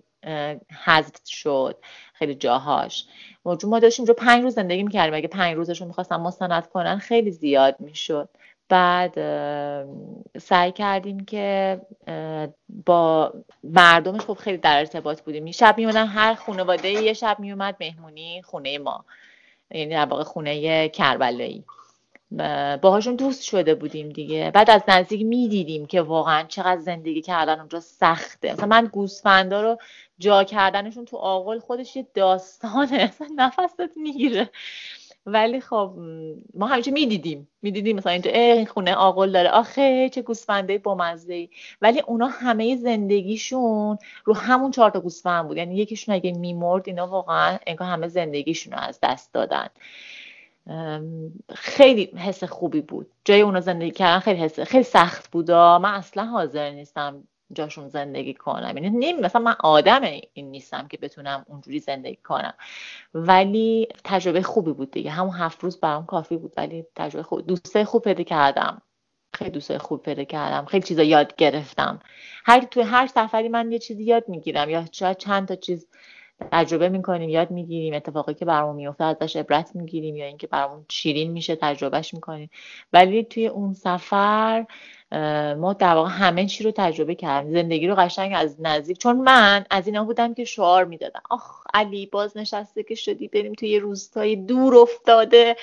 حذف 0.86 1.16
شد 1.26 1.78
خیلی 2.14 2.36
جاهاش. 2.36 3.06
ما 3.46 3.58
ما 3.64 3.80
داشتیم 3.80 4.04
اونجا 4.04 4.14
پنج 4.14 4.44
روز 4.44 4.54
زندگی 4.54 4.84
می‌کردیم. 4.84 5.14
اگه 5.14 5.28
پنج 5.28 5.56
روزش 5.56 5.82
رو 5.82 5.88
می‌خواستن 5.88 6.16
مستند 6.16 6.68
کنن 6.68 6.98
خیلی 6.98 7.32
زیاد 7.32 7.76
می‌شد. 7.80 8.30
بعد 8.70 9.14
سعی 10.38 10.72
کردیم 10.72 11.20
که 11.26 11.82
با 12.86 13.34
مردمش 13.64 14.22
خب 14.22 14.34
خیلی 14.34 14.58
در 14.58 14.78
ارتباط 14.80 15.22
بودیم. 15.22 15.52
شب 15.52 15.78
میومدن 15.78 16.08
هر 16.08 16.34
خانواده 16.34 16.90
یه 16.90 17.14
شب 17.14 17.40
میومد 17.40 17.76
مهمونی 17.80 18.42
خونه 18.42 18.78
ما. 18.78 19.06
یعنی 19.72 19.94
در 19.94 20.06
واقع 20.06 20.24
خونه 20.24 20.90
کربلایی 20.90 21.64
باهاشون 22.82 23.16
دوست 23.16 23.44
شده 23.44 23.76
بودیم 23.76 24.10
دیگه. 24.10 24.52
بعد 24.54 24.70
از 24.70 24.82
نزدیک 24.88 25.26
می‌دیدیم 25.26 25.86
که 25.86 26.02
واقعا 26.02 26.44
چقدر 26.44 26.82
زندگی 26.82 27.22
کردن 27.22 27.60
اونجا 27.60 27.80
سخته. 27.80 28.54
مثلا 28.54 28.66
من 28.66 28.86
گوسفندا 28.86 29.62
رو 29.62 29.78
جا 30.20 30.44
کردنشون 30.44 31.06
تو 31.06 31.18
آقل 31.18 31.60
خودش 31.60 31.96
یه 31.96 32.08
داستانه. 32.14 32.98
اصلا 33.12 33.28
نفست 33.36 33.80
می‌گیره. 33.96 34.50
ولی 35.26 35.62
خب 35.62 35.94
ما 36.54 36.68
همیشه 36.68 36.92
می‌دیدیم. 36.92 37.48
می‌دیدیم 37.62 37.98
مثلا 37.98 38.12
اینجا 38.12 38.32
این 38.32 38.66
خونه 38.66 38.96
آقل 38.96 39.32
داره. 39.32 39.50
آخه 39.50 40.10
چه 40.10 40.22
گوسفنده 40.22 40.78
بامزه 40.78 41.34
ای 41.34 41.50
ولی 41.82 42.00
اونا 42.08 42.28
همه 42.28 42.76
زندگیشون 42.76 43.98
رو 44.26 44.36
همون 44.36 44.72
چهار 44.72 44.92
تا 44.92 45.00
گوسفند 45.00 45.48
بود. 45.48 45.58
یعنی 45.58 45.76
یکیشون 45.76 46.16
اگه 46.16 46.32
میمرد 46.32 46.84
اینا 46.88 47.08
واقعا 47.08 47.60
انگار 47.68 47.88
همه 47.88 48.08
زندگیشون 48.08 48.74
رو 48.74 48.80
از 48.80 49.00
دست 49.04 49.34
دادن. 49.34 49.68
خیلی 51.56 52.06
حس 52.06 52.44
خوبی 52.44 52.82
بود. 52.82 53.12
جای 53.26 53.42
اونا 53.42 53.60
زندگی 53.60 53.92
کردن 53.92 54.20
خیلی 54.20 54.40
حس 54.40 54.60
خیلی 54.60 54.84
سخت 54.84 55.32
بود 55.32 55.52
من 55.52 55.94
اصلا 55.94 56.26
حاضر 56.26 56.70
نیستم 56.70 57.24
جاشون 57.54 57.90
زندگی 57.90 58.34
کنم. 58.34 58.78
یعنی 58.78 58.90
نمی 58.90 59.22
مثلا 59.22 59.42
من 59.42 59.56
آدم 59.60 60.02
این 60.34 60.52
نیستم 60.52 60.88
که 60.88 60.98
بتونم 60.98 61.46
اونجوری 61.48 61.80
زندگی 61.80 62.16
کنم. 62.16 62.54
ولی 63.14 63.88
تجربه 64.04 64.42
خوبی 64.42 64.74
بود 64.74 64.92
دیگه. 64.92 65.12
همون 65.12 65.36
هفت 65.36 65.64
روز 65.64 65.80
برام 65.80 66.06
کافی 66.06 66.38
بود 66.38 66.54
ولی 66.58 66.86
تجربه 66.96 67.24
خوب 67.24 67.48
دوسته 67.48 67.86
خوب 67.86 68.02
پیدا 68.02 68.24
کردم. 68.24 68.82
خیلی 69.34 69.52
دوست 69.52 69.78
خوب 69.78 70.02
پیدا 70.02 70.24
کردم. 70.24 70.66
خیلی 70.66 70.84
چیزا 70.84 71.04
یاد 71.04 71.36
گرفتم. 71.36 72.00
هر 72.46 72.62
توی 72.62 72.84
هر 72.84 73.08
سفری 73.08 73.50
من 73.50 73.72
یه 73.72 73.80
چیزی 73.80 74.04
یاد 74.04 74.30
می‌گیرم 74.30 74.70
یا 74.70 74.86
شاید 74.92 75.18
چند 75.18 75.48
تا 75.48 75.56
چیز 75.56 75.88
تجربه 76.52 76.90
می‌کنیم 76.90 77.30
یاد 77.30 77.52
می‌گیریم 77.52 77.94
اتفاقی 77.94 78.34
که 78.34 78.46
برامون 78.46 78.76
میفته 78.76 79.04
ازش 79.04 79.36
عبرت 79.36 79.76
می‌گیریم 79.76 80.16
یا 80.16 80.26
اینکه 80.26 80.48
برامون 80.48 80.86
شیرین 80.92 81.32
میشه 81.32 81.56
تجربهش 81.56 82.14
می‌کنیم. 82.14 82.50
ولی 82.94 83.24
توی 83.24 83.48
اون 83.48 83.74
سفر 83.74 84.66
ما 85.60 85.74
در 85.80 85.96
واقع 85.96 86.10
همه 86.10 86.46
چی 86.46 86.64
رو 86.64 86.72
تجربه 86.76 87.16
کردیم. 87.16 87.52
زندگی 87.52 87.88
رو 87.88 87.96
قشنگ 87.96 88.34
از 88.36 88.56
نزدیک. 88.60 88.98
چون 88.98 89.18
من 89.18 89.66
از 89.70 89.88
اینا 89.88 90.04
بودم 90.04 90.34
که 90.34 90.44
شعار 90.44 90.86
می‌دادم. 90.86 91.22
آخ 91.30 91.64
علی 91.74 92.06
باز 92.06 92.38
نشسته 92.38 92.84
که 92.84 92.96
شدی 92.96 93.28
بریم 93.28 93.54
توی 93.54 93.70
یه 93.70 93.80
روستای 93.80 94.36
دور 94.36 94.76
افتاده. 94.76 95.56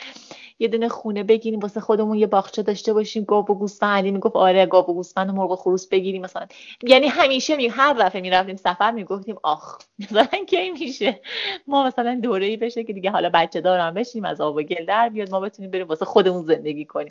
یه 0.59 0.69
دونه 0.69 0.89
خونه 0.89 1.23
بگیریم 1.23 1.61
واسه 1.61 1.81
خودمون 1.81 2.19
یه 2.19 2.27
باغچه 2.27 2.63
داشته 2.63 2.93
باشیم. 2.93 3.25
گاو 3.25 3.45
و 3.45 3.55
گوسفند. 3.55 3.99
علی 3.99 4.11
می‌گفت 4.11 4.37
آره 4.37 4.67
گاو 4.67 4.85
و 4.87 4.95
گوسفند 4.95 5.31
و 5.31 5.33
مرغ 5.33 5.51
و 5.51 5.57
خروس 5.57 5.89
بگیریم 5.89 6.23
مثلا. 6.23 6.47
یعنی 6.83 7.07
همیشه 7.07 7.57
می 7.57 7.69
هر 7.69 7.93
دفعه 7.93 8.21
می‌رفتیم 8.21 8.57
سفر 8.57 8.91
می‌گفتیم 8.91 9.37
آخ 9.43 9.79
مثلا 9.99 10.27
کی 10.51 10.71
میشه؟ 10.71 11.21
ما 11.67 11.87
مثلا 11.87 12.21
دوره 12.23 12.47
ای 12.47 12.57
بشه 12.57 12.85
که 12.85 12.93
دیگه 12.93 13.11
حالا 13.11 13.31
بچه 13.35 13.61
دارم 13.61 13.95
بشیم 13.95 14.25
از 14.25 14.41
آب 14.41 14.57
و 14.57 14.63
گل 14.63 14.85
در 14.85 15.09
بیاد 15.09 15.31
ما 15.31 15.41
بتونیم 15.41 15.71
بریم 15.71 15.87
واسه 15.87 16.05
خودمون 16.05 16.43
زندگی 16.43 16.85
کنیم. 16.85 17.09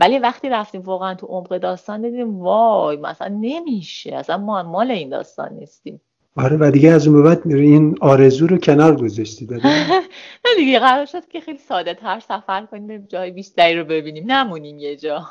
ولی 0.00 0.18
وقتی 0.18 0.48
رفتیم 0.48 0.80
واقعا 0.80 1.14
تو 1.14 1.26
عمق 1.26 1.58
داستان 1.58 2.02
دیدیم 2.02 2.40
وای 2.40 2.96
مثلا 2.96 3.28
نمیشه. 3.40 4.16
اصلا 4.16 4.36
ما 4.36 4.62
مال 4.62 4.90
این 4.90 5.08
داستان 5.08 5.52
نیستیم. 5.52 6.00
آره 6.36 6.56
و 6.56 6.70
دیگه 6.70 6.90
از 6.90 7.08
اون 7.08 7.22
به 7.22 7.28
بعد 7.28 7.46
این 7.46 7.96
آرزو 8.00 8.46
رو 8.46 8.58
کنار 8.58 8.96
گذاشتی 8.96 9.46
داده 9.46 9.68
نه 10.44 10.54
دیگه 10.56 10.78
قرار 10.78 11.04
شد 11.04 11.28
که 11.28 11.40
خیلی 11.40 11.58
ساده 11.58 11.94
تر 11.94 12.20
سفر 12.20 12.66
کنیم 12.66 12.86
بریم 12.86 13.06
جای 13.08 13.30
بیشتری 13.30 13.74
رو 13.78 13.84
ببینیم. 13.84 14.24
نمونیم 14.32 14.78
یه 14.78 14.96
جا. 14.96 15.26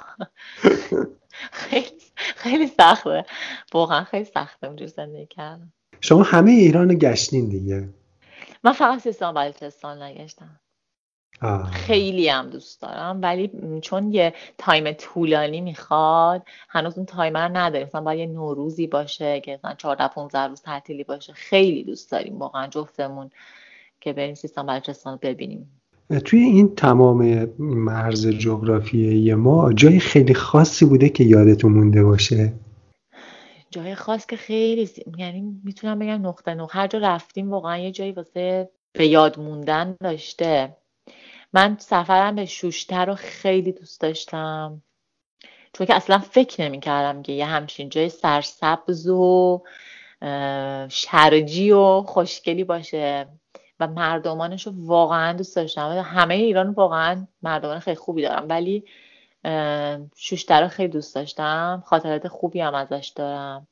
خیلی 1.51 1.87
خیلی 2.15 2.67
سخته. 2.67 3.25
واقعا 3.73 4.03
خیلی 4.03 4.25
سخته 4.25 4.67
اونجور 4.67 4.87
زندگی 4.87 5.25
کردن 5.25 5.73
شما 6.01 6.23
همه 6.23 6.51
ایران 6.51 6.97
گشتین 6.97 7.49
دیگه. 7.49 7.89
من 8.63 8.71
فقط 8.71 8.99
سیستان 8.99 9.33
بلوچستان 9.33 10.03
نگشتم. 10.03 10.59
خیلی 11.71 12.29
هم 12.29 12.49
دوست 12.49 12.81
دارم 12.81 13.19
ولی 13.21 13.51
چون 13.81 14.13
یه 14.13 14.33
time 14.57 14.91
طولانی 14.91 15.61
می‌خواد 15.61 16.43
هنوز 16.69 16.97
اون 16.97 17.05
time 17.05 17.35
رو 17.35 17.49
نداریم. 17.53 17.87
مثلا 17.87 18.01
باید 18.01 18.19
یه 18.19 18.25
نوروزی 18.25 18.87
باشه 18.87 19.39
که 19.39 19.53
مثلا 19.53 19.73
14 19.73 20.07
15 20.07 20.39
روز 20.39 20.61
تعطیلی 20.61 21.03
باشه. 21.03 21.33
خیلی 21.33 21.83
دوست 21.83 22.11
داریم 22.11 22.39
واقعا 22.39 22.67
جفتمون 22.67 23.29
که 24.01 24.13
بریم 24.13 24.35
سیستان 24.35 24.65
بلوچستان 24.65 25.19
ببینیم. 25.21 25.81
توی 26.25 26.39
این 26.39 26.75
تمام 26.75 27.49
مرز 27.59 28.27
جغرافیایی 28.27 29.33
ما 29.33 29.73
جای 29.73 29.99
خیلی 29.99 30.33
خاصی 30.33 30.85
بوده 30.85 31.09
که 31.09 31.23
یادتون 31.23 31.71
مونده 31.71 32.03
باشه؟ 32.03 32.53
جای 33.71 33.95
خاص 33.95 34.25
که 34.25 34.35
خیلی 34.35 34.89
یعنی 35.17 35.61
می‌تونم 35.63 35.99
بگم 35.99 36.27
نقطه 36.27 36.53
نقطه. 36.53 36.77
هر 36.77 36.87
جا 36.87 36.99
رفتیم 36.99 37.51
واقعا 37.51 37.77
یه 37.77 37.91
جایی 37.91 38.11
واسه 38.11 38.69
به 38.93 39.07
یاد 39.07 39.39
موندن 39.39 39.95
داشته. 40.01 40.75
من 41.53 41.77
سفرم 41.79 42.35
به 42.35 42.45
شوشتر 42.45 43.05
رو 43.05 43.15
خیلی 43.15 43.71
دوست 43.71 44.01
داشتم. 44.01 44.81
چون 45.73 45.87
که 45.87 45.95
اصلا 45.95 46.17
فکر 46.17 46.63
نمی 46.63 46.79
کردم 46.79 47.21
که 47.21 47.31
یه 47.31 47.45
همچین 47.45 47.89
جای 47.89 48.09
سرسبز 48.09 49.07
و 49.07 49.63
شرجی 50.89 51.71
و 51.71 52.01
خوشگلی 52.01 52.63
باشه. 52.63 53.27
و 53.79 53.87
مردمانش 53.87 54.67
رو 54.67 54.73
واقعا 54.75 55.33
دوست 55.33 55.55
داشتم. 55.55 56.05
همه 56.05 56.33
ایران 56.35 56.69
واقعا 56.69 57.27
مردمان 57.41 57.79
خیلی 57.79 57.95
خوبی 57.95 58.21
دارم. 58.21 58.45
ولی 58.49 58.85
شوشتر 60.15 60.61
رو 60.61 60.67
خیلی 60.67 60.89
دوست 60.89 61.15
داشتم. 61.15 61.83
خاطرات 61.85 62.27
خوبی 62.27 62.61
هم 62.61 62.73
ازش 62.75 63.11
دارم. 63.15 63.67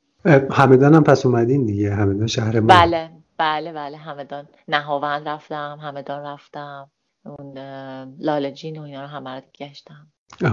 همدان 0.52 0.96
هم 0.96 1.04
پس 1.04 1.26
اومدین 1.26 1.66
دیگه. 1.66 1.94
همدان 1.94 2.28
شهر 2.28 2.60
ما. 2.60 2.68
بله 2.68 3.10
بله 3.38 3.72
بله. 3.72 3.98
همدان. 3.98 4.48
نهاوند 4.68 5.28
رفتم 5.28 5.80
همدان 5.82 6.26
رفتم. 6.26 6.90
اون 7.28 7.58
لالجین 8.20 8.80
و 8.80 8.84
اینا 8.84 9.02
رو 9.02 9.08
همه 9.08 9.30
رو 9.30 9.42
گشتم. 9.60 10.08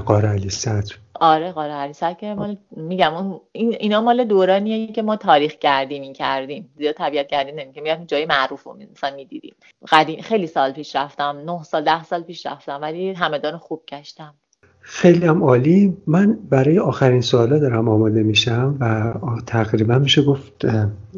قاره 0.07 0.29
علی 0.29 0.51
صدر. 0.51 0.95
آره 1.15 1.53
قاره 1.53 1.73
علی 1.73 1.93
صدر 1.93 2.15
که 2.15 2.35
مال 2.35 2.57
میگم 2.71 3.15
اون 3.15 3.41
اینا 3.53 4.01
مال 4.01 4.25
دورانیه 4.25 4.93
که 4.93 5.03
ما 5.03 5.17
تاریخ 5.17 5.53
کردیم 5.53 6.03
این 6.03 6.13
کردیم. 6.13 6.71
زیاد 6.77 6.95
طبیعت 6.95 7.29
کردیم 7.29 7.55
نمیگه 7.55 7.83
میگم 7.83 8.05
جای 8.05 8.27
معروف 8.27 8.63
رو 8.63 8.77
مثلا 8.93 9.17
می‌دیدیم. 9.17 9.55
قدیم 9.89 10.21
خیلی 10.21 10.47
سال 10.47 10.73
پیش 10.73 10.97
رفتم. 10.97 11.43
نه 11.47 11.63
سال 11.63 11.85
ده 11.85 12.05
سال 12.05 12.23
پیش 12.23 12.47
رفتم 12.47 12.79
ولی 12.83 13.13
همدان 13.13 13.59
خوب 13.59 13.83
گشتم. 13.89 14.35
خیلی 14.81 15.27
هم 15.27 15.45
عالی. 15.45 15.97
من 16.07 16.39
برای 16.51 16.79
آخرین 16.79 17.21
سوالا 17.21 17.59
دارم 17.59 17.89
آماده 17.89 18.23
میشم 18.23 18.77
و 18.81 19.13
تقریبا 19.47 19.99
میشه 19.99 20.23
گفت 20.23 20.65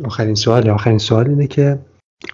آخرین 0.05 0.35
سوال 0.35 0.71
آخرین 0.71 0.99
سوال 0.99 1.29
اینه 1.29 1.47
که 1.47 1.79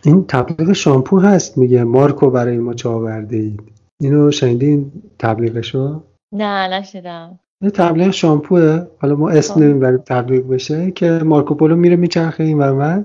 این 0.05 0.25
تبلیغ 0.29 0.73
شامپو 0.73 1.19
هست 1.19 1.59
میگه. 1.59 1.85
مارکو 1.85 2.31
برای 2.31 2.59
ما 2.59 2.75
چه 2.75 2.89
آورده 2.89 3.37
اید. 3.37 3.63
اینو 4.01 4.31
شنیدین 4.31 4.93
تبلیغشو؟ 5.19 6.03
نه 6.33 6.69
نشیدم. 6.69 7.39
این 7.61 7.71
تبلیغ 7.71 8.11
شامپوه. 8.11 8.87
حالا 8.99 9.17
ما 9.17 9.31
اسم 9.31 9.55
خب. 9.55 9.61
نمیم 9.61 9.97
تبلیغ 9.97 10.49
بشه 10.49 10.91
که 10.91 11.11
مارکو 11.11 11.55
پولو 11.55 11.77
میره 11.77 11.97
میچرخه 11.97 12.45
این 12.45 12.59
و 12.59 12.75
من 12.75 13.05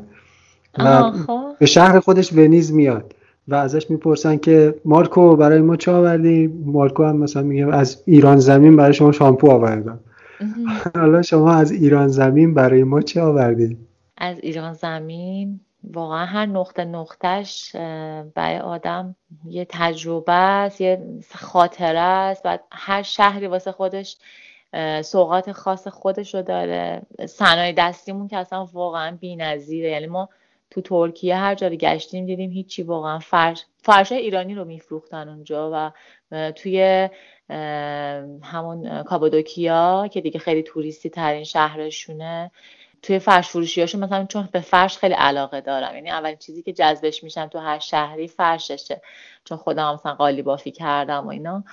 و 0.77 1.11
خب. 1.11 1.55
به 1.59 1.65
شهر 1.65 1.99
خودش 1.99 2.33
ونیز 2.33 2.73
میاد. 2.73 3.13
و 3.47 3.55
ازش 3.55 3.89
می‌پرسن 3.91 4.37
که 4.37 4.75
مارکو 4.85 5.35
برای 5.35 5.61
ما 5.61 5.75
چه 5.75 5.91
آوردی 5.91 6.47
مارکو 6.65 7.03
هم 7.03 7.17
مثلا 7.17 7.43
میگه 7.43 7.75
از 7.75 8.03
ایران 8.05 8.37
زمین 8.37 8.75
برای 8.75 8.93
شما 8.93 9.11
شامپو 9.11 9.51
آوردم. 9.51 9.99
حالا 10.95 11.21
شما 11.21 11.51
از 11.53 11.71
ایران 11.71 12.07
زمین 12.07 12.53
برای 12.53 12.83
ما 12.83 13.01
چه 13.01 13.21
آوردی 13.21 13.77
از 14.17 14.37
ایران 14.43 14.73
زمین؟ 14.73 15.59
واقعا 15.93 16.25
هر 16.25 16.45
نقطه 16.45 16.85
نقطهش 16.85 17.75
برای 18.35 18.59
آدم 18.59 19.15
یه 19.45 19.65
تجربه 19.69 20.33
است 20.33 20.81
یه 20.81 21.01
خاطره 21.35 21.99
است. 21.99 22.41
و 22.45 22.57
هر 22.71 23.01
شهری 23.01 23.47
واسه 23.47 23.71
خودش 23.71 24.17
سوقات 25.01 25.51
خاص 25.51 25.87
خودش 25.87 26.35
رو 26.35 26.41
داره. 26.41 27.01
صنایع 27.25 27.73
دستیمون 27.77 28.27
که 28.27 28.37
اصلا 28.37 28.65
واقعا 28.65 29.17
بی‌نظیره. 29.21 29.89
یعنی 29.89 30.07
ما 30.07 30.29
تو 30.69 30.81
ترکیه 30.81 31.35
هر 31.35 31.55
جا 31.55 31.69
گشتیم 31.69 32.25
دیدیم 32.25 32.51
هیچی 32.51 32.83
واقعا 32.83 33.19
فرش 33.19 33.65
فرش 33.77 34.11
ایرانی 34.11 34.55
رو 34.55 34.65
میفروختن 34.65 35.29
اونجا 35.29 35.71
و 35.73 35.91
توی 36.51 37.09
همون 38.43 39.03
کابادوکیا 39.03 40.07
که 40.11 40.21
دیگه 40.21 40.39
خیلی 40.39 40.63
توریستی 40.63 41.09
ترین 41.09 41.43
شهرشونه 41.43 42.51
توی 43.07 43.19
فرش 43.19 43.47
فروشی 43.47 43.81
هاشون 43.81 44.03
مثلا 44.03 44.25
چون 44.25 44.49
به 44.51 44.59
فرش 44.59 44.97
خیلی 44.97 45.13
علاقه 45.13 45.61
دارم. 45.61 45.95
یعنی 45.95 46.11
اولین 46.11 46.37
چیزی 46.37 46.63
که 46.63 46.73
جذبش 46.73 47.23
میشم 47.23 47.47
تو 47.47 47.59
هر 47.59 47.79
شهری 47.79 48.27
فرششه. 48.27 49.01
چون 49.43 49.57
خودم 49.57 49.93
مثلا 49.93 50.13
قالی 50.13 50.41
بافی 50.41 50.71
کردم 50.71 51.25
و 51.25 51.29
اینا. 51.29 51.63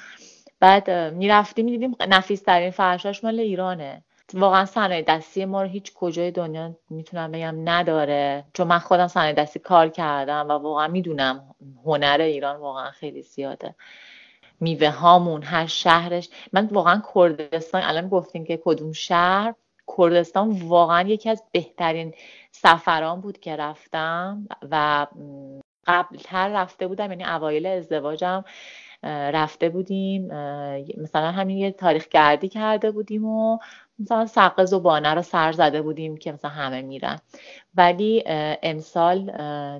بعد 0.61 0.91
می‌رفتیم 0.91 1.65
می‌دیدیم 1.65 1.97
نفیس 2.09 2.43
ترین 2.43 2.71
فرشاش 2.71 3.25
مال 3.25 3.41
ایرانه. 3.41 4.05
واقعا 4.35 4.65
صنایع 4.65 5.03
دستی 5.03 5.45
ما 5.45 5.63
رو 5.63 5.69
هیچ 5.69 5.93
کجای 5.95 6.31
دنیا 6.31 6.77
می‌تونم 6.91 7.33
بگم 7.33 7.55
نداره. 7.65 8.45
چون 8.53 8.67
من 8.67 8.79
خودم 8.79 9.07
صنایع 9.07 9.33
دستی 9.33 9.59
کار 9.59 9.89
کردم 9.89 10.47
و 10.49 10.53
واقعا 10.53 10.89
می‌دونم 10.89 11.55
هنر 11.85 12.21
ایران 12.21 12.57
واقعا 12.57 12.91
خیلی 12.91 13.23
زیاده. 13.23 13.75
میوه 14.61 14.91
هامون 14.91 15.43
هر 15.43 15.67
شهرش. 15.67 16.29
من 16.53 16.67
واقعا 16.67 17.03
کردستان 17.15 17.83
الان 17.83 18.09
گفتیم 18.09 18.45
که 18.45 18.61
کدوم 18.65 18.93
شهر؟ 18.93 19.55
کردستان 19.99 20.51
واقعا 20.51 21.09
یکی 21.09 21.31
از 21.31 21.43
بهترین 21.53 22.15
سفران 22.51 23.21
بود 23.21 23.39
که 23.39 23.57
رفتم 23.57 24.49
و 24.71 25.07
قبلتر 25.87 26.49
رفته 26.49 26.87
بودم 26.87 27.11
یعنی 27.11 27.25
اوایل 27.25 27.67
ازدواجم 27.67 28.45
رفته 29.07 29.69
بودیم 29.69 30.25
مثلا 30.97 31.31
همین 31.31 31.59
یه 31.59 31.71
تاریخ 31.71 32.09
گردی 32.09 32.49
کرده 32.49 32.91
بودیم 32.91 33.25
و 33.25 33.59
مثلا 33.99 34.27
سقز 34.27 34.73
و 34.73 34.81
بانه 34.81 35.15
رو 35.15 35.23
سر 35.23 35.53
زده 35.53 35.83
بودیم 35.83 36.17
که 36.17 36.33
مثلا 36.33 36.51
همه 36.51 36.83
میرن. 36.83 37.19
ولی 37.75 38.23
امسال 38.63 39.31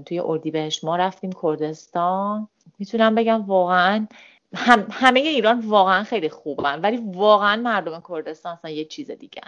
توی 0.03 0.21
اردیبهشت 0.21 0.85
ما 0.85 0.97
رفتیم 0.97 1.31
کردستان. 1.43 2.49
می‌تونم 2.79 3.15
بگم 3.15 3.47
واقعا 3.47 4.07
هم 4.55 4.87
همه 4.91 5.21
ایران 5.21 5.61
واقعا 5.61 6.03
خیلی 6.03 6.29
خوبن 6.29 6.81
ولی 6.81 6.97
واقعا 6.97 7.57
مردم 7.57 8.03
کردستان 8.09 8.53
اصلا 8.53 8.71
یه 8.71 8.85
چیز 8.85 9.11
دیگه 9.11 9.43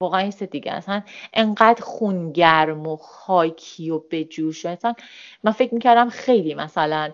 واقعا 0.00 0.22
یه 0.22 0.30
دیگه. 0.30 0.72
اصلا 0.72 1.02
انقدر 1.32 1.82
خونگرم 1.84 2.86
و 2.86 2.96
خاکی 2.96 3.90
و 3.90 3.98
بجوش 4.10 4.66
اصلا 4.66 4.94
من 5.44 5.52
فکر 5.52 5.74
می‌کردم 5.74 6.10
خیلی 6.10 6.54
مثلا 6.54 7.12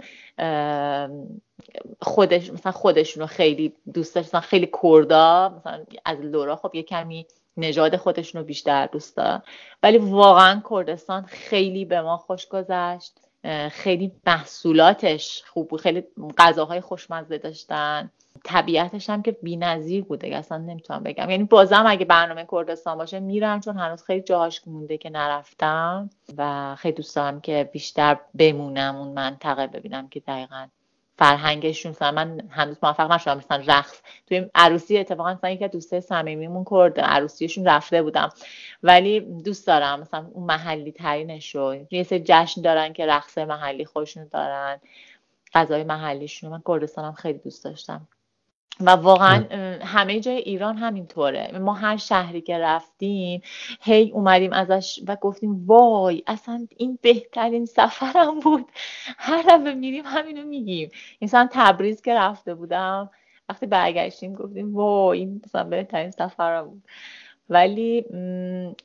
خودش 2.00 2.50
مثلا 2.50 2.72
خودشون 2.72 3.20
رو 3.20 3.26
خیلی 3.26 3.72
دوست 3.94 4.14
داشت. 4.14 4.28
مثلا 4.28 4.40
خیلی 4.40 4.70
کردا 4.82 5.54
مثلا 5.58 5.84
از 6.04 6.20
لورا 6.20 6.56
خب 6.56 6.74
یه 6.74 6.82
کمی 6.82 7.26
نژاد 7.56 7.96
خودشون 7.96 8.40
رو 8.40 8.46
بیشتر 8.46 8.86
دوست 8.86 9.16
دارن. 9.16 9.42
ولی 9.82 9.98
واقعا 9.98 10.62
کردستان 10.70 11.22
خیلی 11.22 11.84
به 11.84 12.00
ما 12.02 12.16
خوش 12.16 12.48
گذشت. 12.48 13.20
خیلی 13.70 14.12
محصولاتش 14.26 15.42
خوب 15.46 15.68
بود. 15.68 15.80
خیلی 15.80 16.04
غذاهای 16.38 16.80
خوشمزه 16.80 17.38
داشتن. 17.38 18.10
طبیعتش 18.44 19.10
هم 19.10 19.22
که 19.22 19.32
بی‌نظیر 19.32 20.04
بوده 20.04 20.36
اصلا 20.36 20.58
نمی‌تونم 20.58 21.02
بگم. 21.02 21.30
یعنی 21.30 21.44
بازم 21.44 21.84
اگه 21.86 22.04
برنامه 22.04 22.46
کردستان 22.52 22.98
باشه 22.98 23.20
میرم 23.20 23.60
چون 23.60 23.78
هنوز 23.78 24.02
خیلی 24.02 24.22
جاهاش 24.22 24.60
مونده 24.66 24.98
که 24.98 25.10
نرفتم 25.10 26.10
و 26.36 26.74
خیلی 26.78 26.94
دوست 26.94 27.16
دارم 27.16 27.40
که 27.40 27.70
بیشتر 27.72 28.16
بمونم 28.34 28.96
اون 28.96 29.08
منطقه 29.08 29.66
ببینم 29.66 30.08
که 30.08 30.20
دقیقا 30.20 30.66
فرهنگشون 31.18 31.90
مثلا 31.90 32.12
من 32.12 32.40
هنوز 32.50 32.76
موفق 32.82 33.12
نشدم. 33.12 33.36
مثلا 33.36 33.62
رقص. 33.66 34.02
توی 34.26 34.50
عروسی 34.54 34.98
اتفاقا 34.98 35.34
مثلا 35.34 35.50
یکی 35.50 35.64
از 35.64 35.70
دوستای 35.70 36.00
صمیمیمون 36.00 36.64
کرد. 36.70 37.00
عروسیشون 37.00 37.64
رفته 37.68 38.02
بودم. 38.02 38.28
ولی 38.82 39.20
دوست 39.20 39.66
دارم. 39.66 40.00
مثلا 40.00 40.26
اون 40.32 40.44
محلی 40.44 40.92
ترینش 40.92 41.54
رو 41.54 41.76
یه 41.90 42.02
سری 42.02 42.22
جشن 42.24 42.62
دارن 42.62 42.92
که 42.92 43.06
رقص 43.06 43.38
محلی 43.38 43.84
خودشون 43.84 44.28
دارن. 44.32 44.80
غذای 45.54 45.84
محلیشون 45.84 46.50
من 46.50 46.62
کردستانم 46.68 47.12
خیلی 47.12 47.38
دوست 47.38 47.64
داشتم. 47.64 48.08
و 48.80 48.90
واقعا 48.90 49.44
همه 49.82 50.20
جای 50.20 50.36
ایران 50.36 50.76
همینطوره. 50.76 51.58
ما 51.58 51.74
هر 51.74 51.96
شهری 51.96 52.40
که 52.40 52.58
رفتیم 52.58 53.42
هی 53.80 54.10
اومدیم 54.10 54.52
ازش 54.52 55.00
و 55.08 55.16
گفتیم 55.16 55.66
وای 55.66 56.22
اصلا 56.26 56.66
این 56.76 56.98
بهترین 57.02 57.66
سفرم 57.66 58.40
بود. 58.40 58.66
هر 59.18 59.42
دفعه 59.42 59.74
میریم 59.74 60.04
همینو 60.06 60.46
میگیم. 60.46 60.90
مثلا 61.22 61.48
تبریز 61.52 62.02
که 62.02 62.14
رفته 62.14 62.54
بودم. 62.54 63.10
وقتی 63.48 63.66
برگشتیم 63.66 64.34
گفتیم 64.34 64.74
وای 64.76 65.18
این 65.18 65.40
مثلا 65.44 65.64
بهترین 65.64 66.10
سفرم 66.10 66.68
بود. 66.70 66.82
ولی 67.48 68.04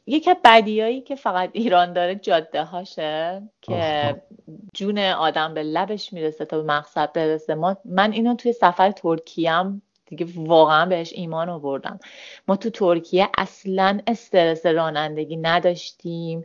یکی 0.07 0.29
از 0.29 0.37
بدیایی 0.43 1.01
که 1.01 1.15
فقط 1.15 1.49
ایران 1.53 1.93
داره 1.93 2.15
جاده 2.15 2.63
هاشه 2.63 3.41
که 3.61 4.21
جون 4.73 4.99
آدم 4.99 5.53
به 5.53 5.63
لبش 5.63 6.13
می‌رسه 6.13 6.45
تا 6.45 6.57
به 6.57 6.63
مقصد 6.63 7.13
برسه. 7.13 7.55
ما 7.55 7.77
من 7.85 8.11
اینو 8.11 8.35
توی 8.35 8.53
سفر 8.53 8.91
ترکیه 8.91 9.63
دیگه 10.05 10.27
واقعا 10.35 10.85
بهش 10.85 11.13
ایمان 11.13 11.49
آوردم. 11.49 11.99
ما 12.47 12.55
تو 12.55 12.69
ترکیه 12.69 13.29
اصلا 13.37 13.99
استرس 14.07 14.65
رانندگی 14.65 15.37
نداشتیم. 15.37 16.43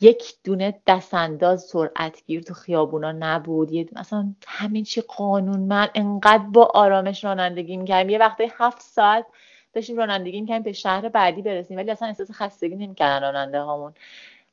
یک 0.00 0.34
دونه 0.44 0.80
دستانداز 0.86 1.62
سرعتگیر 1.62 2.42
تو 2.42 2.54
خیابونا 2.54 3.12
نبود. 3.12 3.72
یه 3.72 3.86
اصلا 3.96 4.34
همین 4.46 4.84
چی 4.84 5.00
قانون 5.00 5.60
من 5.60 5.88
انقدر 5.94 6.44
با 6.52 6.70
آرامش 6.74 7.24
رانندگی 7.24 7.76
می‌کردم. 7.76 8.10
یه 8.10 8.18
وقتی 8.18 8.52
هفت 8.58 8.82
ساعت 8.82 9.26
داشتیم 9.72 9.96
رانندگی 9.96 10.40
می‌کنیم 10.40 10.62
به 10.62 10.72
شهر 10.72 11.08
بعدی 11.08 11.42
برسیم. 11.42 11.76
ولی 11.76 11.90
اصلا 11.90 12.08
احساس 12.08 12.30
خستگی 12.32 12.76
نمی‌کردن 12.76 13.22
راننده 13.22 13.60
هامون. 13.60 13.94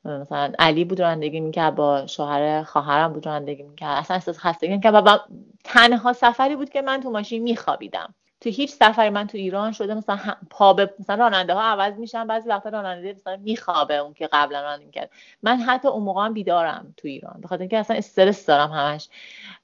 مثلا 0.05 0.53
علی 0.59 0.85
بود 0.85 0.99
رانندگی 0.99 1.39
می‌کرد 1.39 1.75
با 1.75 2.07
شوهر 2.07 2.63
خواهرم 2.63 3.13
بود 3.13 3.25
رانندگی 3.25 3.63
می‌کرد. 3.63 3.97
اصلا 3.99 4.15
احساس 4.15 4.39
خستگی 4.39 4.71
نمی‌کرد 4.71 4.93
و 5.07 5.19
تنها 5.63 6.13
سفری 6.13 6.55
بود 6.55 6.69
که 6.69 6.81
من 6.81 7.01
تو 7.01 7.11
ماشین 7.11 7.43
میخوابیدم. 7.43 8.13
تو 8.45 8.51
هیچ 8.51 8.71
سفری 8.71 9.09
من 9.09 9.27
تو 9.27 9.37
ایران 9.37 9.71
شده 9.71 9.93
مثلا 9.93 10.19
پا 10.49 10.73
به 10.73 10.93
مثلا 10.99 11.15
راننده 11.15 11.53
ها 11.53 11.61
عوض 11.61 11.93
میشن 11.93 12.27
بعضی 12.27 12.49
وقتا 12.49 12.69
راننده 12.69 13.13
مثلا 13.13 13.37
میخوابه 13.37 13.95
اون 13.95 14.13
که 14.13 14.29
قبلا 14.31 14.61
رانندگی 14.61 14.91
کرد 14.91 15.09
من 15.43 15.57
حتی 15.57 15.87
اون 15.87 16.03
موقع 16.03 16.25
هم 16.25 16.33
بیدارم 16.33 16.93
تو 16.97 17.07
ایران 17.07 17.41
بخاطر 17.43 17.61
اینکه 17.61 17.77
اصلا 17.77 17.97
استرس 17.97 18.45
دارم 18.45 18.71
همش. 18.71 19.09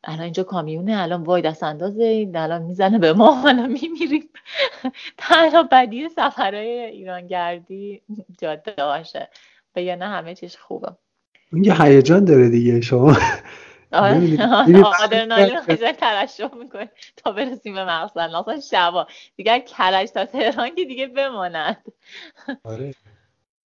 الان 0.03 0.21
اینجا 0.21 0.43
کامیونه 0.43 1.01
الان 1.01 1.23
وای 1.23 1.41
دست 1.41 1.63
اندازه 1.63 2.31
الان 2.35 2.61
می‌زنه 2.61 2.99
به 2.99 3.13
ما 3.13 3.47
الان 3.49 3.71
میمیریم. 3.71 4.29
تنها 5.17 5.63
بدی 5.63 6.09
سفرهای 6.09 6.79
ایران 6.79 7.27
گردی 7.27 8.01
جاده 8.41 8.73
باشه. 8.77 9.29
یا 9.75 9.95
نه 9.95 10.05
همه 10.05 10.35
چیز 10.35 10.55
خوبه. 10.55 10.91
یه 11.53 11.81
هیجان 11.81 12.25
داره 12.25 12.49
دیگه 12.49 12.81
شما 12.81 13.17
آدرنالین 13.91 15.61
خیلی 15.61 15.91
ترشح 15.91 16.55
می‌کنه 16.59 16.89
تا 17.17 17.31
برسیم 17.31 17.73
به 17.73 17.85
مقصد 17.85 18.17
اصلا 18.17 18.59
شبا. 18.71 19.07
دیگر 19.37 19.59
کلش 19.59 20.09
تا 20.09 20.25
تهران 20.25 20.69
که 20.75 20.85
دیگه 20.85 21.07
بماند. 21.07 21.77
آره. 22.63 22.93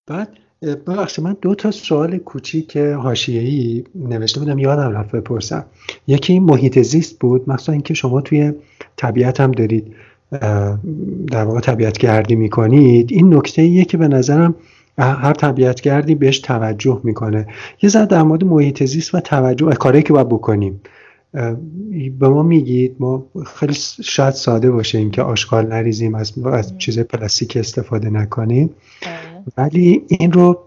بعد 0.07 0.39
ببخشید 0.63 1.25
من 1.25 1.37
دو 1.43 1.55
تا 1.55 1.71
سوال 1.71 2.19
کوچیک 2.19 2.77
حاشیه‌ای 2.77 3.85
نوشته 3.95 4.41
بودم 4.41 4.59
یادم 4.59 4.93
رفت 4.93 5.11
بپرسم. 5.11 5.67
یکی 6.07 6.33
این 6.33 6.43
محیط 6.43 6.79
زیست 6.79 7.19
بود 7.19 7.51
مثلا 7.51 7.73
اینکه 7.73 7.95
شما 7.95 8.21
توی 8.21 8.53
طبیعت 8.97 9.41
هم 9.41 9.53
دارید 9.53 9.95
در 11.31 11.45
واقع 11.45 11.61
طبیعت 11.61 11.99
گردی 11.99 12.35
می‌کنید. 12.35 13.13
این 13.13 13.35
نکته 13.35 13.63
ایه 13.63 13.85
که 13.85 13.97
به 13.97 14.09
نظرم 14.09 14.55
هر 14.99 15.33
طبیعتگردی 15.33 16.15
بهش 16.15 16.39
توجه 16.39 17.01
می‌کنه. 17.05 17.47
یه 17.83 17.91
ذره 17.91 18.07
در 18.07 18.23
مورد 18.23 18.45
محیط 18.45 18.85
زیست 18.85 19.15
و 19.15 19.21
توجه 19.21 19.73
کاری 19.75 20.03
که 20.03 20.13
باید 20.13 20.29
بکنیم. 20.29 20.81
به 22.19 22.29
ما 22.29 22.43
میگید 22.43 22.97
ما 22.99 23.27
خیلی 23.47 23.75
شاید 24.03 24.35
ساده 24.35 24.71
باشه 24.71 24.99
اینکه 24.99 25.23
آشغال 25.23 25.67
نریزیم 25.67 26.15
از, 26.15 26.39
از 26.47 26.79
چیز 26.79 26.99
پلاستیک 26.99 27.57
استفاده 27.57 28.11
نکنیم. 28.11 28.75
ولی 29.57 30.05
این 30.09 30.33
رو 30.33 30.65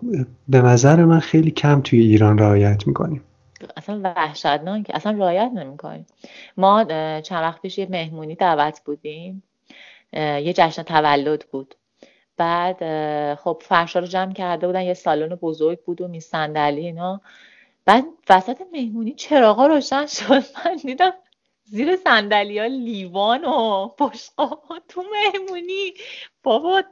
به 0.48 0.62
نظر 0.62 1.06
من 1.06 1.20
خیلی 1.20 1.52
کم 1.52 1.82
توی 1.82 2.00
ایران 2.00 2.38
رعایت 2.38 2.88
می‌کنیم. 2.88 3.22
اصلا 3.78 4.02
وحشتناک 4.04 4.92
اصلا 4.94 5.12
رعایت 5.12 5.52
نمی‌کنیم. 5.56 6.06
ما 6.58 6.84
چند 7.22 7.42
وقت 7.42 7.62
پیش 7.62 7.78
یه 7.78 7.88
مهمونی 7.92 8.36
دعوت 8.36 8.82
بودیم. 8.86 9.44
یه 10.14 10.54
جشن 10.58 10.84
تولد 10.84 11.46
بود. 11.52 11.76
بعد 12.38 12.78
خب 13.36 13.62
فرشا 13.66 14.00
رو 14.00 14.08
جمع 14.08 14.34
کرده 14.34 14.68
بودن 14.68 14.82
یه 14.82 14.94
سالن 14.94 15.36
بزرگ 15.36 15.84
بود 15.84 16.02
و 16.02 16.08
می 16.08 16.20
صندلی 16.20 16.86
اینا. 16.86 17.22
بعد 17.86 18.04
وسط 18.30 18.62
مهمونی 18.74 19.14
چراغا 19.14 19.68
روشن 19.68 20.06
شد. 20.06 20.44
من 20.66 20.76
دیدم 20.76 21.14
زیر 21.64 21.96
صندلی 21.96 22.60
ها 22.60 22.66
لیوان 22.66 23.46
و 23.46 23.88
بشقا 24.00 24.50
تو 24.88 25.04
مهمونی. 25.12 25.94
بابا 26.44 26.84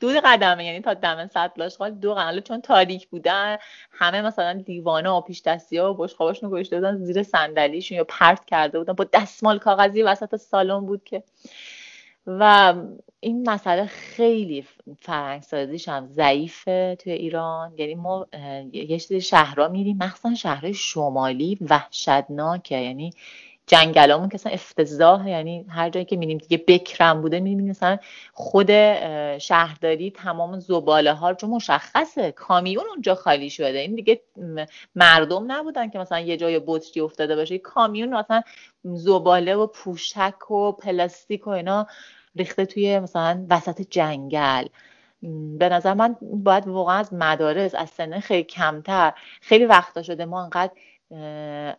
دو 0.00 0.20
قدمه 0.24 0.64
یعنی 0.64 0.80
تا 0.80 0.94
دم 0.94 1.26
سطل 1.26 1.62
آشغال 1.62 1.90
دو 1.90 2.14
قدمه 2.14 2.40
چون 2.40 2.60
تاریک 2.60 3.08
بودن 3.08 3.56
همه 3.90 4.22
مثلا 4.22 4.52
دیوانه 4.52 5.10
و 5.10 5.20
پیش 5.20 5.42
دستی 5.42 5.78
ها 5.78 5.92
و 5.92 5.96
بشقاباشون 5.96 6.50
بودن 6.50 6.96
زیر 7.04 7.22
صندلیشون 7.22 7.98
یا 7.98 8.04
پرت 8.04 8.44
کرده 8.44 8.78
بودن. 8.78 8.92
با 8.92 9.04
دستمال 9.12 9.58
کاغذی 9.58 10.02
وسط 10.02 10.36
سالن 10.36 10.86
بود 10.86 11.04
که. 11.04 11.22
و 12.26 12.74
این 13.20 13.50
مسئله 13.50 13.86
خیلی 13.86 14.64
فرهنگ 15.00 15.42
سازیش 15.42 15.88
هم 15.88 16.06
ضعیفه 16.06 16.96
توی 17.00 17.12
ایران. 17.12 17.74
یعنی 17.78 17.94
ما 17.94 18.26
یه 18.72 18.98
سری 18.98 19.20
شهرها 19.20 19.68
میریم 19.68 19.96
مخصوصا 19.96 20.34
شهرهای 20.34 20.74
شمالی 20.74 21.58
وحشتناکه. 21.60 22.76
یعنی 22.78 23.10
جنگلامون 23.68 24.28
که 24.28 24.34
اصلا 24.34 24.52
افتضاح 24.52 25.28
یعنی 25.28 25.66
هر 25.68 25.90
جایی 25.90 26.04
که 26.06 26.16
میریم 26.16 26.38
دیگه 26.38 26.64
بکرم 26.68 27.22
بوده 27.22 27.40
میریم 27.40 27.70
مثلا 27.70 27.98
خود 28.32 28.70
شهرداری 29.38 30.10
تمام 30.10 30.60
زباله 30.60 31.12
ها 31.12 31.34
چون 31.34 31.50
مشخصه 31.50 32.32
کامیون 32.32 32.84
اونجا 32.88 33.14
خالی 33.14 33.50
شده. 33.50 33.78
این 33.78 33.94
دیگه 33.94 34.20
مردم 34.94 35.52
نبودن 35.52 35.90
که 35.90 35.98
مثلا 35.98 36.20
یه 36.20 36.36
جای 36.36 36.60
بطری 36.66 37.00
افتاده 37.00 37.36
باشه. 37.36 37.58
کامیون 37.58 38.14
مثلا 38.14 38.42
زباله 38.84 39.54
و 39.54 39.66
پوشک 39.66 40.50
و 40.50 40.72
پلاستیک 40.72 41.46
و 41.46 41.50
اینا 41.50 41.86
ریخته 42.36 42.66
توی 42.66 42.98
مثلا 42.98 43.46
وسط 43.50 43.82
جنگل. 43.90 44.66
به 45.58 45.68
نظر 45.68 45.94
من 45.94 46.16
باید 46.22 46.68
واقعا 46.68 46.98
از 46.98 47.12
مدارس 47.12 47.74
از 47.74 47.90
سنه 47.90 48.20
خیلی 48.20 48.44
کمتر 48.44 49.12
خیلی 49.40 49.64
وقتا 49.64 50.02
شده 50.02 50.24
ما 50.24 50.42
انقدر 50.42 50.72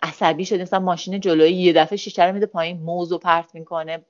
عصبی 0.02 0.46
شده 0.46 0.62
مثلا 0.62 0.80
ماشین 0.80 1.20
جلوی 1.20 1.52
یه 1.52 1.74
دفعه 1.74 1.98
شیشه 1.98 2.26
رو 2.26 2.34
میده 2.34 2.46
پایین 2.46 2.78
موز 2.78 3.14
پرت 3.14 3.56
می‌کنه. 3.56 4.06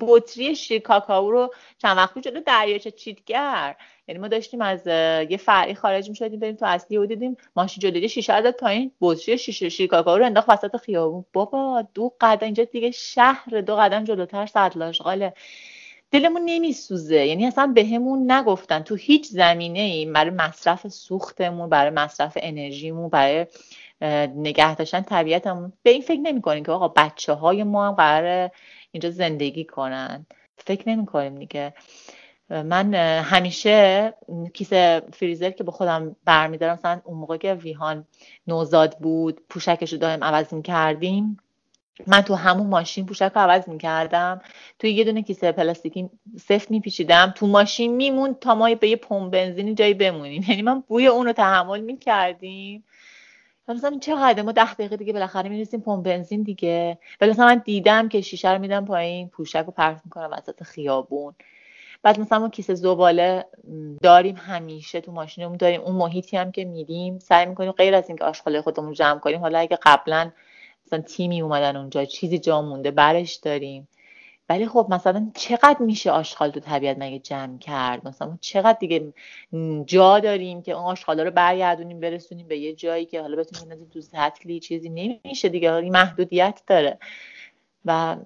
بطری 0.00 0.56
شیر 0.56 0.80
کاکائو 0.80 1.30
رو 1.30 1.50
چند 1.78 1.96
وقت 1.96 2.18
جلو 2.18 2.40
دریاچه 2.40 2.90
چیتگر 2.90 3.76
یعنی 4.08 4.20
ما 4.20 4.28
داشتیم 4.28 4.60
از 4.60 4.86
یه 5.30 5.36
فرعی 5.36 5.74
خارج 5.74 6.08
می‌شدیم 6.08 6.40
بریم 6.40 6.56
تو 6.56 6.66
اصلی 6.66 6.96
و 6.96 7.06
دیدیم. 7.06 7.36
ماشین 7.56 7.80
جلوی 7.80 8.08
شیشه 8.08 8.36
رو 8.36 8.52
پایین 8.52 8.92
بطری 9.00 9.38
شیشه 9.38 9.68
شیرکاکائو 9.68 10.18
رو 10.18 10.24
انداخت 10.24 10.48
وسط 10.48 10.76
خیابون. 10.76 11.24
بابا 11.32 11.84
دو 11.94 12.12
قدم 12.20 12.44
اینجا 12.44 12.64
دیگه 12.64 12.90
شهر 12.90 13.60
دو 13.60 13.76
قدم 13.76 14.04
جلوتر 14.04 14.46
سطل 14.46 14.82
آشغاله 14.82 15.32
دلمون 16.10 16.42
نمیسوزه. 16.44 17.26
یعنی 17.26 17.46
اصلا 17.46 17.66
بهمون 17.66 18.32
نگفتن. 18.32 18.80
تو 18.80 18.94
هیچ 18.94 19.26
زمینه 19.26 19.80
ای 19.80 20.06
برای 20.06 20.30
مصرف 20.30 20.88
سوختمون 20.88 21.68
برای 21.68 21.90
مصرف 21.90 22.38
انرژیمون 22.40 23.08
برای 23.08 23.46
نگه 24.36 24.74
داشتن 24.74 25.00
طبیعتمون. 25.00 25.72
به 25.82 25.90
این 25.90 26.02
فکر 26.02 26.20
نمی‌کنیم 26.20 26.64
که 26.64 26.72
آقا 26.72 26.88
بچه 26.88 27.32
های 27.32 27.64
ما 27.64 27.88
هم 27.88 27.94
قرار 27.94 28.50
اینجا 28.92 29.10
زندگی 29.10 29.64
کنن. 29.64 30.26
فکر 30.58 30.88
نمی 30.88 31.06
کنیم 31.06 31.34
دیگه. 31.38 31.74
من 32.50 32.94
همیشه 33.22 34.14
کیسه 34.54 35.02
فریزر 35.12 35.50
که 35.50 35.64
با 35.64 35.72
خودم 35.72 36.16
برمیدارم 36.24 36.72
مثلا 36.74 37.00
اون 37.04 37.18
موقع 37.18 37.36
که 37.36 37.54
ویهان 37.54 38.06
نوزاد 38.46 38.98
بود 38.98 39.40
پوشکش 39.50 39.92
رو 39.92 39.98
دائم 39.98 40.24
عوض 40.24 40.54
کردیم 40.64 41.38
من 42.06 42.20
تو 42.20 42.34
همون 42.34 42.66
ماشین 42.66 43.06
پوشک 43.06 43.32
رو 43.34 43.40
عوض 43.40 43.68
می‌کردم. 43.68 44.40
تو 44.78 44.86
یه 44.86 45.04
دونه 45.04 45.22
کیسه 45.22 45.52
پلاستیکی 45.52 46.10
سفت 46.40 46.70
میپیچیدم. 46.70 47.32
تو 47.36 47.46
ماشین 47.46 47.96
میمون 47.96 48.34
تا 48.34 48.54
ما 48.54 48.74
به 48.74 48.88
یه 48.88 48.96
پمپ 48.96 49.32
بنزینی 49.32 49.74
جایی 49.74 49.94
بمونیم. 49.94 50.44
یعنی 50.48 50.62
من 50.62 50.80
بوی 50.80 51.06
اون 51.06 51.26
رو 51.26 51.32
تحمل 51.32 51.80
می‌کردیم. 51.80 52.84
مثلا 53.68 53.98
چقدر 54.00 54.42
ما 54.42 54.52
ده 54.52 54.74
دقیقه 54.74 54.96
دیگه 54.96 55.12
بالاخره 55.12 55.48
می‌رسیم 55.48 55.80
پمپ 55.80 56.04
بنزین 56.04 56.42
دیگه. 56.42 56.98
ولی 57.20 57.30
مثلا 57.30 57.46
من 57.46 57.62
دیدم 57.64 58.08
که 58.08 58.20
شیشه 58.20 58.52
رو 58.52 58.58
میدم 58.58 58.84
پایین 58.84 59.28
پوشک 59.28 59.64
رو 59.66 59.72
پرت 59.72 60.00
می‌کنم 60.04 60.30
وسط 60.32 60.62
خیابون. 60.62 61.34
بعد 62.02 62.20
مثلا 62.20 62.38
ما 62.38 62.48
کیسه 62.48 62.74
زباله 62.74 63.44
داریم 64.02 64.36
همیشه 64.36 65.00
تو 65.00 65.12
ماشینمون 65.12 65.56
داریم. 65.56 65.80
اون 65.80 65.96
محیطی 65.96 66.36
هم 66.36 66.52
که 66.52 66.64
میریم 66.64 67.18
سعی 67.18 67.46
می‌کنیم 67.46 67.72
غیر 67.72 67.94
از 67.94 68.08
اینکه 68.08 68.24
آشغال 68.24 68.60
خودمون 68.60 68.92
جمع 68.92 69.18
کنیم 69.18 69.40
حالا 69.40 69.58
اگه 69.58 69.78
قبلا 69.82 70.30
مثلا 70.86 71.00
تیمی 71.00 71.40
اومدن 71.40 71.76
اونجا 71.76 72.04
چیزی 72.04 72.38
جا 72.38 72.62
مونده 72.62 72.90
برش 72.90 73.34
داریم. 73.34 73.88
ولی 74.50 74.66
خب 74.66 74.86
مثلا 74.90 75.30
چقدر 75.34 75.76
میشه 75.80 76.10
آشغال 76.10 76.50
تو 76.50 76.60
طبیعت 76.60 76.96
مگه 76.98 77.18
جمع 77.18 77.58
کرد؟ 77.58 78.08
مثلا 78.08 78.38
چقدر 78.40 78.78
دیگه 78.80 79.12
جا 79.86 80.20
داریم 80.20 80.62
که 80.62 80.72
اون 80.72 80.84
آشغالا 80.84 81.22
رو 81.22 81.30
برگردونیم 81.30 82.00
برسونیم 82.00 82.48
به 82.48 82.58
یه 82.58 82.72
جایی 82.74 83.06
که 83.06 83.20
حالا 83.20 83.36
بتونیم 83.36 83.64
بندازیم 83.64 83.88
تو 83.88 84.00
سطلی 84.00 84.60
چیزی 84.60 84.88
نمیشه 84.88 85.48
دیگه 85.48 85.72
این 85.72 85.92
محدودیت 85.92 86.62
داره. 86.66 86.98
و 87.84 88.16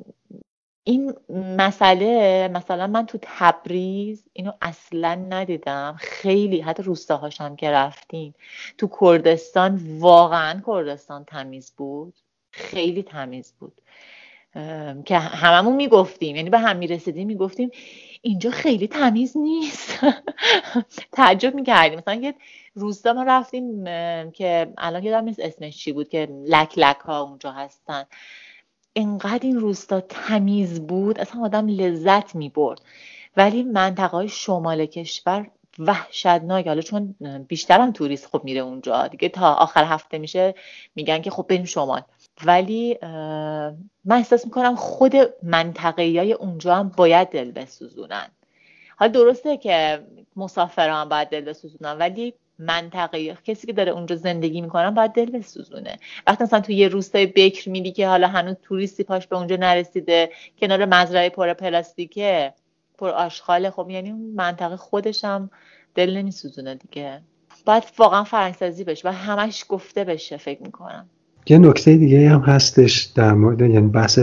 این 0.84 1.14
مسئله 1.58 2.48
مثلا 2.48 2.86
من 2.86 3.06
تو 3.06 3.18
تبریز 3.22 4.24
اینو 4.32 4.52
اصلا 4.62 5.14
ندیدم. 5.14 5.96
خیلی 6.00 6.60
حتی 6.60 6.82
روستاهاش 6.82 7.40
هم 7.40 7.56
که 7.56 7.70
رفتیم 7.70 8.34
تو 8.78 8.88
کردستان 9.00 9.98
واقعا 9.98 10.62
کردستان 10.66 11.24
تمیز 11.24 11.72
بود. 11.76 12.14
خیلی 12.50 13.02
تمیز 13.02 13.52
بود. 13.58 13.80
که 15.04 15.18
هممون 15.18 15.76
می‌گفتیم 15.76 16.36
یعنی 16.36 16.50
به 16.50 16.58
هم 16.58 16.76
می‌رسیدیم 16.76 17.26
می‌گفتیم 17.26 17.70
اینجا 18.22 18.50
خیلی 18.50 18.88
تمیز 18.88 19.36
نیست. 19.36 19.98
تعجب 21.12 21.54
می‌کردیم. 21.54 21.98
مثلا 21.98 22.14
یه 22.14 22.34
روستا 22.74 23.12
ما 23.12 23.22
رفتیم 23.22 23.84
که 24.30 24.72
الان 24.78 25.02
یادم 25.02 25.24
نیست 25.24 25.40
اسمش 25.40 25.76
چی 25.76 25.92
بود 25.92 26.08
که 26.08 26.28
لک 26.46 26.78
لک 26.78 26.96
ها 26.96 27.20
اونجا 27.22 27.52
هستن. 27.52 28.04
انقدر 28.96 29.40
این 29.46 29.60
روستا 29.60 30.00
تمیز 30.00 30.80
بود 30.86 31.18
اصلا 31.20 31.42
آدم 31.42 31.66
لذت 31.68 32.34
می‌برد. 32.34 32.80
ولی 33.36 33.62
منطقه 33.62 34.06
های 34.16 34.28
شمال 34.28 34.86
کشور 34.86 35.50
وحشتناک. 35.78 36.66
حالا 36.66 36.80
چون 36.82 37.14
بیشترم 37.48 37.92
توریست 37.92 38.26
خب 38.26 38.44
میره 38.44 38.60
اونجا. 38.60 39.06
دیگه 39.06 39.28
تا 39.28 39.54
آخر 39.54 39.84
هفته 39.84 40.18
میشه 40.18 40.54
میگن 40.94 41.22
که 41.22 41.30
خب 41.30 41.46
بریم 41.48 41.64
شمال. 41.64 42.02
ولی 42.44 42.98
من 44.04 44.16
احساس 44.16 44.44
می‌کنم 44.44 44.76
خود 44.76 45.14
منطقه 45.42 46.02
های 46.02 46.32
اونجا 46.32 46.74
هم 46.74 46.88
باید 46.88 47.28
دل 47.28 47.50
بسوزونن. 47.50 48.28
حالا 48.96 49.12
درسته 49.12 49.56
که 49.56 50.06
مسافران 50.36 51.08
باید 51.08 51.28
دل 51.28 51.40
بسوزونن 51.40 51.98
ولی 51.98 52.34
منطقه 52.58 53.34
کسی 53.44 53.66
که 53.66 53.72
داره 53.72 53.92
اونجا 53.92 54.16
زندگی 54.16 54.60
می‌کنن 54.60 54.90
باید 54.90 55.12
دل 55.12 55.30
بسوزونه. 55.30 55.98
وقتی 56.26 56.44
مثلا 56.44 56.60
تو 56.60 56.72
یه 56.72 56.88
روستای 56.88 57.26
بکر 57.26 57.70
میدی 57.70 57.92
که 57.92 58.08
حالا 58.08 58.28
هنوز 58.28 58.56
توریستی 58.62 59.04
پاش 59.04 59.26
به 59.26 59.36
اونجا 59.36 59.56
نرسیده 59.56 60.30
کنار 60.58 60.84
مزرعه 60.84 61.28
پر 61.28 61.54
پلاستیکه 61.54 62.54
پر 62.98 63.10
آشغاله 63.10 63.70
خب 63.70 63.90
یعنی 63.90 64.12
منطقه 64.12 64.76
خودش 64.76 65.24
هم 65.24 65.50
دل 65.94 66.16
نمیسوزونه 66.16 66.74
دیگه. 66.74 67.22
باید 67.66 67.84
واقعا 67.98 68.24
فرنگسازی 68.24 68.84
بشه 68.84 69.08
و 69.08 69.12
همش 69.12 69.64
گفته 69.68 70.04
بشه 70.04 70.36
فکر 70.36 70.62
می‌کنم. 70.62 71.08
یه 71.46 71.58
نکته 71.58 71.96
دیگه 71.96 72.30
هم 72.30 72.40
هستش 72.40 73.00
در 73.02 73.34
مورد 73.34 73.60
یعنی 73.60 73.88
بحث 73.88 74.18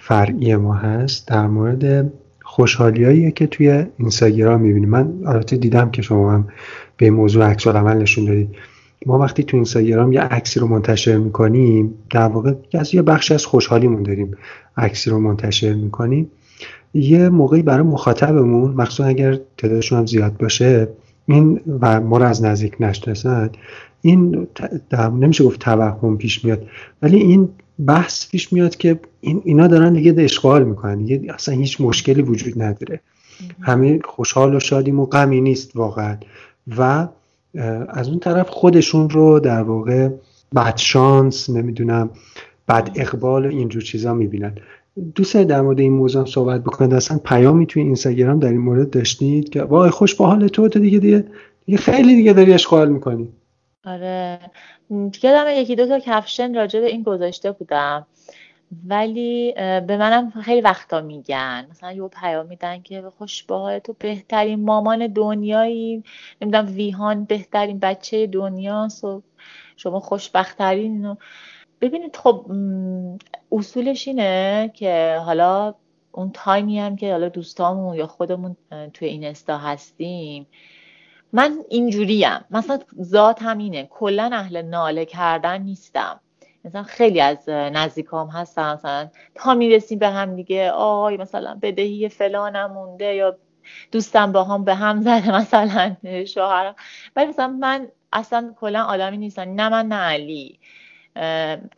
فرعی 0.00 0.56
ما 0.56 0.74
هست 0.74 1.28
در 1.28 1.46
مورد 1.46 2.12
خوشحالیایی 2.42 3.32
که 3.32 3.46
توی 3.46 3.84
اینستاگرام 3.98 4.60
می‌بینیم. 4.60 4.88
من 4.88 5.12
البته 5.26 5.56
دیدم 5.56 5.90
که 5.90 6.02
شما 6.02 6.32
هم 6.32 6.48
به 6.96 7.10
موضوع 7.10 7.44
عکس 7.44 7.66
عمل 7.66 7.96
نشون 7.96 8.24
دادید. 8.24 8.48
ما 9.06 9.18
وقتی 9.18 9.42
تو 9.42 9.56
اینستاگرام 9.56 10.12
یه 10.12 10.20
عکسی 10.20 10.60
رو 10.60 10.66
منتشر 10.66 11.16
می‌کنیم 11.16 11.94
در 12.10 12.28
واقع 12.28 12.54
از 12.74 12.94
یه 12.94 13.02
بخشی 13.02 13.34
از 13.34 13.46
خوشحالیمون 13.46 14.02
داریم 14.02 14.36
عکسی 14.76 15.10
رو 15.10 15.18
منتشر 15.18 15.74
می‌کنیم. 15.74 16.30
یه 16.94 17.28
موقعی 17.28 17.62
برای 17.62 17.82
مخاطبمون 17.82 18.70
مخصوصا 18.70 19.04
اگر 19.04 19.38
تعدادشون 19.58 19.98
هم 19.98 20.06
زیاد 20.06 20.36
باشه 20.36 20.88
این 21.26 21.60
و 21.80 22.00
ما 22.00 22.18
رو 22.18 22.24
از 22.24 22.44
نزدیک 22.44 22.76
نشناسن 22.80 23.50
این 24.02 24.46
نمیشه 24.92 25.44
گفت 25.44 25.60
توهم 25.60 26.18
پیش 26.18 26.44
میاد 26.44 26.66
ولی 27.02 27.16
این 27.16 27.48
بحث 27.86 28.30
پیش 28.30 28.52
میاد 28.52 28.76
که 28.76 29.00
این 29.20 29.42
اینا 29.44 29.66
دارن 29.66 29.92
دیگه 29.92 30.14
اشغال 30.18 30.64
می‌کنن 30.64 30.98
دیگه 30.98 31.34
اصلا 31.34 31.54
هیچ 31.54 31.80
مشکلی 31.80 32.22
وجود 32.22 32.62
نداره. 32.62 33.00
همه 33.60 34.00
خوشحال 34.04 34.54
و 34.54 34.60
شادیم 34.60 35.00
و 35.00 35.06
غمی 35.06 35.40
نیست 35.40 35.76
واقعا. 35.76 36.16
و 36.78 37.08
از 37.88 38.08
اون 38.08 38.18
طرف 38.18 38.48
خودشون 38.48 39.10
رو 39.10 39.40
در 39.40 39.62
واقع 39.62 40.08
بد 40.54 40.76
شانس 40.76 41.50
نمی‌دونم 41.50 42.10
بد 42.68 42.90
اقبال 42.94 43.46
اینجور 43.46 43.82
چیزا 43.82 44.14
می‌بینن. 44.14 44.54
دوست 45.14 45.36
در 45.36 45.60
مورد 45.60 45.80
این 45.80 45.92
موضوع 45.92 46.24
صحبت 46.24 46.60
بکنید. 46.60 46.94
اصلا 46.94 47.18
پیامی 47.24 47.66
توی 47.66 47.82
اینستاگرام 47.82 48.38
در 48.38 48.48
این 48.48 48.60
مورد 48.60 48.90
داشتید 48.90 49.48
که 49.48 49.62
وای 49.62 49.90
خوش 49.90 50.14
با 50.14 50.26
حال 50.26 50.48
تو 50.48 50.68
دیگه 50.68 50.98
دیگه 50.98 51.24
دیگه 51.66 51.78
خیلی 51.78 52.16
دیگه 52.16 52.32
داری 52.32 52.52
اشغال 52.52 52.88
می‌کنی. 52.88 53.28
آره. 53.84 54.38
یادم 55.22 55.44
یکی 55.48 55.76
دو 55.76 55.86
تا 55.86 55.98
کفشن 55.98 56.54
راجع 56.54 56.80
به 56.80 56.86
این 56.86 57.02
گذاشته 57.02 57.52
بودم. 57.52 58.06
ولی 58.86 59.52
به 59.56 59.96
منم 59.96 60.30
خیلی 60.30 60.60
وقتا 60.60 61.00
میگن. 61.00 61.66
مثلا 61.70 61.92
یه 61.92 62.08
پیام 62.08 62.46
میدن 62.46 62.82
که 62.82 63.02
خوش 63.18 63.44
حال 63.48 63.78
تو 63.78 63.94
بهترین 63.98 64.64
مامان 64.64 65.06
دنیایی. 65.06 66.02
نمی‌دونم 66.42 66.74
ویهان 66.76 67.24
بهترین 67.24 67.78
بچه 67.78 68.26
دنیاست 68.26 69.04
و 69.04 69.22
شما 69.76 70.00
خوشبختترین 70.00 71.16
ببینید 71.82 72.16
خب 72.16 72.46
اصولش 73.52 74.08
اینه 74.08 74.70
که 74.74 75.22
حالا 75.26 75.74
اون 76.12 76.30
تایمی 76.34 76.80
هم 76.80 76.96
که 76.96 77.12
حالا 77.12 77.28
دوستامون 77.28 77.96
یا 77.96 78.06
خودمون 78.06 78.56
توی 78.94 79.08
این 79.08 79.24
استا 79.24 79.58
هستیم 79.58 80.46
من 81.32 81.58
اینجوریم. 81.70 82.44
مثلا 82.50 82.78
ذات 83.02 83.42
هم 83.42 83.58
اینه. 83.58 83.86
کلا 83.90 84.30
اهل 84.32 84.62
ناله 84.62 85.04
کردن 85.04 85.62
نیستم. 85.62 86.20
مثلا 86.64 86.82
خیلی 86.82 87.20
از 87.20 87.48
نزدیکام 87.48 88.28
هستن 88.28 88.72
مثلا 88.72 89.10
تا 89.34 89.54
می‌رسیم 89.54 89.98
به 89.98 90.08
هم 90.08 90.36
دیگه 90.36 90.70
آی 90.70 91.16
مثلا 91.16 91.58
بدهی 91.62 92.08
فلانم 92.08 92.72
مونده 92.72 93.14
یا 93.14 93.38
دوستم 93.92 94.32
با 94.32 94.44
هم 94.44 94.64
به 94.64 94.74
هم 94.74 95.00
زده 95.00 95.36
مثلا 95.40 95.96
شوهرم. 96.26 96.74
ولی 97.16 97.26
مثلا 97.26 97.48
من 97.48 97.88
اصلا 98.12 98.54
کلا 98.60 98.84
آدمی 98.84 99.16
نیستم. 99.16 99.42
نه 99.42 99.68
من 99.68 99.86
نه 99.86 99.96
علی. 99.96 100.60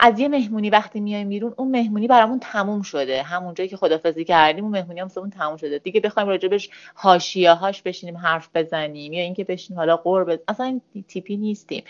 از 0.00 0.18
یه 0.18 0.28
مهمونی 0.28 0.70
وقتی 0.70 1.00
میایم 1.00 1.28
بیرون 1.28 1.54
اون 1.56 1.70
مهمونی 1.70 2.06
برامون 2.08 2.40
تموم 2.40 2.82
شده. 2.82 3.22
همون 3.22 3.54
جایی 3.54 3.68
که 3.68 3.76
خدافزی 3.76 4.24
کردیم 4.24 4.64
اون 4.64 4.72
مهمونی 4.72 5.00
هم 5.00 5.08
تموم 5.08 5.56
شده. 5.56 5.78
دیگه 5.78 6.00
بخوایم 6.00 6.28
راجبش 6.28 6.70
حاشیه 6.94 7.52
هاش 7.52 7.82
بشینیم 7.82 8.16
حرف 8.16 8.48
بزنیم 8.54 9.12
یا 9.12 9.22
اینکه 9.22 9.44
بشینیم 9.44 9.78
حالا 9.78 9.96
قرب 9.96 10.40
اصلا 10.48 10.66
این 10.66 11.04
تیپی 11.08 11.36
نیستیم. 11.36 11.84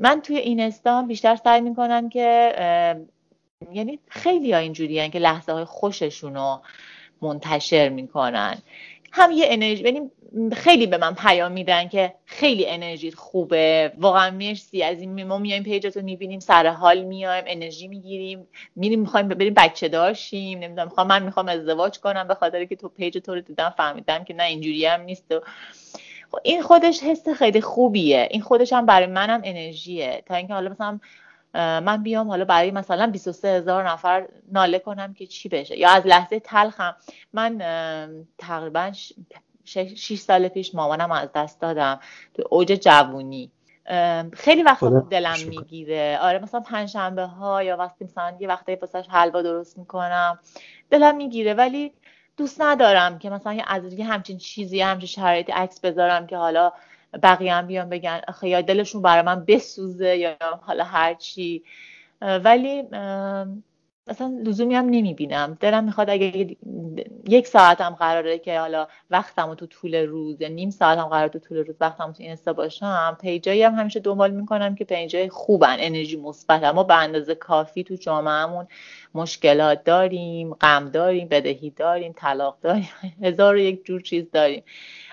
من 0.00 0.20
توی 0.22 0.36
این 0.36 0.60
استان 0.60 1.06
بیشتر 1.06 1.36
سعی 1.36 1.60
می‌کنم 1.60 2.08
که 2.08 2.52
یعنی 3.72 3.98
خیلی 4.08 4.52
ها 4.52 4.58
اینجوری 4.58 5.10
که 5.10 5.18
لحظه 5.18 5.52
های 5.52 5.64
خوششون 5.64 6.34
رو 6.34 6.60
منتشر 7.22 7.88
می‌کنن. 7.88 8.58
هم 9.16 9.30
یه 9.32 9.46
انرژی 9.48 9.84
یعنی 9.84 10.10
خیلی 10.52 10.86
به 10.86 10.96
من 10.96 11.14
پیام 11.14 11.52
میدن 11.52 11.88
که 11.88 12.14
خیلی 12.24 12.66
انرژی 12.68 13.10
خوبه. 13.10 13.92
واقعا 13.98 14.30
مرسی. 14.30 14.82
از 14.82 15.00
این 15.00 15.24
ما 15.24 15.38
میایم 15.38 15.62
page 15.62 15.89
تو 15.89 16.02
می‌بینیم 16.02 16.40
سر 16.40 16.66
حال 16.66 17.02
میایم 17.02 17.44
انرژی 17.46 17.88
می‌گیریم. 17.88 18.48
میریم 18.76 19.00
می‌خوایم 19.00 19.28
بریم 19.28 19.54
بچه 19.54 19.88
دار 19.88 20.08
شیم. 20.08 20.58
نمی‌دونم 20.58 20.88
می‌خوام 20.88 21.06
من 21.06 21.22
می‌خوام 21.22 21.48
ازدواج 21.48 21.98
کنم 21.98 22.28
به 22.28 22.34
خاطر 22.34 22.64
که 22.64 22.76
تو 22.76 22.88
page 22.88 23.18
تو 23.18 23.34
رو 23.34 23.40
دیدم 23.40 23.74
فهمیدم 23.76 24.24
که 24.24 24.34
نه 24.34 24.42
اینجوری 24.44 24.86
هم 24.86 25.00
نیست. 25.00 25.32
و 25.32 25.40
خب 26.30 26.38
این 26.42 26.62
خودش 26.62 27.02
حس 27.02 27.28
خیلی 27.28 27.60
خوبیه. 27.60 28.28
این 28.30 28.42
خودش 28.42 28.72
هم 28.72 28.86
برای 28.86 29.06
منم 29.06 29.40
انرژیه. 29.44 30.22
تا 30.26 30.34
اینکه 30.34 30.54
حالا 30.54 30.70
مثلا 30.70 31.00
من 31.56 32.02
بیام 32.02 32.28
حالا 32.28 32.44
برای 32.44 32.70
مثلا 32.70 33.06
23 33.06 33.48
هزار 33.48 33.88
نفر 33.88 34.28
ناله 34.52 34.78
کنم 34.78 35.14
که 35.14 35.26
چی 35.26 35.48
بشه. 35.48 35.78
یا 35.78 35.90
از 35.90 36.06
لحظه 36.06 36.40
تلخم 36.40 36.96
من 37.32 37.58
تقریبا 38.38 38.92
6 39.64 40.18
سال 40.18 40.48
پیش 40.48 40.74
مامانم 40.74 41.12
از 41.12 41.28
دست 41.34 41.60
دادم. 41.60 42.00
تو 42.34 42.42
اوج 42.50 42.72
جوونی. 42.72 43.50
خیلی 44.32 44.62
وقت 44.62 44.84
دلم 45.10 45.36
می‌گیره. 45.48 46.18
آره 46.22 46.38
مثلا 46.38 46.60
پنجشنبه 46.60 47.24
ها 47.24 47.62
یا 47.62 47.76
وقتی 47.76 48.04
مثلا 48.04 48.36
یه 48.40 48.48
وقتی 48.48 48.74
واسش 48.74 49.04
حلوا 49.08 49.42
درست 49.42 49.78
می‌کنم 49.78 50.38
دلم 50.90 51.16
می‌گیره. 51.16 51.54
ولی 51.54 51.92
دوست 52.36 52.60
ندارم 52.60 53.18
که 53.18 53.30
مثلا 53.30 53.58
از 53.66 53.92
یه 53.92 54.04
همچین 54.04 54.38
چیزی 54.38 54.80
همچین 54.80 55.06
شرایطی 55.06 55.52
عکس 55.52 55.80
بذارم 55.80 56.26
که 56.26 56.36
حالا 56.36 56.72
بقیه 57.22 57.54
هم 57.54 57.66
بیان 57.66 57.88
بگن 57.88 58.20
یا 58.42 58.60
دلشون 58.60 59.02
برای 59.02 59.22
من 59.22 59.44
بسوزه 59.44 60.16
یا 60.16 60.36
حالا 60.60 60.84
هرچی 60.84 61.62
ولی 62.22 62.82
اصلا 64.08 64.40
لزومی 64.44 64.74
هم 64.74 64.84
نمی‌بینم. 64.84 65.56
دلم 65.60 65.84
می‌خواد 65.84 66.10
اگه 66.10 66.56
یک 67.28 67.46
ساعت 67.46 67.80
هم 67.80 67.94
قراره 67.94 68.38
که 68.38 68.60
حالا 68.60 68.86
وقتم 69.10 69.54
تو 69.54 69.66
طول 69.66 69.94
روز 69.94 70.40
یا 70.40 70.48
نیم 70.48 70.70
هم 70.80 71.04
قراره 71.04 71.28
تو 71.28 71.38
طول 71.38 71.58
روز 71.58 71.76
وقتم 71.80 72.12
تو 72.12 72.22
اینستا 72.22 72.52
باشم 72.52 73.16
page 73.20 73.48
ایی 73.48 73.62
هم 73.62 73.74
همیشه 73.74 74.00
دنبال 74.00 74.30
می‌کنم 74.30 74.74
که 74.74 74.84
page 74.84 75.19
ای 75.19 75.28
خوبن. 75.28 75.76
انرژی 75.78 76.16
مثبت 76.16 76.64
ما 76.64 76.82
به 76.82 76.94
اندازه 76.94 77.34
کافی 77.34 77.84
تو 77.84 77.94
جامعهمون 77.94 78.66
مشکلات 79.14 79.84
داریم 79.84 80.54
غم 80.54 80.90
داریم 80.90 81.28
بدهی 81.28 81.70
داریم 81.70 82.14
طلاق 82.16 82.58
داریم 82.62 82.88
هزار 83.22 83.54
و 83.54 83.58
یک 83.58 83.84
جور 83.84 84.00
چیز 84.00 84.30
داریم. 84.30 84.62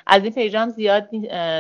از 0.08 0.24
این 0.24 0.34
page 0.34 0.56
ا 0.56 0.62
هم 0.62 0.70
زیاد 0.70 1.10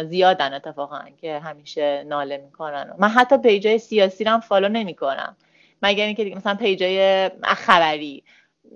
زیادن 0.06 0.53
اتفاقا 0.53 0.99
که 1.22 1.40
همیشه 1.40 2.03
ناله 2.07 2.38
می‌کنن. 2.38 2.94
من 2.98 3.07
حتی 3.07 3.38
page 3.38 3.69
ای 3.69 3.77
سیاسی 3.78 4.24
رو 4.24 4.32
هم 4.32 4.40
follow 4.40 4.69
نمی‌کنم. 4.70 5.36
مگر 5.82 6.06
اینکه 6.06 6.24
دیگه 6.24 6.36
مثلا 6.36 6.56
page 6.56 7.15
ای 7.15 7.30
خبری. 7.44 8.24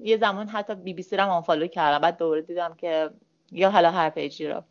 یه 0.03 0.17
زمان 0.17 0.47
حتی 0.47 0.75
بی 0.75 0.93
بی 0.93 1.01
سی 1.01 1.17
رو 1.17 1.23
هم 1.23 1.41
follow 1.41 1.67
کردم. 1.67 1.99
بعد 1.99 2.17
دوباره 2.17 2.41
دیدم 2.41 2.75
که 2.77 3.09
یا 3.51 3.69
حالا 3.69 3.91
هر 3.91 4.09
page 4.09 4.39
ی 4.39 4.47
رو 4.47 4.63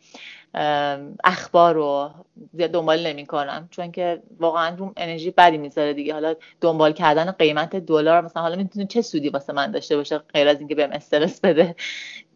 اخبار 1.25 1.75
رو 1.75 2.11
دنبال 2.59 3.07
نمی‌کنم. 3.07 3.69
چون 3.71 3.93
که 3.93 4.23
واقعا 4.39 4.75
روم 4.75 4.93
انرژی 4.97 5.31
بدی 5.31 5.59
می‌ذاره 5.59 5.93
دیگه. 5.93 6.13
حالا 6.13 6.35
دنبال 6.61 6.93
کردن 6.93 7.31
قیمت 7.31 7.77
دلار 7.77 8.21
مثلا 8.21 8.43
حالا 8.43 8.57
می‌تونه 8.57 8.87
چه 8.87 9.03
سودی 9.03 9.29
واسه 9.29 9.53
من 9.53 9.71
داشته 9.71 9.97
باشه 9.97 10.19
غیر 10.19 10.49
از 10.49 10.59
اینکه 10.59 10.75
بهم 10.75 10.93
استرس 10.93 11.41
بده. 11.41 11.75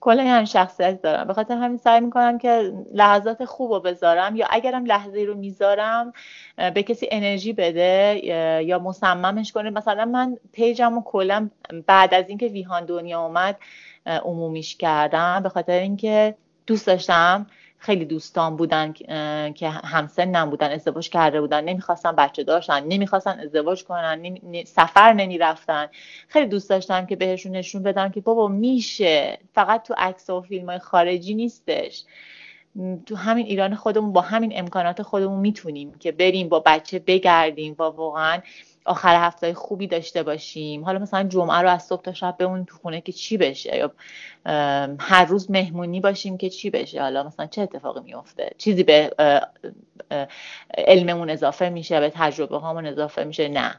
کلا 0.01 0.23
هم 0.23 0.45
شخصیت 0.45 1.03
دارم. 1.03 1.27
به 1.27 1.35
خاطر 1.35 1.55
همین 1.55 1.79
سعی 1.79 2.01
می‌کنم 2.01 2.39
که 2.39 2.73
لحظات 2.93 3.45
خوب 3.45 3.73
رو 3.73 3.81
بذارم 3.81 4.37
یا 4.37 4.47
اگرم 4.51 4.85
لحظه 4.85 5.21
رو 5.21 5.35
می‌ذارم 5.35 6.13
به 6.75 6.83
کسی 6.83 7.09
انرژی 7.11 7.53
بده 7.53 8.21
یا 8.65 8.79
مصممش 8.79 9.53
کنه. 9.53 9.71
مثلا 9.71 10.05
من 10.05 10.37
پیجم 10.53 10.99
و 10.99 11.03
کلا 11.03 11.51
بعد 11.87 12.15
از 12.15 12.29
اینکه 12.29 12.47
ویهان 12.47 12.85
دنیا 12.85 13.21
اومد 13.21 13.57
عمومیش 14.07 14.77
کردم. 14.77 15.43
به 15.43 15.49
خاطر 15.49 15.79
اینکه 15.79 16.35
دوست 16.67 16.87
داشتم 16.87 17.47
خیلی 17.83 18.05
دوستان 18.05 18.57
بودن 18.57 18.93
که 19.53 19.69
همسنم 19.69 20.51
بودن 20.51 20.71
ازدواج 20.71 21.09
کرده 21.09 21.41
بودن. 21.41 21.65
نمی‌خواستن 21.65 22.13
بچه 22.13 22.45
داشتن 22.45 22.85
نمی‌خواستن 22.85 23.41
ازدواج 23.41 23.85
کنن 23.85 24.39
سفر 24.65 25.13
نمی‌رفتن. 25.13 25.87
خیلی 26.29 26.47
دوست 26.47 26.71
داشتم 26.71 27.07
که 27.07 27.17
بهشون 27.17 27.53
نشون 27.53 27.83
بدم 27.83 28.09
که 28.09 28.21
بابا 28.21 28.49
میشه. 28.49 29.39
فقط 29.55 29.83
تو 29.83 29.95
عکس 29.99 30.31
و 30.31 30.41
فیلم 30.41 30.67
های 30.71 30.79
خارجی 30.79 31.35
نیستش. 31.35 32.05
تو 33.07 33.17
همین 33.17 33.47
ایران 33.47 33.75
خودمون 33.75 34.13
با 34.13 34.21
همین 34.21 34.53
امکانات 34.55 35.03
خودمون 35.03 35.41
می‌تونیم 35.41 35.95
که 35.95 36.13
بریم 36.13 36.49
با 36.49 36.63
بچه 36.67 36.99
بگردیم. 36.99 37.77
و 37.79 37.83
واقعا 37.83 38.41
آخر 38.85 39.17
هفته 39.27 39.55
خوبی 39.55 39.87
داشته 39.87 40.23
باشیم. 40.23 40.85
حالا 40.85 40.99
مثلا 40.99 41.23
جمعه 41.23 41.59
رو 41.59 41.69
از 41.69 41.83
صبح 41.83 42.03
تا 42.03 42.13
شب 42.13 42.37
بمونیم 42.39 42.65
تو 42.65 42.77
خونه 42.77 43.01
که 43.01 43.13
چی 43.13 43.37
بشه؟ 43.37 43.77
یا 43.77 43.93
هر 44.99 45.25
روز 45.25 45.51
مهمونی 45.51 46.01
باشیم 46.01 46.39
که 46.39 46.51
چی 46.51 46.71
بشه؟ 46.71 47.03
حالا 47.03 47.23
مثلا 47.23 47.47
چه 47.47 47.63
اتفاقی 47.63 48.01
میفته 48.01 48.51
چیزی 48.59 48.83
به 48.83 49.11
علممون 50.79 51.31
اضافه 51.31 51.69
میشه 51.69 52.01
به 52.01 52.13
تجربه 52.15 52.59
هامون 52.59 52.87
اضافه 52.87 53.25
میشه؟ 53.25 53.49
نه. 53.49 53.75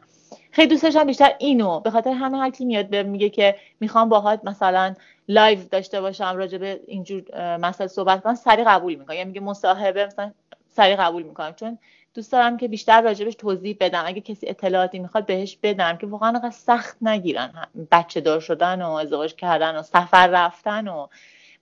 خیلی 0.51 0.67
دوست 0.67 0.83
داشتم 0.83 1.03
بیشتر 1.03 1.35
اینو. 1.39 1.79
به 1.79 1.91
خاطر 1.91 2.11
همه 2.11 2.37
هر 2.37 2.49
کی 2.49 2.65
میاد 2.65 2.89
به 2.89 3.03
میگه 3.03 3.29
که 3.29 3.55
می‌خوام 3.79 4.09
باهات 4.09 4.39
مثلا 4.43 4.93
live 5.27 5.59
داشته 5.71 6.01
باشم 6.01 6.33
راجع 6.37 6.57
به 6.57 6.79
اینجور 6.87 7.23
مسائل 7.57 7.87
صحبت 7.87 8.23
کنم 8.23 8.35
سری 8.35 8.63
قبول 8.63 8.95
می‌کنم. 8.95 9.17
یا 9.17 9.25
میگه 9.25 9.41
مصاحبه 9.41 10.05
مثلا 10.05 10.31
سری 10.69 10.95
قبول 10.95 11.23
می‌کنم. 11.23 11.53
چون 11.53 11.77
دوست 12.13 12.31
دارم 12.31 12.57
که 12.57 12.67
بیشتر 12.67 13.01
راجبش 13.01 13.35
توضیح 13.35 13.77
بدم. 13.79 14.03
اگه 14.05 14.21
کسی 14.21 14.49
اطلاعاتی 14.49 14.99
می‌خواد 14.99 15.25
بهش 15.25 15.57
بدم 15.63 15.97
که 15.97 16.07
واقعا 16.07 16.29
انقدر 16.29 16.51
سخت 16.51 16.97
نگیرن. 17.01 17.67
بچه 17.91 18.21
دار 18.21 18.39
شدن 18.39 18.81
و 18.81 18.89
ازدواج 18.89 19.35
کردن 19.35 19.75
و 19.75 19.81
سفر 19.83 20.27
رفتن 20.27 20.87
و 20.87 21.07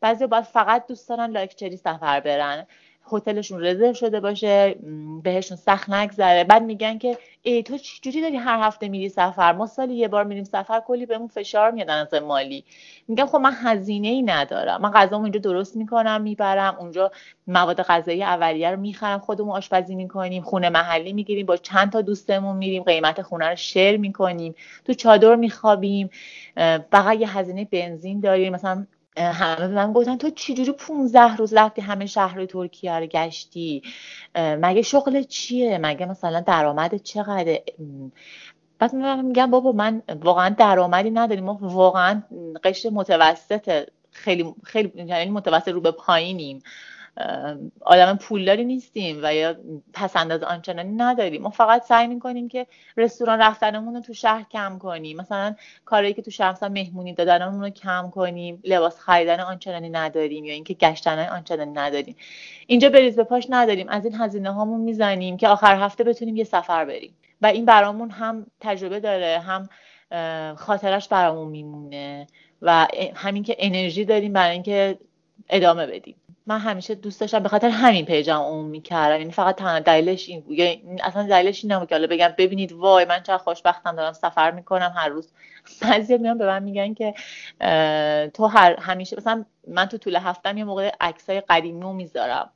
بعضی 0.02 0.28
باید 0.28 0.44
فقط 0.44 0.88
دوست 0.88 1.10
دارن 1.10 1.32
لاکچری 1.32 1.78
سفر 1.78 2.20
برن. 2.20 2.68
هتلشون 3.14 3.66
رزرو 3.66 3.94
شده 3.94 4.20
باشه 4.20 4.76
بهشون 5.24 5.58
سخت 5.58 5.90
نگذره. 5.90 6.44
بعد 6.44 6.64
میگن 6.64 6.98
که 6.98 7.18
ای 7.42 7.64
تو 7.64 7.78
چجوری 7.78 8.22
داری 8.22 8.36
هر 8.36 8.68
هفته 8.68 8.90
میری 8.90 9.10
سفر؟ 9.10 9.52
ما 9.52 9.68
سالی 9.68 9.94
یه 9.96 10.08
بار 10.08 10.24
میریم 10.24 10.44
سفر 10.44 10.80
کلی 10.80 11.06
بهمون 11.06 11.28
فشار 11.28 11.72
میاد 11.72 11.90
از 11.90 12.14
مالی. 12.14 12.64
میگم 13.08 13.26
خب 13.26 13.38
من 13.38 13.54
هزینه 13.64 14.08
ای 14.08 14.22
ندارم. 14.22 14.82
من 14.82 14.92
غذامو 14.92 15.24
اینجا 15.24 15.40
درست 15.40 15.76
می‌کنم 15.76 16.22
می‌برم 16.22 16.76
اونجا 16.80 17.12
مواد 17.48 17.82
غذایی 17.82 18.24
اولیه 18.24 18.72
رو 18.72 18.80
می‌خرم 18.80 19.20
خودمون 19.20 19.56
آشپزی 19.56 19.96
می‌کنیم 19.96 20.44
خونه 20.44 20.70
محلی 20.70 21.14
می‌گیریم 21.14 21.46
با 21.46 21.58
چند 21.58 21.92
تا 21.92 22.02
دوستمون 22.02 22.58
میریم 22.58 22.84
قیمت 22.84 23.22
خونه 23.22 23.50
رو 23.50 23.56
شیر 23.56 23.98
می‌کنیم 23.98 24.56
تو 24.86 24.94
چادر 24.94 25.36
میخوابیم 25.36 26.10
فقط 26.92 27.20
یه 27.20 27.38
هزینه 27.38 27.66
بنزین 27.66 28.20
داریم. 28.20 28.54
مثلا 28.54 28.86
همه 29.20 29.68
به 29.68 29.68
من 29.68 29.94
گفتن 29.94 30.18
تو 30.18 30.30
چجوری 30.30 30.72
15 30.72 31.36
روز 31.36 31.54
رفتی 31.54 31.82
همه 31.82 32.06
شهر 32.06 32.46
ترکیه 32.46 33.00
رو 33.00 33.06
گشتی؟ 33.06 33.82
مگه 34.36 34.82
شغل 34.82 35.24
چیه؟ 35.24 35.78
مگه 35.78 36.06
مثلا 36.06 36.40
درآمد 36.40 36.96
چقدر 36.96 37.60
بعد 38.80 38.96
من 38.96 39.26
میگم 39.26 39.52
بابا 39.52 39.72
من 39.72 40.02
واقعا 40.22 40.50
درآمدی 40.50 41.12
نداریم. 41.12 41.44
ما 41.44 41.58
واقعا 41.62 42.24
قشر 42.64 42.90
متوسط 42.90 43.90
خیلی 44.12 44.56
خیلی 44.64 44.92
یعنی 44.96 45.32
متوسط 45.32 45.68
رو 45.68 45.82
به 45.82 45.92
پایینیم. 45.92 46.64
آدم 47.82 48.18
پولداری 48.18 48.66
نیستیم 48.66 49.20
و 49.24 49.34
یا 49.34 49.56
پسند 49.94 50.44
آنچنانی 50.44 50.96
نداریم. 50.96 51.42
ما 51.42 51.50
فقط 51.50 51.84
سعی 51.84 52.08
می‌کنیم 52.08 52.48
که 52.48 52.68
رستوران 52.98 53.40
رفتنمون 53.40 53.96
رو 53.96 54.02
تو 54.02 54.14
شهر 54.14 54.46
کم 54.52 54.78
کنیم. 54.78 55.18
مثلا 55.18 55.56
کاری 55.86 56.14
که 56.14 56.22
تو 56.22 56.32
شهر 56.32 56.52
مثلا 56.52 56.70
مهمونی 56.70 57.14
دادنمون 57.14 57.62
رو 57.62 57.70
کم 57.70 58.10
کنیم. 58.10 58.62
لباس 58.64 59.00
خریدن 59.00 59.40
آنچنانی 59.40 59.90
نداریم 59.90 60.46
یا 60.46 60.54
اینکه 60.54 60.74
گشتن 60.74 61.20
آنچنانی 61.20 61.72
نداریم. 61.72 62.16
اینجا 62.68 62.90
بریز 62.90 63.16
به 63.16 63.24
پاش 63.24 63.48
نداریم. 63.50 63.90
از 63.90 64.06
این 64.06 64.16
هزینه 64.16 64.52
هامون 64.52 64.82
می‌زنیم 64.82 65.38
که 65.38 65.48
آخر 65.48 65.76
هفته 65.76 66.04
بتونیم 66.04 66.36
یه 66.36 66.44
سفر 66.44 66.86
بریم. 66.86 67.16
و 67.42 67.46
این 67.46 67.66
برامون 67.66 68.10
هم 68.10 68.46
تجربه 68.60 69.00
داره 69.00 69.40
هم 69.40 69.70
خاطرش 70.56 71.08
برامون 71.08 71.48
میمونه 71.48 72.28
و 72.62 72.88
همین 73.16 73.44
که 73.44 73.56
انرژی 73.60 74.06
داریم 74.06 74.34
برای 74.34 74.52
اینکه 74.52 74.98
ادامه 75.50 75.86
بدیم. 75.86 76.16
من 76.50 76.60
همیشه 76.60 76.96
دوست 76.96 77.22
داشتم 77.22 77.40
به 77.40 77.50
خاطر 77.50 77.70
همین 77.70 78.06
پیجم 78.06 78.40
اون 78.42 78.66
می‌کردم. 78.66 79.20
یعنی 79.20 79.32
فقط 79.32 79.56
تنها 79.56 79.80
دلیلش 79.80 80.30
این 80.30 80.42
بود. 80.42 80.60
یعنی 80.60 81.02
اصلا 81.04 81.24
دلیلش 81.24 81.66
این 81.66 81.86
که 81.86 81.96
حالا 81.96 82.08
بگم 82.08 82.34
ببینید 82.38 82.72
وای 82.72 83.06
من 83.06 83.24
چقدر 83.24 83.44
خوشبختم 83.44 83.96
دارم 83.96 84.14
سفر 84.14 84.52
می‌کنم 84.52 84.94
هر 84.96 85.10
روز. 85.10 85.34
بعضی 85.82 86.18
میان 86.18 86.38
به 86.38 86.46
من 86.46 86.64
میگن 86.64 86.94
که 86.94 87.14
تو 88.34 88.46
هر 88.46 88.80
همیشه 88.80 89.18
مثلا 89.18 89.46
من 89.68 89.86
تو 89.86 89.98
طول 89.98 90.16
هفتم 90.16 90.58
یه 90.58 90.64
موقع 90.64 90.92
عکسای 91.02 91.42
قدیمی 91.42 91.82
رو 91.82 91.94
می‌ذارم. 91.94 92.50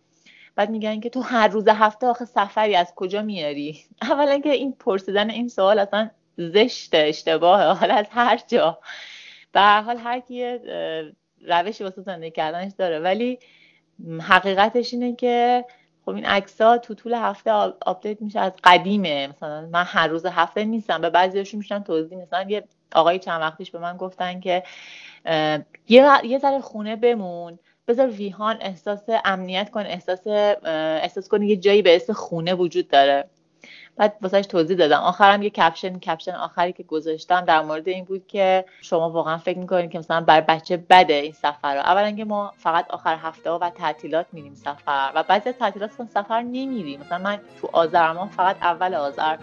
بعد 0.55 0.69
میگن 0.69 0.99
که 0.99 1.09
تو 1.09 1.21
هر 1.21 1.47
روز 1.47 1.67
هفته 1.67 2.07
آخه 2.07 2.25
سفری 2.25 2.75
از 2.75 2.93
کجا 2.95 3.21
میاری 3.21 3.79
اولا 4.11 4.39
که 4.39 4.49
این 4.49 4.71
پرسیدن 4.71 5.29
این 5.29 5.47
سوال 5.47 5.79
اصلا 5.79 6.09
زشته 6.37 6.97
اشتباهه. 6.97 7.63
حالا 7.63 7.93
از 7.95 8.05
هر 8.11 8.39
جا. 8.47 8.79
به 9.51 9.59
هر 9.59 9.81
حال 9.81 9.97
هر 9.97 10.19
کی 10.19 10.59
روشی 11.47 11.83
واسه 11.83 12.01
زندگی 12.01 12.31
کردنش 12.31 12.71
داره. 12.77 12.99
ولی 12.99 13.39
حقیقتش 14.21 14.93
اینه 14.93 15.15
که 15.15 15.65
خب 16.05 16.09
این 16.11 16.25
عکس 16.25 16.61
ها 16.61 16.77
تو 16.77 16.93
طول 16.93 17.13
هفته 17.13 17.51
آپدیت 17.85 18.21
میشه 18.21 18.39
از 18.39 18.51
قدیمه. 18.63 19.27
مثلا 19.27 19.69
من 19.71 19.83
هر 19.83 20.07
روز 20.07 20.25
هفته 20.25 20.65
نیستم. 20.65 21.01
به 21.01 21.09
بعضیاشون 21.09 21.57
میشن 21.57 21.83
توضیح 21.83 22.17
مثلا 22.17 22.45
یه 22.49 22.63
آقای 22.95 23.19
چند 23.19 23.41
وقتیش 23.41 23.71
به 23.71 23.79
من 23.79 23.97
گفتن 23.97 24.39
که 24.39 24.63
یه 25.87 26.07
یه 26.23 26.39
ذره 26.39 26.61
خونه 26.61 26.95
بمون. 26.95 27.59
بذار 27.87 28.09
ویهان 28.09 28.57
احساس 28.61 29.03
امنیت 29.25 29.69
کن 29.69 29.81
احساس 29.81 30.27
احساس 30.67 31.27
کنی 31.27 31.47
یه 31.47 31.55
جایی 31.55 31.81
به 31.81 31.95
اسم 31.95 32.13
خونه 32.13 32.53
وجود 32.53 32.87
داره. 32.87 33.29
بعد 33.97 34.17
واسهش 34.21 34.45
توضیح 34.45 34.77
دادم. 34.77 34.99
آخرم 34.99 35.41
یه 35.41 35.49
کپشن 35.49 35.99
کپشن 35.99 36.31
آخری 36.31 36.73
که 36.73 36.83
گذاشتم 36.83 37.41
در 37.41 37.61
مورد 37.61 37.87
این 37.87 38.05
بود 38.05 38.27
که 38.27 38.65
شما 38.81 39.09
واقعا 39.09 39.37
فکر 39.37 39.57
می‌کنید 39.57 39.91
که 39.91 39.99
مثلا 39.99 40.21
برای 40.21 40.41
بچه 40.41 40.77
بده 40.77 41.13
این 41.13 41.33
سفر 41.33 41.75
رو. 41.75 41.79
اولا 41.79 42.11
که 42.11 42.25
ما 42.25 42.53
فقط 42.57 42.91
آخر 42.91 43.15
هفته 43.15 43.49
و 43.49 43.69
تعطیلات 43.69 44.25
میریم 44.31 44.55
سفر 44.55 45.11
و 45.15 45.23
بعضی 45.23 45.51
تعطیلات 45.51 45.91
سفر 46.13 46.41
نمیریم. 46.41 46.99
مثلا 46.99 47.17
من 47.17 47.39
تو 47.61 47.69
آذر 47.73 48.11
ما 48.11 48.27
فقط 48.27 48.55
اول 48.61 48.93
آذر 48.93 49.37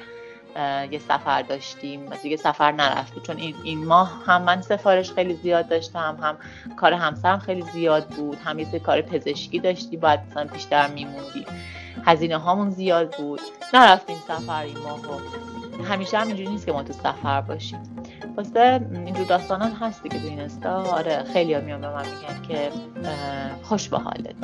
یه 0.91 0.99
سفر 0.99 1.43
داشتیم. 1.43 2.11
دیگه 2.23 2.37
سفر 2.37 2.73
نرفتیم. 2.73 3.23
چون 3.23 3.37
این, 3.37 3.55
این 3.65 3.87
ماه 3.87 4.23
هم 4.27 4.43
من 4.43 4.61
سفارش 4.61 5.13
خیلی 5.13 5.35
زیاد 5.35 5.69
داشتم 5.69 6.19
هم 6.23 6.39
کار 6.77 6.93
همسرم 6.93 7.39
خیلی 7.39 7.63
زیاد 7.63 8.07
بود 8.07 8.39
هم 8.45 8.59
یه 8.59 8.79
کار 8.79 9.01
پزشکی 9.03 9.59
داشتیم 9.59 10.01
باید 10.01 10.21
مثلا 10.31 10.45
بیشتر 10.45 10.87
میموندیم 10.87 11.47
هزینه 12.07 12.39
هامون 12.39 12.71
زیاد 12.71 13.17
بود. 13.17 13.41
نرفتیم 13.75 14.17
سفر 14.29 14.63
این 14.63 14.79
ماه 14.79 15.01
همیشه 15.85 16.19
هم 16.19 16.27
اینجوری 16.27 16.49
نیست 16.49 16.67
که 16.67 16.73
ما 16.73 16.83
تو 16.83 16.93
سفر 16.93 17.41
باشیم. 17.41 17.79
واسه 18.37 18.81
اینجور 19.07 19.27
داستانات 19.27 19.73
هست 19.81 20.03
دیگه 20.03 20.19
تو 20.21 20.27
این 20.27 20.41
آره 20.67 21.25
خیلی 21.33 21.55
ها 21.55 21.61
میان 21.61 21.81
به 21.81 21.89
من 21.89 22.05
میگن 22.05 22.43
که 22.49 22.71
خوش 23.63 23.89
به 23.89 23.99
حالت. 23.99 24.35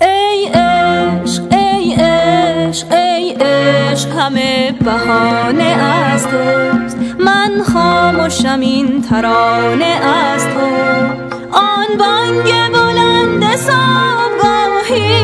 ای 0.00 0.46
عشق 0.46 1.42
ای 1.52 1.94
عشق 1.94 2.92
ای 2.92 3.32
عشق 3.32 4.08
همه 4.08 4.72
بهانه 4.84 5.62
از 5.64 6.26
توست. 6.26 6.96
من 7.20 7.62
خاموشم 7.72 8.60
این 8.60 9.02
ترانه 9.02 9.84
از 9.84 10.46
تو. 10.46 10.60
آن 11.52 11.96
بانگ 11.98 12.44
بلند 12.72 13.56
صبحگاهی 13.56 15.20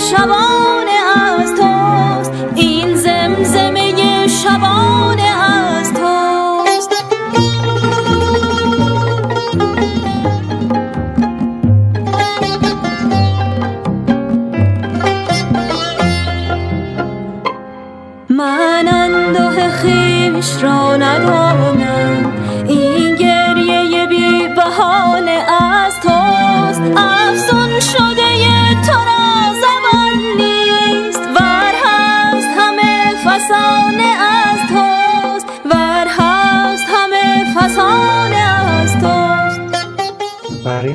شبانه 0.00 0.98
از 1.16 1.54
توست. 1.54 2.32
این 2.54 2.96
زمزمه 2.96 4.28
شبانه 4.28 5.22
از 5.22 5.92
توست. 5.92 7.04
من 18.28 18.88
انده 18.88 19.70
خیش 19.70 20.62
را 20.62 20.96
ندانم 20.96 21.79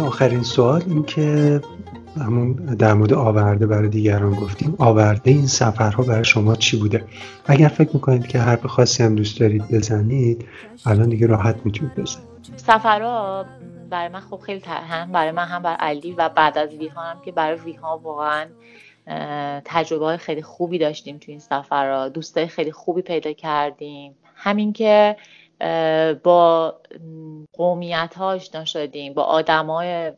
آخرین 0.01 0.43
سوال 0.43 0.84
این 0.88 1.03
که 1.03 1.61
همون 2.19 2.53
در 2.53 2.93
مورد 2.93 3.13
آورده 3.13 3.67
برای 3.67 3.89
دیگران 3.89 4.35
گفتیم 4.35 4.76
آورده 4.77 5.31
این 5.31 5.47
سفرها 5.47 6.03
برای 6.03 6.26
شما 6.26 6.55
چی 6.55 6.77
بوده؟ 6.77 7.03
اگر 7.45 7.67
فکر 7.67 7.89
می‌کنید 7.93 8.27
که 8.27 8.39
حرف 8.39 8.65
خاصی 8.65 9.03
هم 9.03 9.15
دوست 9.15 9.39
دارید 9.39 9.72
بزنید 9.72 10.45
الان 10.85 11.09
دیگه 11.09 11.27
راحت 11.27 11.55
می‌تونید 11.65 11.95
بزنید. 11.95 12.27
سفرها 12.55 13.45
برای 13.89 14.07
من 14.07 14.19
خب 14.19 14.39
خیلی 14.45 14.61
هم 14.65 15.11
برای 15.11 15.31
من 15.31 15.45
هم 15.45 15.61
برای 15.61 15.77
علی 15.80 16.11
و 16.11 16.30
بعد 16.30 16.57
از 16.57 16.69
ویها 16.69 17.01
هم 17.01 17.22
که 17.26 17.31
برای 17.31 17.59
ویها 17.59 17.97
واقعا 18.03 18.45
تجربه 19.65 20.17
خیلی 20.17 20.41
خوبی 20.41 20.77
داشتیم 20.77 21.17
تو 21.17 21.31
این 21.31 21.39
سفرها. 21.39 22.09
دوستای 22.09 22.47
خیلی 22.47 22.72
خوبی 22.72 23.01
پیدا 23.01 23.34
کردیم. 23.34 24.15
همین 24.35 24.73
که 24.73 25.15
با 26.23 26.76
قومیت 27.53 28.14
ها 28.18 28.27
آشنا 28.27 28.65
شدیم 28.65 29.14
با 29.14 29.23
آدمای 29.23 30.11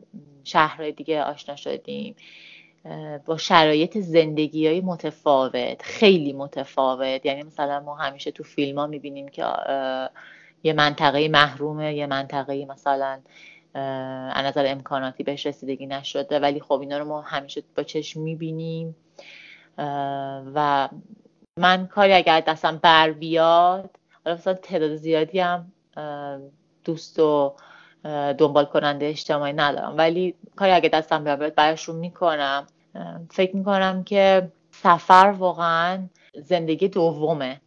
شهرهای 0.44 0.92
دیگه 0.92 1.22
آشنا 1.22 1.56
شدیم 1.56 2.16
با 3.26 3.36
شرایط 3.36 3.98
زندگی 3.98 4.66
های 4.66 4.80
متفاوت 4.80 5.82
خیلی 5.82 6.32
متفاوت. 6.32 7.26
یعنی 7.26 7.42
مثلا 7.42 7.80
ما 7.80 7.94
همیشه 7.94 8.30
تو 8.30 8.44
فیلم 8.44 8.78
ها 8.78 8.86
می‌بینیم 8.86 9.28
که 9.28 9.44
یه 10.62 10.72
منطقه 10.72 11.28
محرومه 11.28 11.94
یه 11.94 12.06
منطقه 12.06 12.66
مثلا 12.66 13.20
از 13.74 14.44
نظر 14.44 14.66
امکاناتی 14.66 15.22
بهش 15.22 15.46
رسیدگی 15.46 15.86
نشده. 15.86 16.38
ولی 16.38 16.60
خب 16.60 16.80
اینا 16.80 16.98
رو 16.98 17.04
ما 17.04 17.20
همیشه 17.20 17.62
با 17.76 17.82
چشم 17.82 18.20
می‌بینیم. 18.20 18.96
و 20.54 20.88
من 21.58 21.86
کاری 21.86 22.12
اگر 22.12 22.40
دستم 22.40 22.76
بر 22.76 23.10
بیاد 23.12 23.90
مثلا 24.34 24.54
تعداد 24.54 24.94
زیادی 24.94 25.40
هم 25.40 25.72
دوست 26.84 27.18
و 27.18 27.54
دنبال 28.38 28.64
کننده 28.64 29.06
اجتماعی 29.06 29.52
ندارم. 29.52 29.94
ولی 29.96 30.34
کاری 30.56 30.72
اگه 30.72 30.88
دستم 30.88 31.24
بیاد 31.24 31.54
براشون 31.54 31.96
می‌کنم. 31.96 32.66
فکر 33.30 33.56
می‌کنم 33.56 34.04
که 34.04 34.52
سفر 34.70 35.34
واقعا 35.38 36.08
زندگی 36.34 36.88
دومه 36.88 37.60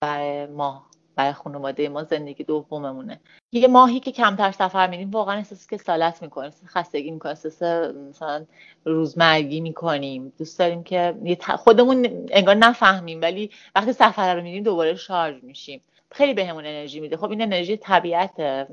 برای 0.00 0.46
ما 0.46 0.86
برای 1.16 1.32
خانواده 1.32 1.88
ما 1.88 2.04
زندگی 2.04 2.44
دوممونه. 2.44 3.20
یه 3.52 3.68
ماهی 3.68 4.00
که 4.00 4.12
کمتر 4.12 4.50
سفر 4.50 4.86
میریم 4.86 5.10
واقعا 5.10 5.36
احساس 5.36 5.66
که 5.66 5.76
سالت 5.76 6.22
می‌کنیم 6.22 6.50
خستگی 6.66 7.10
می‌کنیم 7.10 7.30
احساس 7.30 7.62
مثلا 8.08 8.44
روزمرگی 8.84 9.60
می‌کنیم. 9.60 10.32
دوست 10.38 10.58
داریم 10.58 10.82
که 10.82 11.14
خودمون 11.58 12.26
انگار 12.30 12.54
نفهمیم 12.54 13.20
ولی 13.20 13.50
وقتی 13.74 13.92
سفر 13.92 14.34
رو 14.34 14.42
میریم 14.42 14.62
دوباره 14.62 14.94
شارژ 14.94 15.42
میشیم. 15.42 15.80
خیلی 16.14 16.34
بهمون 16.34 16.66
انرژی 16.66 17.00
میده. 17.00 17.16
خب 17.16 17.30
این 17.30 17.42
انرژی 17.42 17.76
طبیعت 17.76 18.66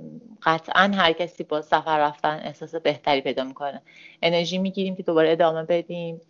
قطعا 0.44 0.92
هر 0.96 1.14
کسی 1.14 1.44
با 1.44 1.62
سفر 1.62 2.00
رفتن 2.00 2.42
احساس 2.44 2.76
بهتری 2.76 3.22
پیدا 3.22 3.44
می‌کنه. 3.44 3.82
انرژی 4.22 4.58
می‌گیریم 4.58 4.96
که 4.96 5.04
دوباره 5.04 5.32
ادامه 5.32 5.64
بدیم. 5.64 6.22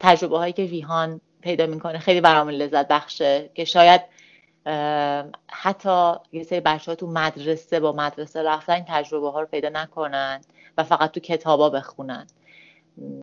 تجربه 0.00 0.38
هایی 0.38 0.52
که 0.52 0.62
ویهان 0.62 1.20
پیدا 1.40 1.66
می‌کنه 1.66 1.98
خیلی 1.98 2.20
برامون 2.20 2.54
لذت 2.54 2.88
بخشه 2.88 3.50
که 3.54 3.64
شاید 3.64 4.00
حتی 5.48 6.12
یه 6.32 6.42
سری 6.42 6.60
بچه 6.60 6.90
ها 6.90 6.94
تو 6.94 7.06
مدرسه 7.06 7.80
با 7.80 7.92
مدرسه 7.92 8.42
رفتن 8.42 8.84
تجربه 8.88 9.30
ها 9.30 9.40
رو 9.40 9.46
پیدا 9.46 9.68
نکنن 9.68 10.40
و 10.78 10.84
فقط 10.84 11.10
تو 11.10 11.20
کتابا 11.20 11.70
بخونن. 11.70 12.26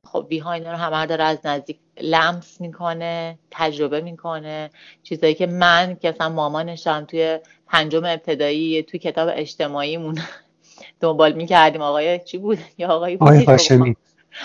خب 0.06 0.28
ویها 0.30 0.54
اینا 0.54 0.72
رو 0.72 0.78
همه 0.78 1.06
داره 1.06 1.24
از 1.24 1.38
نزدیک 1.44 1.80
لمس 2.02 2.62
می‌کنه 2.62 3.40
تجربه 3.52 4.02
می‌کنه. 4.02 4.70
چیزایی 5.04 5.34
که 5.34 5.48
من 5.48 5.98
که 6.02 6.10
اصلا 6.10 6.30
مامانشم 6.30 7.06
توی 7.06 7.40
پنجم 7.68 8.06
ابتدایی 8.06 8.84
توی 8.84 9.00
کتاب 9.00 9.30
اجتماعیمون 9.34 10.20
دنبال 11.02 11.34
می‌کردیم. 11.34 11.82
آقای 11.82 12.20
چی 12.20 12.38
بود؟ 12.38 12.58
یا 12.78 12.88
آقای 12.88 13.16
آقای 13.16 13.44
هاشمی. 13.44 13.96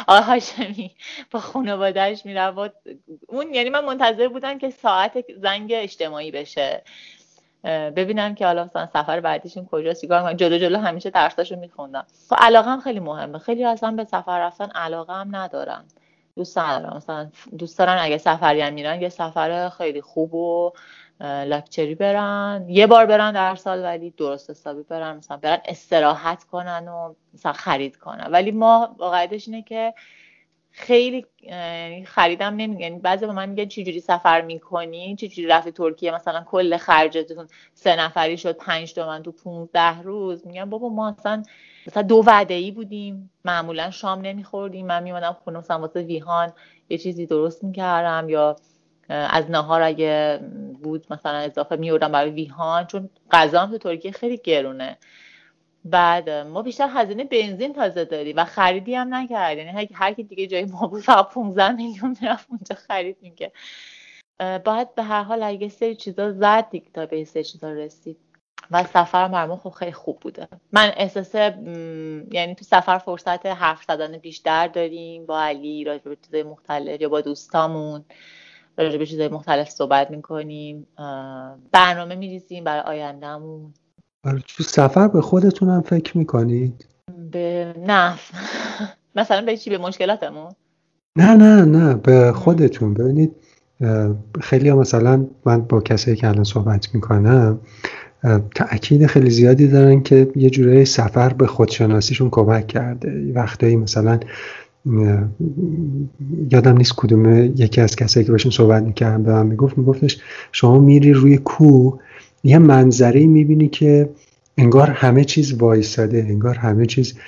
آقای 0.09 0.23
هاشمی. 0.23 0.91
با 1.31 1.41
خانوادهش 1.41 2.27
می‌رفت. 2.27 2.75
اون 3.29 3.55
یعنی 3.55 3.71
من 3.71 3.85
منتظر 3.85 4.29
بودم 4.29 4.59
که 4.59 4.71
ساعت 4.71 5.25
زنگ 5.43 5.73
اجتماعی 5.77 6.31
بشه. 6.31 6.83
ببینم 7.65 8.35
که 8.35 8.47
حالا 8.47 8.65
مثلا 8.65 8.87
سفر 8.87 9.21
بعدیشون 9.21 9.67
کجا 9.67 9.95
سیگار 9.95 10.23
کنم. 10.23 10.33
جلو 10.33 10.59
جلو 10.59 10.79
همیشه 10.79 11.11
درساشو 11.11 11.57
میخوندم. 11.57 12.07
خب 12.29 12.37
علاقه 12.39 12.71
هم 12.71 12.81
خیلی 12.81 13.01
مهمه. 13.01 13.39
خیلی 13.39 13.65
اصلا 13.65 13.91
به 13.91 14.05
سفر 14.05 14.41
رفتن 14.41 14.71
علاقه 14.71 15.13
هم 15.13 15.37
ندارن 15.37 15.85
دوست 16.37 16.59
ندارم. 16.59 16.97
مثلا 16.97 17.31
دوست 17.59 17.79
دارن 17.79 17.97
اگه 18.01 18.19
سفری 18.19 18.61
هم 18.61 18.73
میرن 18.73 19.03
یه 19.03 19.09
سفر 19.09 19.69
خیلی 19.69 20.01
خوب 20.01 20.35
و 20.35 20.73
لکچری 21.21 21.95
برن. 21.95 22.65
یه 22.69 22.87
بار 22.87 23.07
برن 23.07 23.33
در 23.33 23.55
سال 23.55 23.83
ولی 23.83 24.11
درست 24.11 24.51
حسابی 24.51 24.83
برن. 24.83 25.17
مثلا 25.17 25.37
برن 25.37 25.59
استراحت 25.65 26.45
کنن 26.45 26.89
و 26.89 27.15
مثلا 27.35 27.53
خرید 27.53 27.97
کنن. 27.97 28.29
ولی 28.31 28.51
ما 28.51 28.97
واقعیتش 28.99 29.49
اینه 29.49 29.63
که 29.63 29.95
خیلی 30.73 31.27
خریدم 32.07 32.57
نمیگه. 32.57 32.83
یعنی 32.83 32.99
بعضی 32.99 33.27
به 33.27 33.33
من 33.33 33.49
میگن 33.49 33.65
چجوری 33.65 34.01
سفر 34.01 34.41
می‌کنی؟ 34.41 35.17
چجوری 35.17 35.49
رفتی 35.49 35.73
ترکیه؟ 35.73 36.15
مثلا 36.15 36.45
کل 36.47 36.77
خرجتون 36.77 37.49
سه 37.75 37.97
نفری 37.97 38.39
شد 38.39 38.57
پنج 38.57 38.95
تومن 38.95 39.23
تو 39.23 39.33
15 39.33 40.03
روز. 40.03 40.47
میگم 40.47 40.71
بابا 40.71 40.89
ما 40.89 41.09
اصلا 41.09 41.43
مثلا 41.87 42.03
دو 42.03 42.23
وعده 42.27 42.55
ای 42.55 42.71
بودیم. 42.71 43.31
معمولا 43.45 43.91
شام 43.91 44.21
نمیخوردیم. 44.21 44.87
من 44.87 45.03
میمادم 45.03 45.37
خونه 45.45 45.59
مثلا 45.59 45.79
واسه 45.79 46.03
ویهان 46.03 46.53
یه 46.89 46.99
چیزی 46.99 47.27
درست 47.27 47.65
می‌کردم 47.65 48.29
یا 48.29 48.57
از 49.09 49.51
نهار 49.51 49.83
اگه 49.83 50.41
بود 50.83 51.07
مثلا 51.11 51.39
اضافه 51.39 51.77
میوردم 51.77 52.13
برای 52.13 52.31
ویهان. 52.31 52.87
چون 52.87 53.11
غذا 53.31 53.67
تو 53.67 53.79
ترکیه 53.79 54.13
خیلی 54.13 54.41
گرونه. 54.45 54.99
بعد 55.85 56.31
ما 56.31 56.63
بیشتر 56.63 56.89
هزینه 56.91 57.25
بنزین 57.25 57.73
تازه 57.73 58.05
داریم 58.05 58.37
و 58.37 58.45
خریدی 58.45 58.95
هم 58.95 59.15
نکرد 59.15 59.59
یعنی 59.59 59.89
هر 59.95 60.13
کی 60.13 60.23
دیگه 60.23 60.47
جای 60.47 60.65
ما 60.65 60.87
بود 60.87 61.01
فقط 61.03 61.29
15 61.29 61.73
میلیون 61.73 62.17
می‌رفت 62.21 62.47
اونجا 62.51 62.75
خرید 62.75 63.17
میگه 63.23 63.53
باید 64.65 64.95
به 64.95 65.03
هر 65.03 65.23
حال 65.23 65.43
اگه 65.43 65.69
سری 65.69 65.95
چیزا 65.95 66.33
زد 66.33 66.71
دیگه 66.71 66.91
تا 66.95 67.07
به 67.07 67.25
سری 67.25 67.45
چیزا 67.45 67.73
رسید. 67.73 68.17
و 68.71 68.85
سفر 68.85 69.29
مرمون 69.29 69.57
خب 69.57 69.71
خیلی 69.71 69.93
خوب 69.93 70.21
بوده. 70.21 70.49
من 70.73 70.93
احساس 70.97 71.35
یعنی 71.35 72.55
تو 72.55 72.65
سفر 72.65 72.99
فرصت 72.99 73.47
حرف 73.47 73.85
زدن 73.85 74.19
بیشتر 74.19 74.69
داریم 74.69 75.27
با 75.27 75.43
علی 75.43 75.85
راجع 75.85 76.05
به 76.05 76.17
چیزای 76.25 76.43
مختلف 76.43 77.01
یا 77.01 77.09
با 77.09 77.21
دوستامون 77.21 78.05
راجع 78.77 78.99
به 78.99 79.07
چیزهای 79.07 79.29
مختلف 79.29 79.71
صحبت 79.71 80.11
می‌کنیم. 80.11 80.87
برنامه 81.73 82.15
میریزیم 82.15 82.65
برای 82.65 82.83
آیندهمون. 82.83 83.75
تو 84.25 84.63
سفر 84.63 85.09
به 85.09 85.21
خودتون 85.21 85.69
هم 85.69 85.81
فکر 85.81 86.19
می‌کنید؟ 86.19 86.87
به 87.33 87.75
نه. 87.87 88.15
مثلا 89.17 89.45
به 89.47 89.57
چی؟ 89.57 89.71
به 89.71 89.79
مشکلاتمون؟ 89.79 90.53
نه 91.17 91.35
نه 91.35 91.65
نه. 91.65 91.95
به 91.95 92.33
خودتون. 92.33 92.95
ببینید 92.95 93.33
خیلی 94.41 94.69
ها 94.69 94.77
مثلا 94.77 95.27
من 95.45 95.61
با 95.61 95.81
کسایی 95.81 96.17
که 96.17 96.29
الان 96.29 96.45
صحبت 96.45 96.95
می‌کنم 96.95 97.61
تأکید 98.55 99.07
خیلی 99.07 99.31
زیادی 99.31 99.69
دارن 99.69 100.03
که 100.03 100.33
یه 100.37 100.51
جورایی 100.51 100.85
سفر 100.85 101.33
به 101.33 101.47
خودشناسیشون 101.47 102.31
کمک 102.31 102.67
کرده. 102.67 103.33
وقتایی 103.35 103.77
مثلا 103.77 104.21
یادم 106.51 106.77
نیست 106.77 106.93
کدوم 106.97 107.45
یکی 107.45 107.81
از 107.81 107.97
کسایی 107.97 108.27
که 108.27 108.33
باشون 108.33 108.53
صحبت 108.53 108.83
می‌کردم 108.83 109.23
به 109.23 109.33
من 109.33 109.47
می‌گفت 109.47 109.79
میگفتش 109.79 110.21
شما 110.53 110.79
میری 110.79 111.13
روی 111.13 111.39
کوه 111.39 111.99
یه 112.45 112.59
منظره 112.59 113.27
می‌بینی 113.27 113.69
که 113.69 114.11
انگار 114.59 114.91
همه 114.91 115.25
چیز 115.25 115.55
وایساده 115.55 116.19
انگار 116.19 116.55
همه 116.55 116.87
چیز 116.87 117.19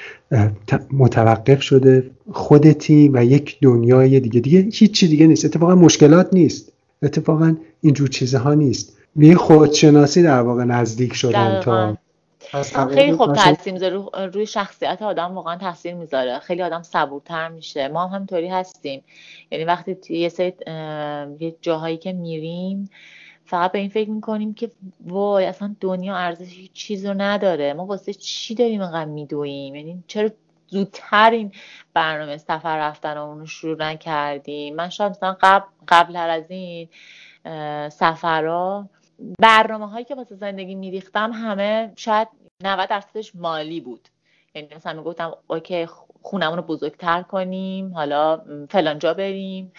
متوقف 0.92 1.62
شده 1.62 2.10
خودتی 2.32 3.10
و 3.12 3.24
یک 3.24 3.58
دنیای 3.62 4.20
دیگه. 4.20 4.40
دیگه 4.40 4.60
هیچی 4.60 5.08
دیگه 5.08 5.26
نیست. 5.26 5.44
اتفاقا 5.44 5.74
مشکلات 5.74 6.28
نیست. 6.32 6.72
اتفاقا 7.02 7.56
اینجور 7.80 8.08
چیزها 8.08 8.54
نیست. 8.54 8.96
به 9.16 9.34
خودشناسی 9.34 10.22
در 10.22 10.40
واقع 10.40 10.64
نزدیک 10.64 11.14
شدن 11.14 11.60
تا 11.60 11.98
خیلی 12.94 13.12
خوب 13.12 13.32
تاثیر 13.32 13.72
می‌ذاره. 13.72 14.02
روی 14.34 14.46
شخصیت 14.46 15.02
آدم 15.02 15.34
واقعا 15.34 15.56
تاثیر 15.56 15.94
می‌ذاره. 15.94 16.38
خیلی 16.38 16.62
آدم 16.62 16.82
صبورتر 16.82 17.48
میشه. 17.48 17.88
ما 17.88 18.06
هم 18.06 18.14
همینطوری 18.14 18.48
هستیم. 18.48 19.02
یعنی 19.50 19.64
وقتی 19.64 19.96
یه 20.10 20.28
سری 20.28 20.52
یه 21.40 21.54
جاهایی 21.60 21.96
که 21.96 22.12
میریم 22.12 22.90
فقط 23.46 23.72
به 23.72 23.78
این 23.78 23.88
فکر 23.88 24.10
می‌کنیم 24.10 24.54
که 24.54 24.70
وای 25.06 25.44
اصلا 25.44 25.76
دنیا 25.80 26.16
ارزش 26.16 26.52
هیچ 26.52 26.72
چیز 26.72 27.06
رو 27.06 27.14
نداره. 27.14 27.72
ما 27.72 27.86
واسه 27.86 28.14
چی 28.14 28.54
داریم 28.54 28.80
اینقدر 28.80 29.10
میدویم 29.10 29.74
یعنی 29.74 30.04
چرا 30.06 30.30
زودتر 30.68 31.30
این 31.30 31.52
برنامه 31.94 32.36
سفر 32.36 32.78
رفتن 32.78 33.16
رو 33.16 33.46
شروع 33.46 33.76
نکردیم؟ 33.82 34.74
من 34.76 34.88
شاید 34.88 35.10
مثلا 35.12 35.36
قبل 35.40 35.66
قبل 35.88 36.16
از 36.16 36.50
این 36.50 36.88
سفرها 37.88 38.88
برنامه 39.38 39.88
هایی 39.88 40.04
که 40.04 40.14
واسه 40.14 40.34
زندگی 40.34 40.74
میریختم 40.74 41.32
همه 41.32 41.92
شاید 41.96 42.28
90 42.64 42.88
درصدش 42.88 43.36
مالی 43.36 43.80
بود. 43.80 44.08
یعنی 44.54 44.68
مثلا 44.76 44.92
می‌گفتم 44.92 45.32
اوکی 45.46 45.86
خونمون 46.24 46.56
رو 46.56 46.62
بزرگتر 46.62 47.22
کنیم 47.22 47.94
حالا 47.94 48.42
فلان 48.70 48.98
جا 48.98 49.14
بریم 49.14 49.72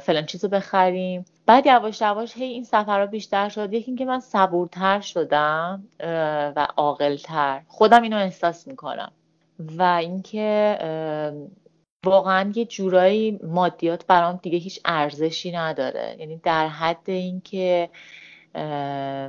فلان 0.00 0.26
چیز 0.26 0.44
رو 0.44 0.50
بخریم. 0.50 1.24
بعد 1.46 1.66
یواش 1.66 2.00
یواش 2.00 2.36
هی 2.36 2.44
این 2.44 2.64
سفرها 2.64 3.06
بیشتر 3.06 3.48
شد. 3.48 3.72
یکی 3.72 3.86
اینکه 3.86 4.04
من 4.04 4.20
صبورتر 4.20 5.00
شدم 5.00 5.84
و 6.56 6.66
عاقلتر. 6.76 7.62
خودم 7.66 8.02
اینو 8.02 8.16
احساس 8.16 8.66
می‌کنم. 8.66 9.12
و 9.58 9.82
اینکه 9.82 10.78
واقعا 12.04 12.52
یه 12.54 12.64
جورایی 12.64 13.40
مادیات 13.42 14.06
برام 14.06 14.40
دیگه 14.42 14.58
هیچ 14.58 14.80
ارزشی 14.84 15.52
نداره. 15.52 16.16
یعنی 16.18 16.36
در 16.36 16.68
حد 16.68 17.10
اینکه 17.10 17.90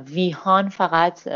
ویهان 0.06 0.68
فقط 0.68 1.28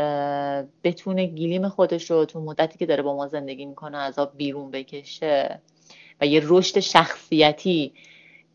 بتونه 0.83 1.27
گلیم 1.27 1.69
خودش 1.69 2.11
رو 2.11 2.25
تو 2.25 2.41
مدتی 2.41 2.77
که 2.77 2.85
داره 2.85 3.03
با 3.03 3.15
ما 3.15 3.27
زندگی 3.27 3.65
می‌کنه 3.65 3.97
از 3.97 4.19
آب 4.19 4.37
بیرون 4.37 4.71
بکشه 4.71 5.59
و 6.21 6.25
یه 6.25 6.41
رشد 6.43 6.79
شخصیتی 6.79 7.93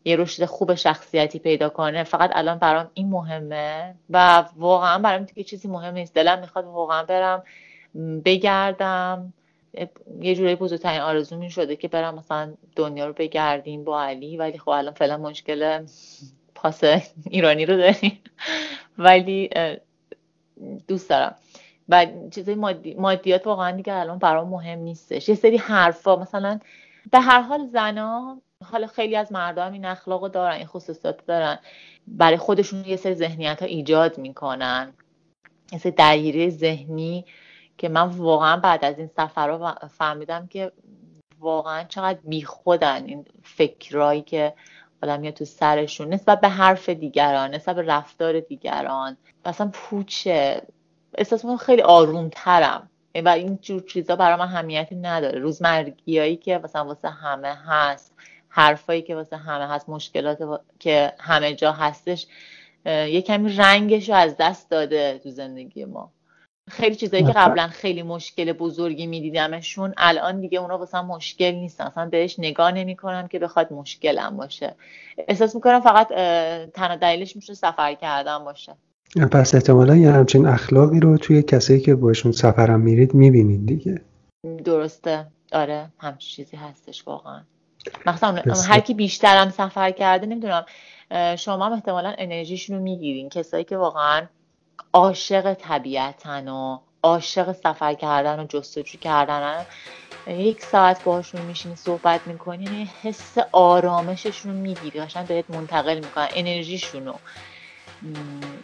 یه 0.05 0.15
رشد 0.15 0.45
خوب 0.45 0.75
شخصیتی 0.75 1.39
پیدا 1.39 1.69
کنه. 1.69 2.03
فقط 2.03 2.31
الان 2.33 2.57
برام 2.57 2.89
این 2.93 3.09
مهمه 3.09 3.95
و 4.09 4.45
واقعا 4.57 4.99
برام 4.99 5.23
دیگه 5.23 5.43
چیزی 5.43 5.67
مهم 5.67 5.93
نیست. 5.93 6.13
دلم 6.13 6.39
می‌خواد 6.39 6.65
واقعا 6.65 7.03
برم 7.03 7.43
بگردم. 8.25 9.33
یه 10.21 10.35
جوری 10.35 10.55
بزرگترین 10.55 11.01
آرزو 11.01 11.37
می 11.37 11.49
شده 11.49 11.75
که 11.75 11.87
برم 11.87 12.15
مثلا 12.15 12.53
دنیا 12.75 13.07
رو 13.07 13.13
بگردیم 13.13 13.83
با 13.83 14.03
علی 14.03 14.37
ولی 14.37 14.57
خب 14.57 14.69
الان 14.69 14.93
فعلا 14.93 15.17
مشکل 15.17 15.85
پاس 16.63 16.83
ایرانی 17.25 17.65
رو 17.65 17.77
داریم. 17.77 18.19
ولی 18.97 19.49
دوست 20.87 21.09
دارم. 21.09 21.35
و 21.89 22.07
چیزای 22.31 22.55
مادی، 22.55 22.93
مادیات 22.93 23.47
واقعا 23.47 23.71
دیگه 23.71 23.93
الان 23.93 24.17
برام 24.17 24.49
مهم 24.49 24.79
نیستش. 24.79 25.29
یه 25.29 25.35
سری 25.35 25.57
حرفا 25.57 26.15
مثلا 26.15 26.59
به 27.11 27.19
هر 27.19 27.41
حال 27.41 27.67
زنا 27.67 28.41
حالا 28.71 28.87
خیلی 28.87 29.15
از 29.15 29.31
مردم 29.31 29.73
این 29.73 29.85
اخلاق 29.85 30.31
دارن 30.31 30.55
این 30.55 30.65
خصوصیات 30.65 31.25
دارن. 31.25 31.59
برای 32.07 32.37
خودشون 32.37 32.85
یه 32.85 32.95
سری 32.95 33.13
ذهنیت 33.13 33.61
ها 33.61 33.67
ایجاد 33.67 34.17
می‌کنن. 34.17 34.93
یه 35.71 35.79
سری 35.79 35.91
درگیری 35.91 36.49
ذهنی 36.49 37.25
که 37.77 37.89
من 37.89 38.07
واقعا 38.07 38.57
بعد 38.57 38.85
از 38.85 38.97
این 38.99 39.07
سفرها 39.07 39.75
فهمیدم 39.97 40.47
که 40.47 40.71
واقعا 41.39 41.83
چقدر 41.83 42.19
بیخودن 42.23 43.05
این 43.05 43.25
فکرایی 43.43 44.21
که 44.21 44.53
آدم 45.03 45.19
میاد 45.19 45.33
تو 45.33 45.45
سرشون 45.45 46.13
نسبت 46.13 46.41
به 46.41 46.49
حرف 46.49 46.89
دیگران 46.89 47.55
نسبت 47.55 47.75
به 47.75 47.81
رفتار 47.81 48.39
دیگران 48.39 49.17
مثلا 49.45 49.69
پوچه. 49.73 50.61
احساس 51.17 51.45
می‌کنم 51.45 51.57
خیلی 51.57 51.81
آروم 51.81 52.29
ترم 52.31 52.89
و 53.15 53.29
این 53.29 53.59
جور 53.61 53.81
چیزا 53.81 54.15
برای 54.15 54.35
من 54.39 54.47
همیتی 54.47 54.95
نداره. 54.95 55.39
روزمرگیایی 55.39 56.35
که 56.35 56.57
مثلا 56.63 56.85
واسه 56.85 57.09
همه 57.09 57.55
هست 57.67 58.13
حرفایی 58.49 59.01
که 59.01 59.15
واسه 59.15 59.37
همه 59.37 59.67
هست 59.67 59.89
مشکلات 59.89 60.37
که 60.79 61.13
همه 61.19 61.55
جا 61.55 61.71
هستش 61.71 62.27
یه 62.85 63.21
کمی 63.21 63.55
رنگش 63.55 64.09
رو 64.09 64.15
از 64.15 64.35
دست 64.39 64.69
داده 64.69 65.19
تو 65.23 65.29
زندگی 65.29 65.85
ما. 65.85 66.11
خیلی 66.69 66.95
چیزایی 66.95 67.23
که 67.23 67.31
قبلا 67.31 67.67
خیلی 67.67 68.03
مشکل 68.03 68.53
بزرگی 68.53 69.07
میدیدمشون 69.07 69.93
الان 69.97 70.41
دیگه 70.41 70.59
اونا 70.59 70.77
واسه 70.77 71.01
مشکل 71.01 71.51
نیستن 71.51 71.83
اصلا 71.83 72.09
بهش 72.09 72.39
نگاه 72.39 72.71
نمی‌کنم 72.71 73.27
که 73.27 73.39
بخواد 73.39 73.73
مشکلم 73.73 74.37
باشه. 74.37 74.75
احساس 75.27 75.55
می‌کنم 75.55 75.81
فقط 75.81 76.07
تنها 76.73 76.95
دلیلش 76.95 77.35
میشه 77.35 77.53
سفر 77.53 77.93
کردن 77.93 78.37
باشه. 78.37 78.75
پس 79.31 79.55
احتمالا 79.55 79.95
یه 79.95 80.11
همچین 80.11 80.45
اخلاقی 80.45 80.99
رو 80.99 81.17
توی 81.17 81.43
کسایی 81.43 81.79
که 81.79 81.95
باشون 81.95 82.31
سفرم 82.31 82.79
میرید 82.79 83.13
می‌بینید 83.13 83.65
دیگه. 83.65 84.01
درسته. 84.63 85.27
آره 85.51 85.89
همچین 85.99 86.45
چیزی 86.45 86.57
هستش 86.57 87.07
واقعا. 87.07 87.41
مثلا 88.05 88.41
هر 88.67 88.79
کی 88.79 88.93
بیشترم 88.93 89.49
سفر 89.49 89.91
کرده 89.91 90.25
نمی‌دونم 90.25 90.65
شما 91.35 91.65
هم 91.65 91.73
احتمالا 91.73 92.15
انرژیشون 92.17 92.75
رو 92.75 92.81
می‌گیرین. 92.81 93.29
کسایی 93.29 93.63
که 93.63 93.77
واقعا 93.77 94.27
عاشق 94.93 95.53
طبیعتن 95.53 96.47
و 96.47 96.77
عاشق 97.03 97.51
سفر 97.51 97.93
کردن 97.93 98.39
و 98.39 98.45
جستجو 98.49 98.97
کردن. 98.99 99.65
یک 100.27 100.61
ساعت 100.61 101.03
باشون 101.03 101.41
میشینی 101.41 101.75
صحبت 101.75 102.27
می‌کنی 102.27 102.63
یعنی 102.63 102.89
حس 103.03 103.37
آرامششون 103.51 104.51
رو 104.53 104.57
می‌گیری. 104.57 104.99
قشنگ 104.99 105.27
بهت 105.27 105.49
منتقل 105.49 105.95
می‌کنن 105.95 106.27
انرژیشون 106.35 107.05
رو. 107.05 107.13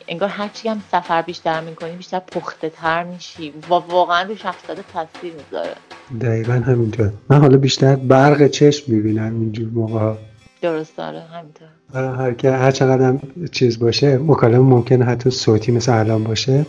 انگار 0.07 0.29
هرچی 0.29 0.69
هم 0.69 0.83
سفر 0.91 1.21
بیشتر 1.21 1.61
می‌کنی 1.61 1.91
بیشتر 1.91 2.19
پخته 2.19 2.69
تر 2.69 3.03
میشی. 3.03 3.49
و 3.51 3.73
واقعا 3.73 4.21
رو 4.21 4.35
شخصیت 4.35 4.77
تاثیر 4.93 5.33
می‌ذاره. 5.33 5.75
دقیقا 6.21 6.53
همینطور 6.53 7.13
من 7.29 7.41
حالا 7.41 7.57
بیشتر 7.57 7.95
برق 7.95 8.47
چشم 8.47 8.91
می‌بینم 8.91 9.39
اینجور 9.41 9.69
موقع 9.69 10.13
درست 10.61 10.97
داره 10.97 11.21
همینطور. 11.21 11.67
هر 11.93 12.33
که 12.33 12.51
هر 12.51 12.71
چقدر 12.71 13.17
چیز 13.51 13.79
باشه 13.79 14.17
مکالمه 14.17 14.59
ممکنه 14.59 15.05
حتی 15.05 15.29
صوتی 15.29 15.71
مثل 15.71 15.99
الان 15.99 16.23
باشه. 16.23 16.65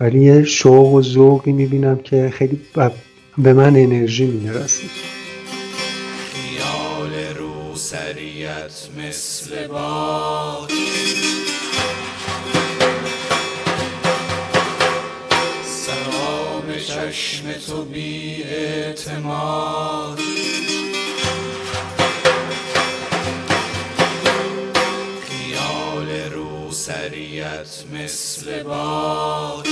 ولی 0.00 0.24
یه 0.24 0.44
شوق 0.44 0.92
و 0.92 1.02
ذوقی 1.02 1.52
می‌بینم 1.52 1.98
که 1.98 2.30
خیلی 2.34 2.60
به 3.38 3.52
من 3.52 3.76
انرژی 3.76 4.26
می‌رسه. 4.26 4.86
خیال 6.32 7.36
رو 7.38 7.76
سریت 7.76 8.88
مثل 8.98 9.66
باد 9.66 10.70
سلام 15.64 16.76
چشم 16.86 17.52
تو 17.66 17.84
بی 17.84 18.42
اعتماد 18.42 20.23
مثل 27.94 28.62
باد 28.62 29.66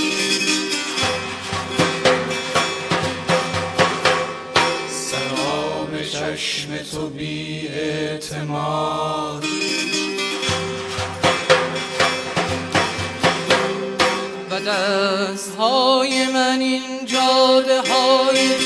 سلام 4.89 6.01
چشم 6.11 6.77
تو 6.91 7.07
بی 7.07 7.67
اعتماد. 7.67 9.45
و 14.51 14.59
دست 14.59 15.55
های 15.55 16.27
من 16.27 16.59
این 16.59 17.05
جاده 17.05 17.81
های 17.81 18.62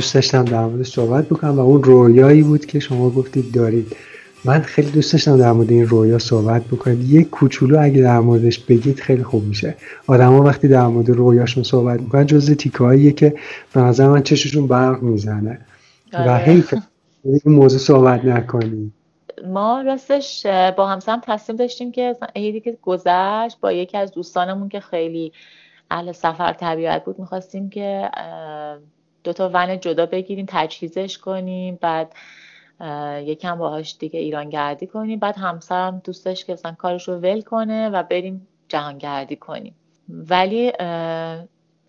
دوست 0.00 0.14
داشتم 0.14 0.44
در 0.44 0.64
مورد 0.64 0.82
صحبت 0.82 1.26
بکنم 1.26 1.58
و 1.58 1.60
اون 1.60 1.82
رویایی 1.82 2.42
بود 2.42 2.66
که 2.66 2.80
شما 2.80 3.10
گفتید 3.10 3.54
دارید. 3.54 3.96
من 4.44 4.60
خیلی 4.60 4.90
دوست 4.90 5.12
داشتم 5.12 5.38
در 5.38 5.52
مورد 5.52 5.70
این 5.70 5.88
رویا 5.88 6.18
صحبت 6.18 6.64
بکنید 6.64 7.10
یک 7.10 7.30
کوچولو 7.30 7.82
اگه 7.82 8.02
در 8.02 8.20
موردش 8.20 8.58
بگید 8.58 9.00
خیلی 9.00 9.22
خوب 9.22 9.44
میشه. 9.44 9.74
آدما 10.06 10.42
وقتی 10.42 10.68
در 10.68 10.86
مورد 10.86 11.10
رویاشون 11.10 11.62
صحبت 11.62 12.00
می‌کنن 12.00 12.26
جز 12.26 12.50
تیکهاییه 12.50 13.12
که 13.12 13.34
به 13.74 13.80
نظر 13.80 14.08
من 14.08 14.22
چششون 14.22 14.66
برق 14.66 15.02
می‌زنه. 15.02 15.58
و 16.12 16.16
آره. 16.16 16.36
حیف 16.36 16.74
این 17.24 17.40
موضوع 17.54 17.78
صحبت 17.78 18.24
نکنیم. 18.24 18.94
ما 19.48 19.80
راستش 19.80 20.46
با 20.76 20.86
همسرم 20.86 21.20
تصمیم 21.24 21.56
داشتیم 21.56 21.92
که 21.92 22.16
عیدی 22.36 22.60
که 22.60 22.78
گذشت 22.82 23.60
با 23.60 23.72
یکی 23.72 23.96
از 23.98 24.12
دوستانمون 24.12 24.68
که 24.68 24.80
خیلی 24.80 25.32
اهل 25.90 26.12
سفر 26.12 26.52
طبیعت 26.52 27.04
بود 27.04 27.18
می‌خواستیم 27.18 27.70
که 27.70 28.10
اه، 29.20 29.24
دو 29.24 29.32
تا 29.32 29.50
ون 29.54 29.80
جدا 29.80 30.06
بگیریم 30.06 30.46
تجهیزش 30.48 31.18
کنیم 31.18 31.78
بعد 31.80 32.12
یکم 33.24 33.58
باهاش 33.58 33.96
دیگه 33.98 34.20
ایران 34.20 34.50
گردی 34.50 34.86
کنیم. 34.86 35.18
بعد 35.18 35.36
همسرم 35.36 36.00
دوست 36.04 36.24
داشت 36.24 36.46
که 36.46 36.52
مثلا 36.52 36.72
کارش 36.72 37.08
رو 37.08 37.14
ول 37.14 37.40
کنه 37.40 37.88
و 37.88 38.02
بریم 38.02 38.48
جهان 38.68 38.98
گردی 38.98 39.36
کنیم. 39.36 39.74
ولی 40.08 40.72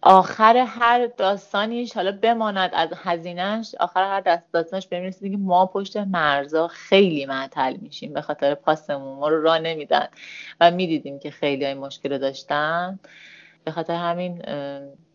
آخر 0.03 0.57
هر 0.57 1.07
داستانیش 1.07 1.93
حالا 1.93 2.11
بماند 2.21 2.71
از 2.73 2.89
هزینهش 2.95 3.75
آخر 3.79 4.03
هر 4.03 4.21
دست 4.21 4.43
داستانش 4.53 4.87
بهم 4.87 5.03
رسید 5.03 5.31
که 5.31 5.37
ما 5.37 5.65
پشت 5.65 5.97
مرزا 5.97 6.67
خیلی 6.67 7.25
معطل 7.25 7.77
میشیم 7.77 8.13
به 8.13 8.21
خاطر 8.21 8.55
پاسمون. 8.55 9.19
ما 9.19 9.27
رو 9.27 9.41
راه 9.41 9.59
نمیدن. 9.59 10.07
و 10.61 10.71
می‌دیدیم 10.71 11.19
که 11.19 11.31
خیلی 11.31 11.65
های 11.65 11.73
مشکل 11.73 12.11
رو 12.11 12.17
داشتن. 12.17 12.99
به 13.63 13.71
خاطر 13.71 13.93
همین 13.93 14.41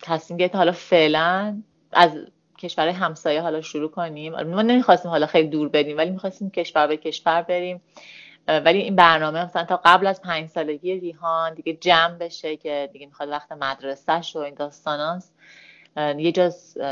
تصمیم 0.03 0.37
گرفتیم 0.39 0.59
حالا 0.59 0.73
فعلا 0.73 1.63
از 1.93 2.11
کشورهای 2.59 2.95
همسایه 2.95 3.43
حالا 3.43 3.61
شروع 3.61 3.91
کنیم. 3.91 4.43
ما 4.43 4.63
نمی‌خواستیم 4.63 5.11
حالا 5.11 5.27
خیلی 5.27 5.49
دور 5.49 5.69
بریم 5.69 5.97
ولی 5.97 6.11
می‌خواستیم 6.11 6.51
کشور 6.51 6.87
به 6.87 6.97
کشور 6.97 7.43
بریم. 7.43 7.83
ولی 8.49 8.79
این 8.79 8.97
برنامه 8.97 9.45
مثلا 9.45 9.65
تا 9.65 9.81
قبل 9.85 10.07
از 10.07 10.23
پنج 10.23 10.49
سالگی 10.49 11.01
ریحان 11.01 11.55
دیگه 11.55 11.73
جمع 11.73 12.19
بشه 12.19 12.57
که 12.57 12.91
دیگه 12.93 13.07
می‌خواد 13.07 13.29
وقت 13.29 13.53
مدرسهش 13.53 14.37
و 14.37 14.39
این 14.39 14.55
داستاناست 14.55 15.35
یه 15.97 16.33
جا 16.33 16.51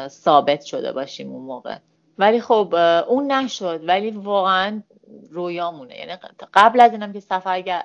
ثابت 0.09 0.62
شده 0.62 0.93
باشیم 0.93 1.33
اون 1.33 1.43
موقع. 1.43 1.77
ولی 2.19 2.41
خب 2.41 2.75
اون 3.09 3.33
نشد. 3.33 3.81
ولی 3.89 4.11
واقعا 4.11 4.83
رویامونه. 5.31 5.98
یعنی 5.98 6.12
قبل 6.55 6.81
از 6.81 6.93
اینم 6.93 7.12
که 7.12 7.20
سفر 7.20 7.82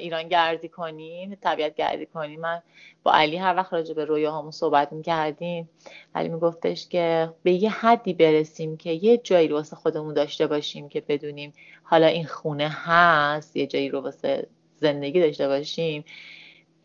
ایران 0.00 0.28
گردی 0.28 0.68
کنیم 0.68 1.34
طبیعت 1.34 1.74
گردی 1.74 2.06
کنیم 2.06 2.40
من 2.40 2.62
با 3.02 3.12
علی 3.12 3.36
هر 3.36 3.56
وقت 3.56 3.72
راجع 3.72 3.94
به 3.94 4.04
رویاهامون 4.04 4.50
صحبت 4.50 4.92
می‌کردیم 4.92 5.70
علی 6.14 6.28
میگفتش 6.28 6.88
که 6.88 7.32
به 7.42 7.52
یه 7.52 7.70
حدی 7.70 8.12
برسیم 8.12 8.76
که 8.76 8.90
یه 8.90 9.18
جایی 9.18 9.48
رو 9.48 9.56
واسه 9.56 9.76
خودمون 9.76 10.14
داشته 10.14 10.46
باشیم 10.46 10.88
که 10.88 11.00
بدونیم 11.00 11.52
حالا 11.82 12.06
این 12.06 12.26
خونه 12.26 12.68
هست 12.68 13.56
یه 13.56 13.66
جایی 13.66 13.88
رو 13.88 14.00
واسه 14.00 14.46
زندگی 14.76 15.20
داشته 15.20 15.48
باشیم. 15.48 16.04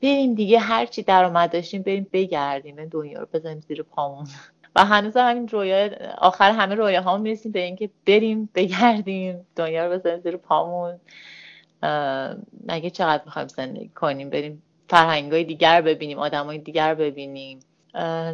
بریم 0.02 0.36
دیگه 0.36 0.60
هر 0.60 0.86
چی 0.86 1.04
درآمد 1.04 1.54
داشتیم 1.54 1.82
بریم 1.82 2.08
بگردیم 2.14 2.86
دنیا 2.86 3.20
رو 3.20 3.28
بزنیم 3.34 3.60
زیر 3.60 3.84
پامون. 3.84 4.28
و 4.78 4.86
هنوز 4.86 5.18
هم 5.18 5.30
همین 5.30 5.48
رویا 5.48 5.90
آخر 6.18 6.52
همه 6.52 6.76
رویاهامون 6.76 7.22
می‌رسیم 7.22 7.52
به 7.52 7.60
اینکه 7.60 7.90
بریم 8.08 8.50
بگردیم 8.56 9.46
دنیا 9.56 9.86
رو 9.86 9.94
بزنیم 9.94 10.20
زیر 10.20 10.38
پامون. 10.38 11.00
مگه 12.68 12.90
چقدر 12.90 13.24
می‌خوایم 13.26 13.48
زندگی 13.48 13.90
کنیم؟ 13.90 14.30
بریم 14.30 14.64
فرهنگای 14.90 15.44
دیگر 15.44 15.82
ببینیم 15.82 16.20
آدمای 16.20 16.58
دیگر 16.58 16.96
ببینیم. 16.96 17.60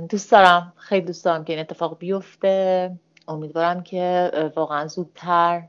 دوست 0.09 0.31
دارم 0.31 0.73
خیلی 0.75 1.05
دوست 1.05 1.25
دارم 1.25 1.43
که 1.43 1.53
این 1.53 1.59
اتفاق 1.59 1.97
بیفته. 1.97 2.91
امیدوارم 3.27 3.83
که 3.83 4.31
واقعا 4.55 4.87
زودتر 4.87 5.63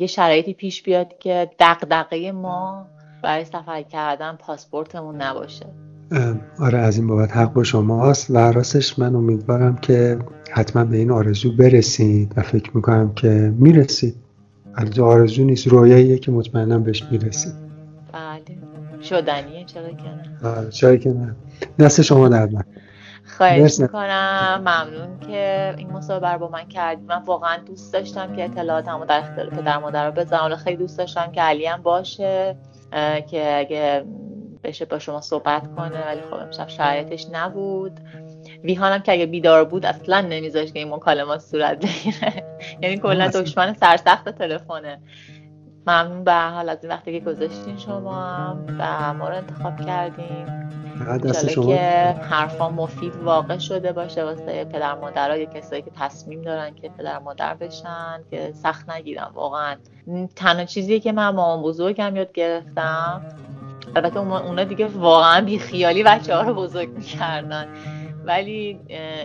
یه 0.00 0.06
شرایطی 0.06 0.54
پیش 0.54 0.82
بیاد 0.82 1.18
که 1.18 1.50
دغدغه 1.58 2.32
ما 2.32 2.86
برای 3.22 3.44
سفر 3.44 3.82
کردن 3.82 4.36
پاسپورتمون 4.36 5.22
نباشه. 5.22 5.66
آره 6.58 6.78
از 6.78 6.96
این 6.98 7.06
بابت 7.06 7.36
حق 7.36 7.52
با 7.52 7.64
شماست. 7.64 8.30
و 8.30 8.38
راستش 8.38 8.98
من 8.98 9.14
امیدوارم 9.14 9.76
که 9.76 10.18
حتما 10.50 10.84
به 10.84 10.96
این 10.96 11.10
آرزو 11.10 11.56
برسید 11.56 12.32
و 12.36 12.42
فکر 12.42 12.70
می‌کنم 12.74 13.14
که 13.14 13.52
می‌رسید. 13.58 14.14
البته 14.76 15.02
آرزو 15.02 15.44
نیست 15.44 15.66
رویاییه 15.68 16.18
که 16.18 16.32
مطمئنا 16.32 16.78
بهش 16.78 17.02
می‌رسید. 17.10 17.52
بله. 18.12 18.58
شدنیه 19.02 19.64
چرا 19.64 19.88
که 19.88 20.04
نه. 20.04 20.50
آره، 20.50 20.70
چرا 20.70 20.96
که 20.96 21.10
نه. 21.10 21.36
دست 21.78 22.02
شما 22.02 22.28
در. 22.28 22.48
خواهش 23.36 23.60
مرسی. 23.60 23.82
می‌کنم. 23.82 24.56
ممنون 24.60 25.20
که 25.20 25.74
این 25.78 25.90
مصاحبه 25.90 26.28
رو 26.28 26.38
با 26.38 26.48
من 26.48 26.68
کردید. 26.68 27.08
من 27.08 27.22
واقعا 27.26 27.56
دوست 27.66 27.92
داشتم 27.92 28.36
که 28.36 28.44
اطلاعاتمو 28.44 29.04
در 29.04 29.18
اختیار 29.18 29.50
پدر 29.50 29.78
مادر 29.78 30.06
رو 30.06 30.12
بذارم. 30.12 30.56
خیلی 30.56 30.76
دوست 30.76 30.98
داشتم 30.98 31.32
که 31.32 31.40
علی 31.40 31.66
هم 31.66 31.82
باشه 31.82 32.56
که 33.30 33.56
اگه 33.58 34.04
بشه 34.64 34.84
با 34.84 34.98
شما 34.98 35.20
صحبت 35.20 35.74
کنه 35.76 36.06
ولی 36.06 36.20
خب 36.30 36.34
امشب 36.34 36.68
شرایطش 36.68 37.26
نبود. 37.32 38.00
ویهانم 38.64 38.98
که 38.98 39.12
اگه 39.12 39.26
بیدار 39.26 39.64
بود 39.64 39.86
اصلا 39.86 40.20
نمیذاشت 40.20 40.72
که 40.72 40.78
این 40.78 40.94
مکالمات 40.94 41.40
صورت 41.40 41.78
بگیره. 41.78 42.44
یعنی 42.82 42.98
کلا. 42.98 43.28
دشمن 43.28 43.74
سرسخت 43.74 44.28
تلفنه. 44.28 45.00
ممنون 45.86 46.24
به 46.24 46.34
حال 46.34 46.68
از 46.68 46.78
این 46.82 46.92
وقتی 46.92 47.20
که 47.20 47.24
گذاشتین 47.24 47.78
شما 47.78 48.24
هم 48.24 48.76
و 48.78 49.14
ما 49.14 49.28
رو 49.28 49.34
انتخاب 49.34 49.72
انشالله 51.00 51.52
شما. 51.52 51.66
که 51.66 51.80
حرفا 52.20 52.70
مفید 52.70 53.16
واقع 53.16 53.58
شده 53.58 53.92
باشه 53.92 54.24
واسه 54.24 54.64
پدر 54.64 54.94
مادرها 54.94 55.36
یا 55.36 55.44
کسایی 55.44 55.82
که 55.82 55.90
تصمیم 55.90 56.42
دارن 56.42 56.74
که 56.74 56.88
پدر 56.88 57.18
مادر 57.18 57.54
بشن 57.54 58.20
که 58.30 58.52
سخت 58.52 58.90
نگیرن 58.90 59.28
واقعا. 59.34 59.76
تنها 60.36 60.64
چیزی 60.64 61.00
که 61.00 61.12
من 61.12 61.28
مامان 61.28 61.62
بزرگم 61.62 62.16
یاد 62.16 62.32
گرفتم. 62.32 63.22
البته 63.96 64.18
اون- 64.18 64.32
اونا 64.32 64.64
دیگه 64.64 64.86
واقعا 64.86 65.40
بیخیالی 65.40 66.02
بچه 66.02 66.34
ها 66.36 66.42
رو 66.42 66.54
بزرگ 66.54 66.88
می‌کردن. 66.88 67.68
ولی 68.24 68.80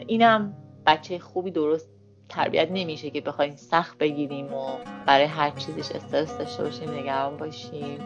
اینم 0.08 0.54
بچه 0.86 1.20
خوبی 1.20 1.52
درست 1.52 1.90
تربیت 2.30 2.68
نمیشه 2.72 3.10
که 3.10 3.22
بخوایم 3.22 3.56
سخت 3.56 3.98
بگیریم 3.98 4.54
و 4.54 4.68
برای 5.06 5.26
هر 5.26 5.50
چیزش 5.50 5.92
استرس 5.96 6.38
داشته 6.38 6.64
باشیم 6.64 6.90
نگران 6.92 7.38
باشیم. 7.38 8.00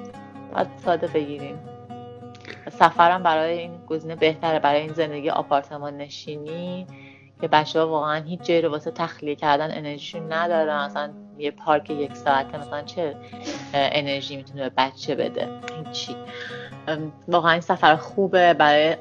باید 0.53 0.68
ساده 0.77 1.07
بگیریم. 1.07 1.60
سفرم 2.72 3.23
برای 3.23 3.60
این 3.60 3.72
گزینه 3.88 4.15
بهتره 4.15 4.60
برای 4.60 4.81
این 4.81 4.94
زندگی 4.94 5.30
آپارتمان 5.30 5.98
نشینی 5.98 6.88
که 7.41 7.48
بچه 7.48 7.80
ها 7.80 7.88
واقعا 7.88 8.22
هیچ 8.22 8.41
جایی 8.41 8.61
رو 8.61 8.69
واسه 8.69 8.91
تخلیه 8.91 9.35
کردن 9.35 9.77
انرژیشون 9.77 10.34
ندارن. 10.34 10.85
مثلا 10.85 11.14
یه 11.38 11.51
پارک 11.51 11.89
یک 11.89 12.15
ساعته 12.15 12.57
مثلا 12.57 12.81
چه 12.81 13.15
انرژی 13.73 14.35
می‌تونه 14.35 14.69
به 14.69 14.76
بچه 14.77 15.15
بده؟ 15.15 15.49
هیچی 15.85 16.15
واقعا 17.27 17.51
این 17.51 17.61
سفر 17.61 17.95
خوبه 17.95 18.53
برای 18.53 18.95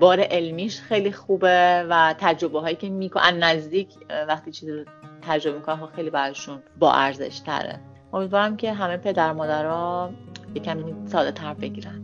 بار 0.00 0.20
علمیش 0.20 0.80
خیلی 0.80 1.12
خوبه 1.12 1.86
و 1.90 2.14
تجربه 2.18 2.60
هایی 2.60 2.76
که 2.76 2.88
می‌کنن 2.88 3.42
نزدیک 3.42 3.88
وقتی 4.28 4.52
چیزی 4.52 4.72
رو 4.72 4.84
تجربه 5.22 5.58
می‌کنن 5.58 5.86
خیلی 5.86 6.10
براشون 6.10 6.62
با 6.78 6.92
ارزش 6.92 7.38
تره 7.38 7.80
امیدوارم 8.12 8.56
که 8.56 8.72
همه 8.72 8.96
پدر 8.96 9.32
مادرها 9.32 10.10
یکم 10.54 11.06
ساده 11.06 11.32
تر 11.32 11.54
بگیرن. 11.54 12.03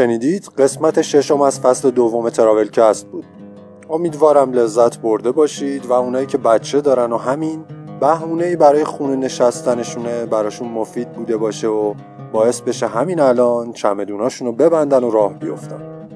شنیدید 0.00 0.48
قسمت 0.58 1.02
ششم 1.02 1.40
از 1.40 1.60
فصل 1.60 1.90
دوم 1.90 2.30
تراولکست 2.30 3.06
بود. 3.06 3.24
امیدوارم 3.90 4.52
لذت 4.52 4.98
برده 4.98 5.32
باشید 5.32 5.86
و 5.86 5.92
اونایی 5.92 6.26
که 6.26 6.38
بچه 6.38 6.80
دارن 6.80 7.12
و 7.12 7.16
همین 7.16 7.64
بهونه 8.00 8.56
برای 8.56 8.84
خونه 8.84 9.16
نشستنشونه 9.16 10.26
براشون 10.26 10.68
مفید 10.68 11.12
بوده 11.12 11.36
باشه 11.36 11.68
و 11.68 11.94
باعث 12.32 12.60
بشه 12.60 12.86
همین 12.86 13.20
الان 13.20 13.72
چمدوناشون 13.72 14.46
رو 14.46 14.52
ببندن 14.52 15.04
و 15.04 15.10
راه 15.10 15.32
بیفتن. 15.32 16.08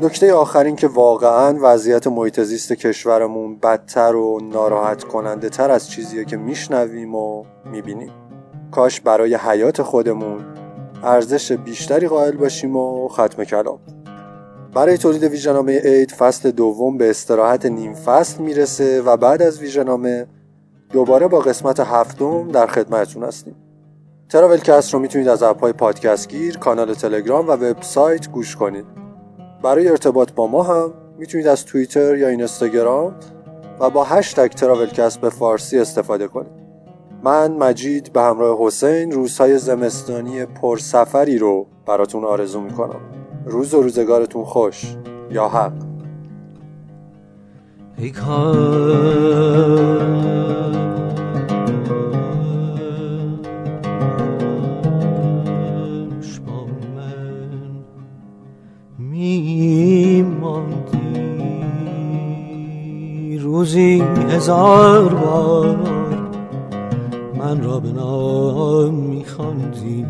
نکته 0.00 0.34
آخرین 0.34 0.76
که 0.76 0.88
واقعا 0.88 1.58
وضعیت 1.62 2.06
محیط 2.06 2.40
زیست 2.40 2.72
کشورمون 2.72 3.58
بدتر 3.58 4.14
و 4.14 4.40
ناراحت 4.52 5.04
کننده 5.04 5.48
تر 5.48 5.70
از 5.70 5.90
چیزیه 5.90 6.24
که 6.24 6.36
میشنویم 6.36 7.14
و 7.14 7.44
می‌بینیم. 7.72 8.10
کاش 8.70 9.00
برای 9.00 9.34
حیات 9.34 9.82
خودمون 9.82 10.44
ارزش 11.02 11.52
بیشتری 11.52 12.08
قائل 12.08 12.36
باشیم 12.36 12.76
و 12.76 13.08
ختم 13.08 13.44
کلام 13.44 13.78
برای 14.74 14.98
تولید 14.98 15.22
ویژنامه 15.22 15.80
اید 15.84 16.10
فصل 16.10 16.50
دوم 16.50 16.98
به 16.98 17.10
استراحت 17.10 17.66
نیم 17.66 17.94
فصل 17.94 18.42
می‌رسه 18.42 19.02
و 19.02 19.16
بعد 19.16 19.42
از 19.42 19.60
ویژنامه 19.60 20.26
دوباره 20.92 21.28
با 21.28 21.38
قسمت 21.38 21.80
هفتم 21.80 22.48
در 22.48 22.66
خدمتتون 22.66 23.24
هستیم 23.24 23.54
تراولکست 24.28 24.94
رو 24.94 25.00
می‌تونید 25.00 25.28
از 25.28 25.42
اپهای 25.42 25.72
پادکست 25.72 26.28
گیر، 26.28 26.58
کانال 26.58 26.94
تلگرام 26.94 27.48
و 27.48 27.52
وبسایت 27.52 28.30
گوش 28.30 28.56
کنید. 28.56 28.84
برای 29.62 29.88
ارتباط 29.88 30.32
با 30.32 30.46
ما 30.46 30.62
هم 30.62 30.94
می‌تونید 31.18 31.46
از 31.46 31.64
توییتر 31.64 32.16
یا 32.16 32.28
اینستاگرام 32.28 33.14
و 33.80 33.90
با 33.90 34.04
هشتگ 34.04 34.48
تراولکست 34.48 35.20
به 35.20 35.30
فارسی 35.30 35.78
استفاده 35.78 36.28
کنید. 36.28 36.65
من 37.26 37.52
مجید 37.52 38.12
به 38.12 38.22
همراه 38.22 38.58
حسین 38.60 39.12
روزهای 39.12 39.58
زمستانی 39.58 40.44
پرسفری 40.44 41.38
رو 41.38 41.66
براتون 41.86 42.24
آرزو 42.24 42.60
می‌کنم. 42.60 43.00
روز 43.46 43.74
و 43.74 43.82
روزگارتون 43.82 44.44
خوش 44.44 44.96
یا 45.30 45.48
حق 45.48 45.72
میماندی 58.98 60.28
روزی 63.38 64.00
هزار 64.30 65.14
بار 65.14 66.05
من 67.46 67.62
را 67.62 67.80
به 67.80 67.92
نام 67.92 68.94
میخواندی 68.94 70.06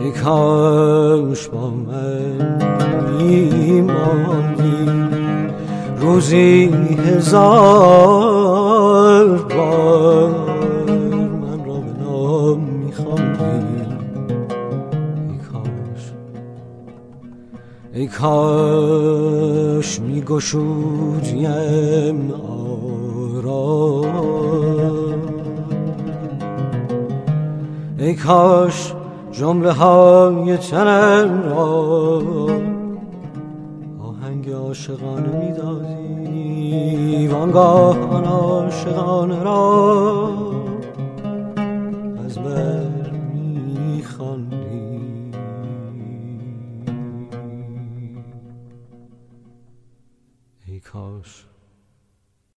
ای 0.00 0.10
کاش. 0.10 1.48
با 1.48 1.70
من 1.70 2.62
میماندی 3.18 4.90
روزی 6.00 6.64
هزار 7.06 8.08
بار 9.38 10.30
من 11.42 11.64
را 11.64 11.74
به 11.74 11.92
نام 12.04 12.60
میخواندی 12.60 13.44
ای 15.30 15.38
کاش. 15.52 16.12
ای 17.92 18.06
کاش. 18.06 19.61
میگشودیم 20.00 21.42
آرام. 23.42 24.12
ای 27.98 28.14
کاش 28.14 28.94
جمله 29.32 29.72
های 29.72 30.56
تنم 30.56 31.42
را 31.50 32.22
آهنگ 34.02 34.50
عاشقانه 34.50 35.44
می‌دادی 35.44 37.28
وانگاه 37.28 37.98
آن 38.10 38.24
عاشقانه 38.24 39.42
را 39.42 40.51